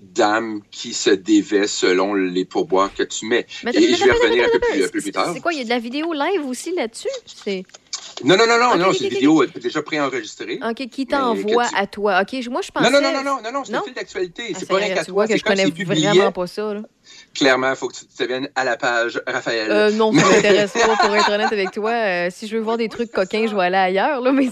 dame 0.00 0.62
qui 0.70 0.94
se 0.94 1.10
dévait 1.10 1.66
selon 1.66 2.14
les 2.14 2.44
pourboires 2.44 2.92
que 2.94 3.02
tu 3.02 3.26
mets. 3.26 3.46
Mais 3.64 3.72
Et 3.74 3.94
je 3.94 4.04
vais 4.04 4.12
revenir 4.12 4.44
un 4.44 4.48
peu 4.50 4.60
plus, 4.60 5.02
plus 5.02 5.12
tard. 5.12 5.32
C'est 5.34 5.40
quoi? 5.40 5.52
Il 5.52 5.58
y 5.58 5.62
a 5.62 5.64
de 5.64 5.70
la 5.70 5.78
vidéo 5.78 6.12
live 6.12 6.46
aussi 6.46 6.74
là-dessus? 6.74 7.08
Non, 8.24 8.36
non, 8.36 8.46
non, 8.46 8.58
non, 8.58 8.70
Ok, 8.72 8.78
non, 8.78 8.88
ok, 8.88 8.94
c'est 8.94 9.00
une 9.00 9.06
ok, 9.06 9.12
vidéo 9.12 9.46
déjà 9.46 9.82
préenregistrée. 9.82 10.58
OK, 10.68 10.88
qui 10.88 11.06
t'envoie 11.06 11.66
tu- 11.68 11.74
à 11.76 11.86
toi? 11.86 12.20
OK, 12.22 12.32
moi, 12.50 12.60
je 12.62 12.70
pensais... 12.70 12.90
Non, 12.90 13.00
non, 13.00 13.12
non, 13.12 13.22
non, 13.22 13.36
non, 13.36 13.40
non, 13.42 13.52
non, 13.52 13.64
c'est 13.64 13.74
un 13.74 13.82
fil 13.82 13.94
d'actualité. 13.94 14.42
Ah, 14.54 14.56
c'est 14.58 14.68
pas 14.68 14.76
rien 14.76 14.94
qu'à 14.94 15.04
toi. 15.04 15.26
que 15.26 15.36
je 15.36 15.42
connais 15.42 15.66
vraiment 15.66 16.32
pas 16.32 16.46
ça. 16.46 16.74
Là. 16.74 16.80
Clairement, 17.34 17.70
il 17.70 17.76
faut 17.76 17.88
que 17.88 17.94
tu 17.96 18.04
te 18.06 18.22
viennes 18.24 18.48
à 18.54 18.64
la 18.64 18.76
page, 18.76 19.20
Raphaël. 19.26 19.68
Euh, 19.70 19.90
non, 19.92 20.12
ça 20.12 20.28
m'intéresse 20.30 20.72
pas, 20.72 20.96
pour 20.96 21.14
être 21.16 21.30
honnête 21.30 21.52
avec 21.52 21.70
toi. 21.72 21.90
Euh, 21.90 22.28
si 22.30 22.46
je 22.46 22.56
veux 22.56 22.62
voir 22.62 22.76
des 22.76 22.88
trucs 22.88 23.10
coquins, 23.10 23.46
je 23.48 23.54
vais 23.54 23.62
aller 23.62 23.76
ailleurs. 23.76 24.20
Là, 24.20 24.32
mais. 24.32 24.48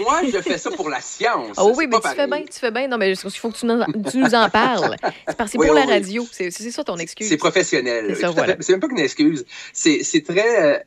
Moi, 0.00 0.20
je 0.32 0.38
fais 0.40 0.58
ça 0.58 0.70
pour 0.70 0.88
la 0.88 1.00
science. 1.00 1.56
Oh 1.58 1.72
oui, 1.76 1.86
mais 1.90 1.98
tu 2.00 2.08
fais 2.14 2.26
bien, 2.26 2.42
tu 2.42 2.58
fais 2.58 2.70
bien. 2.70 2.88
Non, 2.88 2.98
mais 2.98 3.10
il 3.10 3.16
faut 3.16 3.50
que 3.50 3.58
tu 3.58 3.66
nous 3.66 3.80
en, 3.80 3.86
tu 4.10 4.18
nous 4.18 4.34
en 4.34 4.48
parles. 4.48 4.96
C'est 5.28 5.36
parce 5.36 5.50
que 5.50 5.52
c'est 5.52 5.58
Oui, 5.58 5.66
pour 5.66 5.76
oui, 5.76 5.82
la 5.86 5.92
radio. 5.92 6.26
C'est, 6.30 6.50
c'est 6.50 6.70
ça 6.70 6.84
ton 6.84 6.96
excuse. 6.96 7.28
C'est 7.28 7.36
professionnel. 7.36 8.16
C'est 8.60 8.70
même 8.72 8.80
pas 8.80 8.88
qu'une 8.88 8.98
excuse. 8.98 9.44
C'est 9.72 10.02
c'est 10.02 10.22
très. 10.22 10.84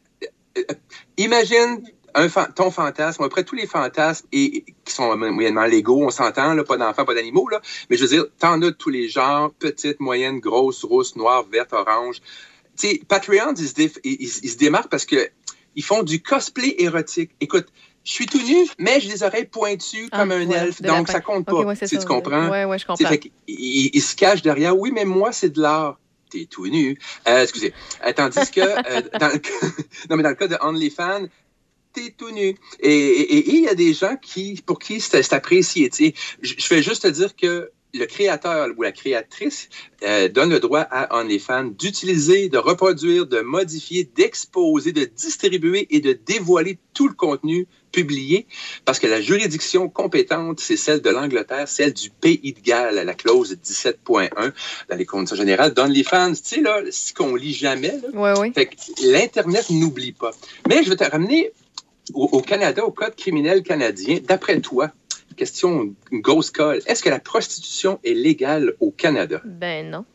imagine 1.18 1.82
un 2.14 2.30
fan- 2.30 2.52
ton 2.56 2.72
fantasme, 2.72 3.24
après 3.24 3.44
tous 3.44 3.56
les 3.56 3.68
fantasmes 3.68 4.26
et, 4.32 4.64
qui 4.86 4.94
sont 4.94 5.16
moyennement 5.18 5.66
légaux, 5.66 6.04
on 6.06 6.10
s'entend, 6.10 6.54
là, 6.54 6.64
pas 6.64 6.78
d'enfants, 6.78 7.04
pas 7.04 7.14
d'animaux, 7.14 7.50
là, 7.50 7.62
mais 7.90 7.98
je 7.98 8.04
veux 8.04 8.10
dire, 8.10 8.26
t'en 8.40 8.54
as 8.62 8.66
de 8.66 8.70
tous 8.70 8.90
les 8.90 9.10
genres, 9.10 9.52
petites, 9.60 10.00
moyennes, 10.00 10.40
grosses, 10.40 10.84
rousses, 10.86 11.16
noires, 11.18 11.44
vertes, 11.52 11.74
oranges. 11.74 12.22
Tu 12.78 12.88
sais, 12.90 13.02
Patreon, 13.08 13.54
ils 13.58 13.68
se, 13.68 13.74
déf- 13.74 14.00
ils- 14.04 14.18
ils- 14.20 14.40
ils 14.44 14.50
se 14.50 14.58
démarquent 14.58 14.90
parce 14.90 15.06
que 15.06 15.30
ils 15.76 15.84
font 15.84 16.04
du 16.04 16.22
cosplay 16.22 16.76
érotique. 16.78 17.32
Écoute, 17.42 17.68
je 18.06 18.12
suis 18.12 18.28
tout 18.28 18.42
nu, 18.42 18.66
mais 18.80 19.00
j'ai 19.02 19.10
des 19.12 19.24
oreilles 19.24 19.48
pointues 19.48 20.08
Ah, 20.12 20.20
comme 20.20 20.32
un 20.32 20.50
elfe, 20.50 20.82
donc 20.82 21.10
ça 21.10 21.20
compte 21.20 21.46
pas. 21.46 21.64
Ouais, 21.64 21.76
si 21.76 21.88
ça. 21.88 21.98
tu 21.98 22.06
comprends? 22.06 22.50
Ouais, 22.50 22.64
ouais, 22.64 22.80
je 22.80 22.86
comprends. 22.86 23.10
fait 23.10 23.20
qu'il- 23.20 23.32
il, 23.48 23.90
il 23.94 24.02
se 24.02 24.16
cache 24.16 24.42
derrière, 24.42 24.78
oui, 24.78 24.92
mais 24.94 25.04
moi, 25.04 25.34
c'est 25.34 25.50
de 25.50 25.62
l'art. 25.62 26.00
T'es 26.30 26.46
tout 26.46 26.68
nu. 26.68 26.98
Euh, 27.28 27.44
excusez. 27.44 27.74
Euh, 28.06 28.14
tandis 28.14 28.52
que, 28.52 28.62
euh, 28.62 29.02
dans 29.20 29.30
le 29.30 29.38
cas, 29.38 29.50
non, 30.10 30.18
mais 30.18 30.24
dans 30.24 30.30
le 30.30 30.36
cas 30.36 30.48
de 30.48 30.58
OnlyFans, 30.62 31.28
t'es 31.94 32.14
tout 32.18 32.32
nu. 32.32 32.56
Et 32.80 33.50
il 33.56 33.64
y 33.64 33.68
a 33.68 33.76
des 33.76 33.94
gens 33.94 34.18
qui, 34.18 34.62
pour 34.66 34.80
qui 34.80 35.00
c'est 35.00 35.34
apprécié. 35.34 35.90
Je 36.42 36.54
je 36.58 36.70
vais 36.70 36.82
juste 36.82 37.04
te 37.04 37.08
dire 37.08 37.36
que 37.36 37.72
le 37.96 38.06
créateur 38.06 38.70
ou 38.78 38.82
la 38.82 38.92
créatrice 38.92 39.70
euh, 40.04 40.28
donne 40.28 40.50
le 40.50 40.60
droit 40.60 40.82
à 40.82 41.18
OnlyFans 41.20 41.72
d'utiliser, 41.78 42.50
de 42.50 42.58
reproduire, 42.58 43.26
de 43.26 43.42
modifier, 43.42 44.04
d'exposer, 44.04 44.92
de 44.92 45.06
distribuer 45.06 45.88
et 45.90 46.02
de 46.02 46.14
dévoiler 46.14 46.78
tout 46.94 47.08
le 47.08 47.14
contenu 47.14 47.68
publié 47.96 48.46
parce 48.84 49.00
que 49.00 49.08
la 49.08 49.22
juridiction 49.22 49.88
compétente, 49.88 50.60
c'est 50.60 50.76
celle 50.76 51.02
de 51.02 51.10
l'Angleterre, 51.10 51.70
celle 51.70 51.94
du 51.94 52.10
Pays 52.10 52.54
de 52.54 52.60
Galles, 52.60 53.02
la 53.06 53.14
clause 53.14 53.56
17.1 53.64 54.52
dans 54.90 54.96
les 54.98 55.06
conditions 55.06 55.38
générales 55.38 55.74
d'OnlyFans. 55.74 56.34
Tu 56.34 56.42
sais, 56.44 56.62
là, 56.62 56.82
ce 56.92 57.14
qu'on 57.14 57.36
lit 57.36 57.54
jamais, 57.54 57.94
Ouais, 58.14 58.52
que 58.52 58.76
l'Internet 59.04 59.70
n'oublie 59.70 60.12
pas. 60.12 60.32
Mais 60.68 60.84
je 60.84 60.90
vais 60.90 60.98
te 60.98 61.10
ramener 61.10 61.52
au, 62.14 62.26
au 62.26 62.42
Canada, 62.42 62.84
au 62.86 62.92
Code 62.92 63.16
criminel 63.16 63.64
canadien. 63.64 64.20
D'après 64.22 64.60
toi, 64.60 64.92
question, 65.38 65.96
grosse 66.12 66.52
colle, 66.52 66.82
est-ce 66.88 67.02
que 67.02 67.10
la 67.10 67.20
prostitution 67.20 68.00
est 68.04 68.14
légale 68.14 68.74
au 68.82 68.92
Canada? 68.92 69.42
Ben 69.46 69.90
non. 69.90 70.06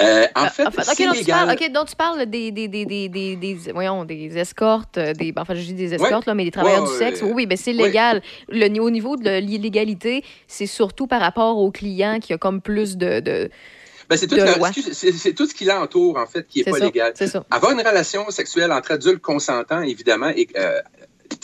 Euh, 0.00 0.24
en 0.36 0.44
Ah, 0.44 0.50
fait, 0.50 0.66
enfin, 0.66 0.82
c'est 0.84 0.92
ok, 0.92 1.06
donc 1.08 1.14
tu 1.16 1.20
légal. 1.24 1.46
parles, 1.46 1.58
ok, 1.60 1.72
donc 1.72 1.88
tu 1.88 1.96
parles 1.96 2.26
des, 2.26 2.52
des, 2.52 2.68
des, 2.68 2.84
des, 2.86 3.08
des, 3.08 3.36
des- 3.36 3.72
voyons, 3.72 4.04
des 4.04 4.38
escortes, 4.38 4.96
euh, 4.98 5.12
des, 5.12 5.32
enfin, 5.36 5.54
je 5.54 5.60
dis 5.60 5.72
des 5.74 5.94
escortes, 5.94 6.26
là, 6.26 6.34
mais 6.34 6.44
des 6.44 6.50
travailleurs 6.52 6.84
Ouais, 6.84 6.90
du 6.90 6.96
sexe. 6.96 7.22
Oui, 7.22 7.32
oui, 7.34 7.46
ben 7.46 7.56
c'est 7.58 7.72
ouais. 7.74 7.84
légal. 7.86 8.22
Le, 8.48 8.80
au 8.80 8.90
niveau 8.90 9.16
de 9.16 9.38
l'illégalité, 9.40 10.22
c'est 10.46 10.66
surtout 10.66 11.06
par 11.08 11.20
rapport 11.20 11.58
aux 11.58 11.70
clients 11.72 12.18
qui 12.20 12.32
a 12.32 12.38
comme 12.38 12.60
plus 12.60 12.96
de. 12.96 13.18
de 13.20 13.50
Ben, 14.08 14.16
c'est 14.16 14.26
tout, 14.28 14.36
c'est- 14.92 15.12
c'est 15.12 15.32
tout 15.34 15.46
ce 15.46 15.54
qui 15.54 15.64
l'entoure, 15.64 16.16
en 16.16 16.26
fait, 16.26 16.46
qui 16.46 16.60
n'est 16.60 16.70
pas 16.70 16.78
ça, 16.78 16.84
légal. 16.84 17.12
c'est 17.14 17.26
ça. 17.26 17.44
Avoir 17.50 17.72
une 17.72 17.80
relation 17.80 18.30
sexuelle 18.30 18.72
entre 18.72 18.92
adultes 18.92 19.20
consentants, 19.20 19.82
évidemment, 19.82 20.28
et 20.28 20.46
euh, 20.56 20.80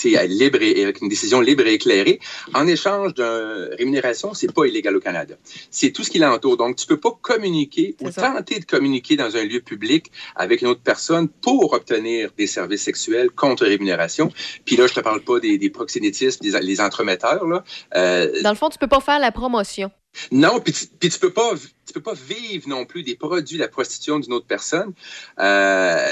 libre 0.03 0.63
et, 0.63 0.83
avec 0.83 1.01
une 1.01 1.09
décision 1.09 1.41
libre 1.41 1.67
et 1.67 1.75
éclairée, 1.75 2.21
en 2.55 2.67
échange 2.67 3.15
d'une 3.15 3.71
rémunération, 3.79 4.35
c'est 4.35 4.53
pas 4.53 4.67
illégal 4.67 4.97
au 4.97 5.01
Canada. 5.01 5.35
C'est 5.71 5.91
tout 5.91 6.03
ce 6.03 6.11
qui 6.11 6.19
l'entoure. 6.19 6.57
Donc, 6.57 6.77
tu 6.77 6.87
peux 6.87 6.99
pas 6.99 7.17
communiquer 7.21 7.97
ou 8.01 8.11
ça. 8.11 8.23
tenter 8.23 8.61
de 8.61 8.65
communiquer 8.65 9.17
dans 9.17 9.37
un 9.37 9.45
lieu 9.45 9.61
public 9.61 10.11
avec 10.37 10.63
une 10.63 10.69
autre 10.69 10.83
personne 10.83 11.29
pour 11.29 11.73
obtenir 11.73 12.31
des 12.37 12.47
services 12.47 12.83
sexuels 12.83 13.31
contre 13.31 13.65
rémunération. 13.65 14.31
Puis 14.65 14.77
là, 14.77 14.87
je 14.87 14.95
te 14.95 15.01
parle 15.01 15.21
pas 15.23 15.41
des, 15.41 15.59
des 15.59 15.71
proxénétistes, 15.71 16.43
des 16.43 16.55
les 16.61 16.81
entremetteurs, 16.81 17.47
là. 17.47 17.65
Euh, 17.97 18.43
Dans 18.43 18.51
le 18.51 18.57
fond, 18.57 18.69
tu 18.69 18.79
peux 18.79 18.87
pas 18.89 19.01
faire 19.01 19.19
la 19.19 19.33
promotion. 19.33 19.91
non, 20.33 20.61
puis 20.61 20.73
tu, 20.73 21.11
tu 21.11 21.19
peux 21.19 21.33
pas, 21.33 21.53
tu 21.87 21.93
peux 21.93 22.01
pas 22.01 22.15
vivre 22.15 22.69
non 22.69 22.85
plus 22.85 23.03
des 23.03 23.17
produits 23.17 23.57
de 23.57 23.63
la 23.63 23.69
prostitution 23.69 24.19
d'une 24.19 24.33
autre 24.33 24.47
personne. 24.47 24.93
Euh, 25.39 26.07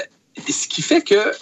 ce 0.48 0.68
qui 0.68 0.82
fait 0.82 1.02
que, 1.02 1.32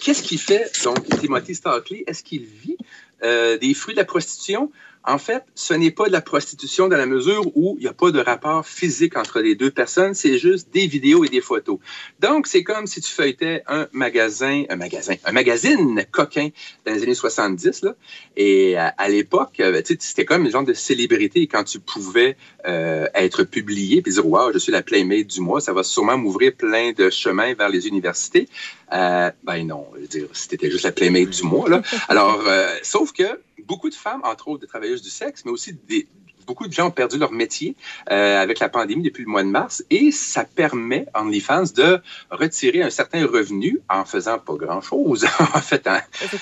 qu'est-ce 0.00 0.22
qu'il 0.22 0.38
fait 0.38 0.70
donc 0.84 1.08
Timothy 1.20 1.54
Stockley 1.54 2.04
Est-ce 2.06 2.22
qu'il 2.22 2.44
vit 2.44 2.78
euh, 3.22 3.58
des 3.58 3.74
fruits 3.74 3.94
de 3.94 4.00
la 4.00 4.04
prostitution? 4.04 4.70
En 5.04 5.18
fait, 5.18 5.44
ce 5.54 5.74
n'est 5.74 5.90
pas 5.90 6.06
de 6.06 6.12
la 6.12 6.20
prostitution 6.20 6.88
dans 6.88 6.96
la 6.96 7.06
mesure 7.06 7.46
où 7.56 7.76
il 7.78 7.82
n'y 7.82 7.88
a 7.88 7.92
pas 7.92 8.10
de 8.10 8.20
rapport 8.20 8.66
physique 8.66 9.16
entre 9.16 9.40
les 9.40 9.54
deux 9.54 9.70
personnes. 9.70 10.14
C'est 10.14 10.38
juste 10.38 10.68
des 10.72 10.86
vidéos 10.86 11.24
et 11.24 11.28
des 11.28 11.40
photos. 11.40 11.78
Donc, 12.20 12.46
c'est 12.46 12.62
comme 12.62 12.86
si 12.86 13.00
tu 13.00 13.10
feuilletais 13.10 13.62
un 13.66 13.88
magasin, 13.92 14.64
un 14.68 14.76
magasin, 14.76 15.14
un 15.24 15.32
magazine 15.32 16.04
coquin 16.10 16.48
dans 16.84 16.92
les 16.92 17.02
années 17.02 17.14
70 17.14 17.82
là. 17.82 17.94
Et 18.36 18.76
à, 18.76 18.88
à 18.98 19.08
l'époque, 19.08 19.60
euh, 19.60 19.80
c'était 19.84 20.24
comme 20.24 20.44
une 20.44 20.50
genre 20.50 20.64
de 20.64 20.74
célébrité 20.74 21.46
quand 21.46 21.64
tu 21.64 21.78
pouvais 21.78 22.36
euh, 22.66 23.06
être 23.14 23.44
publié 23.44 24.02
puis 24.02 24.12
dire 24.12 24.26
Waouh, 24.26 24.52
je 24.52 24.58
suis 24.58 24.72
la 24.72 24.82
Playmate 24.82 25.26
du 25.26 25.40
mois, 25.40 25.60
ça 25.60 25.72
va 25.72 25.82
sûrement 25.82 26.18
m'ouvrir 26.18 26.52
plein 26.54 26.92
de 26.92 27.10
chemins 27.10 27.54
vers 27.54 27.68
les 27.68 27.86
universités. 27.86 28.48
Euh, 28.92 29.30
ben 29.42 29.66
non, 29.66 29.86
je 29.94 30.00
veux 30.00 30.06
dire, 30.06 30.28
c'était 30.32 30.70
juste 30.70 30.84
la 30.84 30.92
Playmate 30.92 31.30
du 31.30 31.42
mois. 31.42 31.68
Là. 31.68 31.82
Alors, 32.08 32.42
euh, 32.46 32.68
sauf 32.82 33.12
que 33.12 33.40
beaucoup 33.64 33.90
de 33.90 33.94
femmes, 33.94 34.20
entre 34.24 34.48
autres 34.48 34.62
des 34.62 34.66
travailleuses 34.66 35.02
du 35.02 35.10
sexe, 35.10 35.44
mais 35.44 35.50
aussi 35.50 35.74
des, 35.86 36.08
beaucoup 36.48 36.66
de 36.66 36.72
gens 36.72 36.86
ont 36.88 36.90
perdu 37.02 37.18
leur 37.18 37.30
métier 37.32 37.76
euh, 38.10 38.40
avec 38.42 38.58
la 38.58 38.68
pandémie 38.70 39.02
depuis 39.02 39.22
le 39.24 39.28
mois 39.30 39.42
de 39.44 39.48
mars 39.48 39.84
et 39.90 40.10
ça 40.10 40.44
permet 40.44 41.04
OnlyFans 41.14 41.64
de 41.76 42.00
retirer 42.30 42.82
un 42.82 42.90
certain 42.90 43.26
revenu 43.26 43.80
en 43.90 44.04
faisant 44.06 44.38
pas 44.38 44.54
grand-chose. 44.54 45.26
en 45.54 45.60
fait, 45.60 45.86
en, 45.86 45.98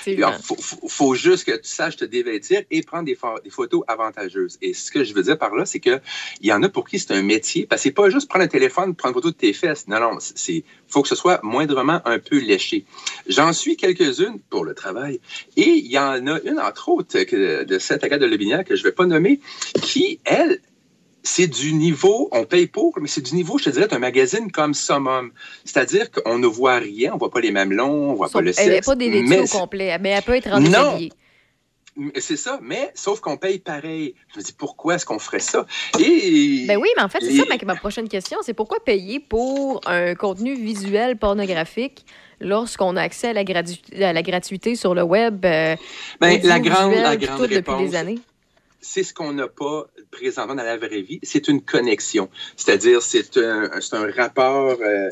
il 0.06 0.42
faut, 0.42 0.56
faut- 0.88 1.14
juste 1.16 1.44
que 1.44 1.52
tu 1.56 1.68
saches 1.68 1.96
te 1.96 2.04
dévêtir 2.04 2.62
et 2.70 2.82
prendre 2.82 3.04
des, 3.04 3.16
pho- 3.16 3.42
des 3.42 3.50
photos 3.50 3.82
avantageuses. 3.88 4.58
Et 4.62 4.72
ce 4.74 4.90
que 4.92 5.02
je 5.02 5.12
veux 5.14 5.22
dire 5.24 5.38
par 5.38 5.54
là, 5.56 5.64
c'est 5.66 5.80
que 5.80 5.98
il 6.40 6.46
y 6.46 6.52
en 6.52 6.62
a 6.62 6.68
pour 6.68 6.84
qui 6.88 6.98
c'est 7.00 7.12
un 7.12 7.22
métier, 7.22 7.66
parce 7.66 7.80
que 7.82 7.88
c'est 7.88 7.94
pas 8.02 8.08
juste 8.10 8.28
prendre 8.28 8.44
un 8.44 8.48
téléphone, 8.48 8.94
prendre 8.94 9.12
une 9.16 9.22
photo 9.22 9.30
de 9.30 9.36
tes 9.44 9.52
fesses. 9.52 9.88
Non, 9.88 9.98
non, 10.00 10.18
c'est- 10.20 10.62
faut 10.88 11.02
que 11.02 11.08
ce 11.08 11.16
soit 11.22 11.40
moindrement 11.42 12.00
un 12.04 12.18
peu 12.20 12.38
léché. 12.38 12.84
J'en 13.34 13.52
suis 13.52 13.76
quelques-unes 13.76 14.38
pour 14.50 14.64
le 14.64 14.72
travail. 14.82 15.14
Et 15.56 15.68
il 15.84 15.90
y 15.90 15.98
en 15.98 16.24
a 16.32 16.38
une, 16.50 16.60
entre 16.60 16.88
autres, 16.90 17.18
que, 17.30 17.64
de 17.64 17.78
cette 17.86 18.04
Agathe 18.04 18.20
de 18.20 18.26
Lebinière, 18.26 18.64
que 18.64 18.76
je 18.76 18.84
vais 18.84 18.92
pas 19.00 19.06
nommer, 19.06 19.40
qui, 19.82 19.95
elle, 20.24 20.60
c'est 21.22 21.48
du 21.48 21.72
niveau, 21.72 22.28
on 22.30 22.44
paye 22.44 22.68
pour, 22.68 22.96
mais 23.00 23.08
c'est 23.08 23.20
du 23.20 23.34
niveau, 23.34 23.58
je 23.58 23.64
te 23.64 23.70
dirais, 23.70 23.88
d'un 23.88 23.98
magazine 23.98 24.50
comme 24.52 24.74
Summum. 24.74 25.32
C'est-à-dire 25.64 26.10
qu'on 26.10 26.38
ne 26.38 26.46
voit 26.46 26.76
rien, 26.78 27.12
on 27.14 27.18
voit 27.18 27.30
pas 27.30 27.40
les 27.40 27.50
mamelons, 27.50 28.10
on 28.10 28.14
voit 28.14 28.30
pas 28.30 28.40
le 28.40 28.52
sexe. 28.52 28.66
elle 28.66 28.74
n'est 28.74 28.80
pas 28.80 28.94
délaitée 28.94 29.26
mais 29.28 29.40
au 29.40 29.46
complet, 29.46 29.98
mais 29.98 30.10
elle 30.10 30.22
peut 30.22 30.36
être 30.36 30.52
en 30.52 30.60
Non. 30.60 30.98
c'est 32.16 32.36
ça, 32.36 32.60
mais 32.62 32.92
sauf 32.94 33.20
qu'on 33.20 33.36
paye 33.38 33.58
pareil. 33.58 34.14
Je 34.34 34.38
me 34.38 34.44
dis, 34.44 34.52
pourquoi 34.52 34.94
est-ce 34.94 35.06
qu'on 35.06 35.18
ferait 35.18 35.40
ça? 35.40 35.66
Et. 35.98 36.64
Ben 36.68 36.76
oui, 36.76 36.88
mais 36.96 37.02
en 37.02 37.08
fait, 37.08 37.20
c'est 37.20 37.36
ça 37.36 37.44
ma, 37.48 37.56
ma 37.64 37.76
prochaine 37.76 38.08
question. 38.08 38.38
C'est 38.42 38.54
pourquoi 38.54 38.78
payer 38.84 39.18
pour 39.18 39.80
un 39.86 40.14
contenu 40.14 40.54
visuel 40.54 41.16
pornographique 41.16 42.04
lorsqu'on 42.38 42.96
a 42.96 43.02
accès 43.02 43.28
à 43.28 43.32
la, 43.32 43.44
gratu- 43.44 43.80
à 44.00 44.12
la 44.12 44.22
gratuité 44.22 44.76
sur 44.76 44.94
le 44.94 45.02
web? 45.02 45.44
euh, 45.44 45.74
Ben, 46.20 46.40
la 46.44 46.60
grande, 46.60 46.92
la 46.94 47.16
grande 47.16 47.38
tout 47.38 47.42
depuis 47.44 47.56
réponse, 47.56 47.90
des 47.90 47.96
années? 47.96 48.18
C'est 48.86 49.02
ce 49.02 49.12
qu'on 49.12 49.32
n'a 49.32 49.48
pas 49.48 49.86
présentement 50.12 50.54
dans 50.54 50.62
la 50.62 50.76
vraie 50.76 51.02
vie, 51.02 51.18
c'est 51.22 51.48
une 51.48 51.60
connexion. 51.60 52.30
C'est-à-dire, 52.56 53.02
c'est 53.02 53.36
un, 53.36 53.68
un 53.92 54.10
rapport 54.12 54.78
euh, 54.80 55.08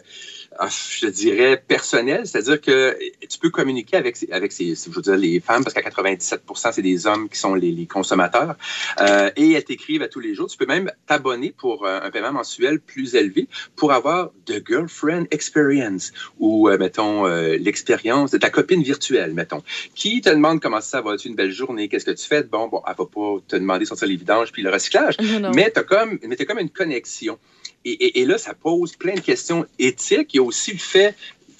je 0.68 1.06
dirais, 1.06 1.62
personnel, 1.66 2.26
c'est-à-dire 2.26 2.60
que 2.60 2.96
tu 3.28 3.38
peux 3.38 3.50
communiquer 3.50 3.96
avec, 3.96 4.16
avec 4.30 4.52
ces, 4.52 4.74
je 4.74 4.90
veux 4.90 5.02
dire, 5.02 5.16
les 5.16 5.40
femmes, 5.40 5.64
parce 5.64 5.74
qu'à 5.74 5.82
97 5.82 6.42
c'est 6.72 6.82
des 6.82 7.06
hommes 7.06 7.28
qui 7.28 7.38
sont 7.38 7.54
les, 7.54 7.70
les 7.70 7.86
consommateurs, 7.86 8.56
euh, 9.00 9.30
et 9.36 9.52
elles 9.52 9.64
t'écrivent 9.64 10.02
à 10.02 10.08
tous 10.08 10.20
les 10.20 10.34
jours. 10.34 10.48
Tu 10.48 10.56
peux 10.56 10.66
même 10.66 10.90
t'abonner 11.06 11.52
pour 11.56 11.86
euh, 11.86 12.00
un 12.02 12.10
paiement 12.10 12.32
mensuel 12.32 12.80
plus 12.80 13.14
élevé 13.14 13.48
pour 13.76 13.92
avoir 13.92 14.30
The 14.46 14.66
Girlfriend 14.66 15.26
Experience, 15.30 16.12
ou, 16.38 16.68
euh, 16.68 16.78
mettons, 16.78 17.26
euh, 17.26 17.56
l'expérience 17.58 18.30
de 18.30 18.38
ta 18.38 18.50
copine 18.50 18.82
virtuelle, 18.82 19.34
mettons, 19.34 19.62
qui 19.94 20.20
te 20.20 20.30
demande 20.30 20.60
comment 20.60 20.80
ça 20.80 21.00
va, 21.00 21.16
tu 21.16 21.28
une 21.28 21.34
belle 21.34 21.52
journée, 21.52 21.88
qu'est-ce 21.88 22.04
que 22.04 22.10
tu 22.10 22.26
fais? 22.26 22.42
Bon, 22.42 22.68
bon, 22.68 22.82
elle 22.86 22.94
va 22.96 23.06
pas 23.06 23.36
te 23.48 23.56
demander 23.56 23.80
de 23.80 23.88
sortir 23.88 24.08
les 24.08 24.16
vidanges 24.16 24.52
puis 24.52 24.62
le 24.62 24.70
recyclage, 24.70 25.18
Non, 25.18 25.40
non. 25.40 25.50
mais 25.54 25.70
tu 25.72 25.80
as 25.80 25.84
comme, 25.84 26.18
mais 26.26 26.36
comme 26.44 26.58
une 26.58 26.70
connexion. 26.70 27.38
Et, 27.86 28.24
là, 28.24 28.38
ça 28.38 28.54
pose 28.54 28.96
plein 28.96 29.14
de 29.14 29.20
questions 29.20 29.66
éthiques. 29.78 30.32
Il 30.32 30.38
y 30.38 30.40
a 30.40 30.42
aussi 30.42 30.72
le 30.72 30.78
fait, 30.78 31.14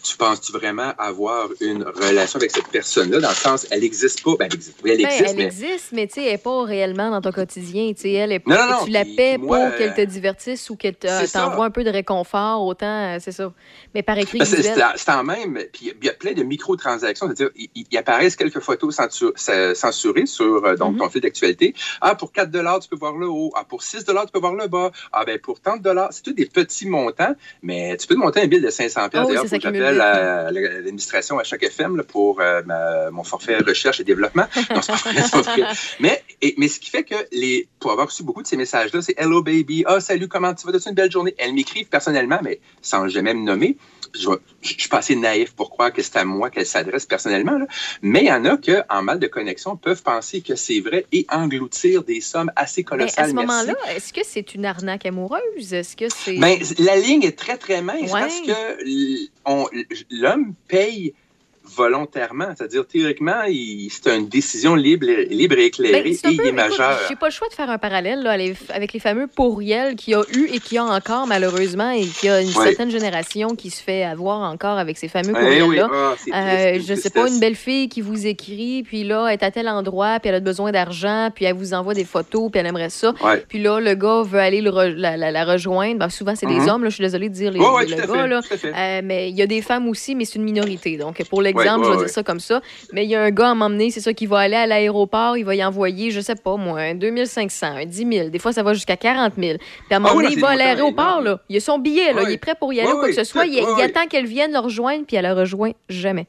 tu 0.05 0.17
penses-tu 0.17 0.53
vraiment 0.53 0.93
avoir 0.99 1.49
une 1.61 1.83
relation 1.83 2.39
avec 2.39 2.51
cette 2.51 2.69
personne-là, 2.69 3.21
dans 3.21 3.31
le 3.31 3.35
sens, 3.35 3.67
elle 3.71 3.81
n'existe 3.81 4.23
pas? 4.23 4.37
Ben, 4.39 4.47
elle 4.47 4.55
existe, 4.55 4.79
oui, 4.85 4.91
elle 4.91 4.99
Ben, 4.99 5.07
existe, 5.07 5.31
elle 5.31 5.37
mais... 5.37 5.45
existe, 5.45 5.93
mais 5.93 6.07
tu 6.07 6.15
sais, 6.15 6.25
elle 6.25 6.33
n'est 6.33 6.39
pas 6.39 6.65
réellement 6.65 7.11
dans 7.11 7.21
ton 7.21 7.33
quotidien. 7.33 7.93
Tu 7.95 8.03
sais, 8.03 8.13
elle 8.13 8.33
est 8.33 8.47
Non, 8.47 8.57
non, 8.57 8.71
non, 8.71 8.85
tu 8.85 8.91
la 8.91 9.05
paies 9.05 9.39
pour 9.39 9.57
qu'elle 9.77 9.95
te 9.95 10.03
divertisse 10.03 10.69
ou 10.71 10.77
qu'elle 10.77 10.97
t'envoie 10.97 11.65
un 11.65 11.71
peu 11.71 11.85
de 11.85 11.91
réconfort, 11.91 12.65
autant, 12.65 12.87
euh, 12.87 13.19
c'est 13.21 13.33
ça. 13.33 13.53
Mais 13.95 14.03
par 14.03 14.19
écrit 14.19 14.39
Ben, 14.39 14.47
C'est 14.47 15.11
en 15.11 15.25
même, 15.25 15.59
puis 15.73 15.93
il 16.01 16.07
y 16.07 16.11
a 16.11 16.13
plein 16.13 16.33
de 16.33 16.43
microtransactions, 16.43 17.27
c'est-à-dire, 17.27 17.51
il, 17.75 17.99
apparaissent 17.99 18.37
quelques 18.37 18.61
photos 18.61 18.95
censurées 19.75 20.27
sur 20.27 20.65
euh, 20.65 20.77
donc, 20.77 20.99
ton 20.99 21.09
fil 21.09 21.23
d'actualité. 21.23 21.75
Ah, 22.01 22.15
pour 22.15 22.33
4 22.33 22.51
tu 22.81 22.89
peux 22.89 22.97
voir 22.97 23.17
le 23.17 23.29
haut. 23.29 23.51
Ah, 23.55 23.65
pour 23.65 23.83
6 23.83 24.05
tu 24.05 24.13
peux 24.33 24.39
voir 24.39 24.55
le 24.55 24.67
bas. 24.67 24.91
Ah, 25.13 25.25
ben 25.25 25.39
pour 25.39 25.61
tant 25.61 25.77
de 25.77 25.83
dollars, 25.83 26.09
c'est 26.13 26.23
tous 26.23 26.33
des 26.33 26.47
petits 26.47 26.89
montants, 26.89 27.35
mais 27.63 27.97
tu 27.97 28.07
peux 28.07 28.15
te 28.15 28.21
monter 28.21 28.41
un 28.43 28.47
bill 28.47 28.63
de 28.63 28.71
500 28.71 29.01
Ah 29.13 29.25
oui, 29.27 29.35
D'ailleurs, 29.35 29.94
à 30.01 30.51
l'administration 30.51 31.39
à 31.39 31.45
chaque 31.45 31.63
FM 31.63 31.97
là, 31.97 32.03
pour 32.05 32.41
euh, 32.41 32.63
ma- 32.65 33.11
mon 33.11 33.25
forfait 33.25 33.59
recherche 33.59 34.01
et 34.01 34.05
développement. 34.05 34.47
Non, 34.75 34.83
c'est 34.83 34.93
pas 34.93 35.11
vrai, 35.11 35.23
c'est 35.23 35.31
pas 35.33 35.41
vrai. 35.43 35.63
Mais, 36.01 36.23
et- 36.43 36.55
mais 36.59 36.69
ce 36.69 36.81
qui 36.81 36.91
fait 36.91 37.05
que 37.05 37.15
les, 37.33 37.69
pour 37.81 37.93
avoir 37.93 38.07
reçu 38.09 38.23
beaucoup 38.23 38.43
de 38.43 38.47
ces 38.47 38.57
messages-là, 38.57 39.03
c'est 39.03 39.15
Hello 39.19 39.43
baby, 39.43 39.85
ah 39.87 40.01
salut, 40.01 40.29
comment 40.29 40.55
tu 40.55 40.67
vas, 40.67 40.73
t'as 40.73 40.89
une 40.89 40.95
belle 40.95 41.11
journée? 41.11 41.35
Elles 41.39 41.55
m'écrivent 41.55 41.89
personnellement, 41.89 42.41
mais 42.43 42.61
sans 42.83 43.09
jamais 43.09 43.35
me 43.35 43.43
nommer. 43.45 43.77
Je, 44.15 44.31
je 44.63 44.69
suis 44.69 44.89
pas 44.89 44.99
assez 44.99 45.17
naïf 45.17 45.53
pour 45.55 45.71
croire 45.71 45.93
que 45.93 46.03
c'est 46.03 46.17
à 46.17 46.25
moi 46.25 46.51
qu'elle 46.51 46.67
s'adresse 46.67 47.05
personnellement, 47.07 47.59
là. 47.59 47.67
mais 48.03 48.21
il 48.21 48.27
y 48.27 48.33
en 48.33 48.45
a 48.45 48.57
qui, 48.57 48.73
en 48.89 49.03
mal 49.03 49.19
de 49.19 49.27
connexion, 49.27 49.77
peuvent 49.77 50.03
penser 50.03 50.41
que 50.41 50.55
c'est 50.55 50.81
vrai 50.81 51.07
et 51.13 51.27
engloutir 51.31 52.05
des 52.05 52.21
sommes 52.21 52.51
assez 52.57 52.85
colossales. 52.85 53.25
à 53.25 53.29
ce 53.29 53.35
moment-là, 53.35 53.75
est-ce 53.95 54.13
que 54.13 54.21
c'est 54.25 54.55
une 54.55 54.65
arnaque 54.65 55.07
amoureuse? 55.07 55.73
Est-ce 55.73 55.97
que 55.97 56.09
c'est. 56.09 56.39
Ben, 56.39 56.59
la 56.79 56.97
ligne 56.97 57.23
est 57.25 57.39
très, 57.39 57.57
très 57.59 57.83
mince 57.83 58.13
Ouais. 58.13 58.21
parce 58.21 58.41
que 58.41 58.85
l'homme 60.11 60.55
paye 60.69 61.15
volontairement. 61.77 62.47
C'est-à-dire, 62.57 62.87
théoriquement, 62.87 63.43
c'est 63.91 64.15
une 64.17 64.29
décision 64.29 64.75
libre, 64.75 65.09
et- 65.09 65.27
libre 65.27 65.57
et 65.59 65.67
éclairée 65.67 66.03
Ben, 66.03 66.13
et 66.13 66.19
peu- 66.23 66.31
il 66.33 66.41
est 66.47 66.53
majeur. 66.53 66.99
J'ai 67.09 67.17
pas 67.17 67.27
le 67.27 67.33
choix 67.33 67.49
de 67.49 67.55
faire 67.55 67.71
un 67.71 67.79
parallèle 67.79 68.23
là, 68.23 68.37
avec 68.73 68.93
les 68.93 69.01
fameux 69.01 69.27
pourriels 69.27 69.97
qu'il 69.97 70.13
y 70.13 70.17
a 70.17 70.23
eu 70.35 70.49
et 70.53 70.61
qu'il 70.61 70.77
y 70.77 70.79
a 70.79 70.85
encore 70.85 71.27
malheureusement 71.27 71.91
et 71.91 72.07
qu'il 72.07 72.29
y 72.29 72.33
a 72.33 72.41
une 72.41 72.49
Oui. 72.49 72.55
certaine 72.55 72.91
génération 72.91 73.55
qui 73.57 73.71
se 73.71 73.83
fait 73.83 74.05
avoir 74.05 74.41
encore 74.51 74.79
avec 74.79 74.97
ces 74.99 75.09
fameux 75.09 75.33
Eh 75.37 75.41
pourriels-là. 75.41 75.89
oui, 75.91 76.33
ah, 76.33 76.45
Euh, 76.45 76.79
je 76.87 76.93
une 76.93 76.97
sais 76.99 77.11
pas, 77.11 77.29
une 77.29 77.41
belle 77.41 77.55
fille 77.55 77.89
qui 77.89 78.01
vous 78.01 78.27
écrit, 78.27 78.83
puis 78.83 79.05
là, 79.05 79.27
elle 79.29 79.35
est 79.35 79.43
à 79.45 79.51
tel 79.51 79.69
endroit, 79.69 80.19
puis 80.21 80.29
elle 80.29 80.37
a 80.37 80.41
besoin 80.41 80.73
d'argent, 80.73 81.31
puis 81.35 81.45
elle 81.45 81.55
vous 81.57 81.75
envoie 81.75 81.95
des 81.95 82.05
photos, 82.05 82.51
puis 82.51 82.61
elle 82.61 82.67
aimerait 82.67 82.91
ça. 82.91 83.15
Ouais. 83.23 83.45
Puis 83.49 83.61
là, 83.63 83.81
le 83.81 83.95
gars 83.95 84.23
veut 84.23 84.39
aller 84.39 84.61
le 84.61 84.71
re- 84.71 84.95
la, 84.95 85.17
la- 85.17 85.31
la 85.31 85.45
rejoindre. 85.45 85.99
Ben, 85.99 86.09
souvent, 86.09 86.35
c'est 86.37 86.47
des 86.47 86.55
Mhm. 86.61 86.69
hommes, 86.69 86.85
là, 86.85 86.91
je 86.91 86.95
suis 86.95 87.05
désolée 87.05 87.29
de 87.29 87.35
dire 87.35 87.51
les, 87.51 87.59
le 87.59 87.65
à 87.65 88.07
gars. 88.07 88.27
Là. 88.27 88.41
Euh, 88.65 89.01
mais 89.05 89.31
il 89.31 89.37
y 89.37 89.43
a 89.43 89.47
des 89.47 89.63
femmes 89.63 89.89
aussi, 89.89 90.15
mais 90.15 90.25
c'est 90.25 90.37
une 90.37 90.45
minorité. 90.45 90.97
Donc, 90.97 91.23
pour 91.29 91.43
l'exemple, 91.43 91.64
Ouais, 91.65 91.85
je 91.85 91.91
vais 91.91 91.97
ouais. 91.97 92.05
dire 92.05 92.09
ça 92.15 92.23
comme 92.23 92.41
ça. 92.41 92.61
Mais 92.93 93.05
il 93.05 93.11
y 93.11 93.15
a 93.17 93.23
un 93.23 93.31
gars 93.31 93.51
à 93.51 93.55
m'emmener, 93.55 93.91
c'est 93.91 94.01
ça, 94.01 94.13
qui 94.13 94.27
va 94.27 94.39
aller 94.41 94.57
à 94.57 94.67
l'aéroport, 94.67 95.37
il 95.37 95.45
va 95.45 95.55
y 95.55 95.65
envoyer, 95.65 96.11
je 96.11 96.21
sais 96.21 96.35
pas, 96.35 96.57
moi, 96.57 96.81
un 96.81 96.95
2500, 96.95 97.67
un 97.67 97.85
10 97.85 98.07
000. 98.13 98.29
Des 98.31 98.39
fois, 98.39 98.53
ça 98.53 98.63
va 98.63 98.75
jusqu'à 98.75 98.97
40 98.97 99.35
000. 99.39 99.59
Puis 99.59 99.69
à 99.91 99.97
un 99.97 99.99
moment 99.99 100.11
Ah 100.15 100.17
oui, 100.19 100.25
donné, 100.25 100.35
là, 100.37 100.39
il 100.39 100.41
va 100.43 100.49
à 100.51 100.57
l'aéroport, 100.57 101.21
là. 101.23 101.41
Il 101.49 101.57
a 101.57 101.61
son 101.61 101.79
billet, 101.79 102.13
là. 102.13 102.23
Il 102.25 102.33
est 102.33 102.39
prêt 102.39 102.55
pour 102.59 102.73
y 102.73 102.81
aller 102.81 102.93
ou 102.93 102.99
quoi 102.99 103.09
que 103.09 103.15
ce 103.15 103.25
soit. 103.25 103.47
Il, 103.47 103.59
attend 103.83 104.07
qu'elle 104.07 104.27
vienne 104.27 104.53
le 104.53 104.59
rejoindre, 104.61 105.05
puis 105.07 105.17
elle 105.17 105.23
la 105.25 105.35
rejoint 105.35 105.73
jamais. 105.89 106.27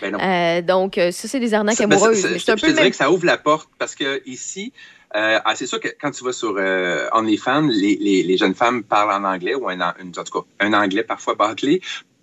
Ben. 0.00 0.14
Euh, 0.14 0.62
donc, 0.62 0.96
euh, 0.96 1.10
ça, 1.10 1.26
c'est 1.26 1.40
des 1.40 1.54
arnaques 1.54 1.74
Ça- 1.76 1.86
ben, 1.88 1.98
ça- 1.98 2.04
amoureuses. 2.04 2.22
ça- 2.22 2.28
mais 2.30 2.38
je 2.38 2.50
un 2.50 2.54
te- 2.54 2.60
peu 2.60 2.66
je 2.66 2.66
le 2.66 2.70
te 2.70 2.74
dirais 2.74 2.82
même. 2.84 2.90
que 2.92 2.96
ça 2.96 3.10
ouvre 3.10 3.26
la 3.26 3.36
porte 3.36 3.68
parce 3.80 3.96
que 3.96 4.22
ici, 4.26 4.72
euh, 5.16 5.40
ah, 5.44 5.54
c'est 5.56 5.66
sûr 5.66 5.80
que 5.80 5.88
quand 6.00 6.12
tu 6.12 6.22
vas 6.22 6.32
sur 6.32 6.54
euh, 6.56 7.08
OnlyFans, 7.12 7.62
les, 7.68 7.96
les, 8.00 8.22
les 8.22 8.36
jeunes 8.36 8.54
femmes 8.54 8.84
parlent 8.84 9.10
en 9.10 9.26
anglais 9.28 9.56
ou 9.56 9.68
un, 9.68 9.80
an- 9.80 9.94
une- 10.00 10.12
en 10.16 10.22
tout 10.22 10.40
cas 10.40 10.46
un 10.60 10.72
anglais 10.72 11.02
parfois 11.02 11.34
bâclé 11.34 11.80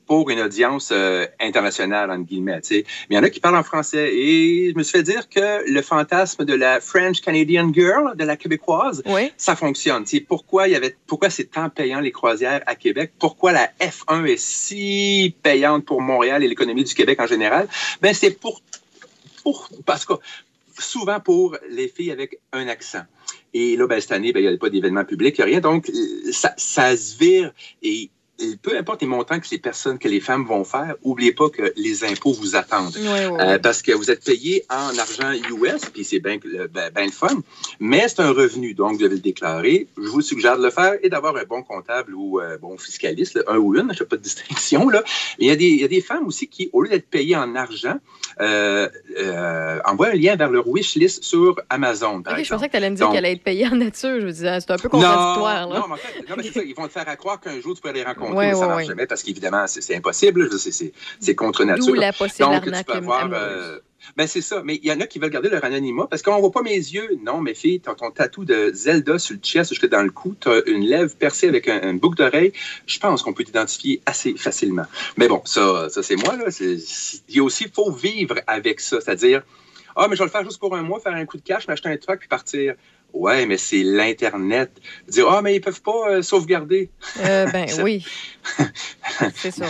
pour 0.07 0.30
une 0.30 0.40
audience 0.40 0.90
euh, 0.91 1.26
internationale, 1.40 2.11
entre 2.11 2.26
guillemets. 2.26 2.61
tu 2.61 2.68
sais. 2.76 2.86
Mais 3.10 3.15
il 3.15 3.18
y 3.18 3.19
en 3.19 3.23
a 3.23 3.30
qui 3.30 3.40
parlent 3.40 3.56
en 3.57 3.64
français. 3.64 4.14
Et 4.14 4.72
je 4.72 4.77
me 4.77 4.84
suis 4.84 4.98
fait 4.98 5.03
dire 5.03 5.27
que 5.30 5.69
le 5.69 5.82
fantasme 5.82 6.45
de 6.45 6.53
la 6.53 6.80
French 6.80 7.22
Canadian 7.22 7.72
Girl, 7.73 8.15
de 8.15 8.23
la 8.23 8.38
québécoise, 8.38 9.02
Oui. 9.07 9.32
ça 9.38 9.56
fonctionne. 9.56 10.03
Tu 10.03 10.18
sais, 10.18 10.19
pourquoi 10.22 10.68
il 10.68 10.72
y 10.72 10.76
avait, 10.76 10.95
pourquoi 11.07 11.30
c'est 11.30 11.45
tant 11.45 11.69
payant 11.69 11.99
les 11.99 12.11
croisières 12.11 12.61
à 12.65 12.76
Québec? 12.76 13.14
Pourquoi 13.19 13.52
la 13.52 13.69
F1 13.80 14.26
est 14.26 14.38
si 14.38 15.36
payante 15.41 15.86
pour 15.86 16.02
Montréal 16.02 16.44
et 16.44 16.48
l'économie 16.48 16.84
du 16.84 16.94
Québec 16.94 17.19
en 17.19 17.27
général? 17.27 17.68
Ben, 18.02 18.14
c'est 18.14 18.32
pour, 18.32 18.61
pour, 19.44 19.69
parce 19.86 20.06
que 20.06 20.14
souvent 20.77 21.19
pour 21.19 21.57
les 21.69 21.88
filles 21.88 22.11
avec 22.11 22.40
un 22.53 22.68
accent. 22.68 23.03
Et 23.53 23.77
là, 23.77 23.88
ben, 23.88 24.02
cette 24.02 24.11
année, 24.11 24.34
ben, 24.34 24.44
il 24.44 24.49
n'y 24.49 24.53
a 24.53 24.57
pas 24.57 24.69
d'événement 24.69 25.06
public, 25.06 25.36
il 25.38 25.41
n'y 25.41 25.44
a 25.44 25.45
rien. 25.45 25.60
Donc, 25.61 25.90
ça, 26.32 26.53
ça 26.57 26.95
se 26.98 27.18
vire 27.18 27.53
et 27.82 28.10
et 28.39 28.57
peu 28.61 28.77
importe 28.77 29.01
les 29.01 29.07
montants 29.07 29.39
que 29.39 29.47
les 29.51 29.57
personnes, 29.57 29.97
que 29.97 30.07
les 30.07 30.19
femmes 30.19 30.45
vont 30.45 30.63
faire, 30.63 30.95
oubliez 31.03 31.31
pas 31.31 31.49
que 31.49 31.73
les 31.75 32.03
impôts 32.03 32.33
vous 32.33 32.55
attendent. 32.55 32.95
Oui, 32.95 33.07
oui, 33.31 33.37
Euh, 33.39 33.59
parce 33.59 33.81
que 33.81 33.91
vous 33.93 34.11
êtes 34.11 34.23
payé 34.23 34.65
en 34.69 34.97
argent 34.97 35.31
US, 35.31 35.85
puis 35.93 36.03
c'est 36.03 36.19
bien 36.19 36.37
le, 36.43 36.67
ben, 36.67 36.91
ben 36.93 37.05
le 37.05 37.11
fun, 37.11 37.41
mais 37.79 38.07
c'est 38.07 38.19
un 38.19 38.31
revenu, 38.31 38.73
donc 38.73 38.93
vous 38.93 38.97
devez 38.97 39.15
le 39.15 39.21
déclarer. 39.21 39.87
Je 39.97 40.07
vous 40.07 40.21
suggère 40.21 40.57
de 40.57 40.63
le 40.63 40.71
faire 40.71 40.95
et 41.01 41.09
d'avoir 41.09 41.35
un 41.37 41.43
bon 41.43 41.63
comptable 41.63 42.13
ou 42.13 42.39
euh, 42.39 42.57
bon 42.57 42.77
fiscaliste, 42.77 43.35
là, 43.35 43.43
un 43.47 43.57
ou 43.57 43.75
une, 43.75 43.91
je 43.91 43.99
fais 43.99 44.05
pas 44.05 44.17
de 44.17 44.21
distinction. 44.21 44.89
Là. 44.89 45.03
Il 45.39 45.47
y, 45.47 45.51
a 45.51 45.55
des, 45.55 45.67
il 45.67 45.79
y 45.79 45.83
a 45.83 45.87
des 45.87 46.01
femmes 46.01 46.27
aussi 46.27 46.47
qui, 46.47 46.69
au 46.73 46.81
lieu 46.81 46.89
d'être 46.89 47.09
payées 47.09 47.35
en 47.37 47.55
argent, 47.55 47.97
euh, 48.41 48.87
euh, 49.17 49.79
envoient 49.85 50.07
un 50.09 50.13
lien 50.15 50.35
vers 50.35 50.49
leur 50.49 50.67
wish 50.67 50.95
list 50.95 51.23
sur 51.23 51.55
Amazon, 51.69 52.21
par 52.21 52.37
je 52.43 52.49
pensais 52.49 52.65
que 52.67 52.71
tu 52.71 52.77
allais 52.77 52.89
me 52.89 52.95
dire 52.95 53.07
qu'elle 53.09 53.17
allait 53.25 53.33
être 53.33 53.43
payée 53.43 53.67
en 53.67 53.75
nature. 53.75 54.19
Je 54.19 54.25
me 54.25 54.31
disais, 54.31 54.59
c'est 54.59 54.71
un 54.71 54.77
peu 54.77 54.89
contradictoire. 54.89 55.67
Non, 55.67 55.73
là. 55.73 55.79
non, 55.79 55.85
mais 55.87 55.93
en 55.93 55.97
fait, 55.97 56.19
non, 56.29 56.35
mais 56.37 56.43
c'est 56.43 56.51
ça. 56.53 56.61
Ils 56.63 56.75
vont 56.75 56.87
te 56.87 56.91
faire 56.91 57.07
à 57.07 57.15
croire 57.15 57.39
qu'un 57.39 57.59
jour 57.61 57.75
tu 57.75 57.81
peux 57.81 57.91
les 57.91 58.03
rencontrer, 58.03 58.35
Ouais, 58.35 58.47
mais 58.47 58.53
ça 58.53 58.59
ouais, 58.61 58.67
marche 58.67 58.77
ouais. 58.79 58.85
jamais 58.85 59.05
parce 59.07 59.23
qu'évidemment, 59.23 59.65
c'est 59.67 59.95
impossible. 59.95 60.49
C'est- 61.19 61.35
contre 61.35 61.63
nature. 61.65 61.95
La 61.95 62.13
possible 62.13 62.49
Donc, 62.49 62.63
tu 62.65 62.83
peux 62.83 62.93
avoir. 62.93 63.29
euh, 63.33 63.79
ben, 64.17 64.27
c'est 64.27 64.41
ça. 64.41 64.61
Mais 64.63 64.80
il 64.81 64.88
y 64.88 64.91
en 64.91 64.99
a 64.99 65.07
qui 65.07 65.19
veulent 65.19 65.30
garder 65.30 65.49
leur 65.49 65.63
anonymat 65.63 66.07
parce 66.09 66.22
qu'on 66.22 66.39
voit 66.39 66.51
pas 66.51 66.61
mes 66.61 66.76
yeux. 66.76 67.17
Non, 67.23 67.41
mes 67.41 67.53
filles, 67.53 67.80
t'as 67.80 67.95
ton 67.95 68.11
tatou 68.11 68.45
de 68.45 68.72
Zelda 68.73 69.17
sur 69.19 69.35
le 69.35 69.41
chest 69.41 69.69
jusque 69.69 69.88
dans 69.88 70.03
le 70.03 70.11
cou. 70.11 70.35
T'as 70.39 70.61
une 70.67 70.85
lèvre 70.85 71.15
percée 71.15 71.47
avec 71.47 71.67
un, 71.67 71.89
une 71.89 71.99
boucle 71.99 72.17
d'oreille. 72.17 72.53
Je 72.85 72.99
pense 72.99 73.23
qu'on 73.23 73.34
peut 73.34 73.43
t'identifier 73.43 74.01
assez 74.05 74.35
facilement. 74.35 74.85
Mais 75.17 75.27
bon, 75.27 75.41
ça, 75.45 75.89
ça 75.89 76.03
c'est 76.03 76.15
moi. 76.15 76.35
Là. 76.35 76.45
Il 76.59 77.35
y 77.35 77.39
a 77.39 77.43
aussi, 77.43 77.65
faut 77.73 77.91
vivre 77.91 78.35
avec 78.47 78.80
ça. 78.80 79.01
C'est-à-dire, 79.01 79.43
ah, 79.95 80.07
mais 80.09 80.15
je 80.15 80.22
vais 80.22 80.26
le 80.26 80.31
faire 80.31 80.43
juste 80.43 80.59
pour 80.59 80.76
un 80.76 80.81
mois, 80.81 80.99
faire 80.99 81.13
un 81.13 81.26
coup 81.26 81.38
de 81.38 81.43
cash, 81.43 81.67
m'acheter 81.67 81.89
un 81.89 81.97
truc 81.97 82.19
puis 82.19 82.27
partir. 82.27 82.76
Ouais, 83.14 83.45
mais 83.45 83.57
c'est 83.57 83.82
l'Internet. 83.84 84.72
Dire, 85.07 85.27
ah, 85.30 85.41
mais 85.41 85.56
ils 85.56 85.61
peuvent 85.61 85.82
pas 85.82 86.10
euh, 86.10 86.22
sauvegarder. 86.22 86.90
Euh, 87.23 87.45
ben 87.48 87.65
oui. 87.84 88.06
c'est 89.36 89.52
ça. 89.52 89.65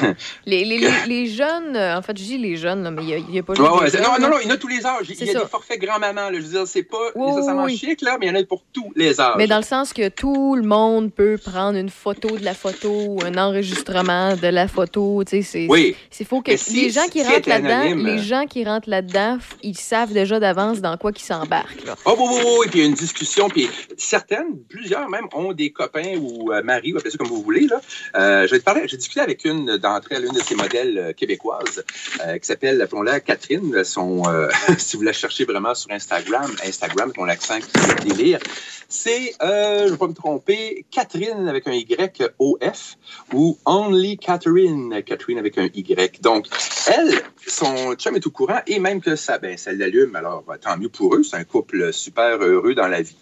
Les, 0.45 0.65
les, 0.65 0.79
les, 0.79 0.89
les 1.07 1.27
jeunes, 1.27 1.77
en 1.77 2.01
fait, 2.01 2.17
je 2.17 2.23
dis 2.23 2.37
les 2.39 2.57
jeunes, 2.57 2.83
là, 2.83 2.89
mais 2.91 3.03
il 3.03 3.25
n'y 3.29 3.37
a, 3.37 3.41
a 3.41 3.43
pas 3.43 3.53
juste 3.53 3.67
Ouais, 3.69 3.79
ouais, 3.81 3.89
jeunes, 3.91 4.01
non, 4.01 4.17
non, 4.19 4.29
non, 4.29 4.37
il 4.41 4.47
y 4.47 4.51
en 4.51 4.55
a 4.55 4.57
tous 4.57 4.67
les 4.67 4.85
âges. 4.85 5.05
Il 5.09 5.15
y 5.25 5.29
a 5.29 5.33
ça. 5.33 5.39
des 5.41 5.45
forfaits 5.47 5.79
grand-maman. 5.79 6.29
Je 6.33 6.39
veux 6.39 6.49
dire, 6.49 6.67
c'est 6.67 6.83
pas 6.83 6.97
Oui, 7.15 7.27
nécessairement 7.31 7.63
oui, 7.65 7.77
chic, 7.77 8.01
là, 8.01 8.17
mais 8.19 8.25
il 8.25 8.29
y 8.29 8.31
en 8.37 8.39
a 8.41 8.43
pour 8.45 8.63
tous 8.73 8.91
les 8.95 9.21
âges. 9.21 9.35
Mais 9.37 9.45
dans 9.47 9.57
le 9.57 9.63
sens 9.63 9.93
que 9.93 10.09
tout 10.09 10.55
le 10.55 10.63
monde 10.63 11.13
peut 11.13 11.37
prendre 11.37 11.77
une 11.77 11.89
photo 11.89 12.37
de 12.37 12.43
la 12.43 12.53
photo 12.55 13.17
un 13.25 13.37
enregistrement 13.37 14.35
de 14.35 14.47
la 14.47 14.67
photo. 14.67 15.23
Tu 15.23 15.37
sais, 15.37 15.41
c'est 15.43 15.67
Oui. 15.69 15.95
c'est 16.09 16.27
faut 16.27 16.41
que 16.41 16.57
si- 16.57 16.81
les 16.81 16.89
gens 16.89 17.05
qui 17.11 17.19
si 17.23 17.27
rentrent 17.27 17.47
là-dedans, 17.49 17.95
les 18.03 18.17
gens 18.19 18.45
qui 18.47 18.65
rentrent 18.65 18.89
là-dedans, 18.89 19.37
ils 19.61 19.77
savent 19.77 20.13
déjà 20.13 20.39
d'avance 20.39 20.81
dans 20.81 20.97
quoi 20.97 21.11
qu'ils 21.11 21.25
s'embarquent. 21.25 21.85
Oh, 22.05 22.15
oui, 22.17 22.25
oui, 22.43 22.51
oui, 22.61 22.67
puis 22.69 22.79
il 22.79 22.81
y 22.81 22.85
a 22.85 22.87
une 22.89 22.95
discussion, 22.95 23.34
puis 23.49 23.69
certaines, 23.97 24.63
plusieurs 24.69 25.09
même, 25.09 25.27
ont 25.33 25.53
des 25.53 25.71
copains 25.71 26.17
ou 26.17 26.51
euh, 26.51 26.63
maris, 26.63 26.93
ou 26.93 26.97
appelez 26.97 27.11
ça 27.11 27.17
comme 27.17 27.27
vous 27.27 27.41
voulez. 27.41 27.67
Euh, 28.15 28.47
je 28.47 28.51
vais 28.51 28.59
parler, 28.59 28.87
j'ai 28.87 28.97
discuté 28.97 29.21
avec 29.21 29.45
une 29.45 29.77
d'entre 29.77 30.11
elles, 30.11 30.25
une 30.25 30.33
de 30.33 30.41
ces 30.41 30.55
modèles 30.55 30.97
euh, 30.97 31.13
québécoises, 31.13 31.83
euh, 32.25 32.37
qui 32.37 32.45
s'appelle, 32.45 32.81
appelons-la 32.81 33.19
Catherine. 33.19 33.83
Son, 33.83 34.23
si 34.77 34.97
vous 34.97 35.03
la 35.03 35.13
cherchez 35.13 35.45
vraiment 35.45 35.75
sur 35.75 35.91
Instagram, 35.91 36.51
Instagram, 36.65 37.11
mon 37.17 37.27
accent 37.27 37.59
qui 37.59 37.79
fait 37.79 38.03
délire, 38.05 38.39
c'est, 38.87 39.33
je 39.41 39.85
ne 39.85 39.91
vais 39.91 39.97
pas 39.97 40.07
me 40.07 40.13
tromper, 40.13 40.85
Catherine 40.91 41.47
avec 41.47 41.67
un 41.67 41.73
Y, 41.73 42.23
O-F, 42.39 42.97
ou 43.33 43.57
Only 43.65 44.17
Catherine, 44.17 45.01
Catherine 45.03 45.39
avec 45.39 45.57
un 45.57 45.69
Y. 45.73 46.21
Donc, 46.21 46.47
elle, 46.87 47.21
son 47.47 47.93
chum 47.95 48.15
est 48.15 48.27
au 48.27 48.31
courant 48.31 48.61
et 48.67 48.79
même 48.79 49.01
que 49.01 49.15
ça, 49.15 49.37
ben, 49.37 49.57
ça 49.57 49.71
l'allume. 49.73 50.15
Alors, 50.15 50.43
tant 50.61 50.77
mieux 50.77 50.89
pour 50.89 51.15
eux. 51.15 51.23
C'est 51.23 51.37
un 51.37 51.43
couple 51.43 51.91
super 51.93 52.37
heureux 52.41 52.75
dans 52.75 52.87
la 52.87 53.01
vie. 53.01 53.14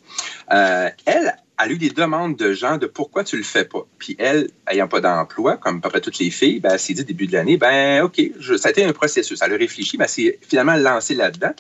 Euh, 0.51 0.89
elle, 1.05 1.35
a 1.57 1.67
eu 1.69 1.77
des 1.77 1.89
demandes 1.91 2.35
de 2.35 2.51
gens 2.51 2.77
de 2.77 2.87
pourquoi 2.87 3.23
tu 3.23 3.37
le 3.37 3.43
fais 3.43 3.63
pas. 3.63 3.85
Puis 3.99 4.15
elle, 4.19 4.49
ayant 4.67 4.87
pas 4.87 4.99
d'emploi, 5.01 5.57
comme 5.57 5.77
à 5.77 5.81
peu 5.81 5.89
près 5.89 6.01
toutes 6.01 6.19
les 6.19 6.31
filles, 6.31 6.59
ben, 6.59 6.71
elle 6.73 6.79
s'est 6.79 6.93
dit 6.93 7.05
début 7.05 7.27
de 7.27 7.33
l'année, 7.33 7.57
ben 7.57 8.01
OK, 8.03 8.21
je- 8.39 8.55
ça 8.55 8.67
a 8.69 8.71
été 8.71 8.83
un 8.83 8.91
processus. 8.91 9.39
Elle 9.41 9.53
a 9.53 9.57
réfléchi, 9.57 9.97
elle 9.99 10.09
s'est 10.09 10.39
finalement 10.41 10.75
lancée 10.75 11.13
là-dedans. 11.15 11.53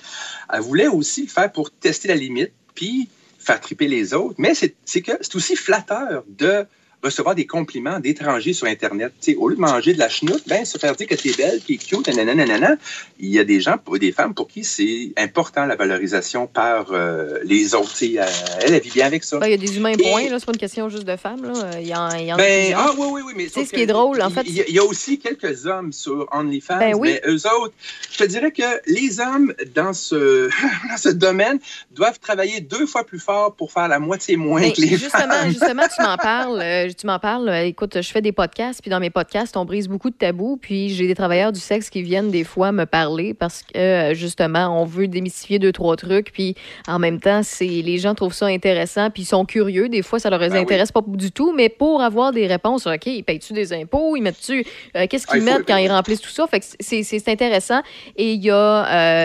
Elle 0.51 0.61
voulait 0.61 0.87
aussi 0.87 1.27
faire 1.27 1.51
pour 1.51 1.71
tester 1.71 2.07
la 2.07 2.15
limite, 2.15 2.51
puis 2.75 3.07
faire 3.39 3.61
triper 3.61 3.87
les 3.87 4.13
autres. 4.13 4.35
Mais 4.39 4.55
c'est 4.55 4.75
c'est 4.83 5.01
que 5.01 5.11
c'est 5.21 5.35
aussi 5.35 5.55
flatteur 5.55 6.23
de 6.27 6.65
recevoir 7.03 7.35
des 7.35 7.45
compliments 7.45 7.99
d'étrangers 7.99 8.53
sur 8.53 8.67
Internet. 8.67 9.11
Tu 9.21 9.31
sais, 9.33 9.37
au 9.37 9.49
lieu 9.49 9.55
de 9.55 9.61
manger 9.61 9.93
de 9.93 9.99
la 9.99 10.09
chenoute, 10.09 10.43
ben, 10.47 10.65
se 10.65 10.77
faire 10.77 10.95
dire 10.95 11.07
que 11.07 11.15
t'es 11.15 11.33
belle, 11.33 11.59
que 11.59 11.67
t'es 11.67 11.77
cute, 11.77 12.07
nanana, 12.07 12.33
nanana. 12.33 12.75
Il 13.19 13.29
y 13.29 13.39
a 13.39 13.43
des 13.43 13.59
gens, 13.61 13.75
des 13.99 14.11
femmes 14.11 14.33
pour 14.33 14.47
qui 14.47 14.63
c'est 14.63 15.11
important 15.17 15.65
la 15.65 15.75
valorisation 15.75 16.47
par 16.47 16.87
euh, 16.91 17.39
les 17.43 17.75
autres. 17.75 17.93
Euh, 18.03 18.25
elle, 18.61 18.73
elle 18.73 18.81
vit 18.81 18.89
bien 18.91 19.05
avec 19.05 19.23
ça. 19.23 19.37
Ben, 19.39 19.47
Il 19.47 19.51
y 19.51 19.53
a 19.53 19.57
des 19.57 19.77
humains 19.77 19.91
Et- 19.93 19.97
points, 20.09 20.29
là, 20.29 20.39
c'est 20.39 20.45
pas 20.45 20.51
une 20.53 20.57
question 20.57 20.89
juste 20.89 21.03
de 21.05 21.15
femmes. 21.15 21.43
Là. 21.43 21.79
Il 21.79 21.87
y 21.87 21.95
en, 21.95 22.09
il 22.15 22.25
y 22.27 22.33
en 22.33 22.37
Ben, 22.37 22.73
ah 22.75 22.91
oui, 22.97 23.07
oui, 23.11 23.21
oui. 23.27 23.33
Mais 23.35 23.49
sauf 23.49 23.67
ce 23.67 23.73
qui 23.73 23.81
est 23.81 23.85
drôle, 23.85 24.21
en 24.21 24.29
fait, 24.29 24.43
Il 24.45 24.53
y, 24.53 24.61
a- 24.61 24.67
il 24.67 24.73
y 24.75 24.79
a 24.79 24.83
aussi 24.83 25.19
quelques 25.19 25.65
hommes 25.65 25.91
sur 25.91 26.27
OnlyFans, 26.31 26.79
Ben 26.79 26.95
oui. 26.95 27.09
mais 27.23 27.31
eux 27.31 27.45
autres, 27.47 27.73
je 28.11 28.17
te 28.17 28.23
dirais 28.23 28.51
que 28.51 28.63
les 28.87 29.19
hommes 29.19 29.53
dans 29.75 29.93
ce, 29.93 30.47
dans 30.89 30.97
ce 30.97 31.09
domaine 31.09 31.59
doivent 31.91 32.19
travailler 32.19 32.61
deux 32.61 32.85
fois 32.85 33.03
plus 33.05 33.19
fort 33.19 33.53
pour 33.55 33.71
faire 33.71 33.87
la 33.87 33.99
moitié 33.99 34.37
moins 34.37 34.61
Mais 34.61 34.71
que 34.73 34.81
les 34.81 34.87
justement, 34.89 35.33
femmes. 35.33 35.49
justement, 35.49 35.83
tu 35.95 36.01
m'en 36.03 36.17
parles. 36.17 36.61
euh, 36.61 36.87
tu 36.95 37.07
m'en 37.07 37.19
parles. 37.19 37.49
écoute, 37.65 38.01
je 38.01 38.09
fais 38.11 38.21
des 38.21 38.31
podcasts, 38.31 38.81
puis 38.81 38.89
dans 38.89 38.99
mes 38.99 39.09
podcasts, 39.09 39.55
on 39.57 39.65
brise 39.65 39.87
beaucoup 39.87 40.09
de 40.09 40.15
tabous. 40.15 40.57
Puis 40.61 40.89
j'ai 40.89 41.07
des 41.07 41.15
travailleurs 41.15 41.51
du 41.51 41.59
sexe 41.59 41.89
qui 41.89 42.01
viennent 42.03 42.31
des 42.31 42.43
fois 42.43 42.71
me 42.71 42.85
parler 42.85 43.33
parce 43.33 43.63
que 43.63 43.77
euh, 43.77 44.13
justement, 44.13 44.81
on 44.81 44.85
veut 44.85 45.07
démystifier 45.07 45.59
deux 45.59 45.71
trois 45.71 45.95
trucs. 45.95 46.31
Puis 46.31 46.55
en 46.87 46.99
même 46.99 47.19
temps, 47.19 47.41
c'est 47.43 47.65
les 47.65 47.97
gens 47.97 48.15
trouvent 48.15 48.33
ça 48.33 48.47
intéressant, 48.47 49.09
puis 49.09 49.23
ils 49.23 49.27
sont 49.27 49.45
curieux. 49.45 49.89
Des 49.89 50.01
fois, 50.01 50.19
ça 50.19 50.29
leur 50.29 50.39
Ben 50.39 50.51
oui. 50.51 50.59
intéresse 50.59 50.91
pas 50.91 51.01
du 51.05 51.31
tout, 51.31 51.53
mais 51.55 51.69
pour 51.69 52.01
avoir 52.01 52.31
des 52.31 52.47
réponses, 52.47 52.87
ok, 52.87 53.05
ils 53.05 53.23
payent-tu 53.23 53.53
des 53.53 53.73
impôts, 53.73 54.15
ils 54.15 54.21
mettent-tu, 54.21 54.65
euh, 54.95 55.07
qu'est-ce 55.09 55.27
qu'ils 55.27 55.41
Ah, 55.47 55.57
mettent 55.57 55.67
quand 55.67 55.77
ils 55.77 55.91
remplissent 55.91 56.21
tout 56.21 56.29
ça? 56.29 56.45
Fait 56.47 56.59
que 56.59 56.65
c'est 56.79 57.27
intéressant. 57.29 57.81
Et 58.17 58.33
il 58.33 58.43
y 58.43 58.49
a 58.49 58.55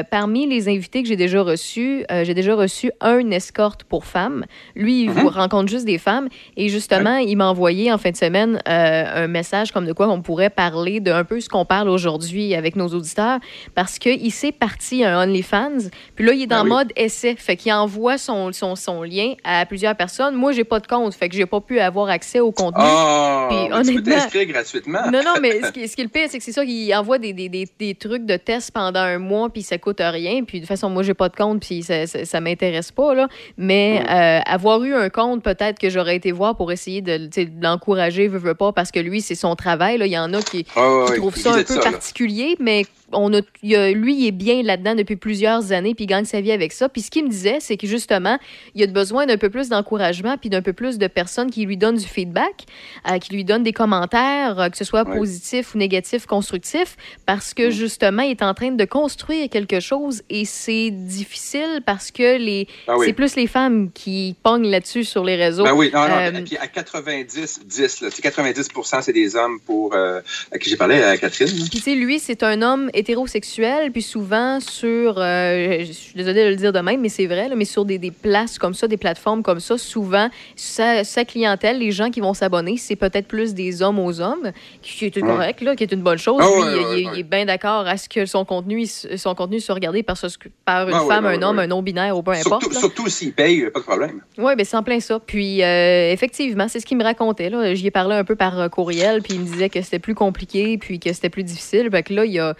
euh, 0.00 0.02
parmi 0.10 0.46
les 0.46 0.68
invités 0.68 1.02
que 1.02 1.08
j'ai 1.08 1.16
déjà 1.16 1.42
reçus, 1.42 2.04
euh, 2.10 2.24
j'ai 2.24 2.34
déjà 2.34 2.54
reçu 2.54 2.90
un 3.00 3.30
escorte 3.30 3.84
pour 3.84 4.04
femmes. 4.04 4.44
Lui, 4.74 5.02
il 5.02 5.10
vous 5.10 5.28
rencontre 5.28 5.68
juste 5.70 5.84
des 5.84 5.98
femmes. 5.98 6.28
Et 6.56 6.68
justement, 6.68 7.16
il 7.16 7.36
m'a 7.36 7.48
envoyé 7.58 7.92
en 7.92 7.98
fin 7.98 8.10
de 8.12 8.16
semaine 8.16 8.60
euh, 8.68 9.24
un 9.24 9.26
message 9.26 9.72
comme 9.72 9.84
de 9.84 9.92
quoi 9.92 10.08
on 10.08 10.22
pourrait 10.22 10.48
parler 10.50 11.00
de 11.00 11.10
un 11.10 11.24
peu 11.24 11.40
ce 11.40 11.48
qu'on 11.48 11.64
parle 11.64 11.88
aujourd'hui 11.88 12.54
avec 12.54 12.76
nos 12.76 12.86
auditeurs. 12.88 13.40
Parce 13.74 13.98
qu'il 13.98 14.30
s'est 14.30 14.52
parti 14.52 15.04
un 15.04 15.20
OnlyFans. 15.24 15.88
Puis 16.14 16.24
là, 16.24 16.32
il 16.34 16.42
est 16.42 16.46
dans 16.46 16.58
Ah 16.58 16.62
oui. 16.62 16.68
mode 16.68 16.92
essai. 16.94 17.34
Fait 17.36 17.56
qu'il 17.56 17.72
envoie 17.72 18.16
son, 18.16 18.52
son, 18.52 18.76
son 18.76 19.02
lien 19.02 19.34
à 19.42 19.66
plusieurs 19.66 19.96
personnes. 19.96 20.36
Moi, 20.36 20.52
j'ai 20.52 20.62
pas 20.62 20.78
de 20.78 20.86
compte. 20.86 21.14
Fait 21.14 21.28
que 21.28 21.34
j'ai 21.34 21.46
pas 21.46 21.60
pu 21.60 21.80
avoir 21.80 22.08
accès 22.10 22.38
au 22.38 22.52
contenu. 22.52 22.84
Oh, 22.86 23.46
Puis, 23.48 23.56
mais 23.58 23.64
tu 23.64 23.68
peux 23.70 23.74
honnêtement- 23.76 24.14
t'inscrire 24.14 24.46
gratuitement. 24.46 25.00
Non, 25.12 25.20
non, 25.24 25.34
mais 25.42 25.60
ce 25.64 25.72
qui, 25.72 25.88
ce 25.88 25.96
qui 25.96 26.02
est 26.02 26.04
le 26.04 26.10
pire, 26.10 26.26
c'est 26.28 26.38
que 26.38 26.44
c'est 26.44 26.52
ça 26.52 26.64
qu'il 26.64 26.94
envoie 26.94 27.18
des, 27.18 27.32
des, 27.32 27.48
des, 27.48 27.66
des 27.78 27.94
trucs 27.96 28.24
de 28.24 28.36
test 28.36 28.70
pendant 28.70 29.00
un 29.00 29.18
mois, 29.18 29.48
puis 29.50 29.62
ça 29.62 29.78
coûte 29.78 29.98
rien. 30.00 30.44
Puis 30.44 30.58
de 30.60 30.62
toute 30.64 30.68
façon, 30.68 30.90
moi, 30.90 31.02
j'ai 31.02 31.14
pas 31.14 31.28
de 31.28 31.34
compte, 31.36 31.60
puis 31.60 31.82
ça, 31.82 32.06
ça, 32.06 32.24
ça 32.24 32.40
m'intéresse 32.40 32.92
pas, 32.92 33.14
là. 33.14 33.26
Mais 33.56 34.02
euh, 34.08 34.40
avoir 34.46 34.84
eu 34.84 34.94
un 34.94 35.08
compte, 35.10 35.42
peut-être 35.42 35.78
que 35.80 35.90
j'aurais 35.90 36.14
été 36.14 36.30
voir 36.30 36.56
pour 36.56 36.70
essayer 36.70 37.00
de, 37.02 37.26
de 37.48 37.62
l'encourager, 37.62 38.28
veux, 38.28 38.38
veux 38.38 38.54
pas, 38.54 38.72
parce 38.72 38.90
que 38.90 39.00
lui, 39.00 39.20
c'est 39.20 39.34
son 39.34 39.56
travail, 39.56 39.98
là. 39.98 40.06
Il 40.06 40.12
y 40.12 40.18
en 40.18 40.32
a 40.34 40.42
qui, 40.42 40.66
ouais, 40.76 41.16
trouvent 41.16 41.36
ça 41.36 41.54
un 41.54 41.62
peu 41.62 41.74
ça, 41.74 41.76
là. 41.76 41.90
particulier, 41.90 42.56
mais 42.60 42.86
on 43.12 43.32
a, 43.32 43.40
il 43.62 43.70
y 43.70 43.76
a- 43.76 43.90
lui, 43.92 44.14
il 44.16 44.26
est 44.26 44.32
bien 44.32 44.62
là-dedans 44.62 44.94
depuis 44.94 45.16
plusieurs 45.16 45.72
années, 45.72 45.94
puis 45.94 46.04
il 46.04 46.08
gagne 46.08 46.24
sa 46.24 46.40
vie 46.40 46.52
avec 46.52 46.72
ça. 46.72 46.88
Puis 46.88 47.02
ce 47.02 47.10
qu'il 47.10 47.24
me 47.24 47.30
disait, 47.30 47.58
c'est 47.60 47.76
que 47.76 47.86
justement, 47.86 48.38
il 48.74 48.80
y 48.80 48.84
a 48.84 48.86
besoin 48.86 49.26
d'un 49.26 49.36
peu 49.38 49.50
plus 49.50 49.68
d'encouragement, 49.68 50.36
puis 50.38 50.50
d'un 50.50 50.62
peu 50.62 50.72
plus 50.72 50.98
de 50.98 51.06
personnes 51.06 51.50
qui 51.50 51.64
lui 51.64 51.76
donnent 51.76 51.96
du 51.96 52.06
feedback, 52.06 52.66
euh, 53.10 53.18
qui 53.18 53.32
lui 53.34 53.44
donnent 53.44 53.62
des 53.62 53.72
commentaires, 53.72 54.58
euh, 54.60 54.68
que 54.68 54.76
ce 54.76 54.84
soit 54.84 55.08
Ouais. 55.08 55.16
positif 55.16 55.74
ou 55.74 55.78
négatif, 55.78 56.26
constructif, 56.26 56.96
parce 57.26 57.54
que 57.54 57.70
justement, 57.70 58.22
il 58.22 58.32
est 58.32 58.42
en 58.42 58.54
train 58.54 58.70
de 58.72 58.84
construire 58.84 59.48
quelque 59.48 59.80
chose 59.80 60.22
et 60.28 60.44
c'est 60.44 60.90
difficile 60.90 61.80
parce 61.86 62.10
que 62.10 62.36
les, 62.38 62.66
Ah 62.86 62.96
oui. 62.98 63.06
c'est 63.06 63.12
plus 63.12 63.36
les 63.36 63.46
femmes 63.46 63.90
qui 63.92 64.36
pognent 64.42 64.68
là-dessus 64.68 65.04
sur 65.04 65.24
les 65.24 65.36
réseaux. 65.36 65.64
Ben 65.64 65.74
oui, 65.74 65.90
non, 65.94 66.00
non, 66.08 66.14
Euh, 66.18 66.42
puis 66.44 66.56
à 66.58 66.66
90, 66.66 67.60
10, 67.64 68.00
là, 68.02 68.08
c'est 68.10 68.22
90 68.22 68.68
c'est 69.02 69.12
des 69.12 69.36
hommes 69.36 69.58
pour 69.64 69.94
euh, 69.94 70.20
à 70.52 70.58
qui 70.58 70.68
j'ai 70.70 70.76
parlé, 70.76 71.02
à 71.02 71.16
Catherine. 71.16 71.48
Puis, 71.48 71.68
tu 71.70 71.78
sais, 71.78 71.94
lui, 71.94 72.18
c'est 72.18 72.42
un 72.42 72.62
homme 72.62 72.90
hétérosexuel, 72.98 73.90
puis 73.92 74.02
souvent 74.02 74.60
sur, 74.60 75.14
euh, 75.18 75.78
je 75.80 75.92
suis 75.92 76.14
désolée 76.14 76.44
de 76.44 76.48
le 76.50 76.56
dire 76.56 76.72
de 76.72 76.80
même, 76.80 77.00
mais 77.00 77.08
c'est 77.08 77.26
vrai, 77.26 77.48
là, 77.48 77.54
mais 77.56 77.64
sur 77.64 77.84
des, 77.84 77.98
des 77.98 78.10
places 78.10 78.58
comme 78.58 78.74
ça, 78.74 78.86
des 78.88 78.96
plateformes 78.96 79.42
comme 79.42 79.60
ça, 79.60 79.78
souvent, 79.78 80.28
sa, 80.56 81.04
sa 81.04 81.24
clientèle, 81.24 81.78
les 81.78 81.90
gens 81.92 82.10
qui 82.10 82.20
vont 82.20 82.34
s'abonner, 82.34 82.76
c'est 82.76 82.96
peut-être 82.96 83.26
plus 83.28 83.54
des 83.54 83.82
hommes 83.82 83.98
aux 83.98 84.20
hommes, 84.20 84.52
qui 84.82 85.06
est 85.06 85.20
correct, 85.20 85.60
là, 85.60 85.76
qui 85.76 85.84
est 85.84 85.92
une 85.92 86.02
bonne 86.02 86.18
chose. 86.18 86.40
Ah 86.40 86.48
Lui, 86.48 86.84
ouais, 86.84 87.02
il- 87.14 87.20
est 87.20 87.22
bien 87.22 87.44
d'accord 87.44 87.86
à 87.86 87.96
ce 87.96 88.08
que 88.08 88.26
son 88.26 88.44
contenu, 88.44 88.86
son 88.86 89.34
contenu 89.34 89.60
soit 89.60 89.74
regardé 89.74 90.02
par, 90.02 90.16
ce- 90.16 90.26
par 90.64 90.88
une 90.88 90.94
Ah 90.94 91.04
femme, 91.08 91.24
ouais, 91.24 91.36
un 91.36 91.42
homme, 91.42 91.58
un 91.58 91.66
non-binaire 91.66 92.16
ou 92.16 92.22
peu 92.22 92.32
importe. 92.32 92.62
Surtout, 92.62 92.78
surtout 92.78 93.08
s'ils 93.08 93.32
payent, 93.32 93.70
pas 93.70 93.80
de 93.80 93.84
problème. 93.84 94.20
Oui, 94.36 94.52
ben 94.56 94.64
c'est 94.64 94.76
en 94.76 94.82
plein 94.82 95.00
ça. 95.00 95.18
Puis, 95.24 95.62
euh, 95.62 96.12
effectivement, 96.12 96.68
c'est 96.68 96.80
ce 96.80 96.86
qu'il 96.86 96.96
me 96.96 97.04
racontait. 97.04 97.50
Là. 97.50 97.74
J'y 97.74 97.86
ai 97.86 97.90
parlé 97.90 98.14
un 98.16 98.24
peu 98.24 98.36
par 98.36 98.58
euh, 98.58 98.68
courriel, 98.68 99.22
puis 99.22 99.34
il 99.34 99.40
me 99.40 99.44
disait 99.46 99.68
que 99.68 99.80
c'était 99.82 99.98
plus 99.98 100.14
compliqué, 100.14 100.78
puis 100.78 100.98
que 100.98 101.12
c'était 101.12 101.28
plus 101.30 101.42
difficile. 101.44 101.88
Fait 101.90 102.02
que 102.02 102.12
là, 102.14 102.24
il 102.24 102.32
y 102.32 102.38
a. 102.38 102.54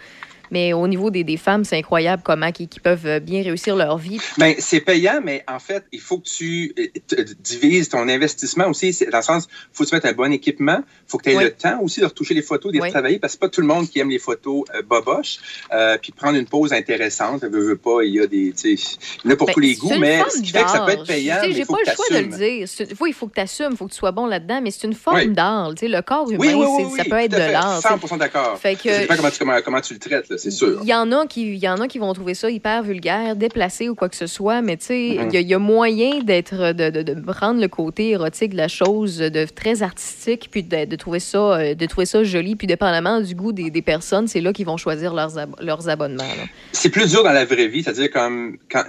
Mais 0.51 0.73
au 0.73 0.87
niveau 0.87 1.09
des, 1.11 1.23
des 1.23 1.37
femmes, 1.37 1.63
c'est 1.63 1.77
incroyable 1.77 2.21
comment 2.25 2.51
qui 2.51 2.67
peuvent 2.81 3.05
euh, 3.05 3.19
bien 3.19 3.43
réussir 3.43 3.75
leur 3.75 3.97
vie. 3.97 4.19
Ben, 4.37 4.55
c'est 4.59 4.79
payant, 4.81 5.19
mais 5.23 5.43
en 5.47 5.59
fait, 5.59 5.83
il 5.91 5.99
faut 5.99 6.19
que 6.19 6.27
tu 6.29 6.73
euh, 6.79 6.85
te- 7.07 7.21
divises 7.41 7.89
ton 7.89 8.07
investissement 8.09 8.67
aussi. 8.67 8.97
Dans 9.11 9.17
le 9.17 9.23
sens, 9.23 9.47
il 9.49 9.67
faut 9.73 9.83
que 9.83 9.89
tu 9.89 9.95
mettes 9.95 10.05
un 10.05 10.13
bon 10.13 10.31
équipement. 10.31 10.79
Il 10.79 11.09
faut 11.11 11.17
que 11.17 11.23
tu 11.23 11.29
aies 11.31 11.37
Oui. 11.37 11.43
le 11.45 11.51
temps 11.51 11.79
aussi 11.81 11.99
de 12.01 12.05
retoucher 12.05 12.33
les 12.33 12.41
photos, 12.41 12.71
de 12.71 12.77
les 12.77 12.81
Oui. 12.81 12.87
retravailler, 12.89 13.19
parce 13.19 13.35
que 13.35 13.39
pas 13.39 13.49
tout 13.49 13.61
le 13.61 13.67
monde 13.67 13.89
qui 13.89 13.99
aime 13.99 14.09
les 14.09 14.19
photos 14.19 14.63
euh, 14.75 14.81
boboches. 14.81 15.37
Euh, 15.73 15.97
puis 16.01 16.11
prendre 16.11 16.37
une 16.37 16.45
pause 16.47 16.73
intéressante, 16.73 17.43
veut, 17.43 17.61
veut 17.61 17.77
pas, 17.77 18.01
il 18.03 18.13
y 18.13 18.19
a 18.19 18.27
des. 18.27 18.53
sais, 18.55 18.73
Il 18.73 18.79
y 19.25 19.27
en 19.27 19.31
a 19.31 19.35
pour 19.35 19.47
Ben, 19.47 19.53
tous 19.53 19.59
les 19.59 19.75
goûts, 19.75 19.91
mais 19.99 20.21
ce 20.29 20.41
qui 20.41 20.51
fait 20.51 20.63
que 20.63 20.69
ça 20.69 20.81
peut 20.81 20.91
être 20.91 21.05
payant, 21.05 21.35
sais, 21.41 21.51
J'ai 21.51 21.65
pas 21.65 21.77
le 21.85 21.91
choix 21.93 22.05
de 22.11 22.17
le 22.25 22.27
dire. 22.27 22.67
Oui, 22.99 23.09
il 23.09 23.13
faut 23.13 23.27
que 23.27 23.33
tu 23.35 23.39
assumes, 23.41 23.69
il 23.71 23.77
faut 23.77 23.85
que 23.87 23.91
tu 23.91 23.97
sois 23.97 24.11
bon 24.11 24.25
là-dedans, 24.25 24.59
mais 24.61 24.71
c'est 24.71 24.87
une 24.87 24.93
forme 24.93 25.17
Oui. 25.17 25.27
d'art. 25.29 25.71
Sais, 25.79 25.87
Le 25.87 26.01
corps 26.01 26.29
humain, 26.29 26.89
ça 26.97 27.03
peut 27.05 27.15
être 27.19 27.31
de 27.31 27.51
l'art. 27.51 27.81
tu 27.81 27.87
sais. 27.87 28.07
100 28.07 28.17
d'accord. 28.17 28.57
Fait 28.59 28.75
que- 28.75 28.89
Ça 28.89 28.99
dépend 28.99 29.15
comment 29.15 29.29
tu, 29.31 29.39
comment, 29.39 29.57
comment 29.63 29.81
tu 29.81 29.93
le 29.93 29.99
traites, 29.99 30.29
là, 30.29 30.37
c'est 30.39 30.51
sûr. 30.51 30.79
Il 30.81 30.87
y 30.87 30.93
en 30.93 31.11
a 31.11 31.27
qui, 31.27 31.43
il 31.53 31.57
y 31.57 31.67
en 31.69 31.77
a 31.81 31.87
qui 31.87 31.99
vont 31.99 32.11
trouver 32.13 32.33
ça 32.33 32.49
hyper 32.49 32.81
vulgaire, 32.83 33.35
déplacé 33.35 33.89
ou 33.89 33.95
quoi 33.95 34.09
que 34.09 34.15
ce 34.15 34.25
soit, 34.27 34.61
mais 34.61 34.77
tu 34.77 34.85
sais, 34.85 35.15
Mhm. 35.19 35.27
il 35.29 35.33
y 35.33 35.37
a- 35.37 35.41
il 35.41 35.47
y, 35.47 35.53
a 35.53 35.59
moyen 35.59 36.19
d'être, 36.23 36.73
de, 36.73 36.89
de, 36.89 37.01
de 37.01 37.21
prendre 37.21 37.61
le 37.61 37.67
côté 37.67 38.09
érotique 38.09 38.51
de 38.53 38.57
la 38.57 38.67
chose, 38.67 39.17
de 39.19 39.45
très 39.45 39.83
artistique, 39.83 40.47
puis 40.51 40.63
de, 40.63 40.85
de 40.85 40.95
trouver 40.95 41.19
ça, 41.19 41.37
euh, 41.59 41.75
de 41.75 41.85
trouver 41.85 42.05
ça 42.05 42.23
joli, 42.23 42.55
puis 42.55 42.65
dépendamment 42.67 43.21
du 43.21 43.35
goût 43.35 43.51
des, 43.51 43.69
des 43.69 43.81
personnes, 43.81 44.27
c'est 44.27 44.41
là 44.41 44.53
qu'ils 44.53 44.65
vont 44.65 44.77
choisir 44.77 45.13
leurs, 45.13 45.37
ab- 45.37 45.55
leurs 45.61 45.87
abonnements. 45.89 46.23
C'est 46.71 46.89
plus 46.89 47.11
dur 47.11 47.23
dans 47.23 47.33
la 47.33 47.45
vraie 47.45 47.67
vie, 47.67 47.83
c'est-à-dire 47.83 48.09
comme 48.11 48.57
quand 48.71 48.83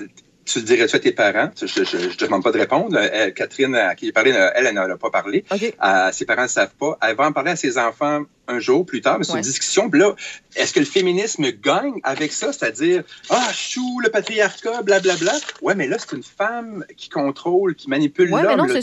tu 0.46 0.58
le 0.58 0.64
dirais-tu 0.64 0.96
à 0.96 0.98
tes 0.98 1.12
parents, 1.12 1.50
je 1.60 1.64
ne 1.80 2.12
te 2.12 2.24
demande 2.24 2.42
pas 2.42 2.50
de 2.50 2.58
répondre. 2.58 2.98
Elle, 2.98 3.32
Catherine, 3.34 3.74
à 3.76 3.94
qui 3.94 4.06
j'ai 4.06 4.12
parlé, 4.12 4.30
elle, 4.30 4.66
elle 4.66 4.74
n'en 4.74 4.90
a 4.90 4.96
pas 4.96 5.10
parlé. 5.10 5.44
Euh, 5.52 6.08
ses 6.12 6.24
parents 6.24 6.42
ne 6.42 6.48
savent 6.48 6.74
pas. 6.78 6.98
Elle 7.08 7.14
va 7.14 7.26
en 7.28 7.32
parler 7.32 7.52
à 7.52 7.56
ses 7.56 7.78
enfants 7.78 8.22
un 8.50 8.58
jour 8.60 8.84
plus 8.84 9.00
tard, 9.00 9.18
mais 9.18 9.24
c'est 9.24 9.32
Ouais. 9.32 9.38
une 9.38 9.44
discussion. 9.44 9.88
Puis 9.90 10.00
là, 10.00 10.14
est-ce 10.56 10.72
que 10.72 10.80
le 10.80 10.86
féminisme 10.86 11.46
gagne 11.62 12.00
avec 12.02 12.32
ça? 12.32 12.52
C'est-à-dire, 12.52 13.02
ah, 13.30 13.48
chou, 13.52 14.00
le 14.00 14.10
patriarcat, 14.10 14.82
blablabla. 14.82 15.32
Ouais, 15.62 15.74
mais 15.74 15.86
là, 15.86 15.96
c'est 15.98 16.16
une 16.16 16.22
femme 16.22 16.84
qui 16.96 17.08
contrôle, 17.08 17.74
qui 17.74 17.88
manipule 17.88 18.32
Ouais, 18.32 18.42
mais 18.42 18.56
l'homme. 18.56 18.70
Elle, 18.70 18.82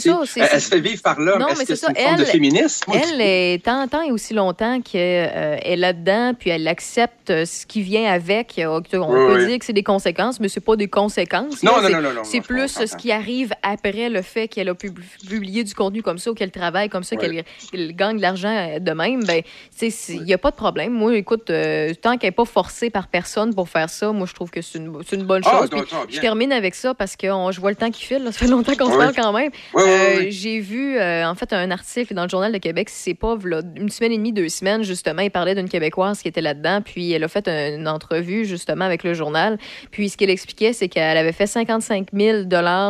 se 0.60 0.68
fait 0.68 0.80
vivre 0.80 1.02
par 1.02 1.20
l'homme. 1.20 1.40
Non, 1.40 1.48
Est-ce 1.48 1.58
mais 1.58 1.64
que 1.66 1.74
c'est 1.74 1.88
une 1.88 1.96
forme 1.96 2.16
de 2.16 2.22
Elle- 2.22 2.26
féminisme? 2.28 2.92
Elle 2.92 3.20
est 3.20 3.64
tant, 3.64 3.86
tant 3.88 4.02
et 4.02 4.10
aussi 4.12 4.34
longtemps 4.34 4.80
qu'elle 4.80 5.60
est 5.62 5.76
là-dedans, 5.76 6.34
puis 6.38 6.50
elle 6.50 6.66
accepte 6.68 7.30
euh, 7.30 7.44
ce 7.44 7.66
qui 7.66 7.82
vient 7.82 8.10
avec. 8.12 8.54
On 8.64 8.78
Oui, 8.78 8.82
peut 8.90 9.36
oui. 9.40 9.46
dire 9.46 9.58
que 9.58 9.64
c'est 9.64 9.72
des 9.72 9.82
conséquences, 9.82 10.40
mais 10.40 10.48
c'est 10.48 10.60
pas 10.60 10.76
des 10.76 10.88
conséquences. 10.88 11.62
Non, 11.62 11.80
là. 11.80 11.88
non, 11.90 12.00
non, 12.00 12.12
non, 12.14 12.24
C'est 12.24 12.40
plus 12.40 12.68
ce 12.68 12.96
qui 12.96 13.12
arrive 13.12 13.52
après 13.62 14.08
le 14.08 14.22
fait 14.22 14.48
qu'elle 14.48 14.68
a 14.68 14.74
pub- 14.74 14.98
publié 15.28 15.64
du 15.64 15.74
contenu 15.74 16.02
comme 16.02 16.18
ça, 16.18 16.30
ou 16.30 16.34
qu'elle 16.34 16.50
travaille 16.50 16.88
comme 16.88 17.02
ça, 17.04 17.16
Ouais. 17.16 17.44
qu'elle 17.70 17.94
gagne 17.94 18.16
de 18.16 18.22
l'argent 18.22 18.48
euh, 18.54 18.78
de 18.78 18.90
même. 18.92 19.24
Ben, 19.24 19.42
il 19.80 20.22
n'y 20.24 20.32
a 20.34 20.38
pas 20.38 20.50
de 20.50 20.56
problème. 20.56 20.92
Moi, 20.92 21.16
écoute, 21.16 21.50
euh, 21.50 21.92
tant 21.94 22.16
qu'elle 22.16 22.28
n'est 22.28 22.32
pas 22.32 22.44
forcée 22.44 22.90
par 22.90 23.08
personne 23.08 23.54
pour 23.54 23.68
faire 23.68 23.88
ça, 23.90 24.12
moi, 24.12 24.26
je 24.28 24.34
trouve 24.34 24.50
que 24.50 24.60
c'est 24.62 24.78
une, 24.78 24.92
c'est 25.08 25.16
une 25.16 25.24
bonne 25.24 25.42
Ah, 25.46 25.60
chose. 25.70 25.70
ah, 25.92 26.04
je 26.08 26.20
termine 26.20 26.52
avec 26.52 26.74
ça 26.74 26.94
parce 26.94 27.16
que 27.16 27.26
on- 27.28 27.50
je 27.52 27.60
vois 27.60 27.70
le 27.70 27.76
temps 27.76 27.90
qui 27.90 28.04
file. 28.04 28.24
là. 28.24 28.32
Ça 28.32 28.38
fait 28.40 28.46
longtemps 28.46 28.74
qu'on 28.74 28.90
se 28.90 28.96
parle 28.96 29.14
quand 29.14 29.32
même. 29.32 29.50
Euh. 29.76 30.26
J'ai 30.28 30.60
vu, 30.60 30.98
euh, 30.98 31.26
en 31.28 31.34
fait, 31.34 31.52
un 31.52 31.70
article 31.70 32.14
dans 32.14 32.24
le 32.24 32.28
Journal 32.28 32.52
de 32.52 32.58
Québec, 32.58 32.88
si 32.90 33.02
c'est 33.02 33.14
pas 33.14 33.36
v'là 33.36 33.60
une 33.76 33.88
semaine 33.88 34.12
et 34.12 34.16
demie, 34.16 34.32
deux 34.32 34.48
semaines, 34.48 34.82
justement, 34.82 35.22
il 35.22 35.30
parlait 35.30 35.54
d'une 35.54 35.68
Québécoise 35.68 36.20
qui 36.22 36.28
était 36.28 36.40
là-dedans, 36.40 36.80
puis 36.84 37.12
elle 37.12 37.24
a 37.24 37.28
fait 37.28 37.46
un- 37.48 37.76
une 37.76 37.88
entrevue, 37.88 38.44
justement, 38.44 38.84
avec 38.84 39.04
le 39.04 39.14
journal. 39.14 39.58
Puis 39.90 40.08
ce 40.10 40.16
qu'elle 40.16 40.30
expliquait, 40.30 40.72
c'est 40.72 40.88
qu'elle 40.88 41.16
avait 41.16 41.32
fait 41.32 41.46
55 41.46 42.08
000 42.12 42.44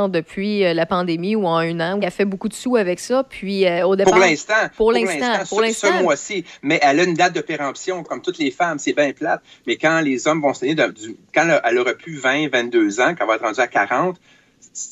depuis 0.09 0.61
la 0.75 0.87
pandémie 0.87 1.37
ou 1.37 1.47
en 1.47 1.57
un 1.59 1.81
an. 1.81 1.99
Elle 2.01 2.07
a 2.09 2.11
fait 2.11 2.25
beaucoup 2.25 2.49
de 2.49 2.55
sous 2.55 2.77
avec 2.77 3.01
ça, 3.01 3.25
puis 3.29 3.65
au 3.83 3.97
départ... 3.97 4.13
Pour 4.15 4.23
l'instant. 4.23 4.55
Pour 4.77 4.93
l'instant, 4.93 5.39
pour 5.49 5.59
ce- 5.59 5.63
l'instant. 5.65 5.89
Ce 5.99 6.03
mois-ci. 6.03 6.45
Mais 6.63 6.79
elle 6.83 7.01
a 7.01 7.05
une 7.05 7.15
date 7.15 7.35
de 7.35 7.41
péremption, 7.41 8.03
comme 8.03 8.21
toutes 8.23 8.39
les 8.39 8.51
femmes, 8.51 8.79
c'est 8.79 8.93
bien 8.93 9.13
plate. 9.13 9.43
Mais 9.67 9.77
quand 9.77 10.01
les 10.01 10.27
hommes 10.27 10.41
vont 10.43 10.55
se 10.55 10.61
tenir, 10.61 10.77
de- 10.77 10.93
du- 10.93 11.17
quand 11.35 11.47
elle- 11.65 11.79
aura 11.79 11.95
plus 11.95 12.17
20, 12.19 12.49
22 12.51 13.01
ans, 13.01 13.15
quand 13.17 13.23
elle 13.25 13.29
va 13.29 13.35
être 13.37 13.43
rendue 13.45 13.61
à 13.61 13.67
40, 13.67 14.17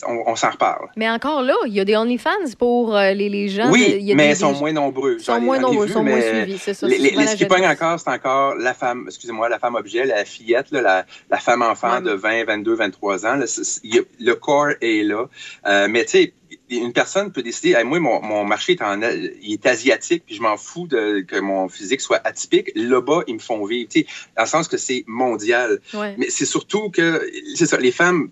on, 0.06 0.22
on 0.26 0.36
s'en 0.36 0.50
reparle. 0.50 0.88
Mais 0.96 1.08
encore 1.08 1.42
là, 1.42 1.54
il 1.66 1.72
y 1.74 1.80
a 1.80 1.84
des 1.84 1.96
OnlyFans 1.96 2.30
pour 2.58 2.96
euh, 2.96 3.12
les, 3.12 3.28
les 3.28 3.48
gens. 3.48 3.70
Oui, 3.70 3.94
Il 3.98 4.04
y 4.06 4.12
a 4.12 4.14
mais 4.14 4.26
elles 4.30 4.36
sont 4.36 4.52
moins 4.52 4.72
nombreux. 4.72 5.18
sont 5.18 5.34
J'en 5.34 5.38
ai- 5.38 5.44
moins 5.44 5.58
nombreux, 5.58 5.86
vu, 5.86 5.92
sont 5.92 6.02
moins 6.02 6.20
suivis, 6.20 6.58
c'est 6.58 6.74
ça, 6.74 6.86
Les, 6.86 6.96
c'est 6.96 7.02
les- 7.02 7.08
souvent 7.10 7.20
les- 7.20 7.26
la 7.26 7.30
ce 7.32 7.36
qui 7.36 7.44
pogne 7.46 7.66
encore, 7.66 8.00
c'est 8.00 8.10
encore 8.10 8.54
la 8.56 8.74
femme, 8.74 9.04
excusez-moi, 9.06 9.48
la 9.48 9.58
femme 9.58 9.74
objet, 9.74 10.04
la 10.04 10.24
fillette, 10.24 10.70
là, 10.70 10.80
la, 10.82 11.06
la 11.30 11.38
femme 11.38 11.62
enfant 11.62 12.00
de 12.00 12.12
20, 12.12 12.44
22, 12.44 12.74
23 12.74 13.26
ans. 13.26 13.36
là, 13.36 13.44
le 14.20 14.32
corps 14.34 14.70
est 14.80 15.02
là. 15.04 15.26
Euh, 15.66 15.86
mais 15.90 16.04
tu 16.04 16.10
sais, 16.12 16.32
une 16.70 16.92
personne 16.92 17.32
peut 17.32 17.42
décider, 17.42 17.74
Hey, 17.74 17.84
moi, 17.84 18.00
mon, 18.00 18.20
mon 18.22 18.44
marché 18.44 18.72
est, 18.72 18.82
en, 18.82 19.00
il 19.02 19.52
est 19.52 19.66
asiatique, 19.66 20.24
puis 20.26 20.34
je 20.34 20.42
m'en 20.42 20.56
fous 20.56 20.86
de, 20.86 21.20
que 21.20 21.38
mon 21.38 21.68
physique 21.68 22.00
soit 22.00 22.20
atypique. 22.24 22.70
Là-bas, 22.74 23.22
ils 23.26 23.34
me 23.34 23.38
font 23.40 23.64
vivre, 23.64 23.88
tu 23.88 24.00
sais, 24.00 24.06
dans 24.36 24.42
le 24.42 24.48
sens 24.48 24.68
que 24.68 24.76
c'est 24.76 25.04
mondial. 25.06 25.80
Ouais. 25.94 26.14
Mais 26.18 26.30
c'est 26.30 26.46
surtout 26.46 26.90
que, 26.90 27.28
c'est 27.54 27.66
ça, 27.66 27.78
les 27.78 27.92
femmes, 27.92 28.30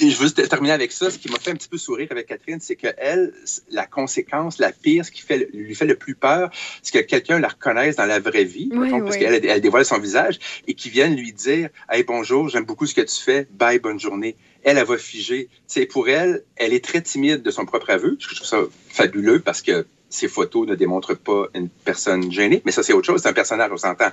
je 0.00 0.16
veux 0.16 0.30
terminer 0.30 0.72
avec 0.72 0.92
ça, 0.92 1.10
ce 1.10 1.18
qui 1.18 1.30
m'a 1.30 1.38
fait 1.38 1.50
un 1.50 1.54
petit 1.54 1.68
peu 1.68 1.78
sourire 1.78 2.08
avec 2.10 2.26
Catherine, 2.26 2.60
c'est 2.60 2.76
que 2.76 2.88
elle, 2.98 3.32
la 3.70 3.86
conséquence, 3.86 4.58
la 4.58 4.72
pire, 4.72 5.04
ce 5.04 5.10
qui 5.10 5.22
fait, 5.22 5.48
lui 5.52 5.74
fait 5.74 5.86
le 5.86 5.96
plus 5.96 6.14
peur, 6.14 6.50
c'est 6.82 6.92
que 6.92 7.06
quelqu'un 7.06 7.38
la 7.38 7.48
reconnaisse 7.48 7.96
dans 7.96 8.06
la 8.06 8.20
vraie 8.20 8.44
vie, 8.44 8.68
Oui, 8.72 8.78
mettons, 8.78 9.00
parce 9.00 9.16
qu'elle 9.16 9.44
elle 9.44 9.60
dévoile 9.60 9.84
son 9.84 9.98
visage, 9.98 10.38
et 10.66 10.74
qui 10.74 10.90
vienne 10.90 11.16
lui 11.16 11.32
dire, 11.32 11.70
hey, 11.90 12.02
bonjour, 12.02 12.48
j'aime 12.48 12.64
beaucoup 12.64 12.86
ce 12.86 12.94
que 12.94 13.00
tu 13.00 13.22
fais, 13.22 13.46
bye, 13.50 13.78
bonne 13.78 14.00
journée. 14.00 14.36
Elle, 14.64 14.78
elle 14.78 14.84
va 14.84 14.98
figer. 14.98 15.48
C'est 15.66 15.86
pour 15.86 16.08
elle, 16.08 16.42
elle 16.56 16.72
est 16.72 16.84
très 16.84 17.00
timide 17.02 17.42
de 17.42 17.50
son 17.50 17.64
propre 17.66 17.90
aveu. 17.90 18.16
Je 18.20 18.34
trouve 18.34 18.46
ça 18.46 18.58
fabuleux 18.90 19.40
parce 19.40 19.62
que 19.62 19.86
ces 20.08 20.28
photos 20.28 20.66
ne 20.68 20.74
démontrent 20.74 21.14
pas 21.16 21.46
une 21.54 21.70
personne 21.70 22.30
gênée, 22.30 22.60
mais 22.66 22.70
ça, 22.72 22.82
c'est 22.82 22.92
autre 22.92 23.06
chose. 23.06 23.22
C'est 23.22 23.28
un 23.30 23.32
personnage, 23.32 23.70
on 23.72 23.78
s'entend. 23.78 24.10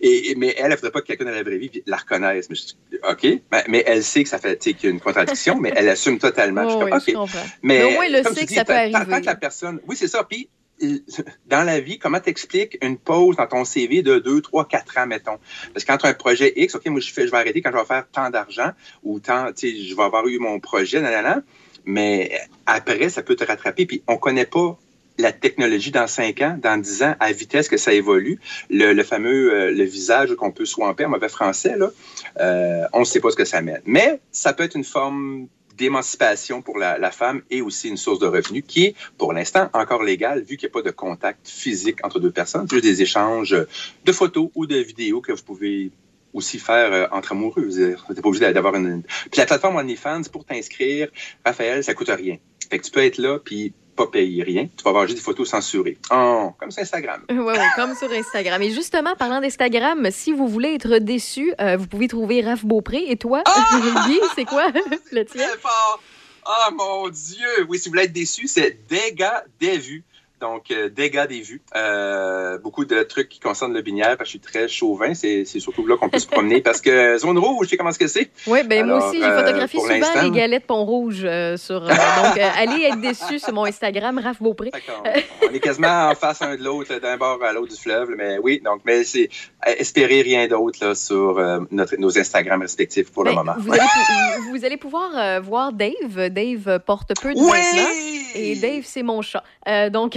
Et, 0.00 0.30
et- 0.30 0.34
mais 0.34 0.54
elle, 0.58 0.66
elle 0.66 0.70
ne 0.72 0.76
faudrait 0.76 0.90
pas 0.90 1.00
que 1.00 1.06
quelqu'un 1.06 1.24
dans 1.24 1.30
la 1.30 1.42
vraie 1.42 1.56
vie 1.56 1.82
la 1.86 1.96
reconnaisse. 1.96 2.50
Mais 2.50 2.56
je 2.56 2.96
OK, 3.10 3.40
mais, 3.50 3.64
mais 3.68 3.82
elle 3.86 4.04
sait 4.04 4.22
que 4.24 4.28
ça 4.28 4.38
fait, 4.38 4.58
tu 4.58 4.70
sais, 4.70 4.76
qu'il 4.76 4.88
y 4.88 4.92
a 4.92 4.94
une 4.94 5.00
contradiction, 5.00 5.56
mais 5.60 5.72
elle 5.74 5.88
assume 5.88 6.18
totalement. 6.18 6.68
Je 6.68 6.76
Oui, 6.76 6.90
comme, 6.90 7.00
je 7.00 7.10
OK. 7.12 7.16
comprends. 7.16 7.46
Mais, 7.62 7.78
Mais 7.78 7.84
au 7.84 7.90
moins, 7.92 8.04
elle 8.04 8.12
le 8.12 8.22
sait 8.24 8.42
que 8.42 8.46
dis, 8.46 8.54
ça 8.56 8.64
peut 8.66 8.74
arriver. 8.74 8.92
Tant 8.92 9.20
que 9.20 9.26
la 9.26 9.36
personne. 9.36 9.80
Oui, 9.86 9.96
c'est 9.96 10.08
ça. 10.08 10.22
Puis, 10.22 10.50
dans 11.46 11.62
la 11.62 11.80
vie, 11.80 11.98
comment 11.98 12.20
t'expliques 12.20 12.78
une 12.82 12.98
pause 12.98 13.36
dans 13.36 13.46
ton 13.46 13.64
CV 13.64 14.02
de 14.02 14.18
2, 14.18 14.40
3, 14.40 14.66
4 14.66 14.98
ans, 14.98 15.06
mettons? 15.06 15.38
Parce 15.72 15.84
que 15.84 15.92
quand 15.92 15.98
tu 15.98 16.06
as 16.06 16.10
un 16.10 16.14
projet 16.14 16.52
X, 16.56 16.74
OK, 16.74 16.86
moi, 16.86 17.00
je, 17.00 17.12
fais, 17.12 17.26
je 17.26 17.30
vais 17.30 17.38
arrêter 17.38 17.60
quand 17.62 17.70
je 17.72 17.76
vais 17.76 17.84
faire 17.84 18.06
tant 18.10 18.30
d'argent 18.30 18.70
ou 19.02 19.20
tant, 19.20 19.52
tu 19.52 19.70
sais, 19.70 19.82
je 19.82 19.96
vais 19.96 20.02
avoir 20.02 20.26
eu 20.26 20.38
mon 20.38 20.60
projet, 20.60 21.00
nanana. 21.00 21.42
Mais 21.84 22.40
après, 22.66 23.08
ça 23.08 23.22
peut 23.22 23.36
te 23.36 23.44
rattraper. 23.44 23.86
Puis, 23.86 24.02
on 24.06 24.16
connaît 24.18 24.46
pas 24.46 24.78
la 25.18 25.32
technologie 25.32 25.90
dans 25.90 26.06
5 26.06 26.40
ans, 26.42 26.58
dans 26.60 26.80
10 26.80 27.02
ans, 27.02 27.14
à 27.18 27.32
vitesse 27.32 27.68
que 27.68 27.76
ça 27.76 27.92
évolue. 27.92 28.40
Le, 28.70 29.02
fameux 29.02 29.52
euh, 29.52 29.70
le 29.72 29.84
visage 29.84 30.34
qu'on 30.36 30.52
peut 30.52 30.64
swamper 30.64 31.06
en 31.06 31.08
mauvais 31.08 31.28
français, 31.28 31.76
là, 31.76 31.90
euh, 32.40 32.84
on 32.92 33.00
ne 33.00 33.04
sait 33.04 33.20
pas 33.20 33.30
ce 33.30 33.36
que 33.36 33.44
ça 33.44 33.60
mène. 33.60 33.80
Mais 33.84 34.20
ça 34.30 34.52
peut 34.52 34.62
être 34.62 34.76
une 34.76 34.84
forme 34.84 35.48
d'émancipation 35.78 36.60
pour 36.60 36.78
la, 36.78 37.10
femme 37.10 37.42
et 37.50 37.62
aussi 37.62 37.88
une 37.88 37.96
source 37.96 38.18
de 38.18 38.26
revenus 38.26 38.64
qui 38.66 38.84
est, 38.84 38.94
pour 39.16 39.32
l'instant, 39.32 39.70
encore 39.72 40.02
légale, 40.02 40.42
vu 40.42 40.56
qu'il 40.56 40.68
n'y 40.68 40.72
a 40.72 40.74
pas 40.74 40.82
de 40.82 40.90
contact 40.90 41.48
physique 41.48 42.04
entre 42.04 42.20
deux 42.20 42.30
personnes, 42.30 42.68
juste 42.70 42.84
des 42.84 43.00
échanges 43.00 43.56
de 44.04 44.12
photos 44.12 44.50
ou 44.54 44.66
de 44.66 44.76
vidéos 44.76 45.20
que 45.20 45.32
vous 45.32 45.42
pouvez 45.42 45.90
aussi 46.34 46.58
faire 46.58 46.92
euh, 46.92 47.06
entre 47.10 47.32
amoureux. 47.32 47.64
Vous 47.64 47.78
n'êtes 47.78 48.22
pas 48.22 48.28
obligé 48.28 48.52
d'avoir 48.52 48.74
une... 48.74 49.02
Puis 49.02 49.38
la 49.38 49.46
plateforme 49.46 49.76
OnlyFans, 49.76 50.24
pour 50.30 50.44
t'inscrire, 50.44 51.08
Raphaël, 51.44 51.82
ça 51.82 51.94
coûte 51.94 52.10
rien. 52.10 52.36
Fait 52.70 52.78
que 52.78 52.84
tu 52.84 52.90
peux 52.90 53.02
être 53.02 53.18
là, 53.18 53.38
puis 53.42 53.72
pas 53.98 54.06
payer 54.06 54.42
rien. 54.42 54.68
Tu 54.76 54.84
vas 54.84 54.90
avoir 54.90 55.06
juste 55.06 55.18
des 55.18 55.24
photos 55.24 55.48
censurées. 55.48 55.98
Oh, 56.10 56.52
comme 56.58 56.70
sur 56.70 56.82
Instagram. 56.82 57.22
Oui, 57.28 57.36
oui, 57.38 57.54
comme 57.76 57.94
sur 57.94 58.10
Instagram. 58.10 58.62
Et 58.62 58.70
justement, 58.70 59.14
parlant 59.16 59.40
d'Instagram, 59.40 60.08
si 60.10 60.32
vous 60.32 60.48
voulez 60.48 60.74
être 60.74 60.98
déçu, 60.98 61.52
euh, 61.60 61.76
vous 61.76 61.86
pouvez 61.86 62.08
trouver 62.08 62.40
Raph 62.40 62.64
Beaupré. 62.64 63.04
Et 63.08 63.16
toi, 63.16 63.42
Guy, 64.06 64.20
c'est 64.34 64.44
quoi 64.44 64.68
le 65.12 65.24
tien? 65.24 65.46
Ah, 66.46 66.70
mon 66.70 67.08
Dieu! 67.08 67.66
Oui, 67.68 67.78
si 67.78 67.88
vous 67.88 67.92
voulez 67.92 68.04
être 68.04 68.12
déçu, 68.12 68.46
c'est 68.46 68.78
dégâts 68.88 69.42
des 69.60 69.76
vues. 69.76 70.04
Donc, 70.40 70.70
euh, 70.70 70.88
dégâts 70.88 71.26
des 71.26 71.40
vues. 71.40 71.60
Euh, 71.76 72.58
beaucoup 72.58 72.84
de 72.84 73.02
trucs 73.02 73.28
qui 73.28 73.40
concernent 73.40 73.74
le 73.74 73.82
binière, 73.82 74.16
parce 74.16 74.20
que 74.20 74.24
je 74.26 74.30
suis 74.30 74.40
très 74.40 74.68
chauvin. 74.68 75.14
C'est 75.14 75.44
surtout 75.44 75.86
là 75.86 75.96
qu'on 75.96 76.08
peut 76.08 76.18
se 76.18 76.26
promener 76.30 76.60
parce 76.60 76.80
que 76.80 77.18
zone 77.18 77.38
rouge, 77.38 77.66
je 77.66 77.70
sais 77.70 77.76
comment 77.76 77.92
ce 77.92 77.98
que 77.98 78.06
c'est. 78.06 78.30
Oui, 78.46 78.60
ben 78.64 78.86
moi 78.86 79.08
aussi, 79.08 79.18
j'ai 79.18 79.24
euh, 79.24 79.38
photographié 79.44 79.80
souvent 79.80 80.22
les 80.22 80.30
galettes 80.30 80.66
Pont-Rouge 80.66 81.22
euh, 81.24 81.56
sur. 81.56 81.82
euh, 81.84 81.88
donc, 81.88 82.38
euh, 82.38 82.48
allez 82.56 82.84
être 82.84 83.00
déçu 83.00 83.38
sur 83.38 83.52
mon 83.52 83.64
Instagram, 83.64 84.18
Raph 84.22 84.40
Beaupré. 84.40 84.70
On 85.48 85.52
est 85.52 85.60
quasiment 85.60 86.08
en 86.10 86.14
face 86.14 86.42
un 86.42 86.56
de 86.56 86.62
l'autre, 86.62 86.94
d'un 87.00 87.16
bord 87.16 87.42
à 87.42 87.52
l'autre 87.52 87.74
du 87.74 87.80
fleuve. 87.80 88.10
Mais 88.16 88.38
oui, 88.42 88.60
donc, 88.64 88.82
mais 88.84 89.04
c'est 89.04 89.28
euh, 89.66 89.72
espérer 89.78 90.22
rien 90.22 90.46
d'autre 90.46 90.78
là, 90.84 90.94
sur 90.94 91.38
euh, 91.38 91.60
notre, 91.70 91.96
nos 91.96 92.16
Instagram 92.18 92.60
respectifs 92.62 93.10
pour 93.10 93.24
le 93.24 93.30
Ben, 93.30 93.36
moment. 93.38 93.54
Vous, 93.58 93.72
allez, 93.72 93.80
pou- 93.80 94.50
vous 94.50 94.64
allez 94.64 94.76
pouvoir 94.76 95.10
euh, 95.16 95.40
voir 95.40 95.72
Dave. 95.72 96.28
Dave 96.30 96.78
porte 96.86 97.12
peu 97.20 97.34
de 97.34 97.38
Oui! 97.40 97.50
vêtements. 97.52 97.88
Et 98.34 98.54
Dave, 98.56 98.82
c'est 98.84 99.02
mon 99.02 99.22
chat. 99.22 99.42
Euh, 99.66 99.88
donc, 99.90 100.16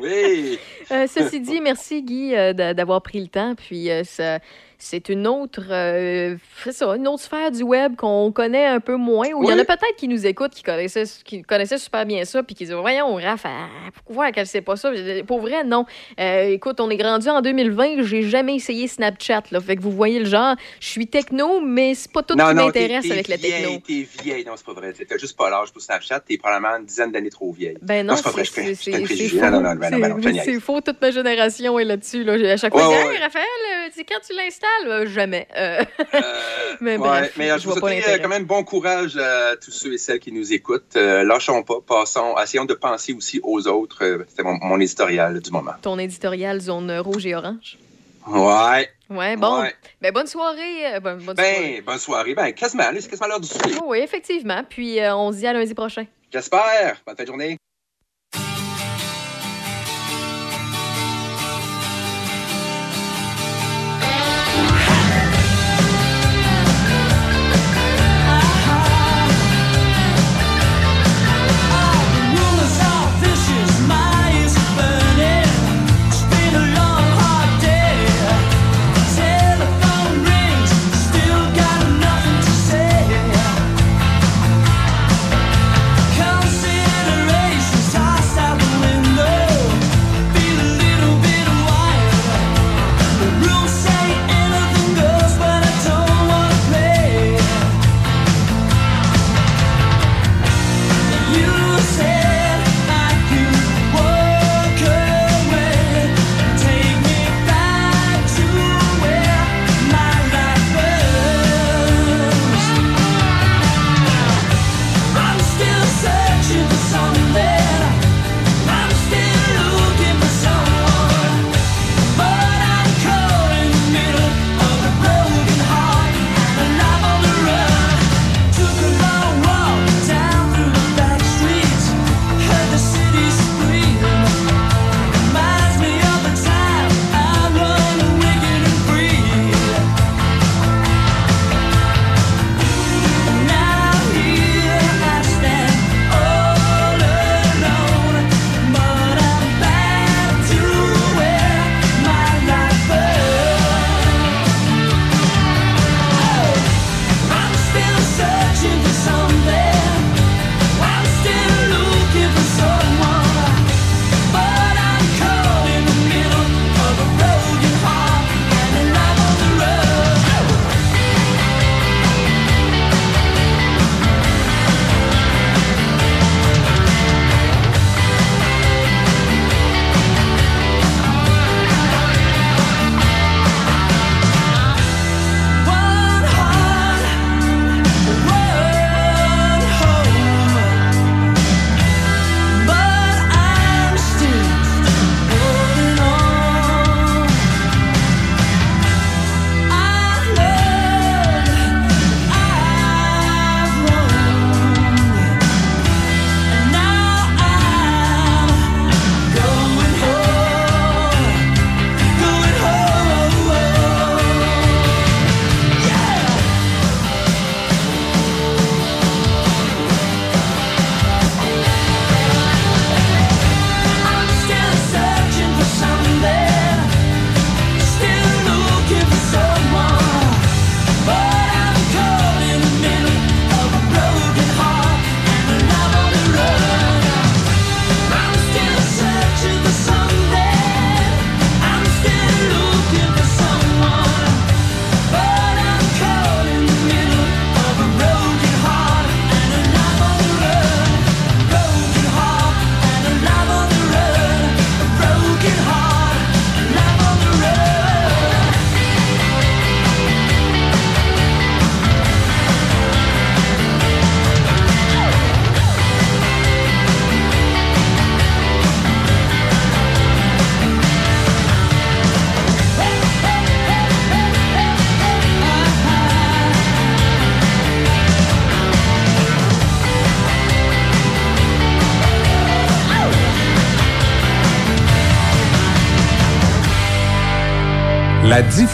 Oui! 0.00 0.58
Euh, 0.92 1.06
ceci 1.06 1.40
dit, 1.40 1.60
merci 1.60 2.02
Guy 2.02 2.34
euh, 2.34 2.52
d'a- 2.52 2.74
d'avoir 2.74 3.02
pris 3.02 3.20
le 3.20 3.26
temps. 3.28 3.54
Puis 3.54 3.90
euh, 3.90 4.02
ça- 4.04 4.38
c'est 4.82 5.08
une 5.08 5.26
autre, 5.26 5.62
euh, 5.70 6.36
ça, 6.70 6.86
une 6.96 7.06
autre 7.06 7.22
sphère 7.22 7.50
du 7.50 7.62
web 7.62 7.96
qu'on 7.96 8.32
connaît 8.32 8.66
un 8.66 8.80
peu 8.80 8.96
moins. 8.96 9.26
Il 9.26 9.48
y 9.48 9.52
en 9.52 9.58
a 9.58 9.64
peut-être 9.64 9.96
qui 9.96 10.08
nous 10.08 10.26
écoutent, 10.26 10.52
qui 10.54 10.62
connaissaient, 10.62 11.04
qui 11.24 11.42
connaissaient 11.42 11.78
super 11.78 12.06
bien 12.06 12.24
ça, 12.24 12.42
puis 12.42 12.54
qui 12.54 12.64
disent 12.64 12.72
voyons 12.74 13.14
Raph, 13.14 13.42
ah, 13.44 13.68
pourquoi 14.04 14.32
qu'elle 14.32 14.46
sait 14.46 14.62
pas 14.62 14.76
ça? 14.76 14.90
Pour 15.26 15.40
vrai, 15.40 15.64
non. 15.64 15.84
Euh, 16.18 16.44
écoute, 16.48 16.80
on 16.80 16.88
est 16.90 16.96
grandi 16.96 17.28
en 17.28 17.40
2020. 17.42 18.02
J'ai 18.02 18.22
jamais 18.22 18.56
essayé 18.56 18.88
Snapchat. 18.88 19.42
Là, 19.50 19.60
fait 19.60 19.76
que 19.76 19.82
vous 19.82 19.90
voyez 19.92 20.18
le 20.18 20.24
genre. 20.26 20.56
Je 20.80 20.88
suis 20.88 21.06
techno, 21.06 21.60
mais 21.60 21.94
c'est 21.94 22.10
pas 22.10 22.22
tout 22.22 22.34
qui 22.34 22.38
t'es- 22.38 22.54
m'intéresse 22.54 23.10
avec 23.10 23.28
la 23.28 23.36
techno. 23.38 23.78
T'es 23.86 24.06
vieille, 24.22 24.44
non, 24.44 24.52
c'est 24.56 24.66
pas 24.66 24.72
vrai. 24.72 24.92
T'as 24.92 25.18
juste 25.18 25.36
pas 25.36 25.50
l'âge 25.50 25.72
pour 25.72 25.82
Snapchat, 25.82 26.20
t'es 26.20 26.38
probablement 26.38 26.76
une 26.78 26.86
dizaine 26.86 27.12
d'années 27.12 27.30
trop 27.30 27.52
vieille. 27.52 27.76
Ben 27.82 28.06
non, 28.06 28.16
c'est 28.16 28.22
pas 28.22 28.30
vrai, 28.30 28.44
je 28.44 28.50
c'est. 28.50 28.90
Non, 28.90 29.50
non, 29.50 29.60
non, 29.60 29.74
non, 29.74 29.98
non, 30.08 30.40
C'est- 30.44 30.60
faux, 30.60 30.80
toute 30.80 31.00
ma 31.00 31.10
génération 31.10 31.78
est 31.78 31.84
là-dessus. 31.84 32.24
Là. 32.24 32.32
À 32.52 32.56
chaque 32.56 32.72
fois, 32.72 32.88
Raphaël, 33.20 33.44
euh, 33.86 34.02
quand 34.08 34.20
tu 34.26 34.34
l'installes? 34.34 34.69
Euh, 34.86 35.06
jamais. 35.06 35.46
Euh, 35.56 35.84
mais 36.80 36.92
Ouais, 36.92 36.98
bref, 36.98 37.32
mais 37.36 37.50
euh, 37.50 37.54
je 37.56 37.62
je 37.62 37.68
vous 37.68 37.72
vois 37.74 37.90
pas 37.90 38.18
quand 38.18 38.28
même 38.28 38.44
bon 38.44 38.64
courage 38.64 39.16
à 39.16 39.56
tous 39.56 39.70
ceux 39.70 39.92
et 39.92 39.98
celles 39.98 40.20
qui 40.20 40.32
nous 40.32 40.52
écoutent. 40.52 40.94
Lâchons 40.96 41.62
pas, 41.62 41.80
passons, 41.86 42.34
essayons 42.42 42.64
de 42.64 42.74
penser 42.74 43.12
aussi 43.12 43.40
aux 43.42 43.66
autres. 43.68 44.24
C'était 44.28 44.42
mon, 44.42 44.58
mon 44.62 44.80
éditorial 44.80 45.40
du 45.40 45.50
moment. 45.50 45.72
Ton 45.82 45.98
éditorial 45.98 46.60
zone 46.60 46.90
rouge 47.00 47.26
et 47.26 47.34
orange. 47.34 47.78
Ouais. 48.26 48.88
Ouais, 49.08 49.36
bon. 49.36 49.62
Ouais. 49.62 49.74
Ben, 50.00 50.12
bonne 50.12 50.26
soirée. 50.26 50.94
euh, 50.94 51.00
bonne, 51.00 51.18
bonne 51.18 51.36
soirée. 51.36 51.74
Ben, 51.78 51.84
bonne 51.84 51.98
soirée. 51.98 52.34
Ben, 52.34 52.52
quasiment, 52.52 52.84
c'est 52.94 53.08
quasiment 53.10 53.28
l'heure 53.28 53.40
du 53.40 53.48
souper. 53.48 53.70
Oh, 53.80 53.86
oui, 53.88 53.98
effectivement. 53.98 54.62
Puis, 54.68 55.00
euh, 55.00 55.16
on 55.16 55.32
se 55.32 55.38
dit 55.38 55.46
à 55.46 55.52
lundi 55.52 55.74
prochain. 55.74 56.04
J'espère. 56.32 56.96
Bonne 57.04 57.16
fin 57.16 57.22
de 57.22 57.26
journée. 57.28 57.56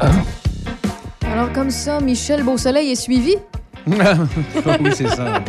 Alors, 1.32 1.53
comme 1.53 1.70
ça, 1.70 2.01
Michel 2.01 2.43
Beausoleil 2.43 2.90
est 2.90 2.97
suivi? 2.97 3.36
Não, 3.89 4.15
não, 4.16 4.78
não, 4.85 5.44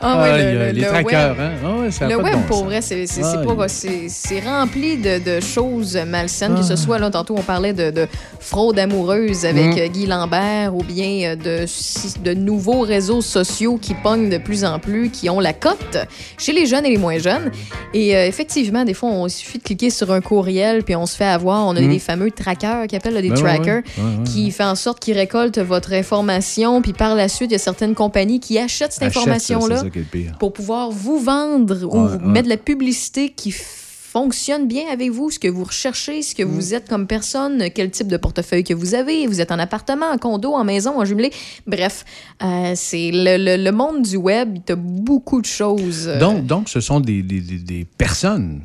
Ah 0.00 0.22
ouais, 0.22 0.52
le- 0.52 0.58
le- 0.58 0.70
les 0.72 0.80
le 0.82 0.86
traqueurs, 0.86 1.36
web. 1.36 1.40
hein? 1.40 1.50
Ah 1.64 1.80
ouais, 1.80 1.90
ça 1.90 2.06
Le 2.08 2.16
web, 2.16 2.34
bon 2.34 2.42
pour 2.42 2.56
sens. 2.58 2.66
vrai, 2.66 2.80
c'est 2.82 3.06
c'est- 3.06 4.40
rempli 4.40 4.96
de, 4.96 5.18
de 5.18 5.40
choses 5.40 5.96
malsaines, 6.06 6.54
que 6.54 6.62
ce 6.62 6.74
Ah. 6.74 6.76
soit, 6.76 6.98
là, 6.98 7.10
tantôt, 7.10 7.34
on 7.36 7.42
parlait 7.42 7.72
de, 7.72 7.90
de 7.90 8.06
fraude 8.40 8.78
amoureuse 8.78 9.44
avec 9.44 9.66
Mm. 9.76 9.88
Guy 9.92 10.06
Lambert 10.06 10.74
ou 10.74 10.82
bien 10.84 11.30
euh, 11.30 11.36
de, 11.36 12.22
de 12.22 12.34
nouveaux 12.34 12.80
réseaux 12.80 13.20
sociaux 13.22 13.78
qui 13.80 13.94
pognent 13.94 14.28
de 14.30 14.38
plus 14.38 14.64
en 14.64 14.78
plus, 14.78 15.10
qui 15.10 15.28
ont 15.30 15.40
la 15.40 15.52
cote 15.52 15.96
chez 16.38 16.52
les 16.52 16.66
jeunes 16.66 16.86
et 16.86 16.90
les 16.90 16.96
moins 16.98 17.18
jeunes. 17.18 17.50
Et 17.94 18.16
euh, 18.16 18.26
effectivement, 18.26 18.84
des 18.84 18.94
fois, 18.94 19.08
on 19.10 19.26
il 19.26 19.30
suffit 19.30 19.58
de 19.58 19.62
cliquer 19.64 19.90
sur 19.90 20.12
un 20.12 20.20
courriel 20.20 20.84
puis 20.84 20.94
on 20.96 21.06
se 21.06 21.16
fait 21.16 21.24
avoir. 21.24 21.66
On 21.66 21.74
a 21.76 21.80
Mm. 21.80 21.90
des 21.90 21.98
fameux 21.98 22.30
trackers 22.30 22.86
qui 22.86 22.96
appellent 22.96 23.14
là, 23.14 23.22
des 23.22 23.30
Ben 23.30 23.36
trackers 23.36 23.82
ouais, 23.98 24.02
ouais, 24.04 24.04
ouais. 24.18 24.24
qui 24.24 24.50
fait 24.50 24.64
en 24.64 24.74
sorte 24.74 25.00
qu'ils 25.00 25.16
récoltent 25.18 25.58
votre 25.58 25.92
information. 25.92 26.80
Puis 26.82 26.92
par 26.92 27.14
la 27.14 27.28
suite, 27.28 27.50
il 27.50 27.54
y 27.54 27.56
a 27.56 27.58
certaines 27.58 27.94
compagnies 27.94 28.40
qui 28.40 28.58
achètent 28.58 28.92
cette 28.92 29.02
information-là 29.02 29.82
ça 29.88 29.92
qui 29.92 29.98
est 29.98 30.02
le 30.02 30.08
pire. 30.24 30.38
pour 30.38 30.52
pouvoir 30.52 30.90
vous 30.90 31.18
vendre 31.18 31.84
ou 31.84 32.02
Ouais, 32.02 32.08
vous 32.08 32.24
ouais. 32.24 32.32
mettre 32.32 32.44
de 32.44 32.50
la 32.50 32.56
publicité 32.56 33.30
qui 33.30 33.52
fonctionne 33.52 34.66
bien 34.66 34.84
avec 34.90 35.10
vous, 35.10 35.30
ce 35.30 35.38
que 35.38 35.48
vous 35.48 35.64
recherchez, 35.64 36.22
ce 36.22 36.34
que 36.34 36.42
Mm. 36.42 36.48
vous 36.48 36.74
êtes 36.74 36.88
comme 36.88 37.06
personne, 37.06 37.64
quel 37.74 37.90
type 37.90 38.08
de 38.08 38.16
portefeuille 38.16 38.64
que 38.64 38.72
vous 38.72 38.94
avez, 38.94 39.26
vous 39.26 39.40
êtes 39.42 39.52
en 39.52 39.58
appartement, 39.58 40.06
en 40.10 40.16
condo, 40.16 40.54
en 40.54 40.64
maison, 40.64 40.98
en 40.98 41.04
jumelé. 41.04 41.30
Bref, 41.66 42.04
euh, 42.42 42.72
c'est 42.74 43.10
le, 43.12 43.36
le- 43.36 43.62
le 43.62 43.70
monde 43.72 44.02
du 44.02 44.16
web, 44.16 44.56
il 44.56 44.62
y 44.66 44.72
a 44.72 44.76
beaucoup 44.76 45.40
de 45.42 45.46
choses. 45.46 46.10
Donc, 46.20 46.46
donc, 46.46 46.70
ce 46.70 46.80
sont 46.80 47.00
des, 47.00 47.22
des- 47.22 47.40
des 47.42 47.84
personnes. 47.84 48.62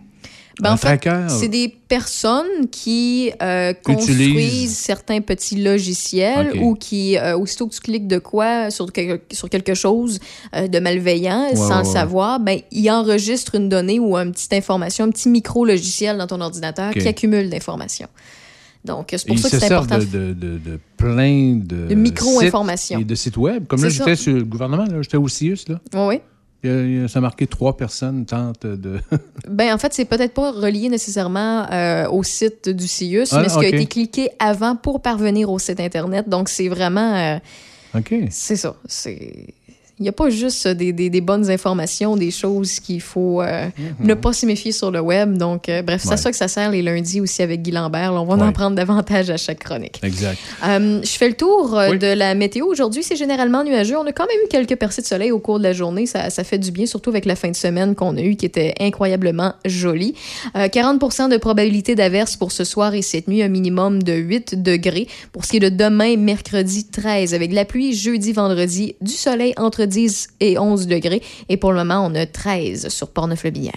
Ben, 0.61 0.73
en 0.73 0.77
fait, 0.77 1.01
c'est 1.29 1.47
des 1.47 1.67
personnes 1.87 2.67
qui 2.71 3.31
euh, 3.41 3.73
construisent 3.83 4.19
Utilisent- 4.19 4.77
certains 4.77 5.19
petits 5.21 5.55
logiciels 5.61 6.53
ou 6.61 6.75
qui, 6.75 7.17
euh, 7.17 7.35
aussitôt 7.37 7.67
que 7.67 7.73
tu 7.73 7.81
cliques 7.81 8.07
de 8.07 8.19
quoi 8.19 8.69
sur, 8.69 8.91
quelque- 8.91 9.33
sur 9.35 9.49
quelque 9.49 9.73
chose 9.73 10.19
euh, 10.55 10.67
de 10.67 10.79
malveillant, 10.79 11.49
Ouais, 11.49 11.55
sans 11.55 11.69
ouais, 11.69 11.77
le 11.79 11.83
savoir, 11.85 12.39
ben, 12.39 12.59
il 12.71 12.89
enregistre 12.91 13.55
une 13.55 13.67
donnée 13.69 13.99
ou 13.99 14.15
une 14.15 14.31
petite 14.31 14.53
information, 14.53 15.05
un 15.05 15.09
petit 15.11 15.29
micro-logiciel 15.29 16.17
dans 16.17 16.27
ton 16.27 16.39
ordinateur 16.41 16.91
qui 16.93 17.07
accumule 17.07 17.49
l'information. 17.49 18.07
Donc, 18.85 19.07
c'est 19.11 19.25
pour 19.25 19.35
Ils 19.37 19.39
ça 19.41 19.49
que 19.49 19.59
c'est 19.59 19.71
important. 19.71 19.97
de, 19.97 20.03
de, 20.03 20.33
de, 20.33 20.57
de 20.57 20.79
plein 20.97 21.55
de, 21.55 21.87
De 21.87 21.95
micro-informations. 21.95 22.99
Et 22.99 23.05
de 23.05 23.15
sites 23.15 23.37
web. 23.37 23.65
Comme 23.65 23.81
là, 23.81 23.87
j'étais 23.89 24.15
sur 24.17 24.33
le 24.33 24.43
gouvernement, 24.43 24.85
j'étais 25.01 25.15
au 25.17 25.27
CIUS. 25.27 25.59
Là. 25.69 25.79
Oui, 25.93 26.01
oui. 26.07 26.19
A- 26.65 27.07
ça 27.07 27.19
a 27.19 27.21
marqué 27.21 27.45
trois 27.47 27.75
personnes 27.77 28.25
tentent 28.25 28.65
de. 28.65 28.99
Ben, 29.49 29.73
en 29.73 29.77
fait, 29.77 29.93
c'est 29.93 30.05
peut-être 30.05 30.33
pas 30.33 30.51
relié 30.51 30.87
nécessairement 30.89 31.65
euh, 31.71 32.07
au 32.09 32.23
site 32.23 32.69
du 32.69 32.87
CIUS, 32.87 33.25
Ah, 33.31 33.41
mais 33.41 33.49
ce 33.49 33.59
qui 33.59 33.65
a 33.65 33.67
été 33.67 33.85
cliqué 33.87 34.29
avant 34.39 34.75
pour 34.75 35.01
parvenir 35.01 35.49
au 35.51 35.59
site 35.59 35.79
Internet. 35.79 36.29
Donc, 36.29 36.47
c'est 36.49 36.69
vraiment. 36.69 37.15
euh, 37.15 37.37
OK. 37.97 38.13
C'est 38.31 38.55
ça. 38.55 38.75
C'est. 38.87 39.53
Il 39.99 40.03
n'y 40.03 40.09
a 40.09 40.11
pas 40.11 40.29
juste 40.29 40.67
des, 40.67 40.91
des- 40.91 41.09
des 41.11 41.21
bonnes 41.21 41.49
informations, 41.51 42.17
des 42.17 42.31
choses 42.31 42.79
qu'il 42.79 42.99
faut 42.99 43.41
euh, 43.41 43.67
ne 43.99 44.13
pas 44.15 44.33
se 44.33 44.45
méfier 44.45 44.71
sur 44.71 44.89
le 44.89 44.99
web. 44.99 45.37
Donc, 45.37 45.69
euh, 45.69 45.81
bref, 45.83 46.01
c'est. 46.03 46.09
Ouais. 46.09 46.17
ça 46.17 46.31
que 46.31 46.37
ça 46.37 46.47
sert 46.47 46.71
les 46.71 46.81
lundis 46.81 47.21
aussi 47.21 47.41
avec 47.43 47.61
Guy 47.61 47.71
Lambert. 47.71 48.11
Là, 48.11 48.21
on 48.21 48.25
va 48.25 48.33
en 48.43 48.47
Ouais. 48.47 48.51
prendre 48.51 48.75
davantage 48.75 49.29
à 49.29 49.37
chaque 49.37 49.59
chronique. 49.59 49.99
Exact. 50.03 50.37
Euh, 50.65 50.99
je 51.03 51.09
fais 51.09 51.27
le 51.27 51.35
tour 51.35 51.77
euh, 51.77 51.91
Oui. 51.91 51.99
de 51.99 52.07
la 52.07 52.33
météo. 52.33 52.65
Aujourd'hui, 52.65 53.03
c'est 53.03 53.15
généralement 53.15 53.63
nuageux. 53.63 53.95
On 53.97 54.05
a 54.07 54.11
quand 54.11 54.25
même 54.25 54.37
eu 54.43 54.47
quelques 54.49 54.75
percées 54.77 55.01
de 55.03 55.07
soleil 55.07 55.31
au 55.31 55.39
cours 55.39 55.59
de 55.59 55.63
la 55.63 55.73
journée. 55.73 56.05
Ça, 56.07 56.29
ça 56.31 56.43
fait 56.43 56.57
du 56.57 56.71
bien, 56.71 56.85
surtout 56.87 57.11
avec 57.11 57.25
la 57.25 57.35
fin 57.35 57.49
de 57.51 57.55
semaine 57.55 57.93
qu'on 57.93 58.17
a 58.17 58.21
eue 58.21 58.35
qui 58.35 58.45
était 58.47 58.73
incroyablement 58.79 59.53
jolie. 59.63 60.15
Euh, 60.57 60.69
40 60.69 61.29
de 61.29 61.37
probabilité 61.37 61.93
d'averse 61.93 62.35
pour 62.35 62.51
ce 62.51 62.63
soir 62.63 62.95
et 62.95 63.01
cette 63.03 63.27
nuit, 63.27 63.43
un 63.43 63.47
minimum 63.47 64.01
de 64.01 64.13
8 64.13 64.61
degrés. 64.63 65.07
Pour 65.31 65.45
ce 65.45 65.51
qui 65.51 65.57
est 65.57 65.59
de 65.59 65.69
demain, 65.69 66.17
mercredi 66.17 66.85
13, 66.85 67.33
avec 67.35 67.53
la 67.53 67.63
pluie, 67.65 67.93
jeudi, 67.93 68.33
vendredi, 68.33 68.95
du 69.01 69.11
soleil 69.13 69.53
entre 69.57 69.82
10 69.85 70.27
et 70.39 70.57
11 70.57 70.87
degrés. 70.87 71.21
Et 71.49 71.57
pour 71.57 71.71
le 71.71 71.77
moment, 71.77 72.05
on 72.05 72.15
a 72.15 72.25
13 72.25 72.89
sur 72.89 73.09
Portneuf-le-Billard. 73.09 73.73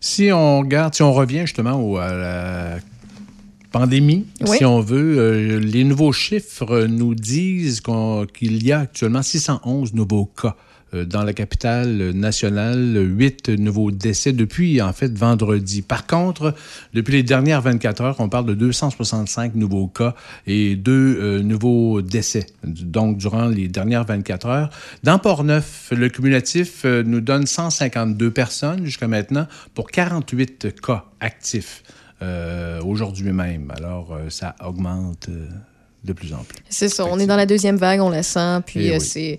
Si 0.00 0.30
on 0.32 0.60
regarde, 0.60 0.94
si 0.94 1.02
on 1.02 1.12
revient 1.12 1.40
justement 1.42 1.74
au- 1.74 1.96
à 1.98 2.14
la 2.14 2.76
pandémie, 3.72 4.26
Oui. 4.48 4.56
si 4.58 4.64
on 4.64 4.80
veut, 4.80 5.18
euh, 5.18 5.58
les 5.60 5.84
nouveaux 5.84 6.12
chiffres 6.12 6.86
nous 6.88 7.14
disent 7.14 7.80
qu'il 8.34 8.62
y 8.64 8.72
a 8.72 8.80
actuellement 8.80 9.22
611 9.22 9.92
nouveaux 9.94 10.24
cas. 10.26 10.56
Euh, 10.94 11.04
Dans 11.04 11.22
la 11.22 11.32
capitale 11.32 12.10
nationale, 12.12 12.96
huit 12.96 13.48
nouveaux 13.48 13.90
décès 13.90 14.32
depuis, 14.32 14.80
en 14.82 14.92
fait, 14.92 15.16
vendredi. 15.16 15.82
Par 15.82 16.06
contre, 16.06 16.54
depuis 16.94 17.12
les 17.14 17.22
dernières 17.22 17.62
24 17.62 18.00
heures, 18.02 18.16
on 18.18 18.28
parle 18.28 18.46
de 18.46 18.54
265 18.54 19.54
nouveaux 19.54 19.88
cas 19.88 20.14
et 20.46 20.76
deux 20.76 21.18
euh, 21.20 21.42
nouveaux 21.42 22.02
décès. 22.02 22.46
Donc, 22.64 23.18
durant 23.18 23.46
les 23.46 23.68
dernières 23.68 24.04
24 24.04 24.46
heures. 24.46 24.70
Dans 25.02 25.18
Port-Neuf, 25.18 25.92
le 25.92 26.08
cumulatif 26.08 26.82
euh, 26.84 27.02
nous 27.04 27.20
donne 27.20 27.46
152 27.46 28.30
personnes 28.30 28.84
jusqu'à 28.84 29.08
maintenant 29.08 29.46
pour 29.74 29.90
48 29.90 30.80
cas 30.80 31.04
actifs 31.20 31.82
euh, 32.22 32.82
aujourd'hui 32.82 33.32
même. 33.32 33.72
Alors, 33.76 34.18
ça 34.28 34.54
augmente 34.64 35.28
de 36.04 36.12
plus 36.12 36.32
en 36.32 36.44
plus. 36.44 36.58
C'est 36.68 36.88
ça. 36.88 37.04
On 37.06 37.18
est 37.18 37.26
dans 37.26 37.36
la 37.36 37.46
deuxième 37.46 37.76
vague, 37.76 38.00
on 38.00 38.10
la 38.10 38.22
sent. 38.22 38.60
Puis 38.66 38.86
Eh 38.86 38.94
oui. 38.94 39.00
c'est. 39.00 39.38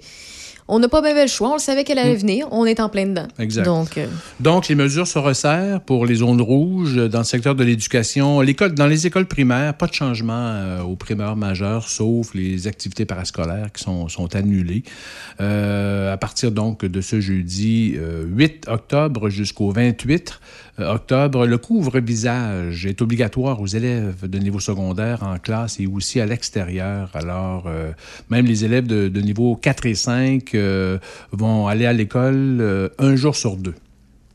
On 0.73 0.79
n'a 0.79 0.87
pas 0.87 1.01
bien 1.01 1.13
le 1.13 1.27
choix. 1.27 1.49
On 1.49 1.53
le 1.55 1.59
savait 1.59 1.83
qu'elle 1.83 1.99
allait 1.99 2.15
venir. 2.15 2.47
On 2.51 2.65
est 2.65 2.79
en 2.79 2.87
plein 2.87 3.05
dedans. 3.05 3.27
Exact. 3.37 3.63
Donc, 3.65 3.97
euh, 3.97 4.07
Donc, 4.39 4.69
les 4.69 4.75
mesures 4.75 5.05
se 5.05 5.19
resserrent 5.19 5.81
pour 5.81 6.05
les 6.05 6.15
zones 6.15 6.39
rouges 6.39 6.95
dans 6.95 7.17
le 7.17 7.25
secteur 7.25 7.55
de 7.55 7.63
l'éducation. 7.65 8.39
L'école, 8.39 8.73
dans 8.73 8.87
les 8.87 9.05
écoles 9.05 9.25
primaires, 9.25 9.73
pas 9.73 9.87
de 9.87 9.93
changement 9.93 10.31
euh, 10.33 10.81
aux 10.81 10.95
primaires 10.95 11.35
majeures, 11.35 11.89
sauf 11.89 12.33
les 12.33 12.67
activités 12.67 13.03
parascolaires 13.03 13.69
qui 13.73 13.83
sont, 13.83 14.07
sont 14.07 14.33
annulées. 14.33 14.83
Euh, 15.41 16.13
à 16.13 16.17
partir 16.17 16.51
donc 16.51 16.85
de 16.85 17.01
ce 17.01 17.19
jeudi 17.19 17.95
euh, 17.97 18.23
8 18.25 18.67
octobre 18.69 19.29
jusqu'au 19.29 19.71
28 19.71 20.39
euh, 20.39 20.70
octobre, 20.79 21.45
le 21.45 21.57
couvre-visage 21.57 22.85
est 22.85 23.01
obligatoire 23.01 23.61
aux 23.61 23.67
élèves 23.67 24.27
de 24.27 24.37
niveau 24.39 24.59
secondaire 24.59 25.23
en 25.23 25.37
classe 25.37 25.79
et 25.79 25.87
aussi 25.87 26.19
à 26.19 26.25
l'extérieur. 26.25 27.09
Alors, 27.13 27.65
euh, 27.67 27.91
même 28.29 28.45
les 28.45 28.65
élèves 28.65 28.87
de, 28.87 29.21
niveau 29.21 29.55
4 29.55 29.85
et 29.85 29.95
5 29.95 30.55
euh, 30.55 30.97
vont 31.31 31.67
aller 31.67 31.85
à 31.85 31.93
l'école 31.93 32.57
euh, 32.61 32.89
un 32.97 33.15
jour 33.15 33.35
sur 33.35 33.57
deux 33.57 33.75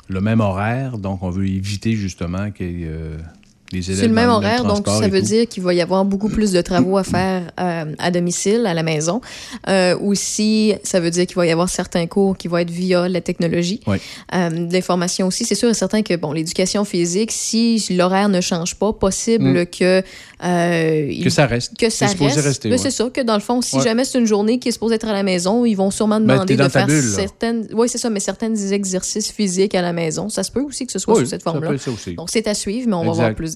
le 0.08 0.20
même 0.20 0.40
horaire, 0.40 0.98
donc 0.98 1.22
on 1.22 1.30
veut 1.30 1.46
éviter 1.46 1.92
justement 1.92 2.48
euh, 2.60 2.60
les 2.60 2.74
élèves. 2.84 3.22
C'est 3.72 4.06
le 4.06 4.08
même 4.12 4.30
horaire, 4.30 4.64
donc 4.64 4.86
ça 4.86 5.08
veut 5.08 5.20
tout. 5.20 5.26
dire 5.26 5.48
qu'il 5.48 5.62
va 5.62 5.74
y 5.74 5.80
avoir 5.80 6.04
beaucoup 6.04 6.28
plus 6.28 6.52
de 6.52 6.60
travaux 6.60 6.96
à 6.98 7.04
faire 7.04 7.42
euh, 7.60 7.84
à 7.98 8.10
domicile, 8.10 8.64
à 8.66 8.74
la 8.74 8.82
maison. 8.82 9.20
Euh, 9.68 9.98
aussi, 9.98 10.74
ça 10.82 11.00
veut 11.00 11.10
dire 11.10 11.26
qu'il 11.26 11.36
va 11.36 11.46
y 11.46 11.50
avoir 11.50 11.68
certains 11.68 12.06
cours 12.06 12.36
qui 12.36 12.48
vont 12.48 12.58
être 12.58 12.70
via 12.70 13.08
la 13.08 13.20
technologie. 13.20 13.80
Oui. 13.86 13.98
Euh, 14.34 14.50
l'information 14.70 15.26
aussi, 15.26 15.44
c'est 15.44 15.54
sûr 15.54 15.68
et 15.68 15.74
certain 15.74 16.02
que 16.02 16.14
bon, 16.16 16.32
l'éducation 16.32 16.84
physique, 16.84 17.30
si 17.32 17.84
l'horaire 17.90 18.28
ne 18.28 18.40
change 18.40 18.74
pas, 18.76 18.92
possible 18.92 19.60
Mm. 19.62 19.66
que 19.66 20.02
euh, 20.44 21.08
il- 21.10 21.24
Que 21.24 21.30
ça 21.30 21.46
reste. 21.46 21.76
que 21.78 21.88
ça 21.90 22.06
reste. 22.06 22.18
rester, 22.40 22.70
ouais. 22.70 22.78
C'est 22.78 22.90
ça, 22.90 23.08
que 23.12 23.20
dans 23.22 23.34
le 23.34 23.40
fond, 23.40 23.62
si 23.62 23.76
Ouais. 23.76 23.82
jamais 23.82 24.04
c'est 24.04 24.18
une 24.18 24.26
journée 24.26 24.58
qui 24.58 24.68
est 24.68 24.72
supposée 24.72 24.96
être 24.96 25.08
à 25.08 25.12
la 25.12 25.22
maison, 25.22 25.64
ils 25.64 25.74
vont 25.74 25.90
sûrement 25.90 26.20
Ben, 26.20 26.34
demander 26.34 26.56
de 26.56 26.68
faire 26.68 26.86
bulle, 26.86 27.02
certaines. 27.02 27.66
Oui, 27.72 27.88
c'est 27.88 27.98
ça, 27.98 28.10
mais 28.10 28.20
certains 28.20 28.54
exercices 28.54 29.30
physiques 29.32 29.74
à 29.74 29.82
la 29.82 29.92
maison. 29.92 30.28
Ça 30.28 30.42
se 30.42 30.50
peut 30.50 30.60
aussi 30.60 30.86
que 30.86 30.92
ce 30.92 30.98
soit 30.98 31.14
Oui, 31.14 31.20
sous 31.24 31.30
cette 31.30 31.42
forme-là. 31.42 31.70
Donc, 32.16 32.30
c'est 32.30 32.46
à 32.46 32.54
suivre, 32.54 32.88
mais 32.88 32.94
on 32.94 33.02
va 33.04 33.08
Exact. 33.10 33.22
voir 33.22 33.34
plus 33.34 33.55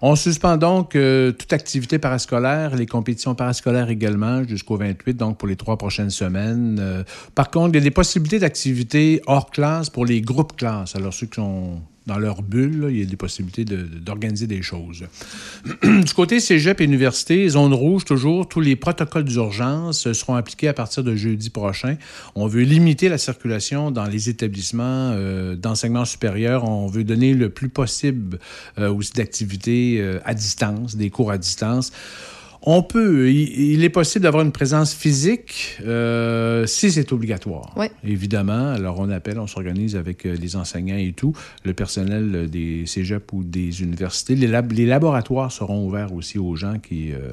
On 0.00 0.16
suspend 0.16 0.56
donc 0.56 0.96
euh, 0.96 1.32
toute 1.32 1.52
activité 1.52 1.98
parascolaire, 1.98 2.74
les 2.74 2.86
compétitions 2.86 3.34
parascolaires 3.34 3.90
également 3.90 4.44
jusqu'au 4.44 4.76
28, 4.76 5.14
donc 5.14 5.38
pour 5.38 5.48
les 5.48 5.56
trois 5.56 5.78
prochaines 5.78 6.10
semaines. 6.10 6.78
Euh, 6.80 7.04
par 7.34 7.50
contre, 7.50 7.70
il 7.70 7.74
y 7.76 7.80
a 7.80 7.84
des 7.84 7.90
possibilités 7.90 8.38
d'activités 8.38 9.22
hors 9.26 9.50
classe 9.50 9.90
pour 9.90 10.04
les 10.04 10.20
groupes 10.20 10.56
classes. 10.56 10.96
Alors, 10.96 11.12
ceux 11.12 11.26
qui 11.26 11.36
sont 11.36 11.80
dans 12.06 12.18
leur 12.18 12.42
bulle, 12.42 12.88
il 12.90 12.98
y 12.98 13.02
a 13.02 13.04
des 13.04 13.16
possibilités 13.16 13.64
d'organiser 13.64 14.46
des 14.46 14.62
choses. 14.62 15.04
du 15.82 16.14
côté 16.14 16.40
cégep 16.40 16.80
et 16.80 16.84
université, 16.84 17.48
zone 17.48 17.72
rouge 17.72 18.04
toujours, 18.04 18.48
tous 18.48 18.60
les 18.60 18.76
protocoles 18.76 19.24
d'urgence 19.24 20.12
seront 20.12 20.34
appliqués 20.34 20.68
à 20.68 20.72
partir 20.72 21.04
de 21.04 21.14
jeudi 21.14 21.50
prochain. 21.50 21.96
On 22.34 22.46
veut 22.46 22.62
limiter 22.62 23.08
la 23.08 23.18
circulation 23.18 23.90
dans 23.90 24.06
les 24.06 24.28
établissements 24.28 25.12
euh, 25.12 25.54
d'enseignement 25.54 26.04
supérieur. 26.04 26.64
On 26.64 26.86
veut 26.86 27.04
donner 27.04 27.34
le 27.34 27.50
plus 27.50 27.68
possible 27.68 28.38
euh, 28.78 28.92
aussi 28.92 29.12
d'activités 29.12 29.98
euh, 30.00 30.18
à 30.24 30.34
distance, 30.34 30.96
des 30.96 31.10
cours 31.10 31.30
à 31.30 31.38
distance. 31.38 31.92
On 32.64 32.84
peut, 32.84 33.28
il, 33.30 33.72
il 33.72 33.82
est 33.84 33.88
possible 33.90 34.22
d'avoir 34.22 34.44
une 34.44 34.52
présence 34.52 34.94
physique 34.94 35.78
euh, 35.84 36.64
si 36.66 36.92
c'est 36.92 37.12
obligatoire. 37.12 37.76
Ouais. 37.76 37.90
Évidemment, 38.04 38.68
alors 38.72 39.00
on 39.00 39.10
appelle, 39.10 39.40
on 39.40 39.48
s'organise 39.48 39.96
avec 39.96 40.24
euh, 40.24 40.36
les 40.36 40.54
enseignants 40.54 40.96
et 40.96 41.12
tout, 41.12 41.32
le 41.64 41.72
personnel 41.74 42.30
euh, 42.34 42.46
des 42.46 42.86
cégeps 42.86 43.26
ou 43.32 43.42
des 43.42 43.82
universités. 43.82 44.36
Les, 44.36 44.46
lab- 44.46 44.70
les 44.72 44.86
laboratoires 44.86 45.50
seront 45.50 45.84
ouverts 45.86 46.12
aussi 46.12 46.38
aux 46.38 46.54
gens 46.54 46.78
qui, 46.78 47.12
euh, 47.12 47.32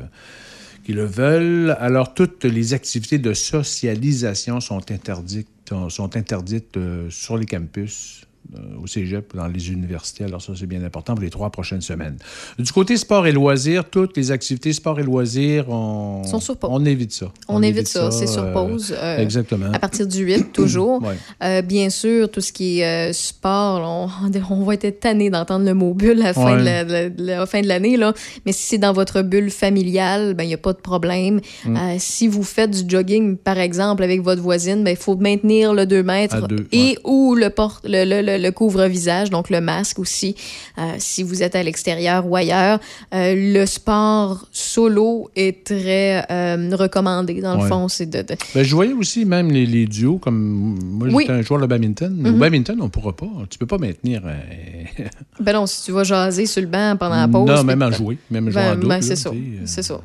qui 0.84 0.94
le 0.94 1.06
veulent. 1.06 1.78
Alors, 1.80 2.16
toutes 2.16 2.46
les 2.46 2.74
activités 2.74 3.20
de 3.20 3.34
socialisation 3.34 4.60
sont 4.60 4.92
interdites, 4.92 5.48
sont 5.90 6.18
interdites 6.18 6.76
euh, 6.78 7.08
sur 7.12 7.38
les 7.38 7.46
campus. 7.46 8.26
Euh, 8.56 8.82
Au 8.84 8.88
cégep, 8.88 9.36
dans 9.36 9.48
les 9.48 9.72
universités. 9.72 10.24
Alors, 10.24 10.42
ça, 10.42 10.54
c'est 10.56 10.66
bien 10.66 10.84
important 10.84 11.14
pour 11.16 11.24
les 11.24 11.30
trois 11.30 11.50
prochaines 11.52 11.82
semaines. 11.82 12.18
Du 12.58 12.72
côté 12.72 12.98
sport 12.98 13.28
et 13.28 13.32
loisirs, 13.32 13.86
toutes 13.90 14.18
les 14.18 14.32
activités 14.32 14.74
sport 14.74 15.00
et 15.00 15.04
loisirs, 15.04 15.70
on, 15.70 16.24
Sont 16.24 16.40
sur 16.40 16.58
pause. 16.58 16.70
on 16.74 16.84
évite 16.86 17.12
ça. 17.12 17.32
On, 17.48 17.62
évite 17.62 17.88
ça, 17.88 18.10
c'est 18.12 18.24
euh, 18.30 18.34
sur 18.34 18.52
pause. 18.54 18.96
euh, 18.98 19.18
exactement. 19.20 19.72
À 19.72 19.80
partir 19.80 20.08
du 20.08 20.24
8, 20.24 20.52
toujours. 20.54 21.02
Ouais. 21.10 21.16
Euh, 21.44 21.62
bien 21.62 21.90
sûr, 21.90 22.30
tout 22.30 22.42
ce 22.42 22.52
qui 22.52 22.80
est 22.80 23.10
euh, 23.10 23.14
sport, 23.14 23.82
on, 24.24 24.32
on 24.50 24.64
va 24.64 24.74
être 24.74 25.00
tanné 25.00 25.30
d'entendre 25.30 25.66
le 25.66 25.74
mot 25.74 25.94
bulle 25.94 26.22
à 26.22 26.26
la 26.26 26.34
fin 26.34 26.56
Ouais. 26.56 26.60
de 26.60 26.66
la- 26.66 26.86
de 26.86 26.92
la- 26.92 27.10
de 27.10 27.26
la 27.26 27.46
fin 27.46 27.62
de 27.62 27.68
l'année. 27.68 27.98
là. 27.98 28.14
Mais 28.46 28.52
si 28.52 28.64
c'est 28.64 28.78
dans 28.78 28.94
votre 28.94 29.22
bulle 29.22 29.50
familiale, 29.52 30.34
ben 30.34 30.44
il 30.44 30.48
n'y 30.48 30.54
a 30.54 30.58
pas 30.58 30.74
de 30.74 30.80
problème. 30.80 31.40
Mm. 31.66 31.76
Euh, 31.78 31.96
si 32.00 32.28
vous 32.28 32.44
faites 32.44 32.72
du 32.84 32.90
jogging, 32.90 33.38
par 33.38 33.58
exemple, 33.60 34.04
avec 34.04 34.22
votre 34.22 34.42
voisine, 34.42 34.84
ben 34.84 34.92
il 34.92 34.98
faut 34.98 35.16
maintenir 35.16 35.74
le 35.74 35.86
2 35.86 36.04
mètres 36.04 36.48
deux, 36.48 36.68
et 36.72 36.98
ou 37.06 37.36
le, 37.36 37.50
porte, 37.50 37.86
le, 37.88 38.04
le- 38.06 38.22
le- 38.22 38.38
le 38.40 38.52
couvre-visage, 38.52 39.30
donc 39.30 39.50
le 39.50 39.62
masque 39.62 40.00
aussi, 40.00 40.36
euh, 40.78 40.82
si 40.98 41.24
vous 41.24 41.44
êtes 41.44 41.56
à 41.56 41.64
l'extérieur 41.64 42.26
ou 42.26 42.36
ailleurs. 42.36 42.80
Euh, 43.14 43.36
le 43.36 43.66
sport 43.66 44.48
solo 44.52 45.30
est 45.36 45.64
très 45.66 46.26
euh, 46.32 46.76
recommandé, 46.76 47.42
dans 47.42 47.56
le 47.56 47.64
Ouais. 47.64 47.68
fond. 47.70 47.88
C'est 47.88 48.06
de, 48.10 48.22
de- 48.22 48.36
Ben, 48.56 48.64
je 48.64 48.74
voyais 48.76 48.94
aussi 48.94 49.26
même 49.26 49.52
les, 49.52 49.66
les 49.66 49.86
duos, 49.86 50.18
comme 50.18 50.80
moi 50.82 51.08
Oui. 51.12 51.24
j'étais 51.24 51.34
un 51.40 51.42
joueur 51.42 51.62
de 51.62 51.68
badminton. 51.68 52.14
mais 52.18 52.30
Au 52.30 52.34
Mhm. 52.34 52.40
badminton, 52.40 52.78
on 52.82 52.86
ne 52.86 52.90
pourra 52.90 53.16
pas. 53.16 53.28
Tu 53.50 53.58
peux 53.58 53.68
pas 53.68 53.78
maintenir. 53.78 54.22
Ben 55.40 55.54
non, 55.54 55.66
si 55.68 55.84
tu 55.86 55.92
vas 55.92 56.04
jaser 56.04 56.46
sur 56.46 56.62
le 56.62 56.68
banc 56.68 56.96
pendant 57.00 57.16
la 57.16 57.28
pause. 57.28 57.48
non, 57.48 57.56
puis- 57.58 57.66
même 57.66 57.82
en 57.82 57.92
jouer. 57.92 58.18
Même 58.30 58.50
jouer 58.50 58.62
Ben, 58.62 58.72
en 58.72 58.76
double. 58.76 58.88
ben, 58.88 59.02
c'est 59.02 59.16
ça. 59.16 59.32
C'est 59.66 59.84
ça. 59.84 60.02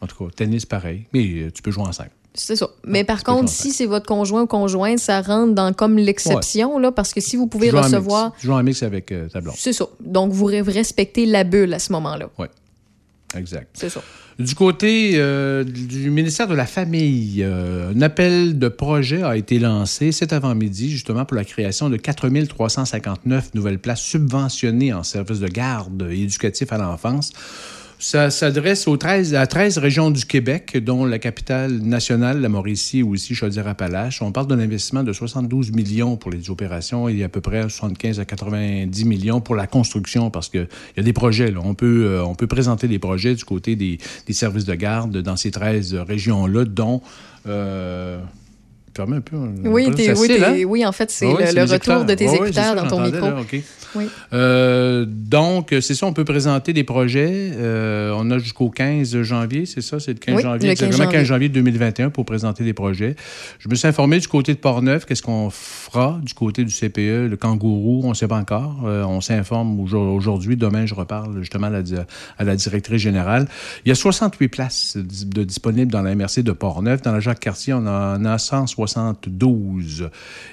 En 0.00 0.06
tout 0.06 0.16
cas, 0.24 0.30
tennis, 0.36 0.66
pareil. 0.66 1.04
Mais 1.12 1.50
tu 1.54 1.62
peux 1.62 1.70
jouer 1.70 1.84
en 1.84 1.92
cinq. 1.92 2.10
C'est 2.36 2.56
ça. 2.56 2.68
Mais 2.84 3.04
par 3.04 3.22
contre, 3.22 3.48
si 3.48 3.70
c'est 3.70 3.86
votre 3.86 4.06
conjoint 4.06 4.42
ou 4.42 4.46
conjointe, 4.48 4.98
ça 4.98 5.22
rentre 5.22 5.54
dans 5.54 5.72
comme 5.72 5.96
l'exception, 5.96 6.78
là, 6.80 6.90
parce 6.90 7.12
que 7.14 7.20
si 7.20 7.36
vous 7.36 7.46
pouvez 7.46 7.68
Tu 7.68 7.76
recevoir. 7.76 8.26
mix. 8.30 8.40
Tu 8.40 8.46
joues 8.48 8.52
en 8.54 8.62
mix 8.64 8.82
avec 8.82 9.12
euh, 9.12 9.28
ta 9.28 9.40
blonde. 9.40 9.54
C'est 9.56 9.72
ça. 9.72 9.86
Donc, 10.00 10.32
vous 10.32 10.50
re- 10.50 10.62
respectez 10.68 11.26
la 11.26 11.44
bulle 11.44 11.72
à 11.72 11.78
ce 11.78 11.92
moment-là. 11.92 12.28
Oui, 12.38 12.46
exact. 13.36 13.68
C'est 13.74 13.88
ça. 13.88 14.02
Du 14.36 14.56
côté 14.56 15.12
euh, 15.14 15.62
du 15.62 16.10
ministère 16.10 16.48
de 16.48 16.56
la 16.56 16.66
Famille, 16.66 17.40
euh, 17.44 17.92
un 17.94 18.02
appel 18.02 18.58
de 18.58 18.66
projet 18.66 19.22
a 19.22 19.36
été 19.36 19.60
lancé 19.60 20.10
cet 20.10 20.32
avant-midi, 20.32 20.90
justement, 20.90 21.24
pour 21.24 21.36
la 21.36 21.44
création 21.44 21.88
de 21.88 21.96
4 21.96 22.28
359 22.48 23.54
nouvelles 23.54 23.78
places 23.78 24.00
subventionnées 24.02 24.92
en 24.92 25.04
services 25.04 25.38
de 25.38 25.46
garde 25.46 26.02
éducatif 26.10 26.72
à 26.72 26.78
l'enfance. 26.78 27.30
Ça 28.06 28.28
s'adresse 28.28 28.86
aux 28.86 28.98
13, 28.98 29.34
à 29.34 29.46
13 29.46 29.78
régions 29.78 30.10
du 30.10 30.26
Québec, 30.26 30.76
dont 30.76 31.06
la 31.06 31.18
capitale 31.18 31.72
nationale, 31.78 32.38
la 32.42 32.50
Mauricie, 32.50 33.02
ou 33.02 33.14
aussi 33.14 33.34
Chaudière-Appalaches. 33.34 34.20
On 34.20 34.30
parle 34.30 34.46
d'un 34.46 34.58
investissement 34.58 35.02
de 35.02 35.10
72 35.14 35.72
millions 35.72 36.18
pour 36.18 36.30
les 36.30 36.50
opérations 36.50 37.08
et 37.08 37.24
à 37.24 37.30
peu 37.30 37.40
près 37.40 37.62
75 37.62 38.20
à 38.20 38.26
90 38.26 39.06
millions 39.06 39.40
pour 39.40 39.54
la 39.54 39.66
construction, 39.66 40.30
parce 40.30 40.50
qu'il 40.50 40.68
y 40.98 41.00
a 41.00 41.02
des 41.02 41.14
projets. 41.14 41.50
Là. 41.50 41.60
On, 41.64 41.72
peut, 41.72 42.04
euh, 42.04 42.22
on 42.26 42.34
peut 42.34 42.46
présenter 42.46 42.88
des 42.88 42.98
projets 42.98 43.34
du 43.34 43.44
côté 43.46 43.74
des, 43.74 43.96
des 44.26 44.34
services 44.34 44.66
de 44.66 44.74
garde 44.74 45.16
dans 45.22 45.36
ces 45.36 45.50
13 45.50 45.94
régions-là, 45.94 46.66
dont... 46.66 47.00
Euh, 47.46 48.20
fermez 48.94 49.16
un 49.16 49.20
peu. 49.20 49.36
on- 49.36 49.52
Oui, 49.70 49.88
oui, 49.96 50.38
hein? 50.42 50.54
oui, 50.66 50.86
en 50.86 50.92
fait, 50.92 51.10
c'est 51.10 51.26
Ah 51.26 51.34
oui, 51.38 51.44
le, 51.54 51.62
retour 51.72 52.04
de 52.04 52.14
tes 52.14 52.28
Ah 52.28 52.34
écouteurs 52.34 52.74
dans 52.76 52.86
ton 52.86 53.00
micro. 53.00 53.20
là, 53.26 53.36
OK. 53.40 53.60
Oui. 53.96 54.06
Euh, 54.32 55.04
donc, 55.08 55.68
c'est 55.80 55.94
ça, 55.94 56.06
on 56.06 56.12
peut 56.12 56.24
présenter 56.24 56.72
des 56.72 56.82
projets. 56.82 57.52
Euh, 57.56 58.12
on 58.16 58.28
a 58.32 58.38
jusqu'au 58.38 58.68
15 58.68 59.22
janvier, 59.22 59.66
c'est 59.66 59.82
ça? 59.82 60.00
C'est 60.00 60.12
le 60.14 60.18
15 60.18 60.34
Oui, 60.36 60.42
janvier, 60.42 60.68
le 60.70 60.74
15 60.74 60.82
exactement, 60.88 61.10
15 61.12 61.26
janvier. 61.26 61.48
janvier 61.48 61.48
2021 61.48 62.10
pour 62.10 62.24
présenter 62.24 62.64
des 62.64 62.72
projets. 62.72 63.14
Je 63.60 63.68
me 63.68 63.74
suis 63.76 63.86
informé 63.86 64.18
du 64.18 64.26
côté 64.26 64.52
de 64.52 64.58
Portneuf, 64.58 65.04
qu'est-ce 65.06 65.22
qu'on 65.22 65.48
fera 65.50 66.18
du 66.22 66.34
côté 66.34 66.64
du 66.64 66.72
CPE, 66.72 67.28
le 67.30 67.36
kangourou, 67.40 68.00
on 68.04 68.08
ne 68.10 68.14
sait 68.14 68.26
pas 68.26 68.36
encore. 68.38 68.78
Euh, 68.84 69.04
on 69.04 69.20
s'informe 69.20 69.78
aujourd- 69.78 70.12
aujourd'hui. 70.12 70.56
Demain, 70.56 70.86
je 70.86 70.94
reparle 70.94 71.38
justement 71.38 71.68
à 71.68 71.70
la, 71.70 71.82
di- 71.82 71.94
à 72.38 72.42
la 72.44 72.56
directrice 72.56 73.00
générale. 73.00 73.46
Il 73.84 73.90
y 73.90 73.92
a 73.92 73.94
68 73.94 74.48
places 74.48 74.96
de 74.96 75.44
disponibles 75.44 75.92
dans 75.92 76.02
la 76.02 76.14
MRC 76.16 76.42
de 76.42 76.52
Portneuf. 76.52 77.00
Dans 77.02 77.12
la 77.12 77.20
Jacques-Cartier, 77.20 77.74
on 77.74 77.86
en 77.86 78.24
a 78.24 78.38
172. 78.86 80.10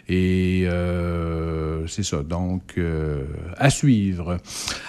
Et 0.10 0.64
euh, 0.66 1.86
c'est 1.88 2.04
ça. 2.04 2.24
Donc, 2.24 2.74
euh, 2.78 3.24
à 3.58 3.70
suivre. 3.70 4.38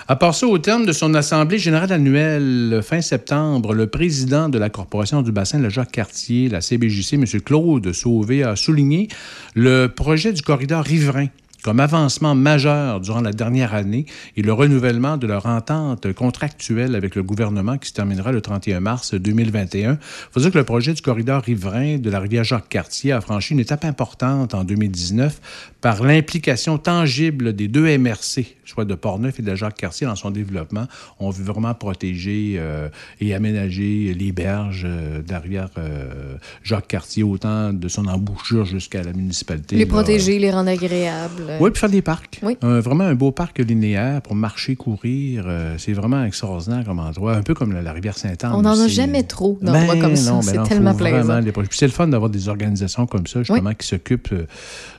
À 0.08 0.16
part 0.16 0.34
ça, 0.34 0.46
au 0.46 0.58
terme 0.58 0.86
de 0.86 0.92
son 0.92 1.14
Assemblée 1.14 1.58
générale 1.58 1.92
annuelle 1.92 2.80
fin 2.82 3.00
septembre, 3.00 3.74
le 3.74 3.86
président 3.86 4.48
de 4.48 4.58
la 4.58 4.70
Corporation 4.70 5.22
du 5.22 5.32
bassin, 5.32 5.58
le 5.58 5.68
Jacques-Cartier, 5.68 6.48
la 6.48 6.60
CBJC, 6.60 7.14
M. 7.14 7.24
Claude 7.44 7.92
Sauvé, 7.92 8.42
a 8.42 8.56
souligné 8.56 9.08
le 9.54 9.86
projet 9.86 10.32
du 10.32 10.42
corridor 10.42 10.84
riverain 10.84 11.26
comme 11.62 11.80
avancement 11.80 12.34
majeur 12.34 13.00
durant 13.00 13.20
la 13.20 13.32
dernière 13.32 13.74
année 13.74 14.06
et 14.36 14.42
le 14.42 14.52
renouvellement 14.52 15.16
de 15.16 15.26
leur 15.26 15.46
entente 15.46 16.12
contractuelle 16.12 16.94
avec 16.94 17.14
le 17.14 17.22
gouvernement 17.22 17.78
qui 17.78 17.88
se 17.88 17.94
terminera 17.94 18.32
le 18.32 18.40
31 18.40 18.80
mars 18.80 19.14
2021. 19.14 19.92
Il 19.92 19.98
faut 20.30 20.40
dire 20.40 20.50
que 20.50 20.58
le 20.58 20.64
projet 20.64 20.92
du 20.92 21.02
corridor 21.02 21.42
riverain 21.42 21.98
de 21.98 22.10
la 22.10 22.20
rivière 22.20 22.44
Jacques-Cartier 22.44 23.12
a 23.12 23.20
franchi 23.20 23.54
une 23.54 23.60
étape 23.60 23.84
importante 23.84 24.54
en 24.54 24.64
2019 24.64 25.40
par 25.80 26.02
l'implication 26.02 26.78
tangible 26.78 27.54
des 27.54 27.68
deux 27.68 27.98
MRC, 27.98 28.56
soit 28.64 28.84
de 28.84 28.94
Portneuf 28.94 29.40
et 29.40 29.42
de 29.42 29.48
la 29.48 29.56
Jacques-Cartier 29.56 30.06
dans 30.06 30.16
son 30.16 30.30
développement. 30.30 30.86
On 31.18 31.30
veut 31.30 31.44
vraiment 31.44 31.74
protéger 31.74 32.54
euh, 32.56 32.88
et 33.20 33.34
aménager 33.34 34.14
les 34.14 34.30
berges 34.30 34.86
euh, 34.86 35.22
de 35.22 35.32
la 35.32 35.40
rivière 35.40 35.70
euh, 35.78 36.36
Jacques-Cartier, 36.62 37.24
autant 37.24 37.72
de 37.72 37.88
son 37.88 38.06
embouchure 38.06 38.64
jusqu'à 38.64 39.02
la 39.02 39.12
municipalité. 39.12 39.76
Les 39.76 39.84
là. 39.84 39.90
protéger, 39.90 40.38
les 40.38 40.52
rendre 40.52 40.70
agréables. 40.70 41.51
Oui, 41.60 41.70
puis 41.70 41.80
faire 41.80 41.88
des 41.90 42.02
parcs. 42.02 42.40
Oui. 42.42 42.56
Euh, 42.64 42.80
vraiment 42.80 43.04
un 43.04 43.14
beau 43.14 43.32
parc 43.32 43.58
linéaire 43.58 44.22
pour 44.22 44.34
marcher, 44.34 44.76
courir. 44.76 45.44
euh, 45.46 45.74
c'est 45.78 45.92
vraiment 45.92 46.24
extraordinaire 46.24 46.84
comme 46.84 46.98
endroit. 46.98 47.34
Un 47.36 47.42
peu 47.42 47.54
comme 47.54 47.72
la, 47.72 47.82
la 47.82 47.92
rivière 47.92 48.16
Sainte-Anne. 48.18 48.52
On 48.54 48.62
n'en 48.62 48.78
a 48.78 48.88
jamais 48.88 49.22
trop 49.22 49.58
d'endroits 49.60 49.94
Ben 49.94 50.00
comme 50.00 50.16
ça. 50.16 50.32
ben 50.32 50.42
C'est 50.42 50.62
tellement 50.64 50.94
plaisant. 50.94 51.40
les. 51.40 51.52
Puis 51.52 51.66
c'est 51.72 51.86
le 51.86 51.92
fun 51.92 52.08
d'avoir 52.08 52.30
des 52.30 52.48
organisations 52.48 53.06
comme 53.06 53.26
ça, 53.26 53.42
justement, 53.42 53.74
qui 53.74 53.86
s'occupent 53.86 54.32
euh, 54.32 54.46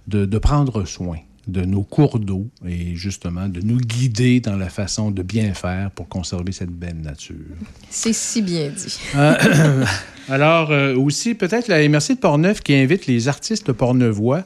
de, 0.08 0.26
de 0.26 0.38
prendre 0.38 0.86
soin 0.86 1.18
de 1.46 1.62
nos 1.66 1.84
cours 1.84 2.20
d'eau 2.20 2.48
et 2.66 2.96
justement 2.96 3.50
de 3.50 3.60
nous 3.60 3.76
guider 3.78 4.40
dans 4.40 4.56
la 4.56 4.70
façon 4.70 5.12
de 5.12 5.22
bien 5.24 5.54
faire 5.54 5.92
pour 5.92 6.08
conserver 6.08 6.54
cette 6.54 6.70
belle 6.70 7.02
nature. 7.02 7.36
C'est 7.90 8.14
si 8.14 8.42
bien 8.42 8.70
dit. 8.70 8.98
Euh, 9.18 9.84
alors, 10.30 10.72
euh, 10.72 10.96
aussi, 10.96 11.36
peut-être 11.36 11.68
la 11.68 11.86
MRC 11.90 12.16
de 12.16 12.20
Portneuf 12.20 12.62
qui 12.62 12.74
invite 12.74 13.08
les 13.08 13.28
artistes 13.28 13.74
portneuvois 13.74 14.44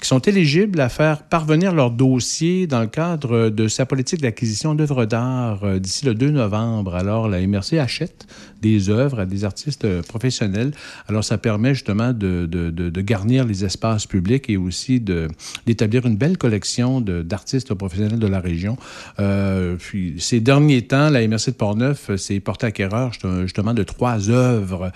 qui 0.00 0.08
sont 0.08 0.18
éligibles 0.20 0.80
à 0.80 0.88
faire 0.88 1.22
parvenir 1.22 1.74
leur 1.74 1.90
dossier 1.90 2.66
dans 2.66 2.80
le 2.80 2.86
cadre 2.88 3.48
de 3.48 3.68
sa 3.68 3.86
politique 3.86 4.20
d'acquisition 4.20 4.74
d'œuvres 4.74 5.04
d'art 5.06 5.64
euh, 5.64 5.78
d'ici 5.78 6.04
le 6.04 6.14
2 6.14 6.30
novembre. 6.30 6.94
Alors, 6.94 7.28
la 7.28 7.40
MRC 7.46 7.74
achète 7.78 8.26
des 8.60 8.88
œuvres 8.90 9.20
à 9.20 9.26
des 9.26 9.44
artistes 9.44 9.84
euh, 9.84 10.02
professionnels. 10.02 10.72
Alors, 11.08 11.22
ça 11.24 11.38
permet 11.38 11.74
justement 11.74 12.12
de, 12.12 12.46
de- 12.46 12.70
de- 12.70 13.00
garnir 13.00 13.44
les 13.44 13.64
espaces 13.64 14.06
publics 14.06 14.48
et 14.48 14.56
aussi 14.56 14.98
d'établir 15.00 16.06
une 16.06 16.16
belle 16.16 16.38
collection 16.38 17.00
d'artistes 17.02 17.74
professionnels 17.74 18.18
de 18.18 18.26
la 18.26 18.40
région. 18.40 18.76
Euh, 19.20 19.76
puis, 19.78 20.14
ces 20.18 20.40
derniers 20.40 20.82
temps, 20.82 21.10
la 21.10 21.26
MRC 21.28 21.48
de 21.50 21.56
Portneuf 21.56 22.14
s'est 22.16 22.40
portée 22.40 22.66
acquéreur 22.66 23.12
juste- 23.12 23.26
justement 23.42 23.74
de 23.74 23.82
trois 23.82 24.30
œuvres. 24.30 24.90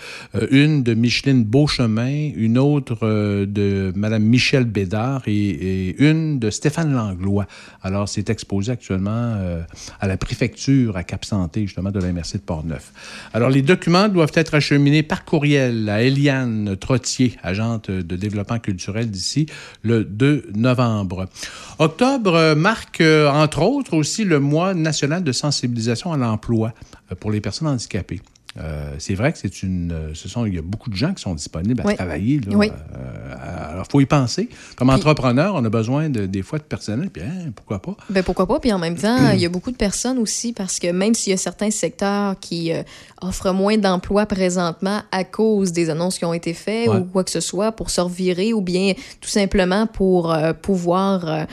Une 0.51 0.83
de 0.83 0.95
Micheline 0.95 1.45
Beauchemin, 1.45 2.31
une 2.35 2.57
autre 2.59 3.45
de 3.45 3.93
Mme 3.95 4.23
Michel 4.23 4.65
Bédard 4.65 4.88
d'art 4.89 5.23
et, 5.27 5.95
une 5.99 6.39
de 6.39 6.51
Stéphane 6.51 6.93
Langlois. 6.93 7.47
Alors, 7.83 8.09
c'est 8.09 8.31
exposé 8.31 8.73
actuellement 8.73 9.11
euh, 9.37 9.63
à 10.01 10.07
la 10.07 10.17
préfecture 10.17 10.97
à 10.97 11.05
Cap-Santé, 11.05 11.63
justement, 11.63 11.91
de 11.91 12.01
la 12.01 12.13
MRC 12.13 12.35
de 12.35 12.39
Portneuf. 12.39 12.93
Alors, 13.33 13.51
les 13.51 13.63
documents 13.63 14.09
doivent 14.09 14.33
être 14.35 14.55
acheminés 14.55 15.03
par 15.03 15.25
courriel 15.25 15.89
à 15.89 16.03
Eliane 16.03 16.77
Trottier, 16.77 17.37
agente 17.43 17.91
de 17.91 18.17
développement 18.17 18.59
culturel 18.59 19.11
d'ici, 19.11 19.47
le 19.83 20.05
2 20.05 20.51
novembre. 20.55 21.27
Octobre 21.79 22.35
euh, 22.35 22.55
marque, 22.55 23.01
euh, 23.01 23.29
entre 23.29 23.63
autres, 23.63 23.95
aussi 23.95 24.25
le 24.25 24.41
mois 24.41 24.75
national 24.75 25.23
de 25.23 25.33
sensibilisation 25.33 26.13
à 26.13 26.17
l'emploi 26.17 26.73
pour 27.21 27.31
les 27.31 27.41
personnes 27.41 27.69
handicapées. 27.69 28.21
Euh, 28.57 28.95
c'est 28.99 29.15
vrai 29.15 29.33
que 29.33 29.39
c'est 29.39 29.63
une. 29.63 29.93
euh, 29.93 30.15
Ce 30.15 30.29
sont, 30.29 30.47
il 30.47 30.55
y 30.55 30.59
a 30.59 30.63
beaucoup 30.63 30.89
de 30.91 30.97
gens 30.97 31.13
qui 31.13 31.23
sont 31.23 31.35
disponibles 31.35 31.81
à 31.83 31.87
Oui. 31.87 31.95
travailler. 31.95 32.41
là. 32.41 32.57
Oui. 32.57 32.71
Euh, 32.97 33.35
alors, 33.71 33.85
il 33.87 33.93
faut 33.93 34.01
y 34.01 34.07
penser. 34.07 34.49
Comme 34.77 34.89
entrepreneur, 34.91 35.55
on 35.55 35.65
a 35.65 35.69
besoin 35.69 36.09
de, 36.09 36.27
des 36.27 36.43
fois 36.43 36.59
de 36.59 36.65
personnel, 36.65 37.11
puis 37.11 37.23
hein, 37.23 37.53
pourquoi 37.55 37.81
pas? 37.81 37.95
Ben 38.11 38.25
pourquoi 38.25 38.47
pas? 38.47 38.59
Puis 38.59 38.73
en 38.73 38.79
même 38.79 38.97
temps, 38.97 39.31
il 39.35 39.39
y 39.41 39.45
a 39.47 39.49
beaucoup 39.51 39.71
de 39.71 39.77
personnes 39.77 40.19
aussi 40.19 40.53
parce 40.55 40.79
que 40.79 40.91
même 40.91 41.15
s'il 41.15 41.31
y 41.31 41.35
a 41.35 41.37
certains 41.37 41.71
secteurs 41.71 42.41
qui 42.41 42.73
euh, 42.73 42.83
offrent 43.21 43.53
moins 43.53 43.77
d'emplois 43.77 44.25
présentement 44.27 45.03
à 45.13 45.25
cause 45.25 45.73
des 45.73 45.91
annonces 45.91 46.19
qui 46.19 46.25
ont 46.25 46.35
été 46.35 46.55
faites 46.55 46.89
Ouais. 46.89 46.97
ou 46.97 47.05
quoi 47.05 47.25
que 47.25 47.31
ce 47.31 47.41
soit 47.41 47.73
pour 47.73 47.91
se 47.91 48.01
revirer 48.01 48.53
ou 48.55 48.61
bien 48.63 48.95
tout 49.21 49.29
simplement 49.29 49.87
pour 49.87 50.35
pouvoir 50.63 51.47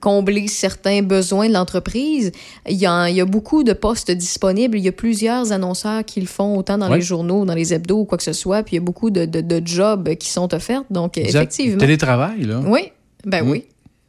combler 0.00 0.48
certains 0.48 1.02
besoins 1.02 1.48
de 1.48 1.54
l'entreprise, 1.54 2.32
il 2.68 2.76
y, 2.76 2.80
y 2.82 2.86
a 3.20 3.24
beaucoup 3.24 3.64
de 3.64 3.72
postes 3.72 4.10
disponibles. 4.10 4.78
Il 4.78 4.84
y 4.84 4.88
a 4.88 4.92
plusieurs 4.92 5.52
annonceurs 5.52 6.04
qui 6.06 6.20
le 6.20 6.26
font 6.26 6.56
autant 6.56 6.78
dans 6.78 6.88
Ouais. 6.88 6.96
les 6.96 7.02
journaux, 7.02 7.44
dans 7.44 7.54
les 7.54 7.74
hebdos 7.74 8.00
ou 8.00 8.04
quoi 8.06 8.16
que 8.16 8.24
ce 8.24 8.32
soit. 8.32 8.62
Puis 8.62 8.76
il 8.76 8.78
y 8.78 8.82
a 8.82 8.84
beaucoup 8.84 9.10
de, 9.10 9.26
de, 9.26 9.40
de 9.42 9.66
jobs 9.66 10.14
qui 10.14 10.30
sont 10.30 10.54
offerts. 10.54 10.84
Donc 10.90 11.18
Exact. 11.18 11.38
effectivement. 11.52 11.78
Télétravail, 11.78 12.44
là. 12.44 12.60
Oui, 12.64 12.92
ben 13.24 13.44
Mm. 13.44 13.50
oui. 13.50 13.64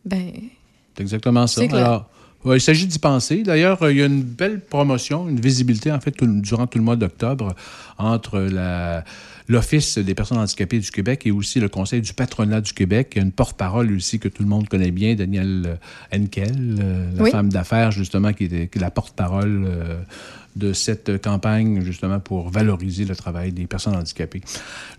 Ben, 0.06 0.32
C'est 0.96 1.02
exactement 1.04 1.46
ça. 1.48 1.68
Clair. 1.68 1.80
Alors, 1.86 2.10
il 2.56 2.62
s'agit 2.62 2.88
d'y 2.88 3.00
penser. 3.00 3.44
D'ailleurs, 3.44 3.84
euh, 3.84 3.92
il 3.92 3.98
y 3.98 4.02
a 4.02 4.06
une 4.06 4.22
belle 4.22 4.62
promotion, 4.62 5.28
une 5.28 5.40
visibilité, 5.42 5.92
en 5.92 6.00
fait, 6.00 6.12
tout 6.12 6.26
durant 6.28 6.66
tout 6.68 6.78
le 6.78 6.84
mois 6.86 6.96
d'octobre, 6.96 7.54
entre 7.98 8.40
l'Office 9.50 9.98
des 9.98 10.14
personnes 10.14 10.38
handicapées 10.38 10.80
du 10.80 10.92
Québec 10.92 11.24
et 11.26 11.32
aussi 11.32 11.60
le 11.60 11.70
Conseil 11.70 12.02
du 12.02 12.14
patronat 12.14 12.62
du 12.62 12.74
Québec. 12.74 13.14
Il 13.16 13.18
y 13.18 13.22
a 13.22 13.26
une 13.26 13.32
porte-parole 13.32 13.92
aussi 13.94 14.20
que 14.20 14.28
tout 14.28 14.44
le 14.44 14.50
monde 14.50 14.68
connaît 14.70 14.92
bien, 14.92 15.16
Danielle 15.16 15.78
Henkel, 16.14 16.52
euh, 16.82 17.10
la 17.16 17.24
Oui. 17.24 17.32
femme 17.32 17.50
d'affaires, 17.50 17.92
justement, 17.92 18.34
qui 18.34 18.46
est, 18.46 18.68
qui 18.72 18.78
est 18.78 18.82
la 18.82 18.92
porte-parole 18.92 19.66
euh, 19.68 20.00
de 20.58 20.74
cette 20.74 21.22
campagne, 21.22 21.82
justement, 21.82 22.20
pour 22.20 22.50
valoriser 22.50 23.06
le 23.06 23.16
travail 23.16 23.52
des 23.52 23.68
personnes 23.68 23.96
handicapées. 23.96 24.42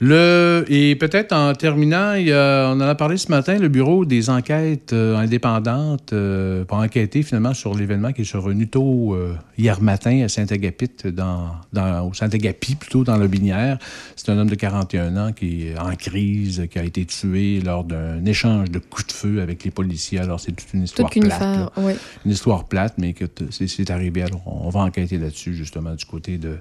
Le, 0.00 0.64
et 0.68 0.94
peut-être 0.96 1.32
en 1.32 1.52
terminant, 1.54 2.14
il 2.14 2.28
y 2.28 2.32
a- 2.32 2.68
on 2.70 2.76
en 2.76 2.80
a 2.82 2.94
parlé 2.94 3.16
ce 3.16 3.30
matin, 3.30 3.58
le 3.58 3.68
Bureau 3.68 4.04
des 4.04 4.30
enquêtes 4.30 4.92
euh, 4.92 5.16
indépendantes 5.16 6.12
euh, 6.12 6.64
pour 6.64 6.78
enquêter 6.78 7.22
finalement 7.22 7.54
sur 7.54 7.74
l'événement 7.74 8.12
qui 8.12 8.22
est 8.22 8.24
survenu 8.24 8.68
tôt 8.68 9.14
euh, 9.14 9.34
hier 9.56 9.80
matin 9.82 10.22
à 10.24 10.28
Saint-Agapit, 10.28 10.90
dans, 11.12 11.50
dans, 11.72 12.06
au 12.08 12.14
Saint-Agapi 12.14 12.76
plutôt, 12.76 13.04
dans 13.04 13.16
le 13.16 13.26
Binière. 13.28 13.78
C'est 14.16 14.30
un 14.30 14.38
homme 14.38 14.48
de 14.50 14.54
41 14.54 15.16
ans 15.16 15.32
qui 15.32 15.68
est 15.68 15.78
en 15.78 15.94
crise, 15.96 16.66
qui 16.70 16.78
a 16.78 16.84
été 16.84 17.04
tué 17.04 17.60
lors 17.60 17.84
d'un 17.84 18.24
échange 18.24 18.70
de 18.70 18.78
coups 18.78 19.06
de 19.08 19.12
feu 19.12 19.40
avec 19.42 19.64
les 19.64 19.70
policiers. 19.70 20.18
Alors 20.20 20.38
c'est 20.40 20.52
toute 20.52 20.72
une 20.74 20.84
histoire 20.84 21.10
toute 21.10 21.22
plate. 21.24 21.40
là. 21.40 21.70
Oui. 21.76 21.92
Une 22.24 22.30
histoire 22.32 22.64
plate, 22.64 22.94
mais 22.98 23.12
que 23.14 23.24
c'est 23.50 23.90
arrivé. 23.90 24.22
Alors 24.22 24.42
on 24.46 24.68
va 24.70 24.80
enquêter 24.80 25.18
là-dessus, 25.18 25.47
justement, 25.52 25.94
du 25.94 26.04
côté 26.04 26.38
de, 26.38 26.58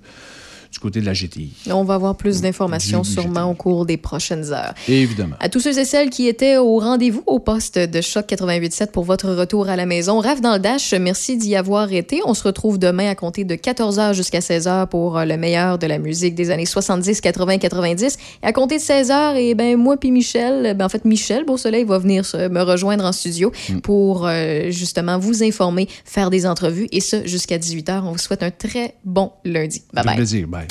du 0.78 0.82
côté 0.82 1.02
de 1.02 1.08
la 1.08 1.14
GTI. 1.14 1.50
On 1.72 1.84
va 1.84 1.96
avoir 1.96 2.16
plus 2.16 2.42
d'informations 2.42 3.04
sûrement 3.04 3.50
au 3.50 3.56
cours 3.56 3.88
des 3.88 3.98
prochaines 3.98 4.54
heures. 4.54 4.76
Évidemment. 4.88 5.36
À 5.40 5.50
tous 5.50 5.60
ceux 5.60 5.80
et 5.80 5.86
celles 5.86 6.12
qui 6.12 6.28
étaient 6.28 6.58
au 6.58 6.78
rendez-vous 6.78 7.24
au 7.26 7.40
poste 7.40 7.80
de 7.80 8.00
Choc 8.00 8.28
88.7 8.28 8.92
pour 8.92 9.04
votre 9.04 9.32
retour 9.32 9.70
à 9.70 9.76
la 9.76 9.88
maison, 9.88 10.20
Rêve 10.20 10.40
dans 10.40 10.54
le 10.54 10.60
Dash, 10.60 10.94
merci 10.94 11.36
d'y 11.36 11.56
avoir 11.56 11.92
été. 11.92 12.22
On 12.28 12.36
se 12.36 12.44
retrouve 12.44 12.78
demain 12.78 13.10
à 13.10 13.16
compter 13.16 13.44
de 13.44 13.56
14h 13.56 14.14
jusqu'à 14.14 14.38
16h 14.38 14.88
pour 14.90 15.18
euh, 15.18 15.26
le 15.26 15.36
meilleur 15.36 15.80
de 15.80 15.88
la 15.88 15.98
musique 15.98 16.36
des 16.36 16.52
années 16.52 16.68
70, 16.68 17.22
80, 17.22 17.58
90. 17.58 18.18
Et 18.44 18.46
à 18.46 18.54
compter 18.54 18.78
de 18.78 18.84
16h, 18.84 19.36
et 19.36 19.56
ben 19.56 19.78
moi 19.78 19.98
puis 19.98 20.12
Michel, 20.12 20.76
ben 20.78 20.86
en 20.86 20.90
fait 20.90 21.06
Michel 21.06 21.44
Beausoleil 21.44 21.86
va 21.86 21.98
venir 21.98 22.24
me 22.36 22.62
rejoindre 22.62 23.04
en 23.04 23.12
studio 23.12 23.52
pour 23.82 24.28
euh, 24.28 24.70
justement 24.70 25.18
vous 25.18 25.44
informer, 25.44 25.88
faire 26.06 26.30
des 26.30 26.46
entrevues 26.46 26.88
et 26.92 27.02
ça 27.02 27.26
jusqu'à 27.26 27.58
18h. 27.58 28.04
On 28.04 28.12
vous 28.12 28.18
souhaite 28.20 28.44
un 28.44 28.52
très 28.52 28.94
bon 29.04 29.32
lundi. 29.44 29.82
Bye 29.92 30.06
bye. 30.06 30.16
plaisir. 30.16 30.48
Bye. 30.48 30.67